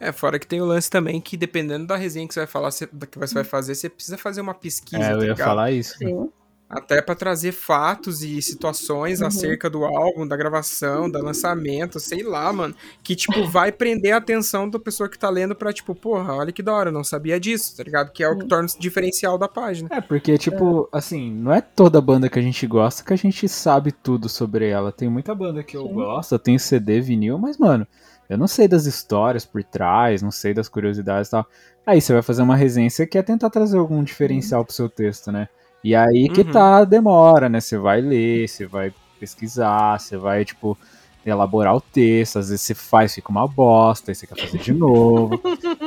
É, 0.00 0.10
fora 0.10 0.36
que 0.36 0.48
tem 0.48 0.60
o 0.60 0.64
lance 0.64 0.90
também 0.90 1.20
que 1.20 1.36
dependendo 1.36 1.86
da 1.86 1.94
resenha 1.94 2.26
que 2.26 2.34
você 2.34 2.40
vai 2.40 2.48
falar, 2.48 2.70
que 2.72 3.18
você 3.20 3.34
vai 3.34 3.44
fazer, 3.44 3.76
você 3.76 3.88
precisa 3.88 4.18
fazer 4.18 4.40
uma 4.40 4.52
pesquisa, 4.52 5.00
É, 5.00 5.12
eu 5.12 5.18
tá 5.18 5.24
ia 5.26 5.30
ligado? 5.30 5.46
falar 5.46 5.70
isso. 5.70 5.96
Sim. 5.96 6.28
Até 6.72 7.02
pra 7.02 7.14
trazer 7.14 7.52
fatos 7.52 8.22
e 8.22 8.40
situações 8.40 9.20
Uhum. 9.20 9.26
acerca 9.26 9.68
do 9.68 9.84
álbum, 9.84 10.26
da 10.26 10.34
gravação, 10.38 11.10
do 11.10 11.22
lançamento, 11.22 12.00
sei 12.00 12.22
lá, 12.22 12.50
mano. 12.50 12.74
Que, 13.02 13.14
tipo, 13.14 13.46
vai 13.46 13.70
prender 13.70 14.14
a 14.14 14.16
atenção 14.16 14.66
da 14.66 14.78
pessoa 14.78 15.06
que 15.06 15.18
tá 15.18 15.28
lendo 15.28 15.54
pra, 15.54 15.70
tipo, 15.70 15.94
porra, 15.94 16.34
olha 16.34 16.50
que 16.50 16.62
da 16.62 16.72
hora, 16.72 16.88
eu 16.88 16.92
não 16.94 17.04
sabia 17.04 17.38
disso, 17.38 17.76
tá 17.76 17.82
ligado? 17.82 18.10
Que 18.10 18.24
é 18.24 18.28
o 18.28 18.38
que 18.38 18.46
torna 18.46 18.66
o 18.74 18.80
diferencial 18.80 19.36
da 19.36 19.46
página. 19.46 19.86
É, 19.92 20.00
porque, 20.00 20.38
tipo, 20.38 20.88
assim, 20.90 21.30
não 21.30 21.52
é 21.52 21.60
toda 21.60 22.00
banda 22.00 22.30
que 22.30 22.38
a 22.38 22.42
gente 22.42 22.66
gosta 22.66 23.04
que 23.04 23.12
a 23.12 23.16
gente 23.16 23.46
sabe 23.50 23.92
tudo 23.92 24.26
sobre 24.26 24.66
ela. 24.68 24.90
Tem 24.90 25.10
muita 25.10 25.34
banda 25.34 25.62
que 25.62 25.76
eu 25.76 25.86
Sim. 25.86 25.92
gosto, 25.92 26.32
eu 26.34 26.38
tenho 26.38 26.58
CD, 26.58 27.02
vinil, 27.02 27.36
mas, 27.36 27.58
mano, 27.58 27.86
eu 28.30 28.38
não 28.38 28.46
sei 28.48 28.66
das 28.66 28.86
histórias 28.86 29.44
por 29.44 29.62
trás, 29.62 30.22
não 30.22 30.30
sei 30.30 30.54
das 30.54 30.70
curiosidades 30.70 31.28
e 31.28 31.32
tal. 31.32 31.46
Aí 31.84 32.00
você 32.00 32.14
vai 32.14 32.22
fazer 32.22 32.40
uma 32.40 32.56
resenha, 32.56 32.88
você 32.88 33.06
quer 33.06 33.22
tentar 33.24 33.50
trazer 33.50 33.76
algum 33.76 34.02
diferencial 34.02 34.64
pro 34.64 34.72
seu 34.72 34.88
texto, 34.88 35.30
né? 35.30 35.48
E 35.84 35.94
aí 35.94 36.28
que 36.28 36.42
Uhum. 36.42 36.52
tá 36.52 36.76
a 36.78 36.84
demora, 36.84 37.48
né? 37.48 37.60
Você 37.60 37.76
vai 37.78 38.00
ler, 38.00 38.48
você 38.48 38.66
vai 38.66 38.92
pesquisar, 39.18 39.98
você 39.98 40.16
vai, 40.16 40.44
tipo, 40.44 40.76
elaborar 41.24 41.74
o 41.76 41.80
texto, 41.80 42.38
às 42.38 42.48
vezes 42.48 42.62
você 42.62 42.74
faz, 42.74 43.14
fica 43.14 43.30
uma 43.30 43.46
bosta, 43.46 44.10
aí 44.10 44.14
você 44.14 44.26
quer 44.26 44.36
fazer 44.36 44.58
de 44.58 44.72
novo. 44.72 45.40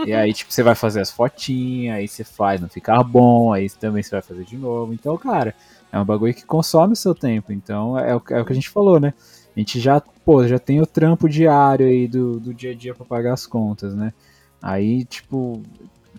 e 0.05 0.13
aí, 0.13 0.33
tipo, 0.33 0.51
você 0.53 0.63
vai 0.63 0.75
fazer 0.75 1.01
as 1.01 1.11
fotinhas, 1.11 1.97
aí 1.97 2.07
você 2.07 2.23
faz, 2.23 2.61
não 2.61 2.69
fica 2.69 3.01
bom, 3.03 3.51
aí 3.53 3.69
também 3.69 4.03
você 4.03 4.11
vai 4.11 4.21
fazer 4.21 4.43
de 4.45 4.57
novo. 4.57 4.93
Então, 4.93 5.17
cara, 5.17 5.55
é 5.91 5.99
um 5.99 6.05
bagulho 6.05 6.33
que 6.33 6.45
consome 6.45 6.93
o 6.93 6.95
seu 6.95 7.15
tempo. 7.15 7.51
Então, 7.51 7.97
é 7.97 8.15
o, 8.15 8.21
é 8.31 8.41
o 8.41 8.45
que 8.45 8.51
a 8.51 8.55
gente 8.55 8.69
falou, 8.69 8.99
né? 8.99 9.13
A 9.55 9.59
gente 9.59 9.79
já, 9.79 10.01
pô, 10.25 10.45
já 10.47 10.59
tem 10.59 10.81
o 10.81 10.85
trampo 10.85 11.29
diário 11.29 11.87
aí 11.87 12.07
do, 12.07 12.39
do 12.39 12.53
dia 12.53 12.71
a 12.71 12.75
dia 12.75 12.93
pra 12.93 13.05
pagar 13.05 13.33
as 13.33 13.45
contas, 13.45 13.95
né? 13.95 14.13
Aí, 14.61 15.05
tipo, 15.05 15.61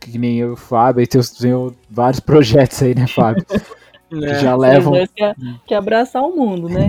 que 0.00 0.18
nem 0.18 0.38
eu 0.38 0.50
e 0.50 0.52
o 0.52 0.56
Fábio, 0.56 1.00
aí 1.00 1.06
tem, 1.06 1.20
vários 1.90 2.20
projetos 2.20 2.82
aí, 2.82 2.94
né, 2.94 3.06
Fábio? 3.06 3.44
Que 4.08 4.24
É, 4.24 4.40
já 4.40 4.56
Vocês 4.56 4.60
levam. 4.60 4.92
dois 4.92 5.10
quer, 5.12 5.34
quer 5.66 5.74
abraçar 5.74 6.22
o 6.22 6.34
mundo, 6.34 6.68
né? 6.68 6.88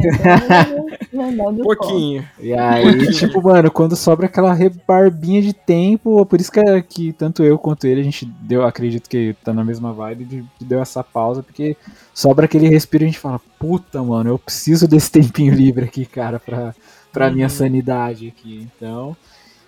Então, 1.12 1.50
um 1.50 1.58
pouquinho. 1.58 2.24
E 2.40 2.54
aí, 2.54 3.12
tipo, 3.12 3.42
mano, 3.42 3.72
quando 3.72 3.96
sobra 3.96 4.28
aquela 4.28 4.54
rebarbinha 4.54 5.42
de 5.42 5.52
tempo, 5.52 6.24
por 6.28 6.40
isso 6.40 6.52
que, 6.52 6.82
que 6.84 7.14
tanto 7.14 7.44
eu 7.44 7.58
quanto 7.58 7.88
ele, 7.88 8.02
a 8.02 8.04
gente 8.04 8.24
deu, 8.42 8.64
acredito 8.64 9.10
que 9.10 9.36
tá 9.44 9.52
na 9.52 9.64
mesma 9.64 9.92
vibe, 9.94 10.26
de, 10.26 10.42
de 10.60 10.66
deu 10.66 10.80
essa 10.80 11.04
pausa, 11.04 11.42
porque 11.42 11.76
sobra 12.14 12.46
aquele 12.46 12.70
respiro 12.70 13.04
e 13.04 13.06
a 13.06 13.08
gente 13.08 13.20
fala, 13.20 13.42
puta, 13.58 14.04
mano, 14.04 14.30
eu 14.30 14.38
preciso 14.38 14.88
desse 14.88 15.10
tempinho 15.12 15.56
livre 15.56 15.86
aqui, 15.86 16.06
cara, 16.06 16.40
pra, 16.40 16.76
pra 17.12 17.32
minha 17.32 17.50
sanidade 17.50 18.28
aqui. 18.28 18.68
Então. 18.76 19.18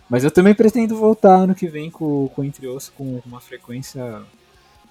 Mas 0.10 0.24
eu 0.24 0.32
também 0.32 0.56
pretendo 0.56 0.96
voltar 0.98 1.36
ano 1.36 1.54
que 1.54 1.68
vem 1.68 1.92
com, 1.92 2.28
com 2.30 2.42
o 2.42 2.46
Entre 2.46 2.68
Osso 2.68 2.92
com 2.98 3.22
uma 3.26 3.40
frequência. 3.40 4.24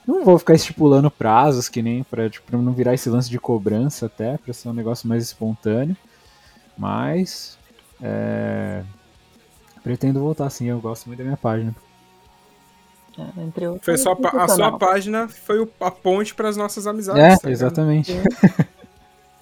Não 0.06 0.24
vou 0.24 0.38
ficar 0.38 0.54
estipulando 0.54 1.10
prazos, 1.10 1.68
que 1.68 1.82
nem 1.82 2.02
pra, 2.04 2.30
tipo, 2.30 2.46
pra 2.46 2.58
não 2.58 2.72
virar 2.72 2.94
esse 2.94 3.10
lance 3.10 3.28
de 3.28 3.38
cobrança 3.38 4.06
até, 4.06 4.38
pra 4.38 4.54
ser 4.54 4.68
um 4.68 4.72
negócio 4.72 5.08
mais 5.08 5.22
espontâneo. 5.24 5.96
Mas. 6.76 7.58
É... 8.00 8.82
Pretendo 9.82 10.20
voltar 10.20 10.48
sim, 10.50 10.66
eu 10.66 10.80
gosto 10.80 11.06
muito 11.06 11.18
da 11.18 11.24
minha 11.24 11.36
página. 11.36 11.74
É, 13.18 13.40
entre 13.42 13.66
outros, 13.66 13.84
Foi 13.84 13.96
só 13.98 14.12
a, 14.12 14.44
a 14.44 14.48
sua 14.48 14.78
página 14.78 15.26
foi 15.28 15.60
o- 15.60 15.68
a 15.80 15.90
ponte 15.90 16.34
pras 16.34 16.56
nossas 16.56 16.86
amizades. 16.86 17.20
É, 17.20 17.36
tá 17.36 17.50
exatamente. 17.50 18.12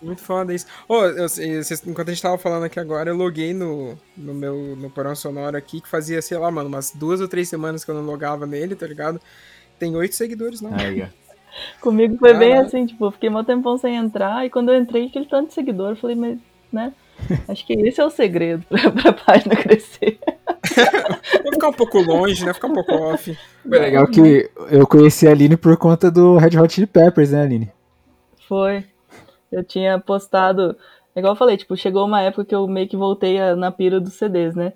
Muito 0.00 0.20
foda 0.22 0.52
isso. 0.54 0.66
Ô, 0.88 1.04
eu- 1.04 1.28
vocês- 1.28 1.82
enquanto 1.86 2.08
a 2.08 2.12
gente 2.12 2.22
tava 2.22 2.36
falando 2.38 2.64
aqui 2.64 2.78
agora, 2.78 3.10
eu 3.10 3.16
loguei 3.16 3.54
no, 3.54 3.96
no 4.16 4.34
meu 4.34 4.76
no 4.76 4.90
porão 4.90 5.14
sonoro 5.14 5.56
aqui, 5.56 5.80
que 5.80 5.88
fazia, 5.88 6.20
sei 6.20 6.36
lá, 6.38 6.50
mano, 6.50 6.68
umas 6.68 6.90
duas 6.94 7.20
ou 7.20 7.28
três 7.28 7.48
semanas 7.48 7.84
que 7.84 7.90
eu 7.90 7.94
não 7.94 8.02
logava 8.04 8.46
nele, 8.46 8.74
tá 8.76 8.86
ligado? 8.86 9.20
Tem 9.78 9.94
oito 9.96 10.14
seguidores 10.14 10.60
lá. 10.60 10.70
Aí, 10.78 11.02
ó. 11.02 11.06
Comigo 11.80 12.18
foi 12.18 12.34
bem 12.34 12.50
Caralho. 12.50 12.66
assim, 12.66 12.84
tipo, 12.84 13.06
eu 13.06 13.10
fiquei 13.10 13.30
mó 13.30 13.42
tempão 13.42 13.78
sem 13.78 13.96
entrar, 13.96 14.44
e 14.44 14.50
quando 14.50 14.70
eu 14.70 14.78
entrei, 14.78 15.06
aquele 15.06 15.24
tanto 15.24 15.48
de 15.48 15.54
seguidor, 15.54 15.90
eu 15.92 15.96
falei, 15.96 16.14
mas, 16.14 16.38
né? 16.70 16.92
Acho 17.48 17.66
que 17.66 17.72
esse 17.72 17.98
é 17.98 18.04
o 18.04 18.10
segredo 18.10 18.62
pra, 18.68 18.90
pra 18.92 19.12
página 19.14 19.56
crescer. 19.56 20.18
Vou 21.42 21.52
ficar 21.54 21.68
um 21.68 21.72
pouco 21.72 21.98
longe, 22.00 22.44
né? 22.44 22.52
Ficar 22.52 22.68
um 22.68 22.74
pouco 22.74 22.92
off. 22.92 23.38
Foi 23.66 23.78
legal 23.78 24.06
que 24.06 24.50
eu 24.70 24.86
conheci 24.86 25.26
a 25.26 25.30
Aline 25.30 25.56
por 25.56 25.74
conta 25.78 26.10
do 26.10 26.36
Red 26.36 26.58
Hot 26.58 26.74
Chili 26.74 26.86
Peppers, 26.86 27.30
né, 27.30 27.40
Aline? 27.42 27.70
Foi. 28.46 28.84
Eu 29.50 29.64
tinha 29.64 29.98
postado. 29.98 30.76
é 31.14 31.18
Igual 31.20 31.32
eu 31.34 31.38
falei, 31.38 31.56
tipo, 31.56 31.76
chegou 31.76 32.04
uma 32.06 32.20
época 32.22 32.44
que 32.44 32.54
eu 32.54 32.66
meio 32.68 32.88
que 32.88 32.96
voltei 32.96 33.40
a- 33.40 33.56
na 33.56 33.70
pira 33.72 34.00
dos 34.00 34.14
CDs, 34.14 34.54
né? 34.54 34.72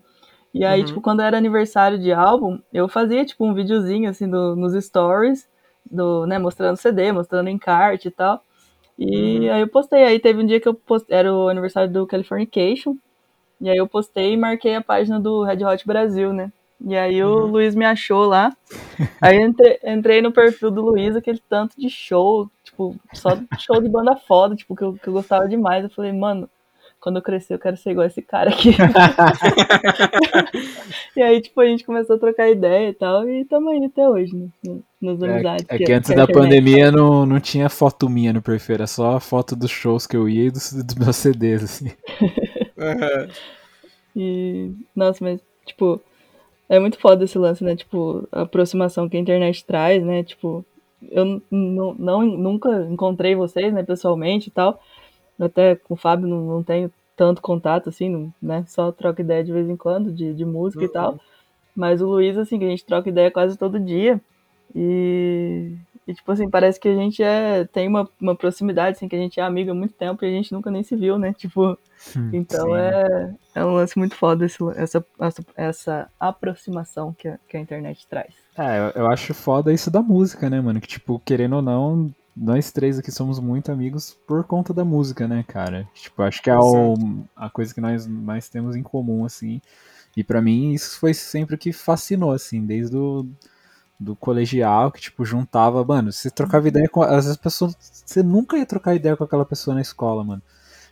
E 0.55 0.65
aí, 0.65 0.81
Uhum. 0.81 0.87
tipo, 0.87 1.01
quando 1.01 1.21
era 1.23 1.37
aniversário 1.39 1.99
de 1.99 2.13
álbum, 2.13 2.59
eu 2.73 2.89
fazia, 2.89 3.25
tipo, 3.25 3.45
um 3.45 3.55
videozinho, 3.55 4.11
assim, 4.11 4.29
do- 4.29 4.57
nos 4.57 4.73
stories, 4.85 5.49
do, 5.91 6.27
né, 6.27 6.39
mostrando 6.39 6.77
CD, 6.77 7.13
mostrando 7.13 7.49
encarte 7.51 8.09
e 8.09 8.11
tal. 8.11 8.43
E 8.99 9.49
Uhum. 9.49 9.55
aí 9.55 9.61
eu 9.63 9.69
postei. 9.69 10.05
Aí 10.05 10.19
teve 10.21 10.41
um 10.43 10.47
dia 10.47 10.61
que 10.61 10.69
eu 10.69 10.75
postei, 10.75 11.17
era 11.17 11.35
o 11.35 11.49
aniversário 11.49 11.93
do 11.93 12.07
Californication, 12.07 12.97
e 13.61 13.71
aí 13.71 13.77
eu 13.79 13.89
postei 13.89 14.33
e 14.35 14.37
marquei 14.37 14.75
a 14.77 14.83
página 14.83 15.21
do 15.21 15.45
Red 15.45 15.65
Hot 15.65 15.87
Brasil, 15.87 16.33
né? 16.33 16.53
E 16.85 16.97
aí 16.97 17.23
o 17.25 17.47
Luiz 17.47 17.75
me 17.75 17.85
achou 17.85 18.25
lá. 18.27 18.53
Aí 19.21 19.37
eu 19.37 19.47
entrei, 19.47 19.79
entrei 19.85 20.23
no 20.23 20.33
perfil 20.33 20.71
do 20.71 20.83
Luiz, 20.83 21.15
aquele 21.17 21.41
tanto 21.49 21.79
de 21.79 21.91
show, 21.91 22.51
tipo, 22.81 22.97
só 23.13 23.39
show 23.59 23.81
de 23.81 23.89
banda 23.89 24.17
foda, 24.17 24.57
tipo, 24.57 24.75
que 24.75 24.83
eu, 24.83 24.95
que 24.95 25.07
eu 25.07 25.13
gostava 25.13 25.47
demais. 25.47 25.85
Eu 25.85 25.91
falei, 25.91 26.13
mano, 26.13 26.49
quando 26.99 27.17
eu 27.17 27.23
crescer 27.23 27.55
eu 27.55 27.59
quero 27.59 27.77
ser 27.77 27.91
igual 27.91 28.07
esse 28.07 28.23
cara 28.23 28.51
aqui. 28.51 28.71
e 31.17 31.23
aí, 31.23 31.41
tipo, 31.41 31.61
a 31.61 31.67
gente 31.67 31.85
começou 31.85 32.17
a 32.17 32.19
trocar 32.19 32.51
ideia 32.51 32.89
e 32.89 32.95
tal, 32.95 33.29
e 33.29 33.45
tamo 33.45 33.71
aí 33.71 33.85
até 33.85 34.09
hoje, 34.09 34.35
né? 34.35 34.49
Nas 35.01 35.23
amizades. 35.23 35.67
É, 35.69 35.77
é 35.77 35.79
que 35.79 35.93
antes 35.93 36.11
a 36.11 36.15
da 36.15 36.27
pandemia 36.27 36.91
não, 36.91 37.27
não 37.27 37.41
tinha 37.41 37.69
foto 37.69 38.09
minha 38.09 38.33
no 38.33 38.43
perfil, 38.43 38.77
era 38.77 38.87
só 38.87 39.17
a 39.17 39.21
foto 39.21 39.55
dos 39.55 39.71
shows 39.71 40.07
que 40.07 40.17
eu 40.17 40.29
ia 40.29 40.47
e 40.47 40.51
dos, 40.51 40.73
dos 40.73 40.95
meus 40.95 41.17
CDs, 41.17 41.65
assim. 41.65 41.91
E, 44.17 44.73
nossa, 44.95 45.23
mas, 45.23 45.41
tipo, 45.65 46.01
é 46.69 46.81
muito 46.81 46.99
foda 46.99 47.23
esse 47.23 47.39
lance, 47.39 47.63
né? 47.63 47.77
Tipo, 47.77 48.27
a 48.33 48.43
aproximação 48.43 49.09
que 49.09 49.17
a 49.17 49.21
internet 49.21 49.65
traz, 49.65 50.05
né? 50.05 50.25
Tipo, 50.25 50.65
eu 51.11 51.43
não, 51.51 51.95
não, 51.95 52.23
nunca 52.23 52.87
encontrei 52.91 53.35
vocês, 53.35 53.73
né, 53.73 53.83
pessoalmente 53.83 54.49
e 54.49 54.51
tal. 54.51 54.81
Até 55.39 55.75
com 55.77 55.95
o 55.95 55.97
Fábio 55.97 56.29
não, 56.29 56.41
não 56.47 56.63
tenho 56.63 56.93
tanto 57.17 57.43
contato, 57.43 57.89
assim, 57.89 58.09
não- 58.09 58.33
né? 58.41 58.65
Só 58.67 58.91
troco 58.93 59.21
ideia 59.21 59.45
de 59.45 59.53
vez 59.53 59.69
em 59.69 59.77
quando, 59.77 60.13
de, 60.13 60.35
de 60.35 60.45
música 60.45 60.85
e 60.85 60.89
tal. 60.89 61.21
Mas 61.75 62.03
o 62.03 62.07
Luiz, 62.07 62.37
assim, 62.37 62.59
que 62.59 62.65
a 62.65 62.69
gente 62.69 62.85
troca 62.85 63.09
ideia 63.09 63.31
quase 63.31 63.57
todo 63.57 63.79
dia. 63.79 64.21
E, 64.75 65.75
e, 66.07 66.15
tipo 66.15 66.31
assim, 66.33 66.49
parece 66.49 66.79
que 66.79 66.89
a 66.89 66.95
gente 66.95 67.23
é, 67.23 67.65
tem 67.65 67.89
uma, 67.89 68.09
uma 68.21 68.35
proximidade, 68.35 68.97
assim, 68.97 69.09
que 69.09 69.17
a 69.17 69.19
gente 69.19 69.41
é 69.41 69.43
amigo 69.43 69.71
há 69.71 69.75
muito 69.75 69.95
tempo 69.95 70.25
e 70.25 70.29
a 70.29 70.31
gente 70.31 70.53
nunca 70.53 70.71
nem 70.71 70.83
se 70.83 70.97
viu, 70.97 71.19
né? 71.19 71.35
Tipo, 71.39 71.79
então 72.33 72.67
Sim. 72.67 72.77
é, 72.77 73.35
é 73.57 73.65
um 73.65 73.75
lance 73.75 73.99
muito 73.99 74.15
foda 74.15 74.47
esse, 74.47 74.59
essa, 74.77 75.05
essa, 75.21 75.45
essa 75.57 76.11
aproximação 76.19 77.13
que 77.13 77.29
a, 77.29 77.39
que 77.49 77.57
a 77.57 77.61
internet 77.61 78.07
traz. 78.09 78.35
É, 78.57 78.79
eu, 78.79 79.03
eu 79.03 79.07
acho 79.11 79.33
foda 79.33 79.73
isso 79.73 79.91
da 79.91 80.03
música, 80.03 80.51
né, 80.51 80.61
mano? 80.61 80.81
Que, 80.81 80.89
tipo, 80.89 81.21
querendo 81.25 81.57
ou 81.57 81.63
não, 81.63 82.13
nós 82.37 82.71
três 82.73 82.99
aqui 82.99 83.11
somos 83.11 83.39
muito 83.39 83.71
amigos 83.73 84.17
por 84.27 84.45
conta 84.45 84.75
da 84.75 84.85
música, 84.85 85.27
né, 85.29 85.45
cara? 85.47 85.89
Tipo, 85.95 86.23
acho 86.23 86.43
que 86.43 86.51
é 86.51 86.57
o, 86.59 86.95
a 87.37 87.49
coisa 87.49 87.73
que 87.75 87.81
nós 87.81 88.07
mais 88.07 88.49
temos 88.49 88.77
em 88.77 88.83
comum, 88.83 89.25
assim. 89.25 89.61
E 90.17 90.25
pra 90.25 90.43
mim, 90.43 90.73
isso 90.73 90.99
foi 90.99 91.15
sempre 91.15 91.55
o 91.55 91.59
que 91.59 91.73
fascinou, 91.73 92.33
assim, 92.33 92.65
desde 92.67 92.97
o 92.97 93.27
do 93.99 94.17
colegial, 94.17 94.91
que, 94.93 95.01
tipo, 95.01 95.25
juntava, 95.25 95.85
mano, 95.85 96.13
você 96.13 96.31
trocava 96.31 96.69
ideia 96.69 96.89
com. 96.89 97.03
Às 97.03 97.25
vezes, 97.27 97.37
pessoas. 97.37 97.77
Você 97.81 98.23
nunca 98.23 98.57
ia 98.59 98.67
trocar 98.67 98.95
ideia 98.95 99.17
com 99.17 99.25
aquela 99.25 99.45
pessoa 99.45 99.75
na 99.75 99.83
escola, 99.83 100.25
mano. 100.25 100.43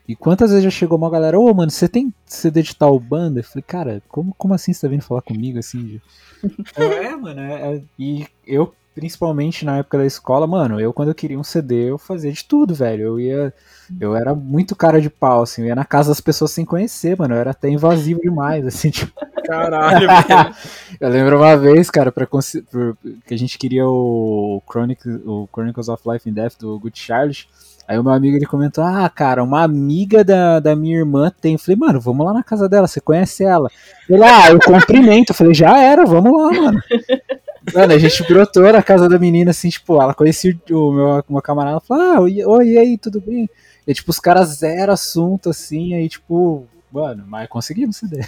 E 0.08 0.16
quantas 0.16 0.48
vezes 0.50 0.64
já 0.64 0.70
chegou 0.70 0.96
uma 0.96 1.10
galera, 1.10 1.38
ô 1.38 1.52
mano, 1.52 1.70
você 1.70 1.86
tem 1.86 2.12
CD 2.24 2.62
de 2.62 2.74
tal 2.74 2.98
banda? 2.98 3.40
Eu 3.40 3.44
falei, 3.44 3.62
cara, 3.62 4.02
como, 4.08 4.34
como 4.38 4.54
assim 4.54 4.72
você 4.72 4.80
tá 4.80 4.88
vindo 4.88 5.02
falar 5.02 5.20
comigo 5.20 5.58
assim? 5.58 6.00
é, 6.74 7.14
mano, 7.14 7.40
é, 7.40 7.74
é- 7.76 7.82
e 7.98 8.26
eu, 8.46 8.72
principalmente 8.94 9.66
na 9.66 9.76
época 9.78 9.98
da 9.98 10.06
escola, 10.06 10.46
mano, 10.46 10.80
eu 10.80 10.94
quando 10.94 11.08
eu 11.08 11.14
queria 11.14 11.38
um 11.38 11.44
CD, 11.44 11.90
eu 11.90 11.98
fazia 11.98 12.32
de 12.32 12.42
tudo, 12.42 12.74
velho. 12.74 13.02
Eu 13.02 13.20
ia. 13.20 13.54
Eu 14.00 14.16
era 14.16 14.34
muito 14.34 14.74
cara 14.74 14.98
de 15.00 15.10
pau, 15.10 15.42
assim, 15.42 15.60
eu 15.62 15.68
ia 15.68 15.74
na 15.74 15.84
casa 15.84 16.08
das 16.10 16.20
pessoas 16.22 16.52
sem 16.52 16.64
conhecer, 16.64 17.16
mano. 17.18 17.34
Eu 17.34 17.38
era 17.38 17.50
até 17.50 17.68
invasivo 17.68 18.20
demais, 18.20 18.64
assim, 18.66 18.90
tipo. 18.90 19.12
Caralho, 19.44 20.08
velho. 20.08 20.54
Eu 21.00 21.08
lembro 21.10 21.36
uma 21.36 21.54
vez, 21.54 21.90
cara, 21.90 22.10
pra, 22.10 22.26
que 22.26 23.34
a 23.34 23.38
gente 23.38 23.58
queria 23.58 23.86
o, 23.86 24.62
Chronic, 24.66 25.06
o 25.26 25.46
Chronicles 25.52 25.88
of 25.90 26.02
Life 26.08 26.28
and 26.28 26.32
Death 26.32 26.54
do 26.58 26.78
Good 26.78 26.98
Charlotte. 26.98 27.46
Aí 27.88 27.98
o 27.98 28.04
meu 28.04 28.12
amigo 28.12 28.36
ele 28.36 28.44
comentou: 28.44 28.84
Ah, 28.84 29.08
cara, 29.08 29.42
uma 29.42 29.62
amiga 29.62 30.22
da, 30.22 30.60
da 30.60 30.76
minha 30.76 30.98
irmã 30.98 31.32
tem. 31.40 31.54
Eu 31.54 31.58
falei, 31.58 31.76
mano, 31.76 31.98
vamos 31.98 32.26
lá 32.26 32.34
na 32.34 32.42
casa 32.44 32.68
dela, 32.68 32.86
você 32.86 33.00
conhece 33.00 33.42
ela? 33.44 33.70
Ele, 34.08 34.22
ah, 34.22 34.50
eu 34.50 34.60
cumprimento. 34.60 35.30
Eu 35.30 35.34
falei, 35.34 35.54
já 35.54 35.78
era, 35.82 36.04
vamos 36.04 36.30
lá, 36.38 36.52
mano. 36.52 36.82
Mano, 37.74 37.92
a 37.94 37.98
gente 37.98 38.22
brotou 38.30 38.70
na 38.70 38.82
casa 38.82 39.08
da 39.08 39.18
menina, 39.18 39.50
assim, 39.52 39.68
tipo, 39.70 40.00
ela 40.00 40.12
conhecia 40.14 40.54
o 40.70 40.92
meu, 40.92 41.24
meu 41.28 41.42
camarada, 41.42 41.80
falou, 41.80 42.02
ah, 42.04 42.20
oi, 42.20 42.44
oi, 42.44 42.68
e 42.68 42.78
aí, 42.78 42.98
tudo 42.98 43.20
bem? 43.22 43.48
E, 43.86 43.94
tipo, 43.94 44.10
os 44.10 44.20
caras 44.20 44.48
zero 44.58 44.92
assunto, 44.92 45.48
assim, 45.50 45.94
aí, 45.94 46.08
tipo, 46.08 46.66
mano, 46.92 47.24
mas 47.26 47.48
conseguimos 47.48 47.96
CD. 47.96 48.20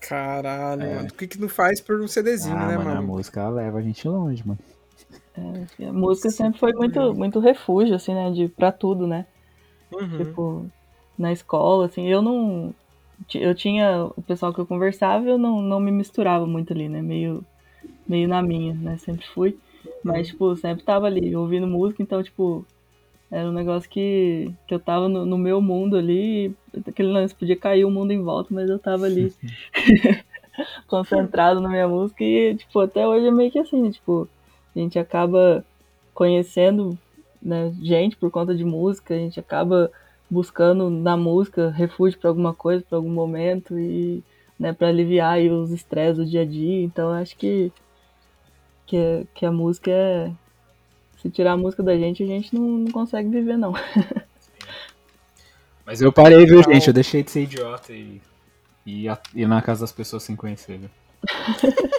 Caralho, 0.00 0.82
É. 0.82 0.94
mano. 0.96 1.08
O 1.08 1.14
que 1.14 1.26
que 1.26 1.40
não 1.40 1.48
faz 1.48 1.80
por 1.80 2.00
um 2.00 2.08
CDzinho, 2.08 2.56
ah, 2.56 2.66
né, 2.66 2.76
mano, 2.78 2.90
a 2.90 2.94
mano? 2.94 3.06
música 3.06 3.40
ela 3.40 3.50
leva 3.50 3.78
a 3.78 3.82
gente 3.82 4.06
longe, 4.08 4.42
mano. 4.46 4.58
É, 5.78 5.86
a 5.86 5.92
música 5.92 6.30
sempre 6.30 6.58
foi 6.58 6.72
muito, 6.72 7.14
muito 7.14 7.40
refúgio, 7.40 7.94
assim, 7.94 8.14
né? 8.14 8.30
De, 8.30 8.48
pra 8.48 8.70
tudo, 8.70 9.06
né? 9.06 9.26
Uhum. 9.92 10.18
Tipo, 10.18 10.70
na 11.18 11.32
escola, 11.32 11.86
assim, 11.86 12.06
eu 12.06 12.20
não. 12.20 12.74
Eu 13.34 13.54
tinha 13.54 14.04
o 14.16 14.22
pessoal 14.22 14.52
que 14.52 14.60
eu 14.60 14.66
conversava 14.66 15.26
eu 15.26 15.36
não, 15.36 15.60
não 15.60 15.78
me 15.78 15.90
misturava 15.90 16.46
muito 16.46 16.72
ali, 16.72 16.88
né? 16.88 17.02
Meio, 17.02 17.44
meio 18.08 18.28
na 18.28 18.42
minha, 18.42 18.74
né? 18.74 18.96
Sempre 18.98 19.26
fui. 19.26 19.58
Mas, 20.02 20.28
tipo, 20.28 20.56
sempre 20.56 20.84
tava 20.84 21.06
ali, 21.06 21.34
ouvindo 21.36 21.66
música, 21.66 22.02
então, 22.02 22.22
tipo, 22.22 22.64
era 23.30 23.48
um 23.48 23.52
negócio 23.52 23.88
que, 23.88 24.50
que 24.66 24.74
eu 24.74 24.80
tava 24.80 25.08
no, 25.08 25.26
no 25.26 25.38
meu 25.38 25.60
mundo 25.60 25.96
ali, 25.96 26.54
aquele 26.86 27.12
lance 27.12 27.34
podia 27.34 27.56
cair 27.56 27.84
o 27.84 27.90
mundo 27.90 28.10
em 28.10 28.22
volta, 28.22 28.52
mas 28.52 28.68
eu 28.68 28.78
tava 28.78 29.04
ali 29.06 29.32
concentrado 30.86 31.60
na 31.60 31.68
minha 31.68 31.88
música 31.88 32.24
e, 32.24 32.56
tipo, 32.56 32.80
até 32.80 33.06
hoje 33.06 33.26
é 33.26 33.30
meio 33.30 33.50
que 33.50 33.58
assim, 33.58 33.82
né? 33.82 33.90
Tipo, 33.90 34.28
a 34.74 34.78
gente 34.78 34.98
acaba 34.98 35.64
conhecendo 36.14 36.98
né, 37.42 37.72
gente 37.80 38.16
por 38.16 38.30
conta 38.30 38.54
de 38.54 38.64
música, 38.64 39.14
a 39.14 39.18
gente 39.18 39.40
acaba 39.40 39.90
buscando 40.28 40.90
na 40.90 41.16
música 41.16 41.70
refúgio 41.70 42.18
para 42.18 42.30
alguma 42.30 42.54
coisa, 42.54 42.84
para 42.88 42.98
algum 42.98 43.10
momento 43.10 43.78
e 43.78 44.22
né, 44.58 44.72
para 44.72 44.88
aliviar 44.88 45.34
aí 45.34 45.50
os 45.50 45.70
estresses 45.70 46.18
do 46.18 46.26
dia 46.26 46.42
a 46.42 46.44
dia. 46.44 46.82
Então 46.84 47.08
eu 47.08 47.22
acho 47.22 47.36
que 47.36 47.72
que, 48.86 49.26
que 49.34 49.46
a 49.46 49.52
música 49.52 49.90
é 49.90 50.32
se 51.22 51.30
tirar 51.30 51.52
a 51.52 51.56
música 51.56 51.82
da 51.82 51.96
gente, 51.96 52.22
a 52.22 52.26
gente 52.26 52.54
não, 52.54 52.62
não 52.62 52.90
consegue 52.90 53.28
viver 53.28 53.56
não. 53.56 53.72
Mas 55.86 56.00
eu 56.02 56.12
parei, 56.12 56.44
viu, 56.44 56.62
gente? 56.62 56.88
Eu 56.88 56.94
deixei 56.94 57.22
de 57.22 57.30
ser 57.30 57.42
idiota 57.42 57.92
e, 57.92 58.20
e 58.86 59.06
ir 59.34 59.48
na 59.48 59.62
casa 59.62 59.82
das 59.82 59.92
pessoas 59.92 60.22
sem 60.22 60.36
conhecer, 60.36 60.78
viu? 60.78 60.90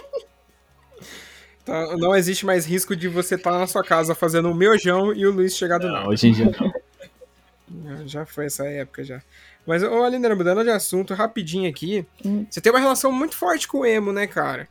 Tá, 1.64 1.96
não 1.96 2.14
existe 2.14 2.44
mais 2.44 2.66
risco 2.66 2.96
de 2.96 3.06
você 3.08 3.36
estar 3.36 3.56
na 3.56 3.66
sua 3.68 3.84
casa 3.84 4.14
fazendo 4.14 4.48
um 4.48 4.54
miojão 4.54 5.12
e 5.14 5.24
o 5.26 5.30
Luiz 5.30 5.56
chegar 5.56 5.78
do 5.78 5.86
Não, 5.86 5.94
nada. 5.94 6.08
hoje 6.08 6.28
em 6.28 6.32
dia 6.32 6.50
não. 6.60 8.06
Já- 8.06 8.26
foi 8.26 8.46
essa 8.46 8.64
época 8.66 9.04
já. 9.04 9.22
Mas, 9.64 9.82
ô 9.82 10.02
Aline, 10.02 10.28
mudando 10.34 10.64
de 10.64 10.70
assunto 10.70 11.14
rapidinho 11.14 11.70
aqui, 11.70 12.04
Hum. 12.24 12.44
você 12.50 12.60
tem 12.60 12.72
uma 12.72 12.80
relação 12.80 13.12
muito 13.12 13.36
forte 13.36 13.68
com 13.68 13.78
o 13.78 13.86
emo, 13.86 14.12
né, 14.12 14.26
cara? 14.26 14.66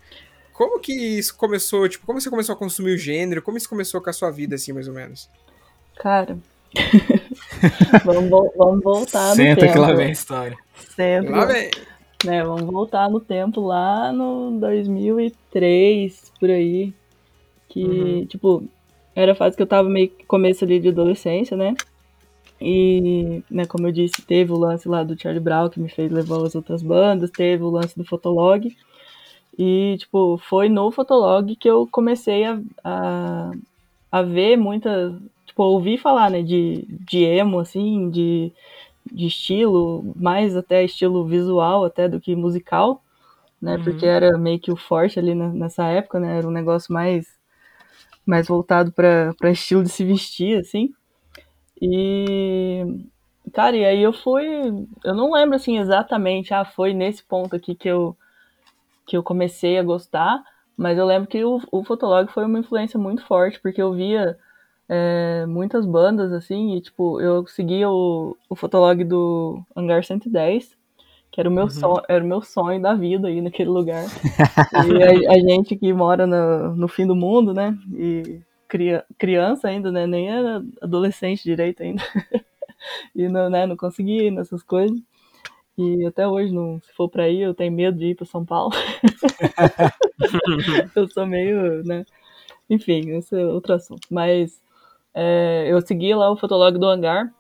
Como 0.52 0.80
que 0.82 0.92
isso 0.92 1.34
começou, 1.38 1.88
tipo, 1.88 2.06
como 2.06 2.20
você 2.20 2.30
começou 2.30 2.54
a 2.54 2.58
consumir 2.58 2.94
o 2.94 2.98
gênero? 2.98 3.42
Como 3.42 3.58
isso 3.58 3.70
começou 3.70 4.02
com 4.02 4.10
a 4.10 4.14
sua 4.14 4.30
vida, 4.30 4.56
assim, 4.56 4.74
mais 4.74 4.88
ou 4.90 4.94
menos? 4.94 5.30
Cara, 5.98 6.38
vamos, 8.06 8.30
vamos 8.56 8.84
voltar 8.84 9.30
no 9.30 9.36
Senta 9.36 9.62
tempo. 9.62 9.74
que 9.74 9.80
lá 9.80 9.94
vem 9.94 10.08
a 10.08 10.12
história. 10.12 10.58
Sempre. 10.96 11.32
Lá 11.32 11.46
vem. 11.46 11.72
Né, 12.26 12.44
vamos 12.44 12.64
voltar 12.64 13.10
no 13.10 13.20
tempo 13.20 13.62
lá 13.62 14.12
no 14.12 14.60
2003, 14.60 16.32
por 16.40 16.50
aí. 16.50 16.94
Que, 17.70 17.84
Uhum. 17.86 18.26
tipo, 18.26 18.64
era 19.16 19.32
a 19.32 19.36
fase 19.36 19.56
que 19.56 19.64
eu 19.64 19.68
tava 19.68 19.90
meio 19.90 20.10
que 20.10 20.26
começo 20.26 20.64
ali 20.64 20.80
de 20.80 20.90
adolescência, 20.90 21.56
né? 21.56 21.74
E, 22.60 23.42
né, 23.50 23.66
como 23.66 23.88
eu 23.88 23.92
disse, 23.92 24.22
teve 24.22 24.52
o 24.52 24.58
lance 24.58 24.88
lá 24.88 25.04
do 25.04 25.20
Charlie 25.20 25.42
Brown 25.42 25.70
que 25.70 25.80
me 25.80 25.90
fez 25.90 26.12
levar 26.12 26.46
as 26.46 26.54
outras 26.54 26.84
bandas, 26.84 27.32
teve 27.32 27.64
o 27.64 27.70
lance 27.72 27.98
do 27.98 28.06
Fotolog. 28.06 28.76
E, 29.58 29.96
tipo, 29.98 30.38
foi 30.38 30.70
no 30.70 30.92
Fotolog 30.92 31.56
que 31.56 31.70
eu 31.70 31.88
comecei 31.92 32.46
a, 32.46 32.62
a, 32.84 33.52
a 34.12 34.22
ver 34.22 34.58
muita. 34.58 35.20
Tipo, 35.46 35.64
ouvir 35.64 35.98
falar, 35.98 36.30
né, 36.30 36.42
de, 36.42 36.86
de 36.88 37.24
emo, 37.24 37.60
assim, 37.60 38.10
de, 38.10 38.52
de 39.12 39.28
estilo, 39.28 40.14
mais 40.16 40.56
até 40.56 40.84
estilo 40.84 41.26
visual 41.26 41.86
até 41.86 42.08
do 42.10 42.20
que 42.22 42.36
musical, 42.36 43.04
né? 43.62 43.78
Uhum. 43.78 43.84
Porque 43.84 44.06
era 44.06 44.38
meio 44.38 44.60
que 44.60 44.72
o 44.72 44.78
forte 44.78 45.20
ali 45.20 45.36
na- 45.36 45.50
nessa 45.54 45.86
época, 45.88 46.20
né? 46.20 46.38
Era 46.40 46.48
um 46.48 46.52
negócio 46.52 46.94
mais 46.94 47.28
mais 48.26 48.48
voltado 48.48 48.92
para 48.92 49.34
estilo 49.52 49.84
de 49.84 49.90
se 49.90 50.06
vestir, 50.06 50.60
assim. 50.60 50.94
E 51.82 52.84
cara, 53.54 53.76
e 53.78 53.86
aí 53.86 54.02
eu 54.02 54.14
fui, 54.14 54.46
eu 55.04 55.14
não 55.16 55.32
lembro 55.34 55.56
assim 55.56 55.80
exatamente, 55.80 56.54
ah, 56.54 56.66
foi 56.66 56.94
nesse 56.94 57.24
ponto 57.24 57.56
aqui 57.56 57.76
que 57.76 57.88
eu 57.90 58.16
que 59.08 59.18
eu 59.18 59.24
comecei 59.24 59.78
a 59.78 59.84
gostar, 59.84 60.44
mas 60.78 60.98
eu 60.98 61.06
lembro 61.06 61.28
que 61.30 61.44
o, 61.44 61.62
o 61.72 61.84
Fotolog 61.84 62.32
foi 62.32 62.46
uma 62.46 62.60
influência 62.60 63.00
muito 63.00 63.24
forte, 63.26 63.60
porque 63.60 63.82
eu 63.82 63.94
via 63.94 64.38
é, 64.88 65.46
muitas 65.46 65.86
bandas, 65.86 66.32
assim, 66.34 66.76
e, 66.76 66.82
tipo, 66.82 67.20
eu 67.22 67.46
seguia 67.48 67.90
o, 67.90 68.36
o 68.50 68.56
Fotolog 68.56 69.04
do 69.04 69.64
Hangar 69.76 70.04
110, 70.04 70.78
que 71.32 71.40
era 71.40 71.50
o, 71.50 71.52
meu 71.52 71.70
sonho, 71.70 72.04
era 72.10 72.24
o 72.24 72.28
meu 72.28 72.42
sonho 72.42 72.82
da 72.82 72.94
vida 72.94 73.28
aí 73.28 73.42
naquele 73.42 73.70
lugar. 73.70 74.04
e 74.86 75.28
a, 75.28 75.34
a 75.34 75.40
gente 75.40 75.76
que 75.76 75.94
mora 75.94 76.28
no, 76.28 76.76
no 76.76 76.88
fim 76.88 77.08
do 77.08 77.16
mundo, 77.16 77.54
né, 77.54 77.78
e 77.94 78.42
cria, 78.68 79.06
criança 79.18 79.68
ainda, 79.68 79.92
né, 79.92 80.06
nem 80.06 80.30
era 80.30 80.64
adolescente 80.82 81.44
direito 81.44 81.84
ainda, 81.84 82.04
e 83.16 83.30
não, 83.30 83.50
né, 83.50 83.66
não 83.66 83.78
conseguia 83.78 84.24
ir 84.24 84.32
nessas 84.32 84.62
coisas. 84.62 85.00
E 85.78 86.06
até 86.06 86.28
hoje, 86.28 86.54
não, 86.54 86.80
se 86.82 86.92
for 86.94 87.10
pra 87.10 87.30
ir, 87.30 87.42
eu 87.42 87.54
tenho 87.54 87.72
medo 87.72 87.98
de 87.98 88.08
ir 88.08 88.16
pra 88.16 88.26
São 88.26 88.46
Paulo. 88.46 88.72
eu 90.96 91.08
sou 91.10 91.26
meio, 91.26 91.84
né? 91.86 92.06
Enfim, 92.70 93.18
esse 93.18 93.36
é 93.36 93.46
outro 93.46 93.74
assunto. 93.74 94.08
Mas 94.12 94.61
é, 95.14 95.68
eu 95.70 95.82
segui 95.82 96.14
lá 96.14 96.32
o 96.32 96.38
Fotolog 96.38 96.78
do 96.78 96.86
Hangar. 96.86 97.34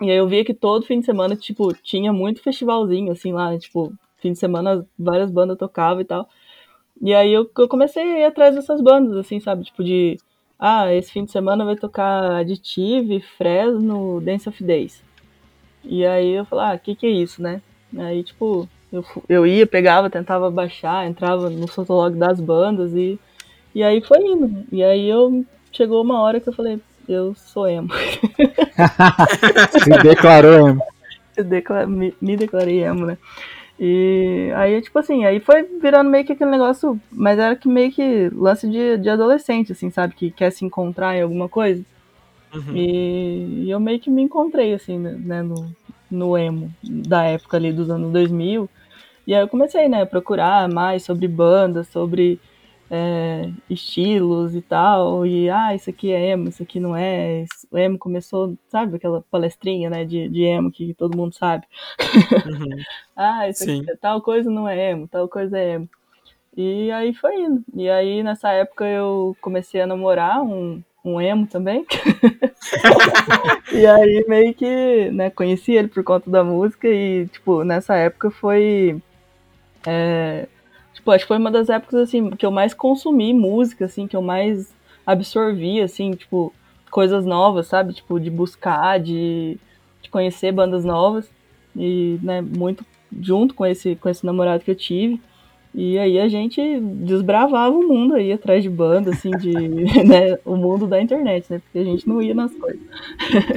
E 0.00 0.10
aí 0.10 0.16
eu 0.16 0.26
via 0.26 0.44
que 0.44 0.54
todo 0.54 0.86
fim 0.86 1.00
de 1.00 1.06
semana, 1.06 1.36
tipo, 1.36 1.72
tinha 1.74 2.12
muito 2.12 2.42
festivalzinho, 2.42 3.12
assim, 3.12 3.32
lá? 3.32 3.56
Tipo, 3.58 3.92
fim 4.18 4.32
de 4.32 4.38
semana 4.38 4.86
várias 4.98 5.30
bandas 5.30 5.58
tocavam 5.58 6.00
e 6.00 6.04
tal. 6.04 6.28
E 7.00 7.14
aí 7.14 7.32
eu, 7.32 7.50
eu 7.58 7.68
comecei 7.68 8.02
a 8.02 8.18
ir 8.20 8.24
atrás 8.24 8.54
dessas 8.54 8.80
bandas, 8.80 9.16
assim, 9.16 9.40
sabe? 9.40 9.64
Tipo, 9.64 9.84
de. 9.84 10.18
Ah, 10.58 10.92
esse 10.94 11.12
fim 11.12 11.24
de 11.24 11.32
semana 11.32 11.64
vai 11.64 11.76
tocar 11.76 12.36
Additive, 12.36 13.20
Fresno, 13.20 14.20
Dance 14.20 14.48
of 14.48 14.62
Days. 14.62 15.02
E 15.84 16.06
aí 16.06 16.32
eu 16.32 16.44
falei, 16.44 16.64
ah, 16.66 16.74
o 16.76 16.78
que 16.78 16.94
que 16.94 17.06
é 17.06 17.10
isso, 17.10 17.42
né? 17.42 17.60
Aí, 17.98 18.22
tipo, 18.22 18.68
eu, 18.92 19.04
eu 19.28 19.46
ia, 19.46 19.66
pegava, 19.66 20.08
tentava 20.08 20.50
baixar, 20.50 21.06
entrava 21.06 21.50
no 21.50 21.66
fotolog 21.66 22.16
das 22.16 22.40
bandas 22.40 22.94
e, 22.94 23.18
e 23.74 23.82
aí 23.82 24.00
foi 24.00 24.18
indo. 24.20 24.64
E 24.70 24.84
aí 24.84 25.08
eu 25.08 25.44
chegou 25.72 26.02
uma 26.02 26.20
hora 26.20 26.40
que 26.40 26.48
eu 26.48 26.52
falei, 26.52 26.80
eu 27.08 27.34
sou 27.34 27.68
emo. 27.68 27.88
Se 29.82 30.02
declarou, 30.02 30.68
emo. 30.68 30.82
Decla- 31.44 31.86
me, 31.86 32.14
me 32.20 32.36
declarei 32.36 32.82
emo, 32.84 33.06
né? 33.06 33.16
E 33.80 34.52
aí, 34.54 34.80
tipo 34.80 34.98
assim, 34.98 35.24
aí 35.24 35.40
foi 35.40 35.62
virando 35.80 36.08
meio 36.10 36.24
que 36.24 36.32
aquele 36.32 36.50
negócio, 36.50 37.00
mas 37.10 37.38
era 37.38 37.56
que 37.56 37.66
meio 37.66 37.90
que 37.90 38.28
lance 38.32 38.68
de, 38.68 38.98
de 38.98 39.08
adolescente, 39.08 39.72
assim, 39.72 39.90
sabe? 39.90 40.14
Que 40.14 40.30
quer 40.30 40.52
se 40.52 40.64
encontrar 40.64 41.16
em 41.16 41.22
alguma 41.22 41.48
coisa. 41.48 41.82
Uhum. 42.54 42.76
E, 42.76 43.64
e 43.64 43.70
eu 43.70 43.80
meio 43.80 43.98
que 43.98 44.10
me 44.10 44.22
encontrei, 44.22 44.74
assim, 44.74 44.98
né, 44.98 45.42
no, 45.42 45.74
no 46.10 46.36
emo 46.36 46.70
da 46.82 47.24
época 47.24 47.56
ali 47.56 47.72
dos 47.72 47.90
anos 47.90 48.12
2000. 48.12 48.68
E 49.26 49.34
aí 49.34 49.40
eu 49.40 49.48
comecei, 49.48 49.88
né, 49.88 50.02
a 50.02 50.06
procurar 50.06 50.68
mais 50.68 51.02
sobre 51.02 51.26
bandas, 51.26 51.88
sobre 51.88 52.38
é, 52.94 53.50
estilos 53.70 54.54
e 54.54 54.60
tal. 54.60 55.24
E, 55.26 55.48
ah, 55.48 55.74
isso 55.74 55.88
aqui 55.88 56.12
é 56.12 56.32
emo, 56.32 56.50
isso 56.50 56.62
aqui 56.62 56.78
não 56.78 56.94
é. 56.94 57.46
O 57.70 57.78
emo 57.78 57.98
começou, 57.98 58.54
sabe, 58.68 58.96
aquela 58.96 59.22
palestrinha, 59.30 59.88
né, 59.88 60.04
de, 60.04 60.28
de 60.28 60.42
emo 60.42 60.70
que 60.70 60.92
todo 60.92 61.16
mundo 61.16 61.34
sabe. 61.34 61.66
Uhum. 62.46 62.76
ah, 63.16 63.48
isso 63.48 63.64
Sim. 63.64 63.80
aqui, 63.80 63.96
tal 63.96 64.20
coisa 64.20 64.50
não 64.50 64.68
é 64.68 64.90
emo, 64.90 65.08
tal 65.08 65.26
coisa 65.26 65.58
é 65.58 65.76
emo. 65.76 65.88
E 66.54 66.90
aí 66.90 67.14
foi 67.14 67.34
indo. 67.36 67.64
E 67.74 67.88
aí 67.88 68.22
nessa 68.22 68.50
época 68.50 68.84
eu 68.86 69.34
comecei 69.40 69.80
a 69.80 69.86
namorar 69.86 70.42
um, 70.42 70.82
um 71.02 71.18
emo 71.18 71.46
também. 71.46 71.86
e 73.72 73.86
aí 73.86 74.22
meio 74.28 74.52
que, 74.52 75.10
né, 75.12 75.30
conheci 75.30 75.72
ele 75.72 75.88
por 75.88 76.04
conta 76.04 76.30
da 76.30 76.44
música 76.44 76.86
e, 76.86 77.26
tipo, 77.28 77.64
nessa 77.64 77.96
época 77.96 78.30
foi. 78.30 79.00
é, 79.86 80.46
tipo, 81.02 81.10
acho 81.10 81.24
que 81.24 81.28
foi 81.28 81.38
uma 81.38 81.50
das 81.50 81.68
épocas, 81.68 82.00
assim, 82.00 82.30
que 82.30 82.46
eu 82.46 82.50
mais 82.52 82.72
consumi 82.72 83.34
música, 83.34 83.86
assim, 83.86 84.06
que 84.06 84.16
eu 84.16 84.22
mais 84.22 84.72
absorvi, 85.04 85.80
assim, 85.80 86.12
tipo, 86.12 86.54
coisas 86.90 87.26
novas, 87.26 87.66
sabe? 87.66 87.92
Tipo, 87.92 88.20
de 88.20 88.30
buscar, 88.30 89.00
de, 89.00 89.58
de 90.00 90.08
conhecer 90.08 90.52
bandas 90.52 90.84
novas. 90.84 91.28
E, 91.76 92.18
né, 92.22 92.40
muito 92.40 92.84
junto 93.20 93.54
com 93.54 93.66
esse, 93.66 93.96
com 93.96 94.08
esse 94.08 94.24
namorado 94.24 94.62
que 94.62 94.70
eu 94.70 94.76
tive. 94.76 95.20
E 95.74 95.98
aí 95.98 96.20
a 96.20 96.28
gente 96.28 96.80
desbravava 96.80 97.74
o 97.74 97.88
mundo 97.88 98.14
aí 98.14 98.30
atrás 98.32 98.62
de 98.62 98.70
banda, 98.70 99.10
assim, 99.10 99.30
de, 99.30 99.52
né, 100.06 100.38
o 100.44 100.54
mundo 100.54 100.86
da 100.86 101.02
internet, 101.02 101.46
né? 101.50 101.58
Porque 101.58 101.78
a 101.78 101.84
gente 101.84 102.08
não 102.08 102.22
ia 102.22 102.34
nas 102.34 102.54
coisas. 102.54 102.80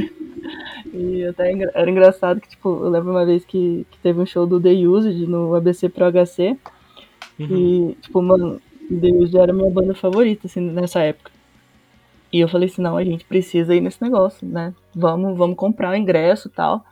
e 0.93 1.25
até 1.25 1.51
era 1.51 1.91
engraçado 1.91 2.41
que, 2.41 2.49
tipo, 2.49 2.69
eu 2.69 2.89
lembro 2.89 3.11
uma 3.11 3.25
vez 3.25 3.45
que, 3.45 3.85
que 3.91 3.99
teve 3.99 4.19
um 4.19 4.25
show 4.25 4.47
do 4.47 4.59
The 4.59 4.71
Used 4.71 5.27
no 5.27 5.53
ABC 5.53 5.89
Pro 5.89 6.11
HC. 6.11 6.57
E, 7.39 7.97
tipo, 8.01 8.21
mano, 8.21 8.61
The 8.89 9.07
Used 9.11 9.35
era 9.35 9.53
minha 9.53 9.69
banda 9.69 9.93
favorita, 9.93 10.47
assim, 10.47 10.61
nessa 10.61 11.01
época. 11.01 11.31
E 12.31 12.39
eu 12.39 12.47
falei 12.47 12.67
assim, 12.67 12.81
não, 12.81 12.97
a 12.97 13.03
gente 13.03 13.25
precisa 13.25 13.73
ir 13.75 13.81
nesse 13.81 14.01
negócio, 14.01 14.47
né? 14.47 14.73
Vamos, 14.93 15.37
vamos 15.37 15.55
comprar 15.55 15.91
o 15.91 15.95
ingresso 15.95 16.47
e 16.47 16.51
tal. 16.51 16.85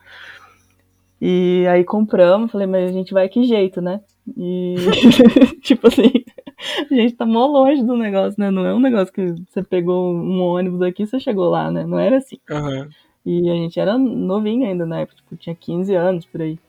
E 1.21 1.65
aí 1.69 1.83
compramos, 1.83 2.51
falei, 2.51 2.67
mas 2.67 2.89
a 2.89 2.93
gente 2.93 3.13
vai 3.13 3.27
que 3.29 3.43
jeito, 3.43 3.81
né? 3.81 4.01
E 4.37 4.75
tipo 5.61 5.87
assim, 5.87 6.11
a 6.91 6.93
gente 6.93 7.15
tá 7.15 7.25
mó 7.25 7.45
longe 7.45 7.83
do 7.83 7.95
negócio, 7.97 8.39
né? 8.39 8.51
Não 8.51 8.65
é 8.65 8.73
um 8.73 8.79
negócio 8.79 9.13
que 9.13 9.33
você 9.49 9.63
pegou 9.63 10.13
um 10.13 10.41
ônibus 10.41 10.81
aqui 10.81 11.03
e 11.03 11.07
você 11.07 11.19
chegou 11.19 11.49
lá, 11.49 11.71
né? 11.71 11.85
Não 11.85 11.99
era 11.99 12.17
assim. 12.17 12.37
Aham. 12.49 12.89
E 13.25 13.49
a 13.49 13.53
gente 13.55 13.79
era 13.79 13.97
novinho 13.97 14.67
ainda 14.67 14.85
na 14.85 14.99
época, 14.99 15.17
tipo, 15.17 15.35
tinha 15.37 15.55
15 15.55 15.95
anos 15.95 16.25
por 16.25 16.41
aí. 16.41 16.59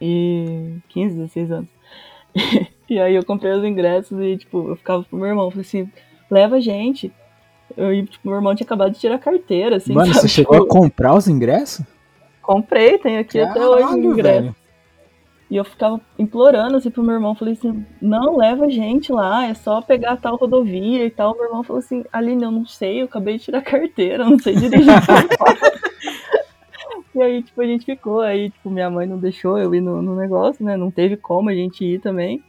E 0.00 0.76
15, 0.88 1.14
16 1.16 1.52
anos. 1.52 1.68
E 2.90 2.98
aí 2.98 3.14
eu 3.14 3.24
comprei 3.24 3.52
os 3.52 3.64
ingressos 3.64 4.18
e, 4.20 4.36
tipo, 4.36 4.70
eu 4.70 4.76
ficava 4.76 5.04
pro 5.04 5.16
meu 5.16 5.28
irmão, 5.28 5.48
falei 5.48 5.64
assim, 5.64 5.88
leva 6.28 6.56
a 6.56 6.60
gente. 6.60 7.12
Eu, 7.76 7.94
e, 7.94 8.04
tipo, 8.04 8.26
meu 8.28 8.36
irmão 8.36 8.52
tinha 8.54 8.64
acabado 8.66 8.92
de 8.92 8.98
tirar 8.98 9.14
a 9.14 9.18
carteira, 9.18 9.76
assim, 9.76 9.92
Mano, 9.92 10.08
sabe? 10.08 10.20
você 10.22 10.28
chegou 10.28 10.58
Tipo, 10.60 10.76
a 10.76 10.80
comprar 10.80 11.14
os 11.14 11.28
ingressos? 11.28 11.86
Comprei, 12.42 12.98
tenho 12.98 13.20
aqui 13.20 13.38
até 13.38 13.60
hoje 13.64 13.84
o 13.84 13.86
Caralho, 13.86 14.04
ingresso. 14.04 14.42
velho. 14.42 14.56
E 15.48 15.56
eu 15.56 15.64
ficava 15.64 16.00
implorando 16.18 16.76
assim 16.76 16.90
pro 16.90 17.02
meu 17.02 17.14
irmão, 17.14 17.34
falei 17.34 17.54
assim, 17.54 17.84
não, 18.00 18.36
leva 18.36 18.66
a 18.66 18.68
gente 18.68 19.12
lá, 19.12 19.46
é 19.46 19.54
só 19.54 19.80
pegar 19.80 20.16
tal 20.16 20.36
rodovia 20.36 21.04
e 21.04 21.10
tal. 21.10 21.34
Meu 21.36 21.44
irmão 21.44 21.62
falou 21.62 21.78
assim, 21.80 22.04
Aline, 22.12 22.42
eu 22.44 22.50
não 22.52 22.66
sei, 22.66 23.00
eu 23.02 23.06
acabei 23.06 23.38
de 23.38 23.44
tirar 23.44 23.58
a 23.58 23.62
carteira, 23.62 24.24
eu 24.24 24.30
não 24.30 24.38
sei 24.38 24.54
dirigir. 24.56 24.92
e 27.14 27.22
aí, 27.22 27.42
tipo, 27.42 27.60
a 27.60 27.66
gente 27.66 27.84
ficou, 27.84 28.20
aí, 28.20 28.50
tipo, 28.50 28.70
minha 28.70 28.90
mãe 28.90 29.06
não 29.06 29.18
deixou 29.18 29.58
eu 29.58 29.74
ir 29.74 29.80
no, 29.80 30.00
no 30.02 30.16
negócio, 30.16 30.64
né? 30.64 30.76
Não 30.76 30.90
teve 30.90 31.16
como 31.16 31.48
a 31.50 31.54
gente 31.54 31.84
ir 31.84 32.00
também. 32.00 32.42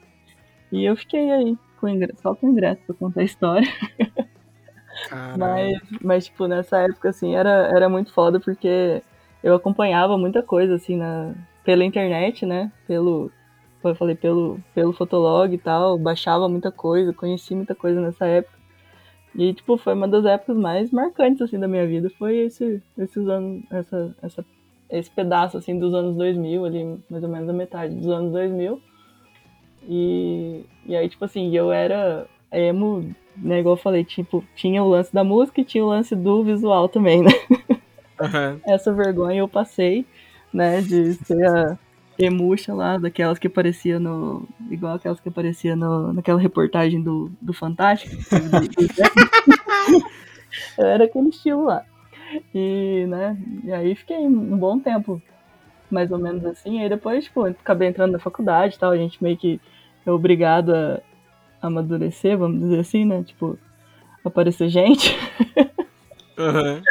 E 0.72 0.86
eu 0.86 0.96
fiquei 0.96 1.32
aí, 1.32 1.58
com 1.80 1.90
ingresso, 1.90 2.22
só 2.22 2.36
com 2.36 2.48
o 2.48 2.50
ingresso 2.50 2.82
pra 2.86 2.96
contar 2.96 3.22
a 3.22 3.26
história. 3.26 3.68
Caralho. 5.10 5.40
Mas, 5.40 5.82
mas, 6.02 6.26
tipo, 6.26 6.48
nessa 6.48 6.78
época, 6.80 7.10
assim, 7.10 7.36
era, 7.36 7.50
era 7.76 7.90
muito 7.90 8.14
foda 8.14 8.40
porque 8.40 9.02
eu 9.44 9.56
acompanhava 9.56 10.18
muita 10.18 10.44
coisa, 10.44 10.76
assim, 10.76 10.96
na, 10.96 11.34
pela 11.64 11.84
internet, 11.84 12.46
né? 12.46 12.72
Pelo, 12.88 13.32
como 13.82 13.94
eu 13.94 13.96
falei, 13.96 14.16
pelo, 14.16 14.60
pelo 14.74 14.94
Fotolog 14.94 15.54
e 15.54 15.58
tal, 15.58 15.98
baixava 15.98 16.48
muita 16.48 16.72
coisa, 16.72 17.14
conheci 17.14 17.56
muita 17.56 17.74
coisa 17.76 18.00
nessa 18.00 18.26
época. 18.26 18.62
E, 19.36 19.54
tipo, 19.54 19.78
foi 19.78 19.94
uma 19.94 20.08
das 20.08 20.26
épocas 20.26 20.58
mais 20.58 20.92
marcantes, 20.92 21.42
assim, 21.42 21.60
da 21.60 21.68
minha 21.68 21.88
vida. 21.88 22.10
Foi 22.18 22.38
esse, 22.38 22.82
esses 22.98 23.28
anos, 23.28 23.64
essa, 23.72 24.16
essa, 24.22 24.46
esse 24.90 25.10
pedaço, 25.10 25.58
assim, 25.58 25.80
dos 25.80 25.94
anos 25.94 26.16
2000, 26.18 26.66
ali, 26.66 27.00
mais 27.10 27.24
ou 27.24 27.30
menos 27.30 27.50
a 27.50 27.54
metade 27.54 27.96
dos 27.96 28.10
anos 28.10 28.32
2000. 28.34 28.82
E, 29.88 30.64
e 30.86 30.96
aí, 30.96 31.10
tipo 31.10 31.26
assim, 31.26 31.56
eu 31.56 31.72
era 31.72 32.28
emo, 32.52 33.10
né, 33.38 33.60
igual 33.60 33.76
eu 33.76 33.82
falei, 33.82 34.04
tipo, 34.04 34.44
tinha 34.56 34.84
o 34.84 34.90
lance 34.90 35.14
da 35.14 35.24
música 35.24 35.62
e 35.62 35.66
tinha 35.66 35.84
o 35.84 35.90
lance 35.90 36.16
do 36.16 36.44
visual 36.44 36.90
também, 36.90 37.24
né? 37.24 37.32
Aham. 38.20 38.60
Essa 38.68 38.94
vergonha 38.94 39.40
eu 39.40 39.48
passei, 39.48 40.06
né, 40.54 40.82
de 40.82 41.14
ser 41.14 41.46
a 41.48 41.78
emuxa 42.20 42.74
lá, 42.74 42.98
daquelas 42.98 43.40
que 43.40 43.48
aparecia 43.48 44.00
no. 44.00 44.48
igual 44.70 44.96
aquelas 44.96 45.20
que 45.20 45.30
aparecia 45.30 45.76
no, 45.76 46.14
naquela 46.14 46.40
reportagem 46.40 47.02
do, 47.02 47.32
do 47.42 47.54
Fantástico. 47.54 48.16
eu 50.78 50.86
era 50.86 51.06
aquele 51.06 51.30
estilo 51.30 51.66
lá. 51.66 51.84
E, 52.54 53.06
né, 53.10 53.38
e 53.64 53.72
aí 53.72 53.96
fiquei 53.96 54.20
um 54.20 54.58
bom 54.58 54.80
tempo, 54.80 55.22
mais 55.94 56.12
ou 56.12 56.18
menos 56.18 56.46
assim. 56.46 56.82
Aí 56.82 56.90
depois, 56.90 57.26
tipo, 57.26 57.44
acabei 57.46 57.88
entrando 57.88 58.14
na 58.14 58.20
faculdade 58.20 58.76
e 58.76 58.80
tal, 58.80 58.92
a 58.92 58.98
gente 58.98 59.22
meio 59.22 59.38
que 59.38 59.60
é 60.06 60.12
obrigado 60.12 60.74
a 60.74 61.02
amadurecer, 61.62 62.38
vamos 62.38 62.60
dizer 62.60 62.80
assim, 62.80 63.06
né? 63.06 63.24
Tipo, 63.24 63.58
aparecer 64.24 64.70
gente. 64.70 65.16
Aham. 66.38 66.82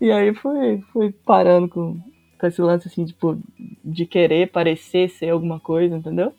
E 0.00 0.10
aí 0.10 0.34
fui, 0.34 0.82
fui 0.92 1.12
parando 1.24 1.68
com, 1.68 2.00
com 2.38 2.46
esse 2.46 2.60
lance 2.60 2.88
assim, 2.88 3.04
tipo, 3.04 3.38
de 3.84 4.06
querer 4.06 4.50
parecer 4.50 5.08
ser 5.08 5.30
alguma 5.30 5.60
coisa, 5.60 5.96
entendeu? 5.96 6.32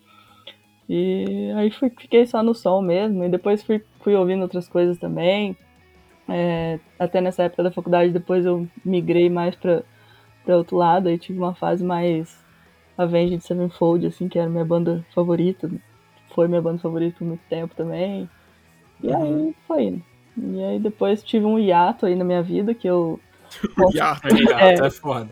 E 0.90 1.52
aí 1.56 1.72
fui, 1.72 1.90
fiquei 1.98 2.26
só 2.26 2.44
no 2.44 2.54
som 2.54 2.82
mesmo, 2.82 3.24
e 3.24 3.30
depois 3.30 3.64
fui, 3.64 3.82
fui 4.02 4.14
ouvindo 4.16 4.42
outras 4.42 4.68
coisas 4.68 4.98
também. 4.98 5.56
É, 6.28 6.80
até 7.00 7.22
nessa 7.22 7.44
época 7.44 7.64
da 7.64 7.72
faculdade, 7.72 8.12
depois 8.12 8.46
eu 8.46 8.68
migrei 8.84 9.30
mais 9.30 9.56
pra, 9.56 9.84
pra 10.44 10.58
outro 10.58 10.78
lado, 10.78 11.08
aí 11.08 11.18
tive 11.18 11.40
uma 11.40 11.54
fase 11.54 11.84
mais 11.84 12.40
Avenged 12.98 13.42
Sevenfold, 13.42 14.06
assim, 14.08 14.28
que 14.28 14.40
era 14.40 14.50
minha 14.50 14.66
banda 14.66 15.06
favorita. 15.14 15.70
Foi 16.34 16.48
minha 16.48 16.62
banda 16.62 16.80
favorita 16.80 17.18
por 17.20 17.28
muito 17.28 17.42
tempo 17.50 17.76
também. 17.76 18.30
E 19.04 19.14
aí 19.14 19.56
foi 19.68 19.84
indo. 19.84 20.04
E 20.38 20.64
aí 20.64 20.80
depois 20.80 21.24
tive 21.24 21.46
um 21.46 21.60
hiato 21.60 22.06
aí 22.06 22.16
na 22.16 22.24
minha 22.24 22.42
vida 22.42 22.74
que 22.74 22.88
eu. 22.88 23.20
Hiato, 23.94 24.28
É. 24.28 24.34
hiato, 24.34 24.86
é 24.86 24.90
foda. 24.90 25.30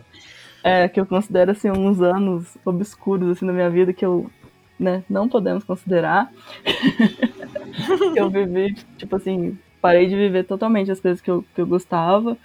É, 0.62 0.88
que 0.88 1.00
eu 1.00 1.06
considero 1.06 1.52
assim 1.52 1.70
uns 1.70 2.02
anos 2.02 2.58
obscuros 2.66 3.30
assim 3.30 3.46
na 3.46 3.52
minha 3.52 3.70
vida 3.70 3.94
que 3.94 4.04
eu, 4.04 4.30
né, 4.78 5.02
não 5.08 5.26
podemos 5.26 5.64
considerar. 5.64 6.30
eu 8.14 8.28
vivi, 8.28 8.74
tipo 8.98 9.16
assim, 9.16 9.58
parei 9.80 10.06
de 10.06 10.14
viver 10.14 10.44
totalmente 10.44 10.90
as 10.90 11.00
coisas 11.00 11.20
que 11.20 11.30
eu, 11.30 11.42
que 11.54 11.62
eu 11.62 11.66
gostava 11.66 12.36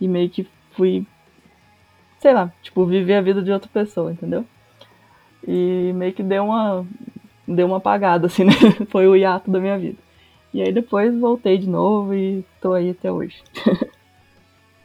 e 0.00 0.08
meio 0.08 0.30
que 0.30 0.48
fui, 0.72 1.04
sei 2.20 2.34
lá, 2.34 2.52
tipo, 2.62 2.86
viver 2.86 3.14
a 3.14 3.22
vida 3.22 3.42
de 3.42 3.50
outra 3.50 3.68
pessoa, 3.72 4.12
entendeu? 4.12 4.44
E 5.46 5.92
meio 5.94 6.12
que 6.12 6.22
deu 6.22 6.44
uma 6.44 6.86
deu 7.48 7.66
uma 7.66 7.78
apagada 7.78 8.26
assim, 8.26 8.44
né? 8.46 8.52
Foi 8.90 9.08
o 9.08 9.16
hiato 9.16 9.50
da 9.50 9.58
minha 9.58 9.78
vida. 9.78 9.98
E 10.52 10.62
aí 10.62 10.72
depois 10.72 11.18
voltei 11.18 11.58
de 11.58 11.68
novo 11.68 12.14
e 12.14 12.44
tô 12.60 12.74
aí 12.74 12.90
até 12.90 13.10
hoje. 13.10 13.42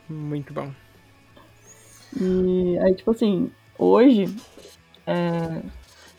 Muito 0.10 0.54
bom. 0.54 0.72
E 2.20 2.78
aí, 2.80 2.96
tipo 2.96 3.12
assim, 3.12 3.52
hoje, 3.78 4.34
é, 5.06 5.62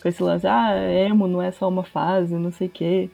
com 0.03 0.09
esse 0.09 0.23
lance, 0.23 0.47
ah, 0.47 0.75
emo 0.93 1.27
não 1.27 1.41
é 1.41 1.51
só 1.51 1.69
uma 1.69 1.85
fase, 1.85 2.35
não 2.35 2.53
sei 2.53 2.67
o 2.67 2.71
quê. 2.71 3.11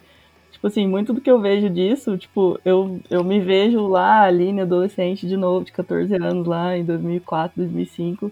Tipo 0.63 0.69
assim, 0.69 0.87
muito 0.87 1.13
do 1.13 1.21
que 1.21 1.29
eu 1.29 1.41
vejo 1.41 1.69
disso, 1.69 2.17
tipo, 2.17 2.57
eu, 2.65 3.01
eu 3.11 3.25
me 3.25 3.41
vejo 3.41 3.85
lá, 3.89 4.23
ali, 4.23 4.61
adolescente 4.61 5.27
de 5.27 5.37
novo, 5.37 5.65
de 5.65 5.73
14 5.73 6.15
anos, 6.15 6.47
lá 6.47 6.79
em 6.79 6.85
2004, 6.85 7.55
2005, 7.57 8.31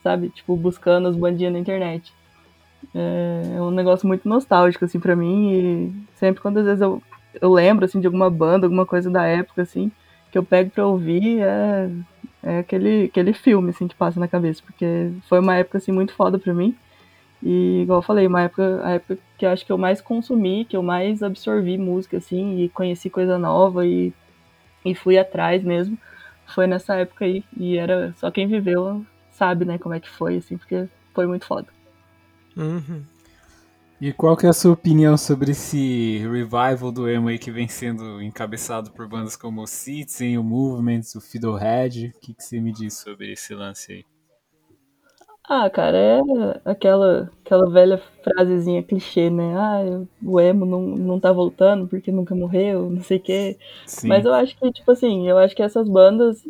sabe? 0.00 0.28
Tipo, 0.28 0.56
buscando 0.56 1.08
as 1.08 1.16
bandinhas 1.16 1.52
na 1.52 1.58
internet. 1.58 2.12
É, 2.94 3.56
é 3.56 3.60
um 3.60 3.72
negócio 3.72 4.06
muito 4.06 4.28
nostálgico, 4.28 4.84
assim, 4.84 5.00
pra 5.00 5.16
mim, 5.16 5.50
e 5.50 5.92
sempre 6.14 6.40
quando 6.40 6.58
às 6.58 6.66
vezes 6.66 6.80
eu, 6.80 7.02
eu 7.40 7.52
lembro, 7.52 7.84
assim, 7.84 7.98
de 7.98 8.06
alguma 8.06 8.30
banda, 8.30 8.64
alguma 8.64 8.86
coisa 8.86 9.10
da 9.10 9.24
época, 9.26 9.62
assim, 9.62 9.90
que 10.30 10.38
eu 10.38 10.44
pego 10.44 10.70
pra 10.70 10.86
ouvir, 10.86 11.40
é, 11.40 11.90
é 12.44 12.58
aquele, 12.60 13.06
aquele 13.06 13.32
filme, 13.32 13.70
assim, 13.70 13.88
que 13.88 13.96
passa 13.96 14.20
na 14.20 14.28
cabeça, 14.28 14.62
porque 14.64 15.10
foi 15.28 15.40
uma 15.40 15.56
época, 15.56 15.78
assim, 15.78 15.90
muito 15.90 16.14
foda 16.14 16.38
pra 16.38 16.54
mim. 16.54 16.76
E, 17.42 17.82
igual 17.82 17.98
eu 17.98 18.02
falei, 18.02 18.26
uma 18.26 18.42
época, 18.42 18.80
a 18.84 18.92
época 18.92 19.18
que 19.36 19.44
eu 19.44 19.50
acho 19.50 19.66
que 19.66 19.72
eu 19.72 19.78
mais 19.78 20.00
consumi, 20.00 20.64
que 20.64 20.76
eu 20.76 20.82
mais 20.82 21.22
absorvi 21.22 21.76
música, 21.76 22.18
assim, 22.18 22.60
e 22.60 22.68
conheci 22.68 23.10
coisa 23.10 23.36
nova 23.36 23.84
e, 23.84 24.12
e 24.84 24.94
fui 24.94 25.18
atrás 25.18 25.62
mesmo, 25.64 25.98
foi 26.46 26.66
nessa 26.66 26.94
época 26.94 27.24
aí. 27.24 27.44
E 27.56 27.76
era 27.76 28.14
só 28.16 28.30
quem 28.30 28.46
viveu 28.46 29.04
sabe, 29.32 29.64
né, 29.64 29.78
como 29.78 29.94
é 29.94 30.00
que 30.00 30.08
foi, 30.08 30.36
assim, 30.36 30.56
porque 30.56 30.86
foi 31.12 31.26
muito 31.26 31.46
foda. 31.46 31.66
Uhum. 32.56 33.02
E 34.00 34.12
qual 34.12 34.36
que 34.36 34.46
é 34.46 34.48
a 34.48 34.52
sua 34.52 34.72
opinião 34.72 35.16
sobre 35.16 35.52
esse 35.52 36.18
revival 36.18 36.90
do 36.90 37.08
emo 37.08 37.28
aí 37.28 37.38
que 37.38 37.52
vem 37.52 37.68
sendo 37.68 38.20
encabeçado 38.20 38.90
por 38.90 39.08
bandas 39.08 39.36
como 39.36 39.62
o 39.62 39.66
Citizen, 39.66 40.38
o 40.38 40.42
Movements, 40.42 41.14
o 41.14 41.20
Fiddlehead? 41.20 42.12
O 42.14 42.20
que, 42.20 42.34
que 42.34 42.42
você 42.42 42.60
me 42.60 42.72
diz 42.72 42.98
sobre 42.98 43.32
esse 43.32 43.54
lance 43.54 43.92
aí? 43.92 44.11
Ah, 45.54 45.68
cara, 45.68 45.98
é 45.98 46.20
aquela, 46.64 47.30
aquela 47.44 47.70
velha 47.70 48.00
frasezinha 48.24 48.82
clichê, 48.82 49.28
né? 49.28 49.54
Ah, 49.54 50.02
o 50.24 50.40
emo 50.40 50.64
não, 50.64 50.80
não 50.80 51.20
tá 51.20 51.30
voltando 51.30 51.86
porque 51.86 52.10
nunca 52.10 52.34
morreu, 52.34 52.88
não 52.88 53.02
sei 53.02 53.18
o 53.18 53.20
quê. 53.20 53.58
Sim. 53.86 54.08
Mas 54.08 54.24
eu 54.24 54.32
acho 54.32 54.56
que, 54.56 54.72
tipo 54.72 54.90
assim, 54.90 55.28
eu 55.28 55.36
acho 55.36 55.54
que 55.54 55.62
essas 55.62 55.86
bandas, 55.86 56.42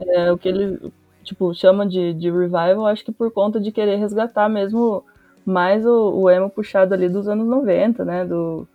é, 0.00 0.32
o 0.32 0.38
que 0.38 0.48
eles, 0.48 0.80
tipo, 1.22 1.52
chamam 1.54 1.86
de, 1.86 2.14
de 2.14 2.30
revival, 2.30 2.86
acho 2.86 3.04
que 3.04 3.12
por 3.12 3.30
conta 3.30 3.60
de 3.60 3.70
querer 3.70 3.96
resgatar 3.96 4.48
mesmo 4.48 5.04
mais 5.44 5.84
o, 5.84 6.22
o 6.22 6.30
emo 6.30 6.48
puxado 6.48 6.94
ali 6.94 7.10
dos 7.10 7.28
anos 7.28 7.46
90, 7.46 8.06
né? 8.06 8.24
Do, 8.24 8.66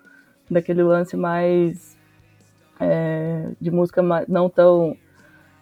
daquele 0.47 0.83
lance 0.83 1.17
mais 1.17 1.97
é, 2.79 3.49
de 3.59 3.71
música 3.71 4.03
não 4.27 4.47
tão 4.47 4.95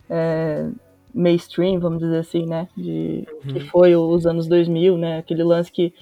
é, 0.09 0.67
mainstream, 1.14 1.80
vamos 1.80 1.99
dizer 1.99 2.18
assim, 2.18 2.45
né? 2.45 2.68
De, 2.76 3.27
Que 3.48 3.60
foi 3.61 3.95
os 3.95 4.26
anos 4.26 4.48
2000, 4.48 4.98
né? 4.98 5.18
Aquele 5.18 5.44
lance 5.44 5.72
que, 5.72 5.94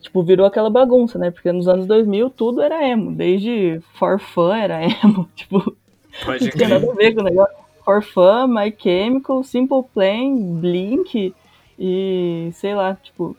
tipo, 0.00 0.22
virou 0.22 0.46
aquela 0.46 0.70
bagunça, 0.70 1.18
né? 1.18 1.30
Porque 1.30 1.50
nos 1.52 1.68
anos 1.68 1.86
2000 1.86 2.30
tudo 2.30 2.62
era 2.62 2.86
emo, 2.86 3.14
desde 3.14 3.80
For 3.94 4.18
Fun 4.18 4.52
era 4.52 4.84
emo, 4.84 5.28
tipo, 5.34 5.76
Pode 6.24 6.44
não 6.44 6.50
tinha 6.50 6.68
nada 6.68 6.90
a 6.90 6.94
ver 6.94 7.14
com 7.14 7.20
o 7.20 7.24
negócio. 7.24 7.54
For 7.84 8.02
Fun, 8.02 8.46
My 8.48 8.74
Chemical, 8.76 9.42
Simple 9.42 9.82
Plan, 9.92 10.58
Blink 10.60 11.34
e 11.78 12.50
sei 12.54 12.74
lá, 12.74 12.94
tipo, 12.94 13.36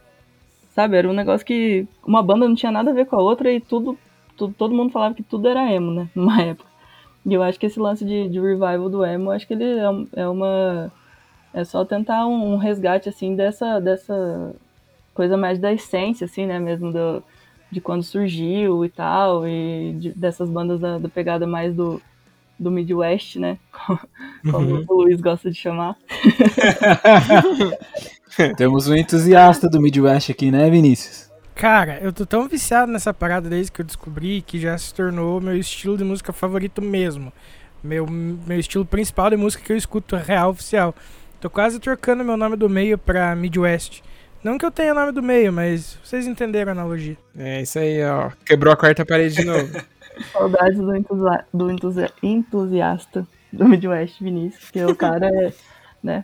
sabe, 0.72 0.98
era 0.98 1.10
um 1.10 1.14
negócio 1.14 1.46
que 1.46 1.88
uma 2.06 2.22
banda 2.22 2.48
não 2.48 2.56
tinha 2.56 2.72
nada 2.72 2.92
a 2.92 2.94
ver 2.94 3.06
com 3.06 3.16
a 3.16 3.22
outra 3.22 3.52
e 3.52 3.60
tudo, 3.60 3.98
tudo 4.38 4.54
todo 4.56 4.76
mundo 4.76 4.92
falava 4.92 5.16
que 5.16 5.24
tudo 5.24 5.48
era 5.48 5.72
emo, 5.72 5.92
né, 5.92 6.10
numa 6.14 6.42
época. 6.42 6.70
E 7.26 7.34
eu 7.34 7.42
acho 7.42 7.60
que 7.60 7.66
esse 7.66 7.80
lance 7.80 8.06
de, 8.06 8.30
de 8.30 8.40
revival 8.40 8.88
do 8.88 9.04
emo, 9.04 9.32
acho 9.32 9.48
que 9.48 9.54
ele 9.54 9.64
é, 9.64 10.22
é 10.22 10.28
uma 10.28 10.92
é 11.56 11.64
só 11.66 11.84
tentar 11.86 12.28
um, 12.28 12.54
um 12.54 12.58
resgate 12.58 13.10
assim 13.10 13.36
dessa 13.36 13.80
dessa 13.82 14.54
coisa 15.14 15.38
mais 15.38 15.60
da 15.60 15.72
essência 15.74 16.26
assim, 16.26 16.46
né, 16.46 16.60
mesmo 16.60 16.92
do 16.92 17.24
de 17.72 17.82
quando 17.82 18.04
surgiu 18.04 18.86
e 18.86 18.90
tal, 18.90 19.48
e 19.48 19.94
de- 20.00 20.14
dessas 20.14 20.50
bandas 20.50 20.80
da, 20.80 20.98
da 21.00 21.10
pegada 21.10 21.46
mais 21.48 21.76
do, 21.76 22.02
do 22.60 22.72
Midwest, 22.72 23.38
né? 23.40 23.58
Como 24.48 24.54
Uhum. 24.54 24.86
o 24.88 25.02
Luiz 25.04 25.20
gosta 25.22 25.50
de 25.52 25.58
chamar. 25.58 25.96
Temos 28.56 28.88
um 28.88 28.96
entusiasta 28.96 29.70
do 29.70 29.82
Midwest 29.82 30.32
aqui, 30.32 30.52
né, 30.52 30.70
Vinícius? 30.70 31.30
Cara, 31.54 32.00
eu 32.02 32.12
tô 32.12 32.26
tão 32.26 32.48
viciado 32.48 32.92
nessa 32.92 33.14
parada 33.14 33.50
desde 33.50 33.72
que 33.72 33.82
eu 33.82 33.86
descobri 33.86 34.42
que 34.42 34.60
já 34.60 34.78
se 34.78 34.94
tornou 34.94 35.40
meu 35.40 35.58
estilo 35.58 35.98
de 35.98 36.04
música 36.04 36.34
favorito 36.34 36.82
mesmo. 36.82 37.32
Meu, 37.82 38.06
meu 38.08 38.60
estilo 38.60 38.86
principal 38.86 39.30
de 39.30 39.38
música 39.38 39.64
que 39.64 39.72
eu 39.72 39.78
escuto 39.78 40.16
real 40.18 40.50
oficial. 40.50 40.94
Tô 41.46 41.50
quase 41.52 41.80
trocando 41.80 42.24
meu 42.24 42.36
nome 42.36 42.56
do 42.56 42.68
meio 42.68 42.98
pra 42.98 43.36
Midwest. 43.36 44.02
Não 44.44 44.58
que 44.58 44.66
eu 44.66 44.72
tenha 44.72 44.96
nome 44.96 45.12
do 45.12 45.22
meio, 45.22 45.54
mas 45.54 45.96
vocês 46.04 46.26
entenderam 46.26 46.72
a 46.72 46.74
analogia. 46.74 47.16
É 47.38 47.62
isso 47.62 47.78
aí, 47.78 48.04
ó. 48.04 48.32
Quebrou 48.44 48.74
a 48.74 48.76
quarta 48.76 49.06
parede 49.06 49.36
de 49.36 49.46
novo. 49.46 49.72
Saudades 50.34 50.80
do, 50.80 50.96
entusia- 50.96 51.46
do 51.54 51.70
entusia- 51.70 52.12
entusiasta 52.24 53.28
do 53.54 53.64
Midwest, 53.68 54.24
Vinícius, 54.24 54.72
que 54.72 54.84
o 54.84 54.96
cara 54.96 55.28
é, 55.28 55.54
né? 56.02 56.24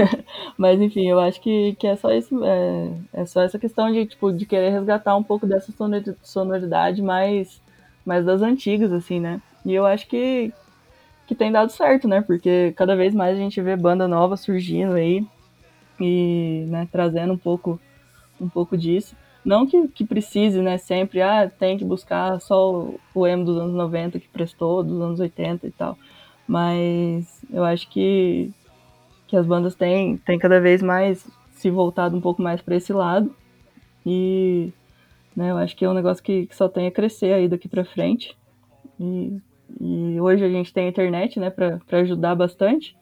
Mas 0.56 0.80
enfim, 0.80 1.10
eu 1.10 1.20
acho 1.20 1.42
que, 1.42 1.74
que 1.78 1.86
é 1.86 1.94
só 1.96 2.10
isso, 2.10 2.42
é, 2.42 2.90
é 3.20 3.26
só 3.26 3.42
essa 3.42 3.58
questão 3.58 3.92
de, 3.92 4.06
tipo, 4.06 4.32
de 4.32 4.46
querer 4.46 4.70
resgatar 4.70 5.14
um 5.14 5.22
pouco 5.22 5.46
dessa 5.46 5.72
sonori- 5.72 6.16
sonoridade 6.22 7.02
mais, 7.02 7.60
mais 8.02 8.24
das 8.24 8.40
antigas, 8.40 8.90
assim, 8.94 9.20
né? 9.20 9.42
E 9.66 9.74
eu 9.74 9.84
acho 9.84 10.06
que, 10.08 10.54
que 11.26 11.34
tem 11.34 11.50
dado 11.50 11.70
certo, 11.70 12.06
né? 12.06 12.20
Porque 12.20 12.72
cada 12.76 12.94
vez 12.96 13.14
mais 13.14 13.36
a 13.36 13.40
gente 13.40 13.60
vê 13.60 13.76
banda 13.76 14.06
nova 14.06 14.36
surgindo 14.36 14.94
aí 14.94 15.26
e, 16.00 16.66
né, 16.68 16.88
trazendo 16.90 17.32
um 17.32 17.38
pouco, 17.38 17.80
um 18.40 18.48
pouco 18.48 18.76
disso. 18.76 19.16
Não 19.44 19.66
que, 19.66 19.88
que 19.88 20.04
precise, 20.04 20.60
né, 20.62 20.78
sempre, 20.78 21.20
ah, 21.20 21.50
tem 21.50 21.76
que 21.76 21.84
buscar 21.84 22.40
só 22.40 22.72
o, 22.72 23.00
o 23.14 23.26
emo 23.26 23.44
dos 23.44 23.58
anos 23.58 23.74
90 23.74 24.18
que 24.18 24.28
prestou, 24.28 24.82
dos 24.82 25.00
anos 25.00 25.20
80 25.20 25.66
e 25.66 25.70
tal. 25.70 25.98
Mas 26.46 27.42
eu 27.50 27.64
acho 27.64 27.88
que, 27.90 28.50
que 29.26 29.36
as 29.36 29.46
bandas 29.46 29.74
têm, 29.74 30.16
têm 30.18 30.38
cada 30.38 30.60
vez 30.60 30.82
mais 30.82 31.26
se 31.52 31.70
voltado 31.70 32.16
um 32.16 32.20
pouco 32.20 32.42
mais 32.42 32.60
para 32.60 32.76
esse 32.76 32.92
lado. 32.92 33.34
E 34.04 34.72
né, 35.36 35.50
eu 35.50 35.56
acho 35.58 35.76
que 35.76 35.84
é 35.84 35.88
um 35.88 35.94
negócio 35.94 36.22
que, 36.22 36.46
que 36.46 36.56
só 36.56 36.68
tem 36.68 36.86
a 36.86 36.90
crescer 36.90 37.32
aí 37.34 37.48
daqui 37.48 37.68
para 37.68 37.84
frente. 37.84 38.36
E, 38.98 39.38
e 39.80 40.20
hoje 40.20 40.44
a 40.44 40.48
gente 40.48 40.72
tem 40.72 40.86
a 40.86 40.90
internet, 40.90 41.38
né, 41.38 41.50
para 41.50 41.80
ajudar 42.00 42.34
bastante. 42.34 42.96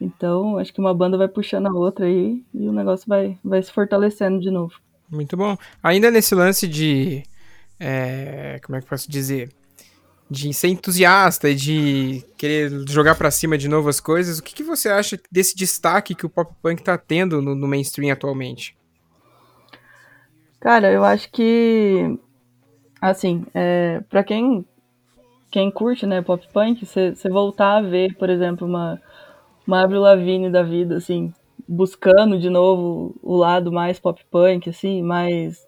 Então, 0.00 0.56
acho 0.58 0.72
que 0.72 0.80
uma 0.80 0.94
banda 0.94 1.18
vai 1.18 1.28
puxando 1.28 1.66
a 1.66 1.72
outra 1.72 2.06
aí 2.06 2.42
e 2.54 2.68
o 2.68 2.72
negócio 2.72 3.06
vai, 3.06 3.38
vai 3.44 3.62
se 3.62 3.70
fortalecendo 3.70 4.40
de 4.40 4.50
novo. 4.50 4.74
Muito 5.10 5.36
bom. 5.36 5.56
Ainda 5.82 6.10
nesse 6.10 6.34
lance 6.34 6.66
de. 6.66 7.22
é, 7.78 8.58
como 8.64 8.76
é 8.76 8.80
que 8.80 8.86
eu 8.86 8.88
posso 8.88 9.10
dizer? 9.10 9.50
De 10.30 10.54
ser 10.54 10.68
entusiasta 10.68 11.50
e 11.50 11.54
de 11.54 12.24
querer 12.38 12.70
jogar 12.88 13.16
pra 13.16 13.30
cima 13.32 13.58
de 13.58 13.68
novo 13.68 13.88
as 13.88 13.98
coisas, 13.98 14.38
o 14.38 14.42
que, 14.42 14.54
que 14.54 14.62
você 14.62 14.88
acha 14.88 15.20
desse 15.30 15.56
destaque 15.56 16.14
que 16.14 16.24
o 16.24 16.30
pop 16.30 16.54
punk 16.62 16.82
tá 16.82 16.96
tendo 16.96 17.42
no, 17.42 17.54
no 17.54 17.66
mainstream 17.66 18.12
atualmente? 18.12 18.76
Cara, 20.60 20.92
eu 20.92 21.02
acho 21.02 21.30
que, 21.32 22.16
assim, 23.00 23.44
é, 23.54 24.00
para 24.08 24.22
quem, 24.22 24.64
quem 25.50 25.70
curte, 25.70 26.06
né, 26.06 26.22
pop 26.22 26.46
punk, 26.52 26.84
você 26.86 27.28
voltar 27.28 27.78
a 27.78 27.80
ver, 27.82 28.14
por 28.16 28.30
exemplo, 28.30 28.66
uma, 28.66 29.00
uma 29.66 29.82
Avril 29.82 30.00
Lavigne 30.00 30.50
da 30.50 30.62
vida, 30.62 30.96
assim, 30.96 31.32
buscando 31.68 32.38
de 32.38 32.50
novo 32.50 33.14
o 33.22 33.36
lado 33.36 33.72
mais 33.72 33.98
pop 33.98 34.20
punk, 34.30 34.68
assim, 34.70 35.02
mais 35.02 35.66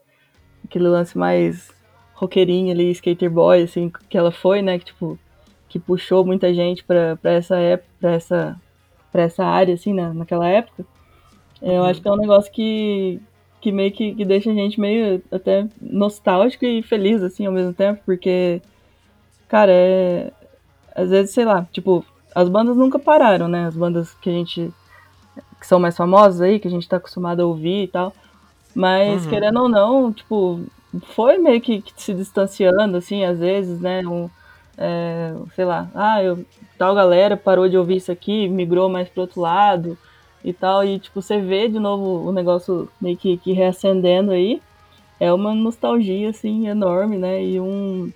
aquele 0.64 0.88
lance 0.88 1.16
mais 1.18 1.70
roqueirinho 2.14 2.72
ali, 2.72 2.90
skater 2.92 3.30
boy, 3.30 3.62
assim, 3.62 3.90
que 4.08 4.16
ela 4.16 4.30
foi, 4.30 4.62
né, 4.62 4.78
que 4.78 4.86
tipo, 4.86 5.18
que 5.68 5.78
puxou 5.78 6.24
muita 6.24 6.52
gente 6.54 6.84
pra 6.84 7.18
essa 7.24 7.56
época, 7.56 7.90
pra 8.00 8.12
essa, 8.12 8.60
pra 9.10 9.22
essa 9.22 9.44
área, 9.44 9.74
assim, 9.74 9.92
né, 9.92 10.12
naquela 10.14 10.48
época. 10.48 10.84
É, 11.60 11.76
Eu 11.78 11.84
acho 11.84 12.02
que 12.02 12.08
é 12.08 12.12
um 12.12 12.16
negócio 12.16 12.52
que, 12.52 13.20
que 13.60 13.72
meio 13.72 13.92
que, 13.92 14.14
que 14.14 14.24
deixa 14.24 14.50
a 14.50 14.54
gente 14.54 14.80
meio 14.80 15.22
até 15.30 15.66
nostálgico 15.80 16.64
e 16.64 16.82
feliz, 16.82 17.22
assim, 17.22 17.46
ao 17.46 17.52
mesmo 17.52 17.72
tempo, 17.72 18.02
porque, 18.04 18.60
cara, 19.52 19.70
é. 19.70 20.32
Às 20.96 21.10
vezes, 21.10 21.32
sei 21.34 21.44
lá, 21.44 21.66
tipo, 21.72 22.04
as 22.34 22.48
bandas 22.48 22.76
nunca 22.76 22.98
pararam, 22.98 23.48
né? 23.48 23.66
As 23.66 23.76
bandas 23.76 24.14
que 24.14 24.30
a 24.30 24.32
gente. 24.32 24.72
que 25.60 25.66
são 25.66 25.78
mais 25.78 25.96
famosas 25.96 26.40
aí, 26.40 26.58
que 26.58 26.68
a 26.68 26.70
gente 26.70 26.88
tá 26.88 26.96
acostumado 26.96 27.40
a 27.42 27.46
ouvir 27.46 27.84
e 27.84 27.88
tal. 27.88 28.12
Mas, 28.74 29.24
Uhum. 29.24 29.30
querendo 29.30 29.60
ou 29.62 29.68
não, 29.68 30.12
tipo, 30.12 30.60
foi 31.14 31.38
meio 31.38 31.60
que, 31.60 31.82
que 31.82 31.92
se 31.96 32.14
distanciando, 32.14 32.96
assim, 32.96 33.24
às 33.24 33.38
vezes, 33.38 33.80
né? 33.80 34.00
Um, 34.06 34.28
é, 34.78 35.34
sei 35.54 35.64
lá, 35.66 35.90
ah, 35.94 36.22
eu, 36.22 36.44
tal 36.78 36.94
galera 36.94 37.36
parou 37.36 37.68
de 37.68 37.76
ouvir 37.78 37.96
isso 37.98 38.10
aqui, 38.12 38.48
migrou 38.48 38.88
mais 38.88 39.08
pro 39.08 39.22
outro 39.22 39.40
lado 39.40 39.98
e 40.44 40.52
tal, 40.52 40.84
e 40.84 40.98
tipo, 40.98 41.20
você 41.22 41.38
vê 41.40 41.68
de 41.68 41.78
novo 41.78 42.28
o 42.28 42.32
negócio 42.32 42.88
meio 43.00 43.16
que, 43.16 43.36
que 43.38 43.52
reacendendo 43.52 44.32
aí, 44.32 44.60
é 45.20 45.32
uma 45.32 45.54
nostalgia, 45.54 46.30
assim, 46.30 46.68
enorme, 46.68 47.18
né, 47.18 47.44
e 47.44 47.60
um, 47.60 48.10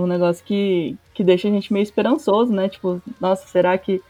um 0.00 0.06
negócio 0.06 0.44
que, 0.44 0.96
que 1.14 1.24
deixa 1.24 1.48
a 1.48 1.50
gente 1.50 1.72
meio 1.72 1.82
esperançoso, 1.82 2.52
né, 2.52 2.68
tipo, 2.68 3.00
nossa, 3.20 3.46
será 3.46 3.76
que, 3.76 4.02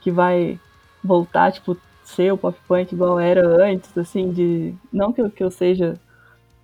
que 0.00 0.10
vai 0.10 0.58
voltar, 1.02 1.52
tipo, 1.52 1.76
ser 2.04 2.32
o 2.32 2.38
pop 2.38 2.56
punk 2.66 2.92
igual 2.92 3.18
era 3.18 3.46
antes, 3.64 3.96
assim, 3.96 4.30
de, 4.32 4.74
não 4.92 5.12
que 5.12 5.20
eu, 5.20 5.30
que 5.30 5.42
eu 5.42 5.50
seja, 5.50 5.94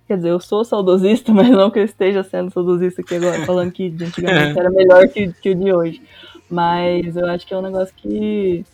quer 0.07 0.17
dizer, 0.17 0.29
eu 0.29 0.39
sou 0.39 0.63
saudosista, 0.63 1.31
mas 1.33 1.49
não 1.49 1.69
que 1.69 1.79
eu 1.79 1.83
esteja 1.83 2.23
sendo 2.23 2.51
saudosista 2.51 3.01
aqui 3.01 3.15
agora, 3.15 3.45
falando 3.45 3.71
que 3.71 3.89
de 3.89 4.05
antigamente 4.05 4.59
era 4.59 4.69
melhor 4.69 5.07
que, 5.07 5.31
que 5.33 5.49
o 5.51 5.55
de 5.55 5.73
hoje, 5.73 6.01
mas 6.49 7.15
eu 7.15 7.27
acho 7.27 7.45
que 7.45 7.53
é 7.53 7.57
um 7.57 7.61
negócio 7.61 7.93
que 7.95 8.65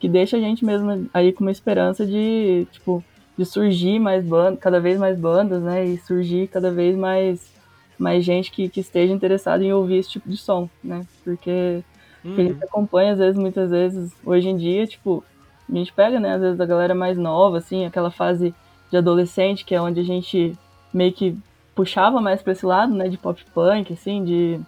que 0.00 0.08
deixa 0.08 0.38
a 0.38 0.40
gente 0.40 0.64
mesmo 0.64 1.08
aí 1.12 1.30
com 1.30 1.44
uma 1.44 1.50
esperança 1.50 2.06
de, 2.06 2.66
tipo, 2.72 3.04
de 3.36 3.44
surgir 3.44 3.98
mais 3.98 4.24
bandas, 4.24 4.58
cada 4.58 4.80
vez 4.80 4.98
mais 4.98 5.18
bandas, 5.18 5.62
né? 5.62 5.84
E 5.84 5.98
surgir 5.98 6.48
cada 6.48 6.70
vez 6.70 6.96
mais, 6.96 7.52
mais 8.00 8.24
gente 8.24 8.50
que, 8.50 8.68
que 8.68 8.80
esteja 8.80 9.12
interessada 9.12 9.62
em 9.62 9.72
ouvir 9.72 9.98
esse 9.98 10.10
tipo 10.10 10.28
de 10.28 10.36
som, 10.36 10.68
né? 10.82 11.06
Porque 11.24 11.82
Uhum. 12.24 12.34
a 12.36 12.42
gente 12.42 12.64
acompanha, 12.64 13.12
às 13.12 13.18
vezes, 13.18 13.38
muitas 13.38 13.70
vezes, 13.70 14.12
hoje 14.24 14.48
em 14.48 14.56
dia, 14.56 14.86
tipo, 14.86 15.24
a 15.70 15.74
gente 15.74 15.92
pega, 15.92 16.20
né, 16.20 16.34
às 16.34 16.40
vezes, 16.40 16.60
a 16.60 16.66
galera 16.66 16.94
mais 16.94 17.16
nova, 17.16 17.58
assim, 17.58 17.86
aquela 17.86 18.10
fase 18.10 18.54
de 18.90 18.96
adolescente, 18.96 19.64
que 19.64 19.74
é 19.74 19.80
onde 19.80 20.00
a 20.00 20.04
gente 20.04 20.56
meio 20.92 21.12
que 21.12 21.36
puxava 21.74 22.20
mais 22.20 22.42
pra 22.42 22.52
esse 22.52 22.66
lado, 22.66 22.94
né, 22.94 23.08
de 23.08 23.16
pop 23.16 23.42
punk, 23.54 23.92
assim, 23.92 24.22
de 24.24 24.60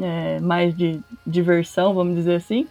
é, 0.00 0.40
mais 0.40 0.76
de 0.76 1.00
diversão, 1.24 1.94
vamos 1.94 2.16
dizer 2.16 2.36
assim. 2.36 2.66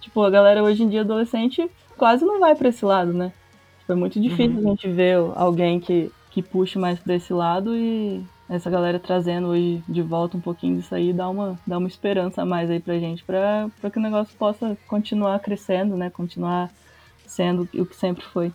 Tipo, 0.00 0.22
a 0.22 0.30
galera 0.30 0.62
hoje 0.62 0.82
em 0.82 0.88
dia, 0.88 1.00
adolescente, 1.00 1.70
quase 1.96 2.24
não 2.24 2.38
vai 2.38 2.54
pra 2.54 2.68
esse 2.68 2.84
lado, 2.84 3.12
né? 3.12 3.32
Tipo, 3.80 3.92
é 3.92 3.96
muito 3.96 4.20
difícil 4.20 4.58
a 4.58 4.62
gente 4.62 4.88
ver 4.88 5.16
alguém 5.34 5.80
que, 5.80 6.12
que 6.30 6.42
puxe 6.42 6.78
mais 6.78 6.98
pra 6.98 7.14
esse 7.14 7.32
lado 7.32 7.74
e 7.74 8.22
essa 8.48 8.70
galera 8.70 8.98
trazendo 8.98 9.48
hoje 9.48 9.82
de 9.88 10.00
volta 10.00 10.36
um 10.36 10.40
pouquinho 10.40 10.76
disso 10.78 10.94
aí 10.94 11.12
dá 11.12 11.28
uma, 11.28 11.58
dá 11.66 11.76
uma 11.76 11.88
esperança 11.88 12.42
a 12.42 12.46
mais 12.46 12.70
aí 12.70 12.80
pra 12.80 12.98
gente, 12.98 13.22
pra, 13.22 13.68
pra 13.80 13.90
que 13.90 13.98
o 13.98 14.02
negócio 14.02 14.34
possa 14.36 14.76
continuar 14.86 15.38
crescendo, 15.40 15.96
né? 15.96 16.08
Continuar 16.10 16.70
sendo 17.26 17.68
o 17.74 17.86
que 17.86 17.94
sempre 17.94 18.24
foi. 18.24 18.52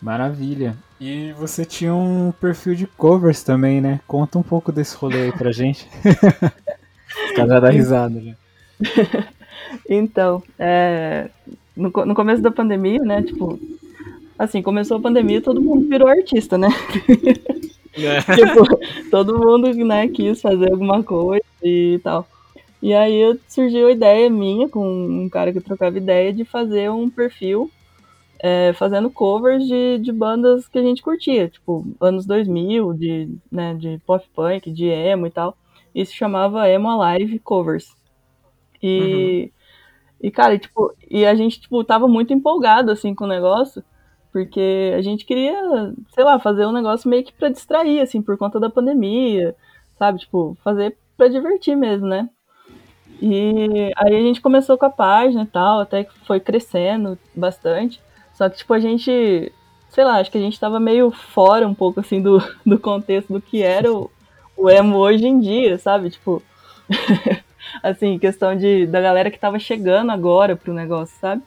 Maravilha. 0.00 0.76
E 1.00 1.32
você 1.32 1.64
tinha 1.64 1.94
um 1.94 2.32
perfil 2.32 2.74
de 2.74 2.86
covers 2.86 3.42
também, 3.42 3.80
né? 3.80 4.00
Conta 4.06 4.38
um 4.38 4.42
pouco 4.42 4.70
desse 4.70 4.94
rolê 4.96 5.22
aí 5.24 5.32
pra 5.32 5.52
gente. 5.52 5.88
Os 7.26 7.32
caras 7.32 7.50
já 7.50 7.60
dá 7.60 7.70
risada, 7.70 8.20
né? 8.20 8.36
Então, 9.88 10.42
é, 10.58 11.30
no, 11.76 11.90
no 11.90 12.14
começo 12.14 12.42
da 12.42 12.50
pandemia, 12.50 13.00
né? 13.00 13.22
Tipo, 13.22 13.58
assim, 14.38 14.62
começou 14.62 14.96
a 14.96 15.00
pandemia 15.00 15.40
todo 15.40 15.60
mundo 15.60 15.88
virou 15.88 16.08
artista, 16.08 16.58
né? 16.58 16.68
tipo, 17.94 19.10
todo 19.10 19.38
mundo, 19.38 19.72
né, 19.84 20.08
quis 20.08 20.40
fazer 20.40 20.70
alguma 20.70 21.02
coisa 21.02 21.44
e 21.62 22.00
tal. 22.02 22.26
E 22.82 22.94
aí 22.94 23.38
surgiu 23.48 23.88
a 23.88 23.92
ideia 23.92 24.30
minha 24.30 24.68
com 24.68 24.86
um 24.86 25.28
cara 25.28 25.52
que 25.52 25.60
trocava 25.60 25.98
ideia 25.98 26.32
de 26.32 26.44
fazer 26.44 26.90
um 26.90 27.10
perfil 27.10 27.70
é, 28.42 28.72
fazendo 28.72 29.10
covers 29.10 29.66
de, 29.66 29.98
de 29.98 30.10
bandas 30.10 30.66
que 30.66 30.78
a 30.78 30.82
gente 30.82 31.02
curtia, 31.02 31.48
tipo, 31.48 31.86
anos 32.00 32.24
2000, 32.24 32.94
de, 32.94 33.28
né, 33.52 33.74
de 33.74 34.00
pop 34.06 34.26
punk, 34.34 34.70
de 34.70 34.86
emo 34.86 35.26
e 35.26 35.30
tal. 35.30 35.56
E 35.94 36.04
se 36.06 36.14
chamava 36.14 36.68
Emo 36.68 36.88
Alive 36.88 37.38
Covers. 37.40 37.94
E, 38.82 39.52
e 40.20 40.30
cara, 40.30 40.58
tipo, 40.58 40.94
e 41.10 41.26
a 41.26 41.34
gente, 41.34 41.60
tipo, 41.60 41.84
tava 41.84 42.08
muito 42.08 42.32
empolgado, 42.32 42.90
assim, 42.90 43.14
com 43.14 43.24
o 43.24 43.28
negócio, 43.28 43.84
porque 44.32 44.92
a 44.96 45.02
gente 45.02 45.24
queria, 45.24 45.92
sei 46.14 46.24
lá, 46.24 46.38
fazer 46.38 46.66
um 46.66 46.72
negócio 46.72 47.08
meio 47.08 47.24
que 47.24 47.32
pra 47.32 47.48
distrair, 47.48 48.00
assim, 48.00 48.22
por 48.22 48.36
conta 48.38 48.60
da 48.60 48.70
pandemia, 48.70 49.54
sabe? 49.98 50.20
Tipo, 50.20 50.56
fazer 50.62 50.96
pra 51.16 51.28
divertir 51.28 51.76
mesmo, 51.76 52.06
né? 52.06 52.28
E 53.20 53.92
aí 53.96 54.16
a 54.16 54.20
gente 54.20 54.40
começou 54.40 54.78
com 54.78 54.86
a 54.86 54.90
página 54.90 55.42
e 55.42 55.46
tal, 55.46 55.80
até 55.80 56.04
que 56.04 56.18
foi 56.26 56.40
crescendo 56.40 57.18
bastante. 57.34 58.00
Só 58.34 58.48
que, 58.48 58.56
tipo, 58.56 58.72
a 58.72 58.80
gente, 58.80 59.52
sei 59.90 60.04
lá, 60.04 60.18
acho 60.18 60.30
que 60.30 60.38
a 60.38 60.40
gente 60.40 60.58
tava 60.58 60.80
meio 60.80 61.10
fora 61.10 61.68
um 61.68 61.74
pouco, 61.74 62.00
assim, 62.00 62.22
do, 62.22 62.42
do 62.64 62.78
contexto 62.78 63.32
do 63.32 63.42
que 63.42 63.62
era 63.62 63.92
o, 63.92 64.10
o 64.56 64.70
emo 64.70 64.96
hoje 64.96 65.26
em 65.26 65.38
dia, 65.38 65.76
sabe? 65.78 66.08
Tipo, 66.08 66.42
assim, 67.82 68.18
questão 68.18 68.56
de, 68.56 68.86
da 68.86 69.00
galera 69.00 69.30
que 69.30 69.38
tava 69.38 69.58
chegando 69.58 70.10
agora 70.10 70.56
pro 70.56 70.72
negócio, 70.72 71.14
sabe? 71.20 71.42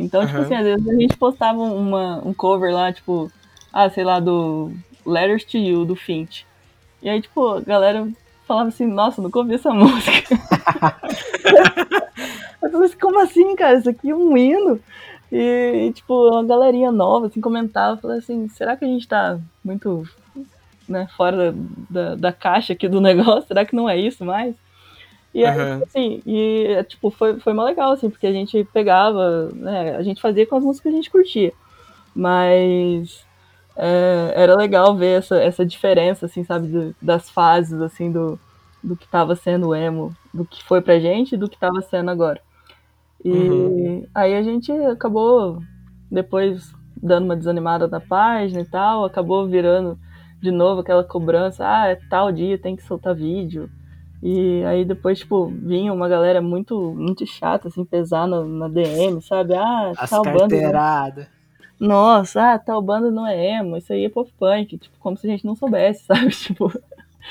Então, 0.00 0.24
tipo 0.24 0.38
Aham. 0.38 0.44
assim, 0.44 0.54
às 0.54 0.64
vezes 0.64 0.88
a 0.88 0.94
gente 0.94 1.16
postava 1.16 1.60
uma, 1.60 2.22
um 2.24 2.32
cover 2.32 2.72
lá, 2.72 2.92
tipo, 2.92 3.30
ah, 3.72 3.88
sei 3.90 4.02
lá, 4.02 4.18
do 4.18 4.72
Letters 5.04 5.44
to 5.44 5.58
You, 5.58 5.84
do 5.84 5.94
Finch. 5.94 6.46
E 7.02 7.08
aí, 7.08 7.20
tipo, 7.20 7.56
a 7.56 7.60
galera 7.60 8.08
falava 8.46 8.68
assim, 8.68 8.86
nossa, 8.86 9.20
nunca 9.22 9.38
ouvi 9.38 9.54
essa 9.54 9.72
música. 9.74 10.34
Eu 12.62 12.70
falei 12.70 12.86
assim, 12.86 12.98
como 12.98 13.20
assim, 13.20 13.56
cara? 13.56 13.78
Isso 13.78 13.90
aqui 13.90 14.10
é 14.10 14.14
um 14.14 14.36
hino. 14.36 14.80
E, 15.30 15.88
e, 15.88 15.92
tipo, 15.92 16.30
uma 16.30 16.44
galerinha 16.44 16.90
nova, 16.90 17.26
assim, 17.26 17.40
comentava, 17.40 18.00
falei 18.00 18.18
assim, 18.18 18.48
será 18.48 18.76
que 18.76 18.84
a 18.84 18.88
gente 18.88 19.06
tá 19.06 19.38
muito, 19.64 20.08
né, 20.88 21.06
fora 21.16 21.52
da, 21.52 21.58
da, 21.88 22.14
da 22.16 22.32
caixa 22.32 22.72
aqui 22.72 22.88
do 22.88 23.00
negócio? 23.02 23.46
Será 23.46 23.64
que 23.64 23.76
não 23.76 23.88
é 23.88 23.96
isso 23.98 24.24
mais? 24.24 24.54
E 25.34 25.44
Aham. 25.44 25.82
assim, 25.82 26.22
e, 26.26 26.82
tipo, 26.84 27.10
foi, 27.10 27.38
foi 27.40 27.52
mó 27.52 27.64
legal, 27.64 27.92
assim, 27.92 28.10
porque 28.10 28.26
a 28.26 28.32
gente 28.32 28.64
pegava, 28.66 29.50
né, 29.54 29.96
a 29.96 30.02
gente 30.02 30.20
fazia 30.20 30.46
com 30.46 30.56
as 30.56 30.64
músicas 30.64 30.90
que 30.90 30.96
a 30.96 31.00
gente 31.02 31.10
curtia. 31.10 31.54
Mas 32.14 33.26
é, 33.76 34.32
era 34.36 34.56
legal 34.56 34.96
ver 34.96 35.18
essa, 35.20 35.36
essa 35.42 35.66
diferença, 35.66 36.26
assim, 36.26 36.44
sabe, 36.44 36.68
do- 36.68 36.96
das 37.02 37.30
fases, 37.30 37.80
assim, 37.82 38.12
do, 38.12 38.40
do 38.82 38.96
que 38.96 39.08
tava 39.08 39.36
sendo 39.36 39.68
o 39.68 39.74
emo, 39.74 40.16
do 40.34 40.46
que 40.46 40.62
foi 40.64 40.82
pra 40.82 40.98
gente 41.00 41.34
e 41.34 41.38
do 41.38 41.48
que 41.50 41.58
tava 41.58 41.80
sendo 41.82 42.10
agora. 42.10 42.40
E 43.24 43.30
Uhum. 43.32 44.06
aí 44.14 44.34
a 44.34 44.42
gente 44.42 44.72
acabou, 44.72 45.62
depois, 46.10 46.72
dando 47.02 47.24
uma 47.26 47.36
desanimada 47.36 47.86
na 47.88 48.00
página 48.00 48.60
e 48.62 48.64
tal, 48.64 49.04
acabou 49.04 49.48
virando 49.48 49.98
de 50.42 50.50
novo 50.50 50.80
aquela 50.80 51.04
cobrança, 51.04 51.64
ah, 51.66 51.88
é 51.88 51.96
tal 52.08 52.32
dia, 52.32 52.58
tem 52.58 52.76
que 52.76 52.82
soltar 52.82 53.14
vídeo. 53.14 53.70
E 54.22 54.62
aí 54.64 54.84
depois, 54.84 55.18
tipo, 55.20 55.46
vinha 55.46 55.92
uma 55.92 56.08
galera 56.08 56.42
muito, 56.42 56.92
muito 56.94 57.26
chata, 57.26 57.68
assim, 57.68 57.84
pesar 57.84 58.26
na, 58.26 58.44
na 58.44 58.68
DM, 58.68 59.20
sabe? 59.22 59.54
Ah, 59.54 59.92
As 59.96 60.10
tal 60.10 60.24
banda. 60.24 60.40
não- 60.40 60.48
carteiradas. 60.50 61.26
Nossa, 61.78 62.52
ah, 62.54 62.58
tal 62.58 62.82
banda 62.82 63.10
não 63.10 63.26
é 63.26 63.58
emo, 63.58 63.76
isso 63.76 63.90
aí 63.92 64.04
é 64.04 64.08
pop 64.10 64.30
punk. 64.38 64.76
Tipo, 64.76 64.96
como 64.98 65.16
se 65.16 65.26
a 65.26 65.30
gente 65.30 65.46
não 65.46 65.56
soubesse, 65.56 66.04
sabe? 66.06 66.28
Tipo, 66.30 66.70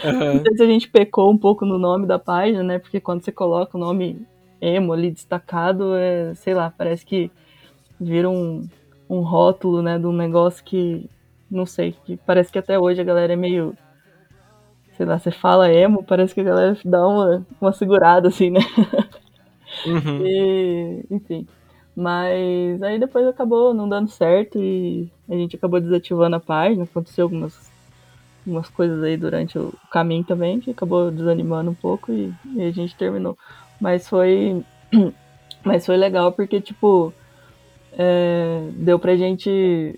Aham. 0.03 0.34
não 0.34 0.44
sei 0.44 0.57
se 0.57 0.64
a 0.64 0.66
gente 0.66 0.90
pecou 0.90 1.32
um 1.32 1.38
pouco 1.38 1.66
no 1.66 1.78
nome 1.78 2.07
da 2.07 2.18
página, 2.18 2.64
né? 2.64 2.80
Porque 2.80 2.99
quando 2.99 3.24
você 3.24 3.32
coloca 3.32 3.78
o 3.78 3.80
nome 3.80 4.26
emo 4.60 4.91
ali 4.91 5.11
destacado, 5.11 5.95
é, 5.95 6.34
sei 6.36 6.53
lá, 6.56 6.74
parece 6.76 7.06
que 7.06 7.30
vira 7.99 8.28
um, 8.30 8.68
um 9.10 9.20
rótulo, 9.22 9.84
né? 9.84 9.99
De 9.99 10.07
um 10.07 10.14
negócio 10.14 10.64
que, 10.64 11.07
não 11.49 11.66
sei, 11.68 11.94
que 12.06 12.18
parece 12.18 12.52
que 12.52 12.57
até 12.57 12.80
hoje 12.80 12.99
a 12.99 13.03
galera 13.03 13.34
é 13.34 13.36
meio. 13.36 13.76
Sei 15.00 15.06
lá, 15.06 15.18
você 15.18 15.32
fala 15.32 15.72
emo, 15.72 16.04
parece 16.04 16.34
que 16.34 16.42
a 16.42 16.44
galera 16.44 16.78
dá 16.84 17.08
uma, 17.08 17.48
uma 17.62 17.72
segurada, 17.72 18.28
assim, 18.28 18.50
né? 18.50 18.60
Uhum. 19.86 20.26
E, 20.28 21.06
enfim. 21.10 21.48
Mas 21.96 22.84
aí 22.84 23.00
depois 23.00 23.26
acabou 23.26 23.74
não 23.74 23.88
dando 23.88 24.10
certo 24.10 24.60
e 24.62 25.10
a 25.30 25.36
gente 25.36 25.56
acabou 25.56 25.80
desativando 25.80 26.36
a 26.36 26.40
página. 26.42 26.84
Aconteceu 26.84 27.24
algumas, 27.24 27.72
algumas 28.46 28.70
coisas 28.70 29.02
aí 29.02 29.16
durante 29.16 29.58
o 29.58 29.74
caminho 29.90 30.26
também 30.26 30.60
que 30.60 30.72
acabou 30.72 31.10
desanimando 31.10 31.72
um 31.72 31.76
pouco 31.76 32.12
e, 32.12 32.34
e 32.54 32.62
a 32.62 32.72
gente 32.72 32.94
terminou. 32.94 33.38
Mas 33.80 34.06
foi. 34.06 34.66
Mas 35.64 35.86
foi 35.86 35.96
legal 35.96 36.34
porque, 36.34 36.60
tipo, 36.60 37.14
é, 37.94 38.68
deu 38.74 39.00
pra 39.00 39.16
gente 39.16 39.98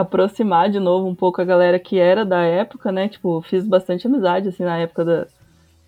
aproximar 0.00 0.70
de 0.70 0.78
novo 0.80 1.08
um 1.08 1.14
pouco 1.14 1.40
a 1.40 1.44
galera 1.44 1.78
que 1.78 1.98
era 1.98 2.24
da 2.24 2.42
época, 2.42 2.92
né? 2.92 3.08
Tipo, 3.08 3.40
fiz 3.42 3.66
bastante 3.66 4.06
amizade, 4.06 4.48
assim, 4.48 4.64
na 4.64 4.78
época 4.78 5.04
da, 5.04 5.26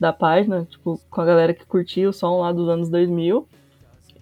da 0.01 0.13
página, 0.13 0.65
tipo, 0.67 1.01
com 1.11 1.21
a 1.21 1.25
galera 1.25 1.55
que 1.55 1.67
curtia 1.67 2.09
o 2.09 2.13
som 2.13 2.41
lá 2.41 2.53
dos 2.53 2.69
anos 2.69 2.89
2000. 2.89 3.49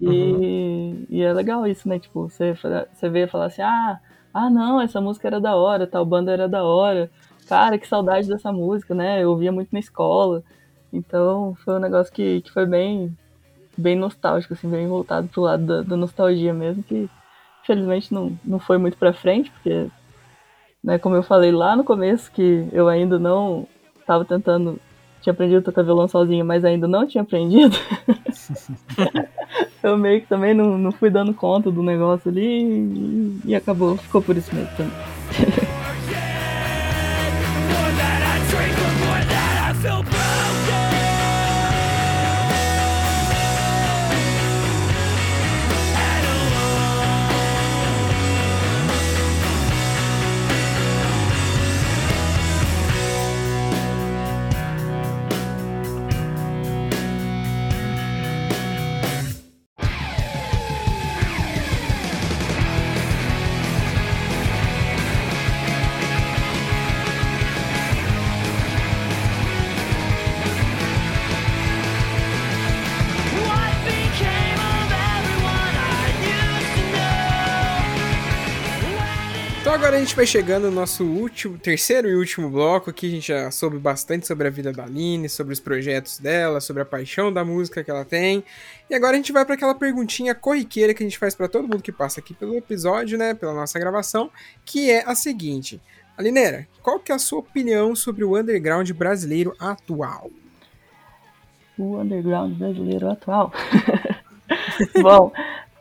E, 0.01 1.07
e 1.11 1.23
é 1.23 1.33
legal 1.33 1.67
isso, 1.67 1.89
né? 1.89 1.99
Tipo, 1.99 2.29
você, 2.29 2.55
fala- 2.55 2.89
você 2.93 3.09
vê 3.09 3.27
falar 3.27 3.47
assim, 3.47 3.63
ah, 3.63 4.01
ah, 4.33 4.51
não, 4.51 4.81
essa 4.81 5.01
música 5.01 5.29
era 5.29 5.41
da 5.41 5.57
hora, 5.57 5.87
tal 5.87 6.05
banda 6.07 6.33
era 6.33 6.49
da 6.49 6.65
hora. 6.65 7.11
Cara, 7.49 7.79
que 7.79 7.87
saudade 7.89 8.29
dessa 8.29 8.53
música, 8.53 8.95
né? 8.95 9.23
Eu 9.23 9.31
ouvia 9.31 9.53
muito 9.53 9.71
na 9.73 9.81
escola. 9.81 10.43
Então, 10.93 11.55
foi 11.65 11.75
um 11.77 11.81
negócio 11.81 12.13
que, 12.13 12.41
que 12.43 12.51
foi 12.53 12.67
bem, 12.67 13.17
bem 13.77 13.97
nostálgico, 13.97 14.55
assim, 14.55 14.69
bem 14.71 14.89
voltado 14.89 15.29
pro 15.29 15.43
lado 15.43 15.65
da, 15.67 15.83
da 15.83 15.97
nostalgia 15.97 16.55
mesmo, 16.55 16.83
que 16.83 17.11
infelizmente 17.71 18.13
não, 18.13 18.37
não 18.45 18.59
foi 18.59 18.79
muito 18.79 18.97
pra 18.97 19.13
frente, 19.13 19.51
porque, 19.51 19.87
né, 20.83 20.99
como 20.99 21.15
eu 21.15 21.23
falei 21.23 21.53
lá 21.53 21.77
no 21.77 21.85
começo, 21.85 22.31
que 22.33 22.69
eu 22.73 22.89
ainda 22.89 23.19
não 23.19 23.67
tava 24.07 24.25
tentando, 24.25 24.79
tinha 25.21 25.33
aprendido 25.33 25.61
a 25.61 25.63
tocar 25.63 25.83
violão 25.83 26.09
sozinho, 26.09 26.45
mas 26.45 26.65
ainda 26.65 26.89
não 26.89 27.07
tinha 27.07 27.23
aprendido. 27.23 27.77
eu 29.83 29.97
meio 29.97 30.21
que 30.21 30.27
também 30.27 30.53
não, 30.53 30.77
não 30.77 30.91
fui 30.91 31.11
dando 31.11 31.33
conta 31.33 31.71
do 31.71 31.83
negócio 31.83 32.31
ali 32.31 32.63
e, 32.65 33.41
e 33.47 33.55
acabou, 33.55 33.97
ficou 33.97 34.21
por 34.21 34.37
isso 34.37 34.55
mesmo 34.55 34.71
também. 34.77 34.93
agora 79.91 80.03
a 80.03 80.05
gente 80.05 80.15
vai 80.15 80.27
chegando 80.27 80.71
no 80.71 80.71
nosso 80.71 81.05
último, 81.05 81.59
terceiro 81.59 82.09
e 82.09 82.15
último 82.15 82.49
bloco. 82.49 82.91
Aqui 82.91 83.09
a 83.09 83.11
gente 83.11 83.27
já 83.27 83.51
soube 83.51 83.77
bastante 83.77 84.25
sobre 84.25 84.47
a 84.47 84.51
vida 84.51 84.73
da 84.73 84.85
Aline, 84.85 85.29
sobre 85.29 85.53
os 85.53 85.59
projetos 85.59 86.21
dela, 86.21 86.61
sobre 86.61 86.83
a 86.83 86.85
paixão 86.85 87.33
da 87.33 87.45
música 87.45 87.83
que 87.83 87.91
ela 87.91 88.05
tem. 88.05 88.45
E 88.89 88.95
agora 88.95 89.15
a 89.15 89.17
gente 89.17 89.33
vai 89.33 89.45
para 89.45 89.57
aquela 89.57 89.75
perguntinha 89.75 90.33
corriqueira 90.33 90.95
que 90.95 91.03
a 91.03 91.07
gente 91.07 91.19
faz 91.19 91.35
para 91.35 91.49
todo 91.49 91.67
mundo 91.67 91.83
que 91.83 91.91
passa 91.91 92.21
aqui 92.21 92.33
pelo 92.33 92.55
episódio, 92.57 93.19
né, 93.19 93.35
pela 93.35 93.53
nossa 93.53 93.81
gravação, 93.81 94.31
que 94.65 94.89
é 94.89 95.03
a 95.05 95.17
seguinte: 95.17 95.81
Alineira, 96.17 96.69
qual 96.85 97.01
que 97.01 97.11
é 97.11 97.17
a 97.17 97.19
sua 97.19 97.41
opinião 97.41 97.97
sobre 97.97 98.23
o 98.23 98.39
underground 98.39 98.89
brasileiro 98.93 99.57
atual? 99.59 100.31
o 101.77 101.99
underground 101.99 102.57
brasileiro 102.57 103.11
atual. 103.11 103.53
Bom, 105.03 105.33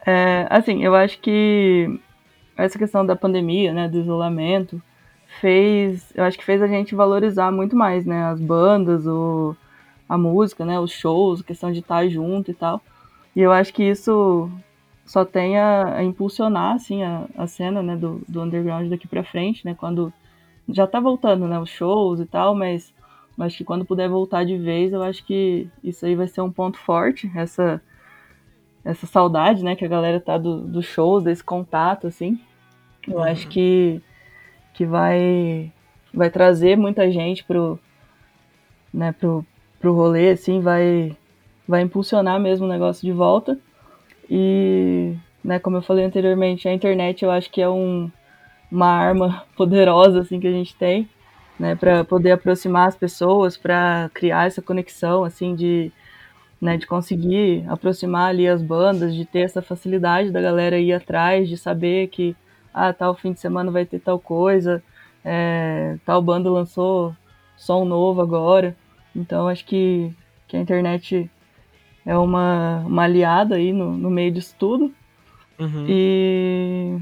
é, 0.03 0.47
assim, 0.49 0.83
eu 0.83 0.95
acho 0.95 1.19
que 1.19 1.99
essa 2.59 2.77
questão 2.77 3.05
da 3.05 3.15
pandemia, 3.15 3.73
né, 3.73 3.87
do 3.87 3.99
isolamento, 3.99 4.81
fez, 5.39 6.11
eu 6.15 6.23
acho 6.23 6.37
que 6.37 6.45
fez 6.45 6.61
a 6.61 6.67
gente 6.67 6.95
valorizar 6.95 7.51
muito 7.51 7.75
mais, 7.75 8.05
né, 8.05 8.25
as 8.25 8.39
bandas, 8.39 9.05
o, 9.07 9.55
a 10.07 10.17
música, 10.17 10.65
né, 10.65 10.79
os 10.79 10.91
shows, 10.91 11.41
a 11.41 11.43
questão 11.43 11.71
de 11.71 11.79
estar 11.79 12.07
junto 12.07 12.51
e 12.51 12.53
tal. 12.53 12.81
E 13.35 13.41
eu 13.41 13.51
acho 13.51 13.73
que 13.73 13.83
isso 13.83 14.49
só 15.05 15.23
tem 15.23 15.57
a, 15.57 15.95
a 15.95 16.03
impulsionar, 16.03 16.75
assim, 16.75 17.03
a, 17.03 17.25
a 17.37 17.47
cena, 17.47 17.81
né, 17.81 17.95
do, 17.95 18.21
do 18.27 18.41
underground 18.41 18.89
daqui 18.89 19.07
pra 19.07 19.23
frente, 19.23 19.65
né, 19.65 19.75
quando 19.75 20.11
já 20.67 20.85
tá 20.85 20.99
voltando, 20.99 21.47
né, 21.47 21.59
os 21.59 21.69
shows 21.69 22.19
e 22.19 22.25
tal, 22.25 22.53
mas 22.53 22.93
acho 23.39 23.57
que 23.57 23.63
quando 23.63 23.85
puder 23.85 24.09
voltar 24.09 24.43
de 24.43 24.57
vez, 24.57 24.91
eu 24.91 25.01
acho 25.01 25.25
que 25.25 25.69
isso 25.83 26.05
aí 26.05 26.13
vai 26.15 26.27
ser 26.27 26.41
um 26.41 26.51
ponto 26.51 26.77
forte, 26.77 27.31
essa 27.35 27.81
essa 28.83 29.05
saudade, 29.05 29.63
né, 29.63 29.75
que 29.75 29.85
a 29.85 29.89
galera 29.89 30.19
tá 30.19 30.37
do, 30.37 30.61
do 30.61 30.81
shows, 30.81 31.23
desse 31.23 31.43
contato, 31.43 32.07
assim. 32.07 32.39
Eu 33.07 33.21
acho 33.21 33.47
que, 33.47 34.01
que 34.73 34.85
vai, 34.85 35.71
vai 36.13 36.29
trazer 36.29 36.77
muita 36.77 37.11
gente 37.11 37.43
pro, 37.43 37.79
né, 38.93 39.11
pro, 39.11 39.45
pro 39.79 39.93
rolê, 39.93 40.31
assim, 40.31 40.59
vai, 40.59 41.15
vai 41.67 41.81
impulsionar 41.81 42.39
mesmo 42.39 42.65
o 42.65 42.69
negócio 42.69 43.05
de 43.05 43.11
volta. 43.11 43.57
E, 44.29 45.15
né, 45.43 45.59
como 45.59 45.77
eu 45.77 45.81
falei 45.81 46.05
anteriormente, 46.05 46.67
a 46.67 46.73
internet 46.73 47.23
eu 47.23 47.31
acho 47.31 47.49
que 47.49 47.61
é 47.61 47.69
um, 47.69 48.11
uma 48.71 48.87
arma 48.87 49.43
poderosa, 49.55 50.21
assim, 50.21 50.39
que 50.39 50.47
a 50.47 50.51
gente 50.51 50.75
tem, 50.75 51.09
né, 51.59 51.75
para 51.75 52.03
poder 52.03 52.31
aproximar 52.31 52.87
as 52.87 52.95
pessoas, 52.95 53.57
para 53.57 54.09
criar 54.13 54.47
essa 54.47 54.61
conexão, 54.61 55.23
assim, 55.23 55.55
de 55.55 55.91
né, 56.61 56.77
de 56.77 56.85
conseguir 56.85 57.63
aproximar 57.69 58.29
ali 58.29 58.47
as 58.47 58.61
bandas, 58.61 59.15
de 59.15 59.25
ter 59.25 59.39
essa 59.39 59.61
facilidade 59.61 60.29
da 60.29 60.41
galera 60.41 60.77
ir 60.77 60.91
atrás, 60.91 61.47
de 61.47 61.57
saber 61.57 62.07
que 62.07 62.35
ah, 62.73 62.93
tal 62.93 63.15
fim 63.15 63.33
de 63.33 63.39
semana 63.39 63.71
vai 63.71 63.85
ter 63.85 63.99
tal 63.99 64.19
coisa, 64.19 64.83
é, 65.23 65.97
tal 66.05 66.21
banda 66.21 66.49
lançou 66.49 67.15
som 67.57 67.85
novo 67.85 68.21
agora. 68.21 68.75
Então 69.15 69.47
acho 69.47 69.65
que, 69.65 70.13
que 70.47 70.55
a 70.55 70.59
internet 70.59 71.29
é 72.05 72.17
uma, 72.17 72.83
uma 72.85 73.03
aliada 73.03 73.55
aí 73.55 73.73
no, 73.73 73.91
no 73.91 74.09
meio 74.09 74.31
disso 74.31 74.55
tudo. 74.57 74.93
Uhum. 75.59 75.85
E 75.89 76.97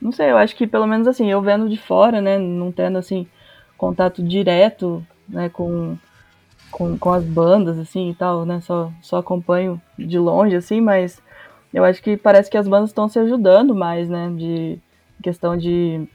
não 0.00 0.12
sei, 0.12 0.30
eu 0.30 0.36
acho 0.36 0.54
que 0.54 0.66
pelo 0.66 0.86
menos 0.86 1.06
assim, 1.06 1.30
eu 1.30 1.40
vendo 1.40 1.68
de 1.68 1.76
fora, 1.76 2.20
né, 2.20 2.38
não 2.38 2.70
tendo 2.70 2.98
assim 2.98 3.26
contato 3.76 4.22
direto, 4.22 5.04
né, 5.28 5.48
com 5.48 5.96
com, 6.70 6.98
com 6.98 7.12
as 7.12 7.24
bandas, 7.24 7.78
assim, 7.78 8.10
e 8.10 8.14
tal, 8.14 8.44
né? 8.44 8.60
Só, 8.60 8.92
só 9.00 9.18
acompanho 9.18 9.80
de 9.98 10.18
longe, 10.18 10.56
assim, 10.56 10.80
mas 10.80 11.20
eu 11.72 11.84
acho 11.84 12.02
que 12.02 12.16
parece 12.16 12.50
que 12.50 12.56
as 12.56 12.68
bandas 12.68 12.90
estão 12.90 13.08
se 13.08 13.18
ajudando 13.18 13.74
mais, 13.74 14.08
né? 14.08 14.32
De 14.36 14.78
questão 15.22 15.56
de, 15.56 16.06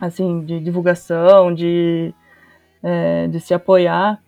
assim, 0.00 0.44
de 0.44 0.60
divulgação, 0.60 1.54
de, 1.54 2.14
é, 2.82 3.28
de 3.28 3.40
se 3.40 3.54
apoiar. 3.54 4.20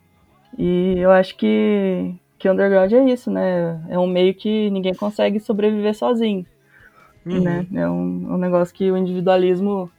E 0.57 0.95
eu 0.97 1.11
acho 1.11 1.35
que, 1.35 2.15
que 2.37 2.49
underground 2.49 2.91
é 2.93 3.09
isso, 3.11 3.29
né? 3.29 3.81
É 3.89 3.99
um 3.99 4.07
meio 4.07 4.33
que 4.33 4.69
ninguém 4.69 4.93
consegue 4.93 5.39
sobreviver 5.39 5.95
sozinho, 5.95 6.45
Uhum. 7.25 7.41
né? 7.41 7.67
É 7.73 7.89
um, 7.89 8.33
um 8.33 8.37
negócio 8.37 8.73
que 8.73 8.89
o 8.89 8.97
individualismo 8.97 9.91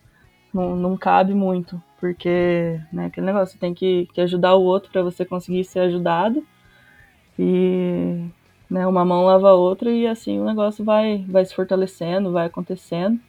não, 0.52 0.74
não 0.74 0.96
cabe 0.96 1.34
muito, 1.34 1.80
porque, 2.00 2.80
né, 2.92 3.06
aquele 3.06 3.26
negócio, 3.26 3.52
você 3.52 3.58
tem 3.58 3.74
que, 3.74 4.08
que 4.12 4.20
ajudar 4.20 4.54
o 4.54 4.62
outro 4.62 4.90
para 4.90 5.02
você 5.02 5.24
conseguir 5.24 5.64
ser 5.64 5.80
ajudado, 5.80 6.44
e, 7.38 8.24
né, 8.70 8.86
uma 8.86 9.04
mão 9.04 9.26
lava 9.26 9.50
a 9.50 9.54
outra, 9.54 9.90
e 9.90 10.06
assim 10.06 10.40
o 10.40 10.44
negócio 10.44 10.84
vai, 10.84 11.24
vai 11.28 11.44
se 11.44 11.54
fortalecendo, 11.54 12.32
vai 12.32 12.46
acontecendo, 12.46 13.20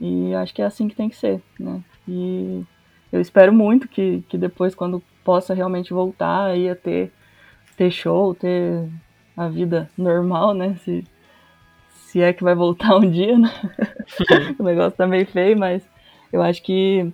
e 0.00 0.34
acho 0.34 0.54
que 0.54 0.62
é 0.62 0.64
assim 0.64 0.88
que 0.88 0.96
tem 0.96 1.08
que 1.08 1.16
ser, 1.16 1.42
né, 1.58 1.82
e 2.06 2.64
eu 3.10 3.20
espero 3.20 3.52
muito 3.52 3.88
que, 3.88 4.22
que 4.28 4.36
depois, 4.36 4.74
quando 4.74 5.02
possa 5.24 5.54
realmente 5.54 5.92
voltar 5.92 6.46
aí 6.46 6.68
a 6.68 6.76
ter, 6.76 7.10
ter 7.76 7.90
show, 7.90 8.34
ter 8.34 8.88
a 9.36 9.48
vida 9.48 9.90
normal, 9.96 10.54
né, 10.54 10.76
se, 10.84 11.04
se 11.90 12.20
é 12.20 12.32
que 12.32 12.44
vai 12.44 12.54
voltar 12.54 12.96
um 12.98 13.10
dia, 13.10 13.38
né, 13.38 13.50
o 14.58 14.62
negócio 14.62 14.96
tá 14.96 15.06
meio 15.06 15.26
feio, 15.26 15.58
mas 15.58 15.82
eu 16.32 16.42
acho 16.42 16.62
que, 16.62 17.10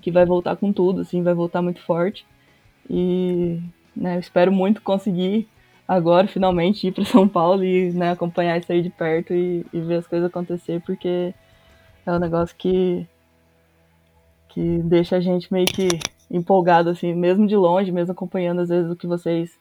que 0.00 0.10
vai 0.10 0.24
voltar 0.24 0.56
com 0.56 0.72
tudo, 0.72 1.02
assim, 1.02 1.22
vai 1.22 1.34
voltar 1.34 1.62
muito 1.62 1.80
forte. 1.82 2.26
E 2.88 3.60
né, 3.94 4.16
eu 4.16 4.20
espero 4.20 4.50
muito 4.50 4.80
conseguir 4.80 5.46
agora, 5.86 6.26
finalmente, 6.26 6.86
ir 6.86 6.92
para 6.92 7.04
São 7.04 7.28
Paulo 7.28 7.64
e 7.64 7.90
né, 7.92 8.12
acompanhar 8.12 8.58
isso 8.58 8.72
aí 8.72 8.82
de 8.82 8.90
perto 8.90 9.34
e, 9.34 9.64
e 9.72 9.80
ver 9.80 9.96
as 9.96 10.06
coisas 10.06 10.28
acontecer, 10.28 10.80
porque 10.82 11.34
é 12.08 12.12
um 12.12 12.18
negócio 12.18 12.56
que, 12.56 13.06
que 14.48 14.78
deixa 14.78 15.16
a 15.16 15.20
gente 15.20 15.52
meio 15.52 15.66
que 15.66 15.88
empolgado, 16.30 16.88
assim, 16.88 17.14
mesmo 17.14 17.46
de 17.46 17.54
longe, 17.54 17.92
mesmo 17.92 18.12
acompanhando 18.12 18.62
às 18.62 18.70
vezes 18.70 18.90
o 18.90 18.96
que 18.96 19.06
vocês 19.06 19.58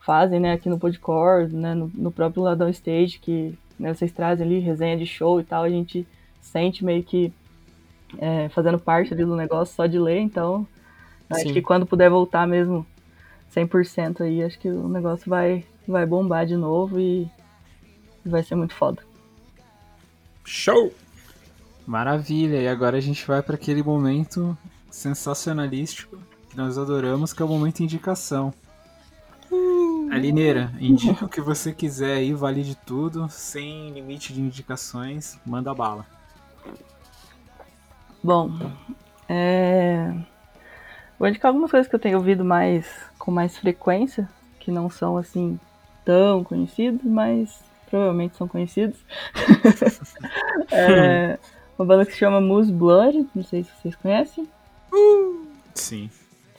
fazem, 0.00 0.38
né, 0.38 0.52
aqui 0.52 0.68
no 0.68 0.78
Podcore, 0.78 1.52
né, 1.52 1.74
no, 1.74 1.90
no 1.94 2.12
próprio 2.12 2.42
Ladão 2.42 2.68
Stage, 2.68 3.18
que 3.18 3.58
né, 3.78 3.94
vocês 3.94 4.12
trazem 4.12 4.46
ali 4.46 4.58
resenha 4.58 4.96
de 4.96 5.06
show 5.06 5.40
e 5.40 5.44
tal, 5.44 5.64
a 5.64 5.70
gente 5.70 6.06
sente 6.40 6.84
meio 6.84 7.02
que 7.02 7.32
é, 8.18 8.48
fazendo 8.50 8.78
parte 8.78 9.14
ali 9.14 9.24
do 9.24 9.34
negócio 9.34 9.74
só 9.74 9.86
de 9.86 9.98
ler, 9.98 10.20
então 10.20 10.66
acho 11.30 11.44
Sim. 11.44 11.52
que 11.54 11.62
quando 11.62 11.86
puder 11.86 12.10
voltar 12.10 12.46
mesmo 12.46 12.86
100% 13.54 14.20
aí, 14.20 14.42
acho 14.42 14.58
que 14.58 14.68
o 14.68 14.86
negócio 14.86 15.28
vai, 15.28 15.64
vai 15.88 16.04
bombar 16.04 16.44
de 16.44 16.56
novo 16.56 17.00
e 17.00 17.26
vai 18.24 18.42
ser 18.42 18.54
muito 18.54 18.74
foda. 18.74 19.02
Show! 20.44 20.92
Maravilha, 21.86 22.60
e 22.60 22.66
agora 22.66 22.96
a 22.96 23.00
gente 23.00 23.24
vai 23.24 23.40
para 23.40 23.54
aquele 23.54 23.80
momento 23.80 24.58
sensacionalístico 24.90 26.18
que 26.50 26.56
nós 26.56 26.76
adoramos, 26.76 27.32
que 27.32 27.40
é 27.40 27.44
o 27.44 27.48
momento 27.48 27.80
indicação. 27.80 28.52
Alineira, 30.10 30.72
indica 30.80 31.24
o 31.24 31.28
que 31.28 31.40
você 31.40 31.72
quiser 31.72 32.16
aí, 32.16 32.32
vale 32.32 32.64
de 32.64 32.74
tudo, 32.74 33.28
sem 33.28 33.90
limite 33.90 34.32
de 34.32 34.40
indicações, 34.40 35.38
manda 35.46 35.72
bala. 35.72 36.04
Bom, 38.22 38.50
é... 39.28 40.12
vou 41.18 41.28
indicar 41.28 41.50
algumas 41.50 41.70
coisas 41.70 41.88
que 41.88 41.94
eu 41.94 42.00
tenho 42.00 42.18
ouvido 42.18 42.44
mais 42.44 42.86
com 43.16 43.30
mais 43.30 43.56
frequência, 43.56 44.28
que 44.58 44.72
não 44.72 44.90
são 44.90 45.16
assim 45.16 45.60
tão 46.04 46.42
conhecidas, 46.42 47.02
mas 47.04 47.60
provavelmente 47.88 48.36
são 48.36 48.48
conhecidos. 48.48 48.98
é... 50.72 51.38
Uma 51.78 51.86
banda 51.86 52.06
que 52.06 52.12
se 52.12 52.18
chama 52.18 52.40
Moose 52.40 52.72
Blood, 52.72 53.26
não 53.34 53.44
sei 53.44 53.64
se 53.64 53.70
vocês 53.80 53.94
conhecem. 53.96 54.48
Sim. 55.74 56.10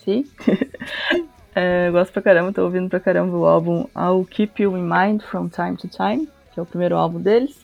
Sim. 0.03 0.25
É, 1.59 1.89
gosto 1.89 2.13
pra 2.13 2.21
caramba, 2.21 2.53
tô 2.53 2.61
ouvindo 2.61 2.87
pra 2.87 2.99
caramba 2.99 3.35
o 3.35 3.43
álbum 3.43 3.87
I'll 3.97 4.23
Keep 4.29 4.61
You 4.61 4.77
in 4.77 4.83
Mind 4.83 5.23
From 5.23 5.49
Time 5.49 5.75
to 5.75 5.87
Time, 5.87 6.29
que 6.53 6.59
é 6.59 6.61
o 6.61 6.67
primeiro 6.67 6.95
álbum 6.95 7.19
deles. 7.19 7.57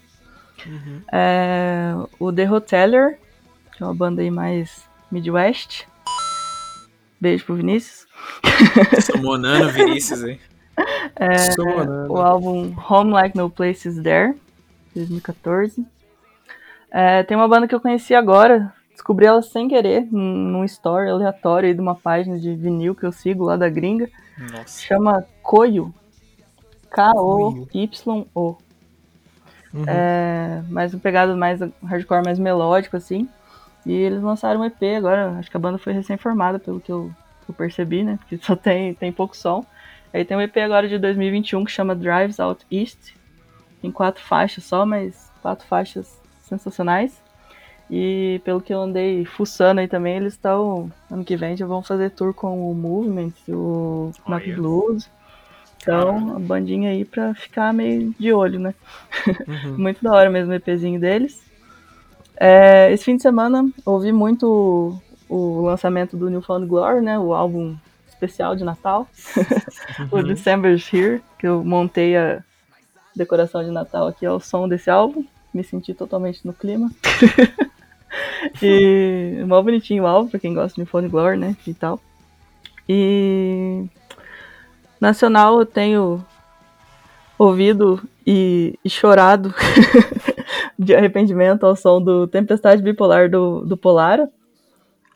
É, 1.12 1.94
o 2.20 2.34
The 2.34 2.50
Hoteler, 2.50 3.20
que 3.78 3.84
é 3.84 3.86
uma 3.86 3.94
banda 3.94 4.24
aí 4.24 4.32
mais 4.32 4.90
Midwest. 5.12 5.86
Beijo 7.22 7.46
pro 7.46 7.54
Vinícius. 7.54 8.08
Sumonando 9.12 9.70
Vinícius 9.70 10.24
aí. 10.24 10.40
É, 11.16 11.54
o 12.10 12.18
álbum 12.18 12.74
Home 12.90 13.12
Like 13.12 13.38
No 13.38 13.48
Place 13.48 13.88
Is 13.88 14.02
There, 14.02 14.34
2014. 14.96 15.86
É, 16.94 17.24
tem 17.24 17.36
uma 17.36 17.48
banda 17.48 17.68
que 17.68 17.74
eu 17.74 17.82
conheci 17.82 18.14
agora, 18.14 18.72
descobri 18.92 19.26
ela 19.26 19.42
sem 19.42 19.68
querer, 19.68 20.08
num 20.12 20.64
story 20.64 21.10
aleatório 21.10 21.68
aí 21.68 21.74
de 21.74 21.82
uma 21.82 21.96
página 21.96 22.38
de 22.38 22.54
vinil 22.54 22.94
que 22.94 23.04
eu 23.04 23.12
sigo 23.12 23.46
lá 23.46 23.58
da 23.58 23.68
gringa. 23.68 24.08
Nossa. 24.38 24.80
Chama 24.80 25.26
Koyo. 25.42 25.92
K-O-Y-O. 26.92 28.58
Uhum. 29.74 29.84
É, 29.88 30.62
mais 30.70 30.94
um 30.94 31.00
pegado 31.00 31.36
mais 31.36 31.60
hardcore, 31.84 32.24
mais 32.24 32.38
melódico, 32.38 32.96
assim. 32.96 33.28
E 33.84 33.92
eles 33.92 34.22
lançaram 34.22 34.62
um 34.62 34.66
EP 34.66 34.84
agora, 34.96 35.32
acho 35.40 35.50
que 35.50 35.58
a 35.58 35.60
banda 35.60 35.80
foi 35.80 35.94
recém-formada, 35.94 36.60
pelo 36.60 36.80
que 36.80 36.92
eu, 36.92 37.12
que 37.44 37.50
eu 37.50 37.56
percebi, 37.56 38.04
né? 38.04 38.20
Porque 38.20 38.38
só 38.38 38.56
tem, 38.56 38.94
tem 38.94 39.12
pouco 39.12 39.36
som. 39.36 39.66
Aí 40.14 40.24
tem 40.24 40.38
um 40.38 40.42
EP 40.42 40.56
agora 40.58 40.88
de 40.88 41.00
2021 41.00 41.66
que 41.66 41.72
chama 41.72 41.96
Drives 41.96 42.40
Out 42.40 42.64
East. 42.72 43.16
Tem 43.82 43.92
quatro 43.92 44.24
faixas 44.24 44.64
só, 44.64 44.86
mas 44.86 45.32
quatro 45.42 45.66
faixas 45.66 46.22
sensacionais. 46.44 47.22
E 47.90 48.42
pelo 48.44 48.62
que 48.62 48.74
eu 48.74 48.82
andei 48.82 49.26
fuçando 49.26 49.82
aí 49.82 49.88
também, 49.88 50.18
eles 50.18 50.34
estão. 50.34 50.92
Ano 51.12 51.24
que 51.24 51.36
vem 51.36 51.58
já 51.58 51.66
vão 51.66 51.84
fazer 51.84 52.12
tour 52.12 52.34
com 52.34 52.72
o 52.72 52.74
Movement, 52.74 53.34
o 53.50 54.12
Knock 54.28 54.46
Olha. 54.48 54.56
Blues. 54.56 55.10
Então, 55.82 56.38
a 56.38 56.40
bandinha 56.40 56.92
aí 56.92 57.04
pra 57.04 57.34
ficar 57.34 57.74
meio 57.74 58.16
de 58.18 58.32
olho, 58.32 58.58
né? 58.58 58.74
Uhum. 59.46 59.78
Muito 59.84 60.02
da 60.02 60.14
hora 60.14 60.30
mesmo 60.30 60.52
o 60.52 60.56
EPzinho 60.56 61.00
deles. 61.00 61.44
É, 62.38 62.92
esse 62.92 63.04
fim 63.04 63.18
de 63.18 63.22
semana 63.22 63.70
ouvi 63.86 64.12
muito 64.12 65.00
o, 65.30 65.36
o 65.36 65.62
lançamento 65.66 66.18
do 66.18 66.30
Newfound 66.30 66.66
Glory, 66.66 67.02
né? 67.02 67.20
O 67.20 67.34
álbum 67.34 67.76
especial 68.08 68.56
de 68.56 68.64
Natal. 68.64 69.08
o 70.10 70.24
December's 70.24 70.92
Here, 70.92 71.22
que 71.38 71.46
eu 71.46 71.64
montei 71.64 72.18
a 72.18 72.42
decoração 73.16 73.64
de 73.64 73.70
Natal 73.70 74.08
aqui 74.08 74.26
ao 74.26 74.40
som 74.40 74.68
desse 74.68 74.90
álbum. 74.90 75.26
Me 75.54 75.64
senti 75.64 75.94
totalmente 75.94 76.46
no 76.46 76.54
clima. 76.54 76.90
e 78.62 79.44
mó 79.48 79.62
bonitinho 79.62 80.04
o 80.04 80.08
álbum, 80.08 80.30
pra 80.30 80.40
quem 80.40 80.54
gosta 80.54 80.80
de 80.82 80.90
Phone 80.90 81.08
Glory, 81.10 81.38
né? 81.38 81.56
E 81.68 81.74
tal. 81.74 82.00
E 82.88 83.86
nacional 85.00 85.60
eu 85.60 85.66
tenho 85.66 86.24
ouvido 87.38 88.02
e, 88.26 88.78
e 88.84 88.90
chorado 88.90 89.54
de 90.78 90.96
arrependimento 90.96 91.66
ao 91.66 91.76
som 91.76 92.02
do 92.02 92.28
Tempestade 92.28 92.82
Bipolar 92.82 93.30
do, 93.30 93.62
do 93.66 93.78
Polara. 93.78 94.30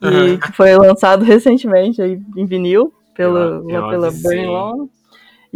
E 0.01 0.05
Aham. 0.05 0.37
que 0.37 0.51
foi 0.51 0.75
lançado 0.75 1.25
recentemente 1.25 2.01
aí 2.01 2.21
em 2.35 2.45
vinil 2.45 2.93
pela, 3.15 3.39
Eu- 3.39 3.69
eu 3.69 3.81
lá 3.81 3.89
pela. 3.89 4.11
Burning 4.11 4.45
Lawn. 4.45 4.87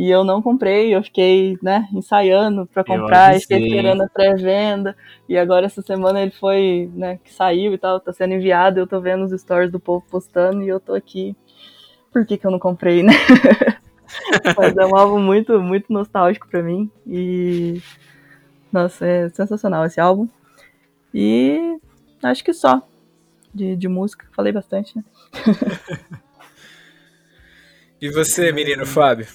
E 0.01 0.09
eu 0.09 0.23
não 0.23 0.41
comprei, 0.41 0.95
eu 0.95 1.03
fiquei, 1.03 1.59
né, 1.61 1.87
ensaiando 1.93 2.65
pra 2.65 2.83
comprar, 2.83 3.37
e 3.37 3.39
fiquei 3.39 3.67
esperando 3.67 4.01
a 4.01 4.09
pré-venda. 4.09 4.97
E 5.29 5.37
agora 5.37 5.67
essa 5.67 5.79
semana 5.83 6.19
ele 6.19 6.31
foi, 6.31 6.89
né, 6.95 7.19
que 7.23 7.31
saiu 7.31 7.71
e 7.71 7.77
tal, 7.77 7.99
tá 7.99 8.11
sendo 8.11 8.33
enviado, 8.33 8.79
eu 8.79 8.87
tô 8.87 8.99
vendo 8.99 9.23
os 9.23 9.39
stories 9.39 9.71
do 9.71 9.79
povo 9.79 10.03
postando 10.09 10.63
e 10.63 10.69
eu 10.69 10.79
tô 10.79 10.95
aqui. 10.95 11.35
Por 12.11 12.25
que 12.25 12.35
que 12.35 12.47
eu 12.47 12.49
não 12.49 12.57
comprei, 12.57 13.03
né? 13.03 13.13
Mas 14.57 14.75
é 14.75 14.83
um 14.87 14.95
álbum 14.97 15.19
muito, 15.19 15.61
muito 15.61 15.93
nostálgico 15.93 16.49
pra 16.49 16.63
mim. 16.63 16.89
E. 17.05 17.79
Nossa, 18.73 19.05
é 19.05 19.29
sensacional 19.29 19.85
esse 19.85 20.01
álbum. 20.01 20.27
E 21.13 21.77
acho 22.23 22.43
que 22.43 22.55
só. 22.55 22.81
De, 23.53 23.75
de 23.75 23.87
música, 23.87 24.25
falei 24.31 24.51
bastante, 24.51 24.97
né? 24.97 25.03
E 28.01 28.09
você, 28.09 28.51
menino 28.51 28.83
Fábio? 28.83 29.27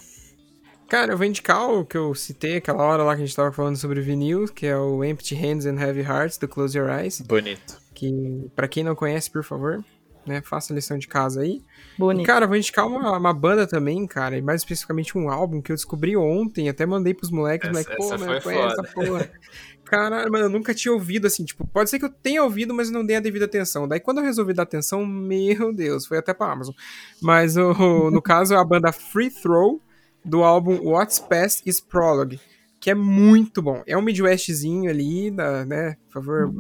Cara, 0.89 1.13
eu 1.13 1.17
vou 1.19 1.27
indicar 1.27 1.69
o 1.69 1.85
que 1.85 1.97
eu 1.97 2.15
citei 2.15 2.57
aquela 2.59 2.83
hora 2.85 3.03
lá 3.03 3.17
que 3.17 3.23
a 3.23 3.27
gente 3.27 3.35
tava 3.35 3.51
falando 3.53 3.77
sobre 3.77 4.01
vinil, 4.01 4.47
que 4.47 4.67
é 4.67 4.77
o 4.77 5.03
Empty 5.05 5.35
Hands 5.35 5.67
and 5.67 5.81
Heavy 5.81 6.01
Hearts, 6.03 6.39
do 6.39 6.47
Close 6.47 6.79
Your 6.79 6.89
Eyes. 6.91 7.21
Bonito. 7.23 7.77
Que, 7.93 8.49
pra 8.55 8.69
quem 8.69 8.85
não 8.85 8.95
conhece, 8.95 9.29
por 9.29 9.43
favor, 9.43 9.83
né, 10.25 10.41
faça 10.45 10.73
a 10.73 10.77
lição 10.77 10.97
de 10.97 11.09
casa 11.09 11.41
aí. 11.41 11.61
E, 11.97 11.99
Bonito. 11.99 12.25
cara, 12.27 12.45
eu 12.45 12.49
vou 12.49 12.57
indicar 12.57 12.87
uma, 12.87 13.17
uma 13.19 13.33
banda 13.35 13.67
também, 13.67 14.07
cara, 14.07 14.37
e 14.39 14.43
mais 14.43 14.61
especificamente 14.61 15.19
um 15.19 15.29
álbum 15.29 15.61
que 15.61 15.73
eu 15.73 15.77
descobri 15.77 16.17
ontem, 16.17 16.69
até 16.69 16.87
mandei 16.87 17.15
pros 17.15 17.31
moleques, 17.33 17.69
Essa- 17.69 17.73
moleque, 17.81 17.97
pô, 17.97 18.05
essa 18.15 18.19
mano, 18.19 18.41
foi 18.41 18.55
conhece 18.55 18.81
essa 18.81 18.93
porra. 18.95 19.31
Caralho, 19.87 20.31
mano, 20.33 20.47
eu 20.47 20.51
nunca 20.51 20.75
tinha 20.75 20.93
ouvido 20.93 21.27
assim, 21.29 21.45
tipo, 21.45 21.65
pode 21.69 21.89
ser 21.91 22.01
que 22.01 22.05
eu 22.05 22.11
tenha 22.11 22.43
ouvido, 22.43 22.75
mas 22.75 22.89
eu 22.89 22.95
não 22.95 23.07
dei 23.07 23.17
a 23.17 23.21
devida 23.21 23.45
atenção. 23.45 23.87
Daí 23.87 24.01
quando 24.01 24.19
eu 24.19 24.25
resolvi 24.25 24.53
dar 24.53 24.65
atenção, 24.65 25.05
meu 25.07 25.73
Deus, 25.73 26.07
foi 26.07 26.19
até 26.19 26.33
pra 26.35 26.51
Amazon. 26.53 26.75
Mas 27.23 27.57
o, 27.57 28.11
no 28.11 28.21
caso 28.23 28.53
é 28.55 28.57
a 28.57 28.65
banda 28.65 28.93
Free 28.93 29.31
Throw, 29.31 29.81
do 30.27 30.43
álbum 30.45 30.79
What's 30.83 31.19
Past 31.19 31.63
is 31.69 31.81
Prologue, 31.81 32.41
que 32.81 32.91
é 32.91 32.95
muito 32.95 33.63
bom. 33.63 33.83
É 33.87 33.97
um 33.97 34.03
Midwestzinho 34.03 34.91
ali, 34.91 35.31
da, 35.31 35.65
né, 35.65 35.97
por 36.07 36.15
favor. 36.23 36.53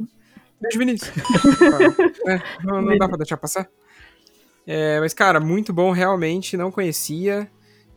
Beijo, 0.61 0.79
Vinícius. 0.79 1.11
É, 2.27 2.41
não, 2.65 2.81
não 2.83 2.97
dá 2.99 3.07
pra 3.09 3.17
deixar 3.19 3.37
passar. 3.37 3.69
É, 4.67 4.99
mas, 5.01 5.15
cara, 5.15 5.39
muito 5.39 5.73
bom, 5.73 5.93
realmente, 5.93 6.57
não 6.57 6.71
conhecia. 6.73 7.49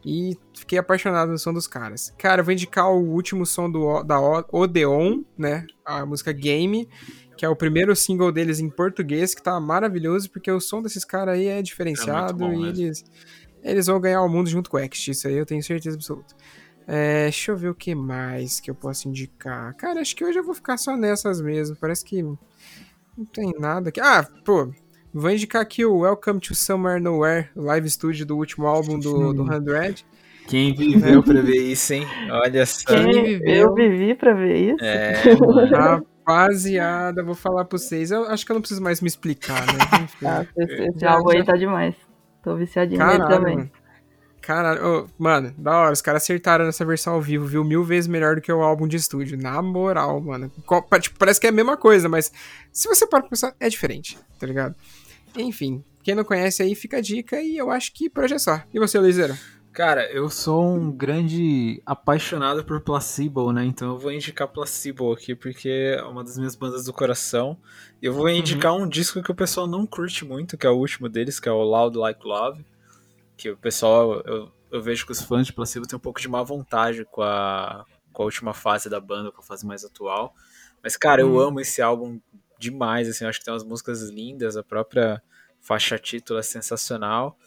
E 0.05 0.37
fiquei 0.55 0.77
apaixonado 0.79 1.29
no 1.31 1.37
som 1.37 1.51
dos 1.51 1.67
caras. 1.67 2.13
Cara, 2.17 2.39
eu 2.41 2.45
vou 2.45 2.53
indicar 2.53 2.89
o 2.89 2.99
último 2.99 3.45
som 3.45 3.69
do, 3.69 3.81
O- 3.85 4.03
da 4.03 4.17
Odeon, 4.51 5.23
né? 5.37 5.65
A 5.83 6.05
música 6.05 6.31
Game, 6.31 6.87
que 7.35 7.43
é 7.43 7.49
o 7.49 7.55
primeiro 7.55 7.93
single 7.95 8.31
deles 8.31 8.59
em 8.61 8.69
português, 8.69 9.35
que 9.35 9.41
tá 9.43 9.59
maravilhoso, 9.59 10.29
porque 10.31 10.49
o 10.49 10.61
som 10.61 10.81
desses 10.81 11.03
caras 11.03 11.35
aí 11.35 11.47
é 11.47 11.61
diferenciado 11.61 12.33
bom 12.37 12.53
e 12.53 12.57
mesmo. 12.73 13.07
Eles, 13.63 13.87
vão 13.87 13.99
ganhar 13.99 14.21
o 14.21 14.29
mundo 14.29 14.49
junto 14.49 14.69
com 14.69 14.77
o 14.77 14.79
Ext, 14.79 15.07
isso 15.11 15.27
aí 15.27 15.35
eu 15.35 15.45
tenho 15.45 15.61
certeza 15.63 15.95
absoluta. 15.95 16.35
É, 16.87 17.23
deixa 17.23 17.51
eu 17.51 17.57
ver 17.57 17.69
o 17.69 17.75
que 17.75 17.93
mais 17.93 18.59
que 18.59 18.71
eu 18.71 18.75
posso 18.75 19.07
indicar. 19.07 19.75
Cara, 19.75 20.01
acho 20.01 20.15
que 20.15 20.25
hoje 20.25 20.39
eu 20.39 20.43
vou 20.43 20.55
ficar 20.55 20.75
só 20.77 20.97
nessas 20.97 21.39
mesmo. 21.39 21.75
Parece 21.75 22.03
que 22.03 22.23
não 22.23 22.37
tem 23.31 23.53
nada 23.59 23.89
aqui. 23.89 23.99
Ah, 24.01 24.27
pô, 24.43 24.71
vou 25.13 25.29
indicar 25.29 25.61
aqui 25.61 25.85
o 25.85 25.99
Welcome 25.99 26.39
to 26.39 26.55
Somewhere 26.55 26.99
Nowhere, 26.99 27.49
o 27.55 27.61
live 27.61 27.87
studio 27.89 28.25
do 28.25 28.35
último 28.37 28.65
álbum 28.65 28.97
do, 28.97 29.33
do 29.33 29.45
100. 29.45 29.95
Quem 30.47 30.73
viveu 30.73 31.21
pra 31.21 31.41
ver 31.41 31.61
isso, 31.61 31.93
hein? 31.93 32.07
Olha 32.31 32.65
só. 32.65 32.87
Quem 32.87 33.23
viveu? 33.23 33.55
Eu 33.55 33.73
vivi 33.75 34.15
pra 34.15 34.33
ver 34.33 34.73
isso. 34.73 34.83
É. 34.83 35.13
Rapaziada, 36.25 37.23
vou 37.23 37.35
falar 37.35 37.65
pra 37.65 37.77
vocês. 37.77 38.09
Eu 38.09 38.23
acho 38.25 38.43
que 38.45 38.51
eu 38.51 38.55
não 38.55 38.61
preciso 38.61 38.81
mais 38.81 38.99
me 38.99 39.07
explicar, 39.07 39.63
né? 39.67 39.73
Enfim. 40.03 40.25
Ah, 40.25 40.45
esse, 40.57 40.73
esse 40.89 40.99
Já- 40.99 41.11
álbum 41.11 41.29
aí 41.29 41.43
tá 41.45 41.55
demais. 41.55 41.93
Tô 42.43 42.55
viciadinho 42.55 43.05
nele 43.05 43.27
também. 43.27 43.71
Caralho, 44.41 44.83
ô, 44.83 45.07
mano, 45.17 45.53
da 45.57 45.77
hora, 45.77 45.93
os 45.93 46.01
caras 46.01 46.23
acertaram 46.23 46.65
nessa 46.65 46.83
versão 46.83 47.13
ao 47.13 47.21
vivo, 47.21 47.45
viu? 47.45 47.63
Mil 47.63 47.83
vezes 47.83 48.07
melhor 48.07 48.35
do 48.35 48.41
que 48.41 48.51
o 48.51 48.63
álbum 48.63 48.87
de 48.87 48.95
estúdio. 48.95 49.37
Na 49.37 49.61
moral, 49.61 50.19
mano. 50.21 50.51
Tipo, 50.99 51.19
parece 51.19 51.39
que 51.39 51.45
é 51.45 51.49
a 51.49 51.53
mesma 51.53 51.77
coisa, 51.77 52.09
mas 52.09 52.31
se 52.71 52.87
você 52.87 53.05
para 53.05 53.19
pra 53.21 53.29
pensar, 53.29 53.53
é 53.59 53.69
diferente, 53.69 54.17
tá 54.39 54.47
ligado? 54.47 54.73
Enfim, 55.37 55.83
quem 56.01 56.15
não 56.15 56.23
conhece 56.23 56.63
aí, 56.63 56.73
fica 56.73 56.97
a 56.97 57.01
dica 57.01 57.39
e 57.41 57.57
eu 57.57 57.69
acho 57.69 57.93
que 57.93 58.09
por 58.09 58.23
hoje 58.23 58.35
é 58.35 58.39
só. 58.39 58.61
E 58.73 58.79
você, 58.79 58.97
Luizeiro? 58.97 59.37
Cara, 59.79 60.11
eu 60.11 60.29
sou 60.29 60.75
um 60.75 60.91
grande 60.91 61.81
apaixonado 61.85 62.65
por 62.65 62.81
Placebo, 62.81 63.53
né? 63.53 63.63
Então 63.63 63.91
eu 63.91 63.97
vou 63.97 64.11
indicar 64.11 64.45
Placebo 64.45 65.13
aqui 65.13 65.33
porque 65.33 65.69
é 65.69 66.03
uma 66.03 66.21
das 66.21 66.37
minhas 66.37 66.53
bandas 66.53 66.83
do 66.83 66.91
coração. 66.91 67.57
Eu 68.01 68.11
vou 68.11 68.27
indicar 68.27 68.75
um 68.75 68.85
disco 68.85 69.23
que 69.23 69.31
o 69.31 69.35
pessoal 69.35 69.67
não 69.67 69.87
curte 69.87 70.25
muito, 70.25 70.57
que 70.57 70.67
é 70.67 70.69
o 70.69 70.75
último 70.75 71.07
deles, 71.07 71.39
que 71.39 71.47
é 71.47 71.51
o 71.53 71.63
Loud 71.63 71.97
Like 71.97 72.27
Love. 72.27 72.65
Que 73.37 73.51
o 73.51 73.55
pessoal, 73.55 74.21
eu, 74.25 74.51
eu 74.69 74.81
vejo 74.81 75.05
que 75.05 75.13
os 75.13 75.21
fãs 75.21 75.47
de 75.47 75.53
Placebo 75.53 75.87
têm 75.87 75.95
um 75.95 76.01
pouco 76.01 76.19
de 76.19 76.27
má 76.27 76.43
vontade 76.43 77.05
com 77.05 77.21
a, 77.21 77.85
com 78.11 78.23
a 78.23 78.25
última 78.25 78.53
fase 78.53 78.89
da 78.89 78.99
banda, 78.99 79.31
com 79.31 79.39
a 79.39 79.45
fase 79.45 79.65
mais 79.65 79.85
atual. 79.85 80.35
Mas, 80.83 80.97
cara, 80.97 81.21
eu 81.21 81.35
Hum. 81.35 81.39
amo 81.39 81.61
esse 81.61 81.81
álbum 81.81 82.19
demais, 82.59 83.07
assim, 83.07 83.23
eu 83.23 83.29
acho 83.29 83.39
que 83.39 83.45
tem 83.45 83.53
umas 83.53 83.63
músicas 83.63 84.01
lindas, 84.09 84.57
a 84.57 84.63
própria 84.63 85.23
faixa 85.61 85.97
título 85.97 86.37
é 86.37 86.43
sensacional. 86.43 87.37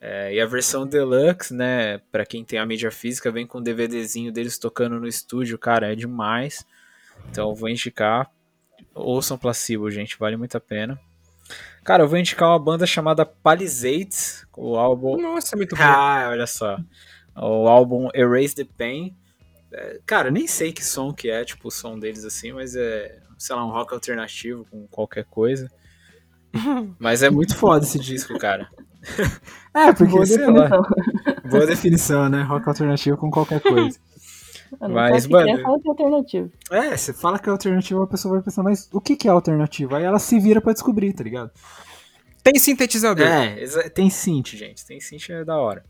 É, 0.00 0.32
e 0.34 0.40
a 0.40 0.46
versão 0.46 0.86
deluxe, 0.86 1.52
né, 1.52 1.98
pra 2.10 2.24
quem 2.24 2.42
tem 2.42 2.58
a 2.58 2.64
mídia 2.64 2.90
física, 2.90 3.30
vem 3.30 3.46
com 3.46 3.58
um 3.58 3.62
DVDzinho 3.62 4.32
deles 4.32 4.56
tocando 4.56 4.98
no 4.98 5.06
estúdio, 5.06 5.58
cara, 5.58 5.92
é 5.92 5.94
demais. 5.94 6.64
Então 7.30 7.50
eu 7.50 7.54
vou 7.54 7.68
indicar. 7.68 8.30
Ouçam 8.94 9.36
Placebo, 9.36 9.90
gente, 9.90 10.18
vale 10.18 10.36
muito 10.36 10.56
a 10.56 10.60
pena. 10.60 10.98
Cara, 11.84 12.02
eu 12.02 12.08
vou 12.08 12.18
indicar 12.18 12.48
uma 12.48 12.58
banda 12.58 12.86
chamada 12.86 13.26
Palisades, 13.26 14.46
o 14.56 14.76
álbum. 14.76 15.20
Nossa, 15.20 15.56
muito 15.56 15.76
bom. 15.76 15.82
Ah, 15.82 16.28
olha 16.30 16.46
só. 16.46 16.78
O 17.36 17.68
álbum 17.68 18.08
Erase 18.14 18.54
the 18.54 18.66
Pain. 18.76 19.14
É, 19.72 20.00
cara, 20.06 20.30
nem 20.30 20.46
sei 20.46 20.72
que 20.72 20.84
som 20.84 21.12
que 21.12 21.30
é, 21.30 21.44
tipo, 21.44 21.68
o 21.68 21.70
som 21.70 21.98
deles 21.98 22.24
assim, 22.24 22.52
mas 22.52 22.74
é, 22.74 23.20
sei 23.38 23.54
lá, 23.54 23.64
um 23.64 23.70
rock 23.70 23.92
alternativo 23.94 24.66
com 24.70 24.86
qualquer 24.88 25.24
coisa. 25.24 25.70
Mas 26.98 27.22
é 27.22 27.30
muito 27.30 27.56
foda 27.56 27.84
esse 27.84 27.98
disco, 27.98 28.36
cara. 28.36 28.68
é, 29.74 29.92
porque, 29.92 30.12
Boa 30.12 30.26
sei 30.26 30.38
lá. 30.46 30.68
definição. 30.68 31.50
Boa 31.50 31.66
definição, 31.66 32.28
né? 32.28 32.42
Rock 32.42 32.68
alternativo 32.68 33.16
com 33.16 33.30
qualquer 33.30 33.60
coisa. 33.60 33.98
Mas, 34.80 35.26
mano- 35.26 35.48
é, 35.48 35.62
fala 35.62 35.80
que 35.80 35.88
é 35.88 35.90
alternativo. 35.90 36.52
É, 36.70 36.96
você 36.96 37.12
fala 37.12 37.38
que 37.38 37.48
é 37.48 37.52
alternativo, 37.52 38.02
a 38.02 38.06
pessoa 38.06 38.34
vai 38.34 38.42
pensar, 38.42 38.62
mas 38.62 38.88
o 38.92 39.00
que 39.00 39.16
que 39.16 39.26
é 39.26 39.30
alternativo? 39.30 39.96
Aí 39.96 40.04
ela 40.04 40.18
se 40.18 40.38
vira 40.38 40.60
pra 40.60 40.72
descobrir, 40.72 41.12
tá 41.12 41.24
ligado? 41.24 41.50
Tem 42.42 42.58
sintetizador. 42.58 43.26
É, 43.26 43.66
tem 43.88 44.08
synth, 44.08 44.50
gente. 44.56 44.86
Tem 44.86 45.00
synth 45.00 45.30
é 45.30 45.44
da 45.44 45.56
hora. 45.58 45.84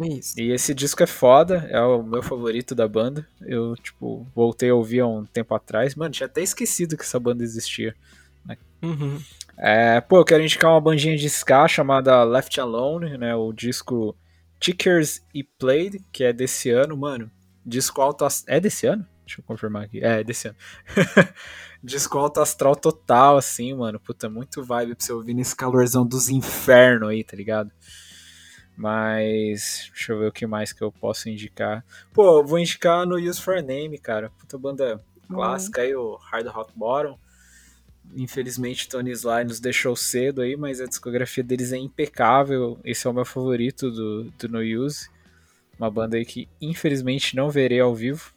Isso. 0.00 0.40
E 0.40 0.50
esse 0.52 0.74
disco 0.74 1.02
é 1.02 1.06
foda, 1.06 1.68
é 1.70 1.80
o 1.80 2.02
meu 2.02 2.22
favorito 2.22 2.74
da 2.74 2.88
banda. 2.88 3.26
Eu, 3.42 3.76
tipo, 3.76 4.26
voltei 4.34 4.70
a 4.70 4.74
ouvir 4.74 5.00
há 5.00 5.06
um 5.06 5.24
tempo 5.24 5.54
atrás. 5.54 5.94
Mano, 5.94 6.10
tinha 6.12 6.26
até 6.26 6.42
esquecido 6.42 6.96
que 6.96 7.04
essa 7.04 7.20
banda 7.20 7.44
existia. 7.44 7.94
Uhum. 8.82 9.18
É, 9.56 10.00
pô, 10.00 10.18
eu 10.18 10.24
quero 10.24 10.42
indicar 10.42 10.70
uma 10.70 10.80
bandinha 10.80 11.16
de 11.16 11.26
ska 11.26 11.68
chamada 11.68 12.22
Left 12.24 12.60
Alone, 12.60 13.16
né? 13.16 13.34
O 13.34 13.52
disco 13.52 14.16
Tickers 14.58 15.22
e 15.32 15.44
Played, 15.44 16.04
que 16.12 16.24
é 16.24 16.32
desse 16.32 16.70
ano, 16.70 16.96
mano. 16.96 17.30
Disco 17.64 18.00
alto. 18.00 18.26
É 18.46 18.58
desse 18.58 18.86
ano? 18.86 19.06
Deixa 19.24 19.40
eu 19.40 19.44
confirmar 19.44 19.84
aqui. 19.84 20.04
É, 20.04 20.20
é 20.20 20.24
desse 20.24 20.48
ano. 20.48 20.56
disco 21.82 22.18
alto 22.18 22.40
astral 22.40 22.74
total, 22.76 23.36
assim, 23.36 23.72
mano. 23.74 24.00
Puta, 24.00 24.28
muito 24.28 24.62
vibe 24.62 24.94
pra 24.94 25.04
você 25.04 25.12
ouvir 25.12 25.34
nesse 25.34 25.54
calorzão 25.54 26.06
dos 26.06 26.28
infernos 26.28 27.10
aí, 27.10 27.22
tá 27.22 27.36
ligado? 27.36 27.70
Mas. 28.76 29.88
Deixa 29.92 30.12
eu 30.12 30.18
ver 30.18 30.28
o 30.28 30.32
que 30.32 30.46
mais 30.46 30.72
que 30.72 30.82
eu 30.82 30.90
posso 30.90 31.28
indicar. 31.28 31.84
Pô, 32.12 32.40
eu 32.40 32.44
vou 32.44 32.58
indicar 32.58 33.06
no 33.06 33.16
Use 33.16 33.40
for 33.40 33.62
Name, 33.62 33.98
cara. 33.98 34.30
Puta 34.30 34.58
banda 34.58 35.02
clássica 35.28 35.82
aí, 35.82 35.94
o 35.94 36.16
Hard 36.16 36.46
Rock 36.48 36.72
Bottom. 36.76 37.18
Infelizmente, 38.16 38.88
Tony 38.88 39.10
Sly 39.10 39.44
nos 39.44 39.60
deixou 39.60 39.96
cedo 39.96 40.42
aí, 40.42 40.56
mas 40.56 40.80
a 40.80 40.86
discografia 40.86 41.42
deles 41.42 41.72
é 41.72 41.76
impecável. 41.76 42.78
Esse 42.84 43.06
é 43.06 43.10
o 43.10 43.14
meu 43.14 43.24
favorito 43.24 43.90
do, 43.90 44.24
do 44.38 44.48
No 44.48 44.60
Use. 44.60 45.08
Uma 45.78 45.90
banda 45.90 46.16
aí 46.16 46.24
que 46.24 46.48
infelizmente 46.60 47.34
não 47.34 47.50
verei 47.50 47.80
ao 47.80 47.94
vivo. 47.94 48.32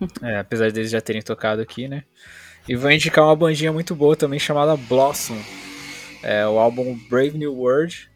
É, 0.22 0.38
apesar 0.38 0.72
deles 0.72 0.90
já 0.90 1.00
terem 1.00 1.22
tocado 1.22 1.62
aqui, 1.62 1.86
né? 1.86 2.04
E 2.68 2.74
vou 2.74 2.90
indicar 2.90 3.24
uma 3.24 3.36
bandinha 3.36 3.72
muito 3.72 3.94
boa 3.94 4.16
também 4.16 4.40
chamada 4.40 4.76
Blossom. 4.76 5.38
É 6.22 6.46
o 6.46 6.58
álbum 6.58 6.98
Brave 7.08 7.38
New 7.38 7.54
World. 7.54 8.10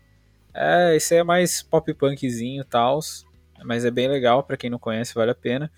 É, 0.53 0.97
esse 0.97 1.15
é 1.15 1.23
mais 1.23 1.63
pop 1.63 1.95
punkzinho 1.95 2.63
e 2.63 2.65
tal, 2.65 2.99
mas 3.65 3.85
é 3.85 3.91
bem 3.91 4.09
legal 4.09 4.43
pra 4.43 4.57
quem 4.57 4.69
não 4.69 4.79
conhece, 4.79 5.15
vale 5.15 5.31
a 5.31 5.35
pena. 5.35 5.71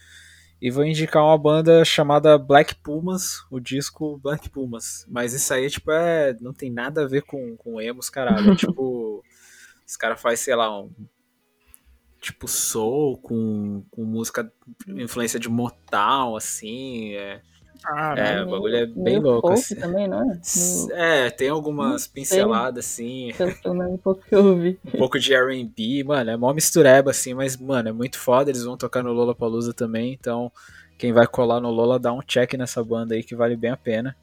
E 0.61 0.71
vou 0.71 0.85
indicar 0.85 1.25
uma 1.25 1.39
banda 1.39 1.85
chamada 1.85 2.37
Black 2.37 2.75
Pumas, 2.75 3.45
o 3.51 3.59
disco 3.59 4.19
Black 4.19 4.51
Pumas. 4.51 5.07
Mas 5.09 5.33
isso 5.33 5.55
aí, 5.55 5.71
tipo, 5.71 5.91
é. 5.91 6.37
Não 6.41 6.53
tem 6.53 6.71
nada 6.71 7.03
a 7.03 7.09
ver 7.09 7.23
com, 7.23 7.57
com 7.57 7.81
emos, 7.81 8.11
caralho. 8.11 8.53
É 8.53 8.57
tipo. 8.57 9.25
Os 9.87 9.97
caras 9.97 10.21
fazem, 10.21 10.37
sei 10.37 10.55
lá, 10.55 10.81
um. 10.81 10.91
Tipo, 12.21 12.47
soul 12.47 13.17
com, 13.17 13.83
com 13.91 14.05
música, 14.05 14.53
influência 14.89 15.41
de 15.41 15.49
Motown, 15.49 16.37
assim. 16.37 17.15
É, 17.15 17.41
Ah, 17.85 18.15
é 18.17 18.43
o 18.43 18.51
bagulho 18.51 18.77
é 18.77 18.87
bem 18.87 19.03
Meio 19.05 19.21
louco. 19.23 19.49
folk 19.49 19.61
assim. 19.61 19.75
também, 19.75 20.07
não 20.07 20.21
é? 20.21 20.25
Meio- 20.57 20.93
É, 20.93 21.31
tem 21.31 21.49
algumas 21.49 22.07
pinceladas, 22.07 22.85
assim. 22.87 23.33
Pelo 23.63 23.75
menos 23.75 23.95
um 23.95 23.99
pouco 23.99 24.23
que 24.23 24.35
eu 24.35 24.57
vi. 24.57 24.79
um 24.87 24.99
pouco 24.99 25.19
de 25.19 25.33
R&B, 25.35 26.05
mano, 26.05 26.31
é 26.31 26.37
mó 26.37 26.53
mistureba, 26.53 27.11
assim, 27.11 27.33
mas, 27.35 27.57
mano, 27.57 27.89
é 27.89 27.93
muito 27.93 28.19
foda, 28.19 28.51
eles 28.51 28.65
vão 28.65 28.77
tocar 28.77 29.03
no 29.03 29.13
Lollapalooza 29.13 29.73
também, 29.73 30.13
então 30.13 30.53
quem 30.99 31.13
vai 31.13 31.27
colar 31.27 31.61
no 31.61 31.71
Lola, 31.71 31.99
dá 31.99 32.13
um 32.13 32.21
check 32.21 32.53
nessa 32.55 32.85
banda 32.85 33.15
aí 33.15 33.23
que 33.25 33.35
vale 33.35 33.57
bem 33.57 33.71
a 33.71 33.77
pena. 33.77 34.15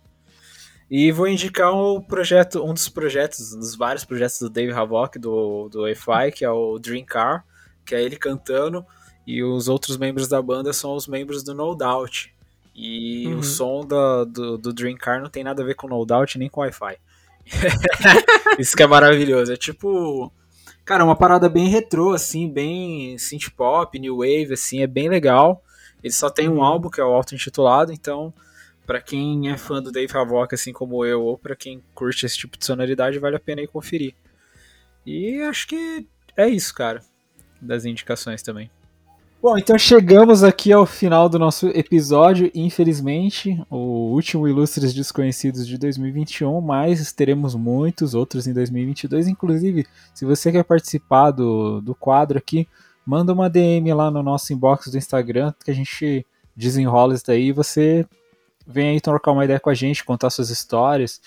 E 0.90 1.12
vou 1.12 1.28
indicar 1.28 1.74
um 1.74 2.00
projeto, 2.00 2.64
um 2.64 2.74
dos 2.74 2.88
projetos, 2.88 3.54
um 3.54 3.60
dos 3.60 3.76
vários 3.76 4.06
projetos 4.06 4.40
do 4.40 4.50
Dave 4.50 4.72
Havok, 4.72 5.18
do, 5.20 5.68
do 5.70 5.88
EFI, 5.88 6.32
que 6.34 6.46
é 6.46 6.50
o 6.52 6.78
Dream 6.80 7.04
Car, 7.04 7.44
que 7.86 7.94
é 7.96 8.02
ele 8.02 8.16
cantando, 8.16 8.86
e 9.26 9.44
os 9.44 9.68
outros 9.68 9.98
membros 9.98 10.28
da 10.30 10.42
banda 10.42 10.72
são 10.72 10.94
os 10.96 11.08
membros 11.08 11.44
do 11.44 11.54
No 11.54 11.76
Doubt. 11.76 12.34
E 12.80 13.26
Uhum. 13.28 13.40
o 13.40 13.44
som 13.44 13.86
da- 13.86 14.24
do, 14.24 14.56
do 14.58 14.72
Dream 14.72 14.95
Car 14.95 15.20
não 15.20 15.30
tem 15.32 15.44
nada 15.44 15.64
a 15.64 15.66
ver 15.66 15.74
com 15.76 15.88
No 15.88 16.06
Doubt 16.06 16.38
nem 16.38 16.48
com 16.48 16.62
Wi-Fi. 16.62 16.98
Isso 18.60 18.76
que 18.78 18.84
é 18.84 18.88
maravilhoso. 18.88 19.52
É 19.52 19.58
tipo. 19.58 20.32
Cara, 20.86 21.04
uma 21.04 21.16
parada 21.16 21.49
bem 21.49 21.68
retrô, 21.68 22.14
assim, 22.14 22.48
bem 22.48 23.18
synth 23.18 23.49
pop, 23.58 23.98
new 23.99 24.18
wave, 24.18 24.54
assim, 24.54 24.82
é 24.82 24.88
bem 24.88 25.10
legal. 25.10 25.62
Ele 26.02 26.14
só 26.14 26.30
tem 26.30 26.48
um 26.48 26.64
álbum, 26.64 26.90
que 26.90 27.02
é 27.02 27.04
o 27.04 27.08
auto-intitulado, 27.14 27.91
então, 27.91 28.34
pra 28.86 29.02
quem 29.02 29.49
é 29.52 29.58
fã 29.58 29.82
do 29.82 29.91
Dave 29.91 30.16
Havok, 30.16 30.56
assim 30.56 30.72
como 30.72 31.04
eu, 31.04 31.22
ou 31.24 31.38
pra 31.38 31.56
quem 31.58 31.84
curte 31.94 32.26
esse 32.26 32.38
tipo 32.38 32.58
de 32.58 32.64
sonoridade, 32.66 33.20
vale 33.20 33.36
a 33.36 33.40
pena 33.40 33.62
ir 33.62 33.68
conferir. 33.68 34.14
E 35.06 35.41
acho 35.41 35.68
que 35.68 36.08
é 36.38 36.48
isso, 36.48 36.74
cara, 36.74 37.02
das 37.62 37.84
indicações 37.84 38.41
também. 38.41 38.70
Bom, 39.40 39.56
então 39.56 39.78
chegamos 39.78 40.44
aqui 40.44 40.74
ao 40.74 40.84
final 40.84 41.30
do 41.30 41.38
nosso 41.38 41.68
episódio, 41.68 42.50
infelizmente, 42.56 43.64
o 43.70 44.12
último 44.12 44.48
Ilustres 44.48 44.96
Desconhecidos 44.96 45.68
de 45.68 45.78
2021, 45.78 46.60
mas 46.60 47.14
teremos 47.14 47.54
muitos 47.54 48.16
outros 48.16 48.48
em 48.48 48.54
2022, 48.54 49.28
inclusive, 49.28 49.86
se 50.12 50.26
você 50.26 50.52
quer 50.52 50.64
participar 50.64 51.30
do, 51.30 51.80
do 51.82 51.94
quadro 51.94 52.40
aqui, 52.40 52.68
manda 53.06 53.32
uma 53.32 53.48
DM 53.48 53.94
lá 53.94 54.10
no 54.10 54.24
nosso 54.24 54.52
inbox 54.52 54.88
do 54.88 54.98
Instagram, 54.98 55.54
que 55.64 55.70
a 55.70 55.76
gente 55.76 56.26
desenrola 56.56 57.14
isso 57.14 57.28
daí, 57.28 57.50
e 57.50 57.52
você 57.52 58.08
vem 58.66 58.90
aí 58.90 59.00
trocar 59.00 59.34
uma 59.34 59.46
ideia 59.46 59.60
com 59.60 59.70
a 59.70 59.76
gente, 59.76 60.04
contar 60.04 60.32
suas 60.32 60.50
histórias. 60.50 61.22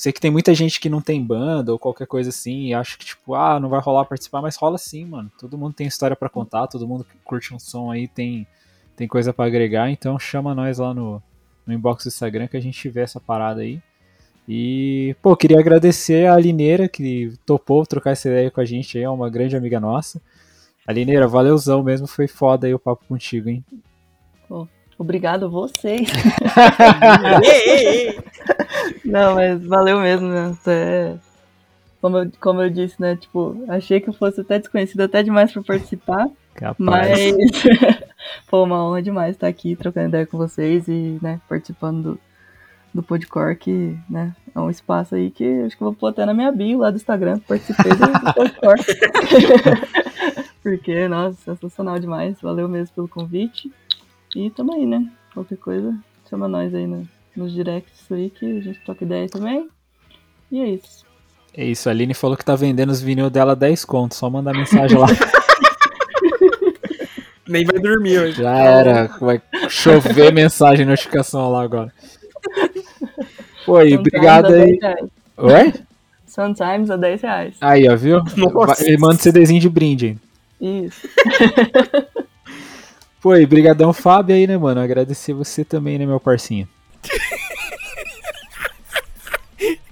Sei 0.00 0.14
que 0.14 0.20
tem 0.20 0.30
muita 0.30 0.54
gente 0.54 0.80
que 0.80 0.88
não 0.88 1.02
tem 1.02 1.22
banda 1.22 1.72
ou 1.72 1.78
qualquer 1.78 2.06
coisa 2.06 2.30
assim, 2.30 2.68
e 2.68 2.72
acha 2.72 2.96
que, 2.96 3.04
tipo, 3.04 3.34
ah, 3.34 3.60
não 3.60 3.68
vai 3.68 3.82
rolar 3.82 4.06
participar, 4.06 4.40
mas 4.40 4.56
rola 4.56 4.78
sim, 4.78 5.04
mano. 5.04 5.30
Todo 5.38 5.58
mundo 5.58 5.74
tem 5.74 5.86
história 5.86 6.16
pra 6.16 6.30
contar, 6.30 6.68
todo 6.68 6.88
mundo 6.88 7.04
que 7.04 7.18
curte 7.22 7.52
um 7.52 7.58
som 7.58 7.90
aí 7.90 8.08
tem, 8.08 8.46
tem 8.96 9.06
coisa 9.06 9.30
pra 9.30 9.44
agregar, 9.44 9.90
então 9.90 10.18
chama 10.18 10.54
nós 10.54 10.78
lá 10.78 10.94
no, 10.94 11.22
no 11.66 11.74
inbox 11.74 12.04
do 12.04 12.08
Instagram 12.08 12.48
que 12.48 12.56
a 12.56 12.62
gente 12.62 12.88
vê 12.88 13.02
essa 13.02 13.20
parada 13.20 13.60
aí. 13.60 13.78
E, 14.48 15.14
pô, 15.20 15.36
queria 15.36 15.60
agradecer 15.60 16.26
a 16.30 16.36
Lineira 16.38 16.88
que 16.88 17.34
topou 17.44 17.84
trocar 17.84 18.12
essa 18.12 18.26
ideia 18.26 18.50
com 18.50 18.62
a 18.62 18.64
gente 18.64 18.96
aí, 18.96 19.04
é 19.04 19.10
uma 19.10 19.28
grande 19.28 19.54
amiga 19.54 19.78
nossa. 19.78 20.18
Alineira, 20.86 21.28
valeuzão 21.28 21.82
mesmo, 21.82 22.06
foi 22.06 22.26
foda 22.26 22.66
aí 22.66 22.72
o 22.72 22.78
papo 22.78 23.04
contigo, 23.06 23.50
hein? 23.50 23.62
Obrigado 25.00 25.46
a 25.46 25.48
vocês. 25.48 26.12
Não, 29.02 29.34
mas 29.34 29.64
valeu 29.64 29.98
mesmo, 29.98 30.28
né? 30.28 30.54
É... 30.66 31.14
Como, 32.02 32.18
eu, 32.18 32.30
como 32.38 32.60
eu 32.60 32.68
disse, 32.68 33.00
né? 33.00 33.16
Tipo, 33.16 33.64
achei 33.66 33.98
que 33.98 34.10
eu 34.10 34.12
fosse 34.12 34.42
até 34.42 34.58
desconhecido 34.58 35.00
até 35.00 35.22
demais 35.22 35.50
pra 35.50 35.62
participar. 35.62 36.28
Capaz. 36.54 36.76
Mas 36.78 37.32
foi 38.46 38.60
uma 38.60 38.84
honra 38.84 39.00
demais 39.00 39.36
estar 39.36 39.48
aqui 39.48 39.74
trocando 39.74 40.08
ideia 40.08 40.26
com 40.26 40.36
vocês 40.36 40.86
e, 40.86 41.18
né, 41.22 41.40
participando 41.48 42.02
do, 42.02 42.20
do 42.92 43.02
Podcore, 43.02 43.56
que, 43.56 43.96
né, 44.08 44.36
é 44.54 44.60
um 44.60 44.68
espaço 44.68 45.14
aí 45.14 45.30
que 45.30 45.62
acho 45.62 45.78
que 45.78 45.82
eu 45.82 45.86
vou 45.86 45.94
pôr 45.94 46.08
até 46.08 46.26
na 46.26 46.34
minha 46.34 46.52
bio 46.52 46.80
lá 46.80 46.90
do 46.90 46.96
Instagram. 46.96 47.38
Participei 47.48 47.92
do, 47.92 48.06
do 48.06 48.34
Podcore. 48.34 48.82
Porque, 50.62 51.08
nossa, 51.08 51.38
sensacional 51.42 51.98
demais. 51.98 52.38
Valeu 52.42 52.68
mesmo 52.68 52.94
pelo 52.94 53.08
convite. 53.08 53.72
E 54.34 54.50
tamo 54.50 54.74
aí, 54.74 54.86
né? 54.86 55.10
Qualquer 55.34 55.58
coisa, 55.58 55.94
chama 56.28 56.46
nós 56.46 56.74
aí 56.74 56.86
no, 56.86 57.06
nos 57.36 57.52
directs 57.52 58.10
aí 58.10 58.30
que 58.30 58.58
a 58.58 58.60
gente 58.60 58.80
troca 58.84 59.04
ideia 59.04 59.28
também. 59.28 59.68
E 60.50 60.60
é 60.60 60.68
isso. 60.68 61.04
É 61.52 61.64
isso, 61.64 61.88
a 61.88 61.92
Aline 61.92 62.14
falou 62.14 62.36
que 62.36 62.44
tá 62.44 62.54
vendendo 62.54 62.90
os 62.90 63.00
vinil 63.00 63.28
dela 63.28 63.56
10 63.56 63.84
contos, 63.84 64.18
só 64.18 64.30
mandar 64.30 64.52
mensagem 64.52 64.96
lá. 64.96 65.08
Nem 67.48 67.64
vai 67.64 67.80
dormir 67.80 68.18
hoje. 68.20 68.40
Já 68.40 68.56
era, 68.56 69.06
vai 69.20 69.42
chover 69.68 70.32
mensagem, 70.32 70.86
notificação 70.86 71.50
lá 71.50 71.62
agora. 71.62 71.92
Pô, 73.66 73.80
e 73.82 73.90
Sometimes 73.90 73.98
obrigado 73.98 74.46
a 74.46 74.50
10 74.50 74.82
aí. 74.82 75.08
Oi? 75.36 75.74
Sometimes 76.24 76.90
a 76.90 76.96
10 76.96 77.22
reais. 77.22 77.56
Aí, 77.60 77.88
ó, 77.88 77.96
viu? 77.96 78.22
Nossa. 78.36 78.86
Ele 78.86 78.96
manda 78.98 79.16
CDzinho 79.16 79.60
de 79.60 79.68
brinde? 79.68 80.16
Isso. 80.60 81.08
Pô, 83.20 83.34
e 83.36 83.44
brigadão 83.46 83.92
Fábio 83.92 84.34
aí, 84.34 84.46
né, 84.46 84.56
mano? 84.56 84.80
Agradecer 84.80 85.32
você 85.34 85.64
também, 85.64 85.98
né, 85.98 86.06
meu 86.06 86.18
parcinho? 86.20 86.66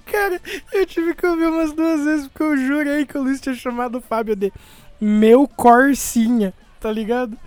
Cara, 0.05 0.41
eu 0.73 0.85
tive 0.85 1.13
que 1.13 1.25
ouvir 1.25 1.45
umas 1.47 1.71
duas 1.71 2.03
vezes 2.03 2.27
porque 2.27 2.43
eu 2.43 2.57
jurei 2.57 3.05
que 3.05 3.17
o 3.17 3.21
Luiz 3.21 3.39
tinha 3.39 3.55
chamado 3.55 3.99
o 3.99 4.01
Fábio 4.01 4.35
de 4.35 4.51
meu 4.99 5.47
Corsinha, 5.47 6.53
tá 6.79 6.91
ligado? 6.91 7.37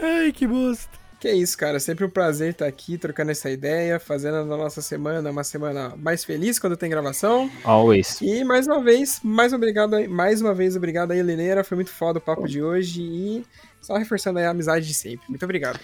Ai, 0.00 0.32
que 0.32 0.46
bosta. 0.46 0.90
Que 1.20 1.28
é 1.28 1.34
isso, 1.36 1.56
cara. 1.56 1.78
Sempre 1.78 2.04
um 2.04 2.10
prazer 2.10 2.50
estar 2.50 2.66
aqui 2.66 2.98
trocando 2.98 3.30
essa 3.30 3.48
ideia, 3.48 4.00
fazendo 4.00 4.38
a 4.38 4.44
nossa 4.44 4.82
semana 4.82 5.30
uma 5.30 5.44
semana 5.44 5.94
mais 5.96 6.24
feliz 6.24 6.58
quando 6.58 6.76
tem 6.76 6.90
gravação. 6.90 7.48
Always. 7.62 8.20
E 8.20 8.42
mais 8.42 8.66
uma 8.66 8.82
vez, 8.82 9.20
mais 9.22 9.52
obrigado, 9.52 9.94
aí- 9.94 10.08
mais 10.08 10.42
uma 10.42 10.52
vez 10.52 10.74
obrigado 10.74 11.12
aí, 11.12 11.22
Lineira. 11.22 11.62
Foi 11.62 11.76
muito 11.76 11.92
foda 11.92 12.18
o 12.18 12.22
papo 12.22 12.48
de 12.48 12.60
hoje 12.60 13.02
e 13.02 13.46
só 13.82 13.96
reforçando 13.96 14.38
aí 14.38 14.46
a 14.46 14.50
amizade 14.50 14.86
de 14.86 14.94
sempre. 14.94 15.26
Muito 15.28 15.44
obrigado. 15.44 15.78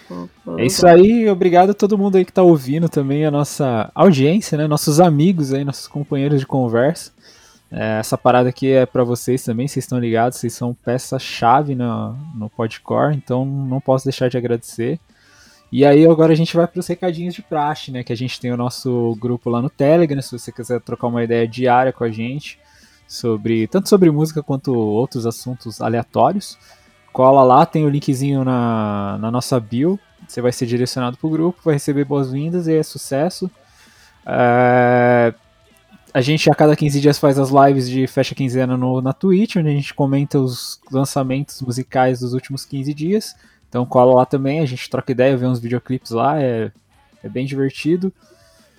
É 0.56 0.64
isso 0.64 0.86
aí, 0.86 1.28
obrigado 1.28 1.70
a 1.70 1.74
todo 1.74 1.98
mundo 1.98 2.16
aí 2.16 2.24
que 2.24 2.32
tá 2.32 2.42
ouvindo 2.42 2.88
também, 2.88 3.26
a 3.26 3.30
nossa 3.30 3.90
audiência, 3.94 4.56
né? 4.56 4.66
Nossos 4.66 5.00
amigos 5.00 5.52
aí, 5.52 5.64
nossos 5.64 5.88
companheiros 5.88 6.40
de 6.40 6.46
conversa. 6.46 7.12
É, 7.70 7.98
essa 7.98 8.16
parada 8.16 8.48
aqui 8.48 8.70
é 8.70 8.86
pra 8.86 9.04
vocês 9.04 9.42
também, 9.44 9.68
vocês 9.68 9.84
estão 9.84 9.98
ligados, 9.98 10.38
vocês 10.38 10.54
são 10.54 10.72
peça-chave 10.72 11.74
no, 11.74 12.16
no 12.34 12.48
Podcore, 12.48 13.14
então 13.14 13.44
não 13.44 13.80
posso 13.80 14.04
deixar 14.04 14.30
de 14.30 14.38
agradecer. 14.38 14.98
E 15.70 15.84
aí 15.84 16.06
agora 16.06 16.32
a 16.32 16.36
gente 16.36 16.56
vai 16.56 16.66
para 16.66 16.80
os 16.80 16.86
recadinhos 16.86 17.34
de 17.34 17.42
praxe, 17.42 17.90
né? 17.90 18.02
Que 18.02 18.12
a 18.12 18.16
gente 18.16 18.40
tem 18.40 18.50
o 18.52 18.56
nosso 18.56 19.14
grupo 19.20 19.50
lá 19.50 19.60
no 19.60 19.68
Telegram, 19.68 20.22
se 20.22 20.38
você 20.38 20.50
quiser 20.50 20.80
trocar 20.80 21.08
uma 21.08 21.22
ideia 21.22 21.46
diária 21.46 21.92
com 21.92 22.04
a 22.04 22.10
gente 22.10 22.58
sobre 23.06 23.66
tanto 23.66 23.88
sobre 23.88 24.10
música 24.10 24.42
quanto 24.42 24.74
outros 24.74 25.26
assuntos 25.26 25.80
aleatórios. 25.80 26.58
Cola 27.18 27.42
lá, 27.42 27.66
tem 27.66 27.84
o 27.84 27.88
linkzinho 27.88 28.44
na, 28.44 29.18
na 29.20 29.28
nossa 29.28 29.58
bio. 29.58 29.98
Você 30.28 30.40
vai 30.40 30.52
ser 30.52 30.66
direcionado 30.66 31.16
pro 31.16 31.28
grupo, 31.28 31.60
vai 31.64 31.74
receber 31.74 32.04
boas-vindas 32.04 32.68
e 32.68 32.76
é 32.76 32.82
sucesso. 32.84 33.50
É, 34.24 35.34
A 36.14 36.20
gente 36.20 36.48
a 36.48 36.54
cada 36.54 36.76
15 36.76 37.00
dias 37.00 37.18
faz 37.18 37.36
as 37.36 37.50
lives 37.50 37.90
de 37.90 38.06
fecha 38.06 38.36
quinzena 38.36 38.76
no, 38.76 39.00
na 39.00 39.12
Twitch, 39.12 39.56
onde 39.56 39.68
a 39.68 39.72
gente 39.72 39.92
comenta 39.94 40.38
os 40.38 40.80
lançamentos 40.92 41.60
musicais 41.60 42.20
dos 42.20 42.34
últimos 42.34 42.64
15 42.64 42.94
dias. 42.94 43.34
Então 43.68 43.84
cola 43.84 44.14
lá 44.14 44.24
também, 44.24 44.60
a 44.60 44.64
gente 44.64 44.88
troca 44.88 45.10
ideia, 45.10 45.36
vê 45.36 45.44
uns 45.44 45.58
videoclipes 45.58 46.12
lá, 46.12 46.40
é, 46.40 46.70
é 47.24 47.28
bem 47.28 47.44
divertido. 47.44 48.12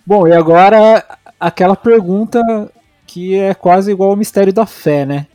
Bom, 0.06 0.26
e 0.26 0.32
agora 0.32 1.04
aquela 1.38 1.76
pergunta 1.76 2.72
que 3.06 3.36
é 3.36 3.54
quase 3.54 3.92
igual 3.92 4.12
ao 4.12 4.16
mistério 4.16 4.54
da 4.54 4.66
fé, 4.66 5.06
né? 5.06 5.28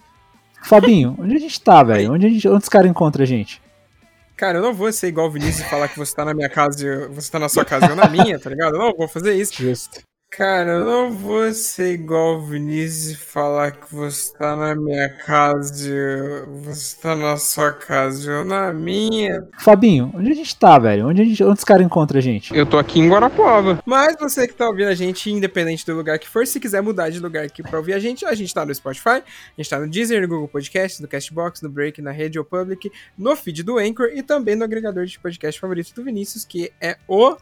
Fabinho, 0.65 1.15
onde 1.19 1.36
a 1.36 1.39
gente 1.39 1.61
tá, 1.61 1.82
velho? 1.82 2.12
Onde, 2.12 2.27
a 2.27 2.28
gente- 2.28 2.49
onde 2.49 2.62
os 2.62 2.69
caras 2.69 2.91
encontram 2.91 3.23
a 3.23 3.27
gente? 3.27 3.61
Cara, 4.36 4.59
eu 4.59 4.62
não 4.62 4.74
vou 4.74 4.93
ser 4.93 5.09
igual 5.09 5.28
o 5.28 5.31
Vinícius 5.31 5.66
e 5.66 5.70
falar 5.70 5.89
que 5.89 5.97
você 5.99 6.15
tá 6.15 6.24
na 6.24 6.35
minha 6.35 6.49
casa 6.49 6.85
e 6.85 7.07
você 7.09 7.31
tá 7.31 7.39
na 7.39 7.49
sua 7.49 7.65
casa 7.65 7.86
e 7.86 7.91
eu 7.91 7.97
na 7.97 8.09
minha, 8.09 8.39
tá 8.39 8.51
ligado? 8.51 8.74
Eu 8.74 8.78
não 8.81 8.93
vou 8.97 9.07
fazer 9.07 9.35
isso. 9.35 9.55
Justo. 9.62 10.01
Cara, 10.36 10.73
eu 10.73 10.85
não 10.85 11.12
vou 11.12 11.52
ser 11.52 11.93
igual 11.93 12.39
o 12.39 12.47
Vinícius 12.47 13.12
e 13.12 13.16
falar 13.16 13.70
que 13.70 13.94
você 13.94 14.36
tá 14.36 14.56
na 14.56 14.74
minha 14.74 15.09
casa, 15.09 15.89
eu- 15.89 16.47
você 16.61 16.97
tá 17.01 17.15
na 17.15 17.36
sua 17.36 17.73
casa, 17.73 18.32
eu 18.32 18.44
na 18.44 18.73
minha. 18.73 19.47
Fabinho, 19.61 20.11
onde 20.12 20.32
a 20.32 20.35
gente 20.35 20.56
tá, 20.56 20.77
velho? 20.77 21.06
Onde, 21.06 21.23
a 21.23 21.24
gente, 21.24 21.44
onde 21.44 21.59
os 21.59 21.65
caras 21.65 21.86
encontram 21.86 22.19
a 22.19 22.20
gente? 22.23 22.52
Eu 22.52 22.66
tô 22.66 22.78
aqui 22.78 22.98
em 22.98 23.09
Guarapuava. 23.09 23.81
Mas 23.86 24.16
você 24.19 24.48
que 24.48 24.55
tá 24.55 24.66
ouvindo 24.66 24.89
a 24.89 24.94
gente, 24.94 25.31
independente 25.31 25.86
do 25.86 25.94
lugar 25.94 26.19
que 26.19 26.28
for, 26.28 26.44
se 26.48 26.59
quiser 26.59 26.82
mudar 26.82 27.11
de 27.11 27.20
lugar 27.20 27.44
aqui 27.44 27.62
pra 27.62 27.78
ouvir 27.78 27.93
a 27.93 28.01
gente, 28.01 28.27
a 28.27 28.35
gente 28.35 28.52
tá 28.52 28.66
no 28.66 28.74
Spotify, 28.74 29.09
a 29.09 29.23
gente 29.56 29.70
tá 29.70 29.78
no 29.78 29.89
Deezer, 29.89 30.20
no 30.20 30.27
Google 30.27 30.48
Podcast, 30.48 31.01
no 31.01 31.06
Castbox, 31.06 31.62
no 31.62 31.69
Break, 31.69 32.02
na 32.02 32.11
Radio 32.11 32.44
Public, 32.44 32.90
no 33.16 33.36
feed 33.36 33.62
do 33.62 33.78
Anchor 33.78 34.09
e 34.12 34.20
também 34.20 34.56
no 34.56 34.65
agregador 34.65 35.06
de 35.06 35.16
podcast 35.16 35.61
favorito 35.61 35.94
do 35.94 36.02
Vinícius, 36.02 36.44
que 36.44 36.73
é 36.81 36.97
o 37.06 37.36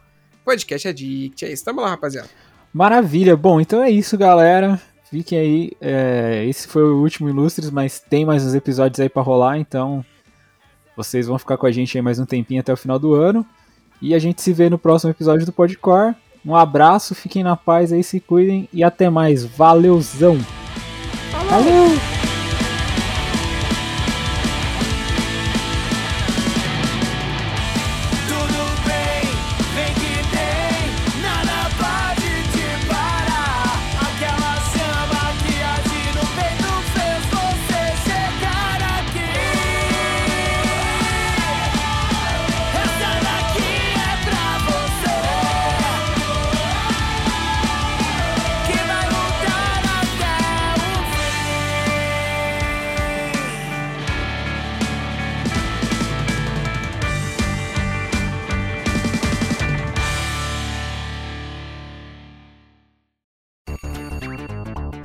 Podcast 0.45 0.89
Addict. 0.89 1.43
É 1.45 1.51
isso, 1.51 1.63
tamo 1.65 1.79
lá, 1.81 1.89
rapaziada. 1.89 2.27
Maravilha. 2.73 3.37
Bom, 3.37 3.61
então 3.61 3.83
é 3.83 3.89
isso, 3.89 4.17
galera. 4.17 4.81
Fiquem 5.09 5.37
aí. 5.37 5.71
é, 5.79 6.43
esse 6.47 6.67
foi 6.67 6.83
o 6.83 6.97
último 7.01 7.29
Ilustres, 7.29 7.69
mas 7.69 7.99
tem 7.99 8.25
mais 8.25 8.43
uns 8.43 8.55
episódios 8.55 8.99
aí 8.99 9.07
pra 9.07 9.21
rolar, 9.21 9.59
então 9.59 10.03
vocês 10.97 11.27
vão 11.27 11.37
ficar 11.37 11.55
com 11.55 11.67
a 11.67 11.71
gente 11.71 11.95
aí 11.95 12.01
mais 12.01 12.17
um 12.17 12.25
tempinho 12.25 12.61
até 12.61 12.73
o 12.73 12.77
final 12.77 12.97
do 12.97 13.13
ano. 13.13 13.45
E 14.01 14.15
a 14.15 14.19
gente 14.19 14.41
se 14.41 14.51
vê 14.51 14.69
no 14.69 14.77
próximo 14.77 15.11
episódio 15.11 15.45
do 15.45 15.53
Podcore. 15.53 16.15
Um 16.45 16.55
abraço, 16.55 17.13
fiquem 17.13 17.43
na 17.43 17.55
paz 17.55 17.93
aí, 17.93 18.03
se 18.03 18.19
cuidem 18.19 18.67
e 18.73 18.83
até 18.83 19.09
mais. 19.09 19.45
Valeuzão! 19.45 20.37
Valeu! 21.49 22.22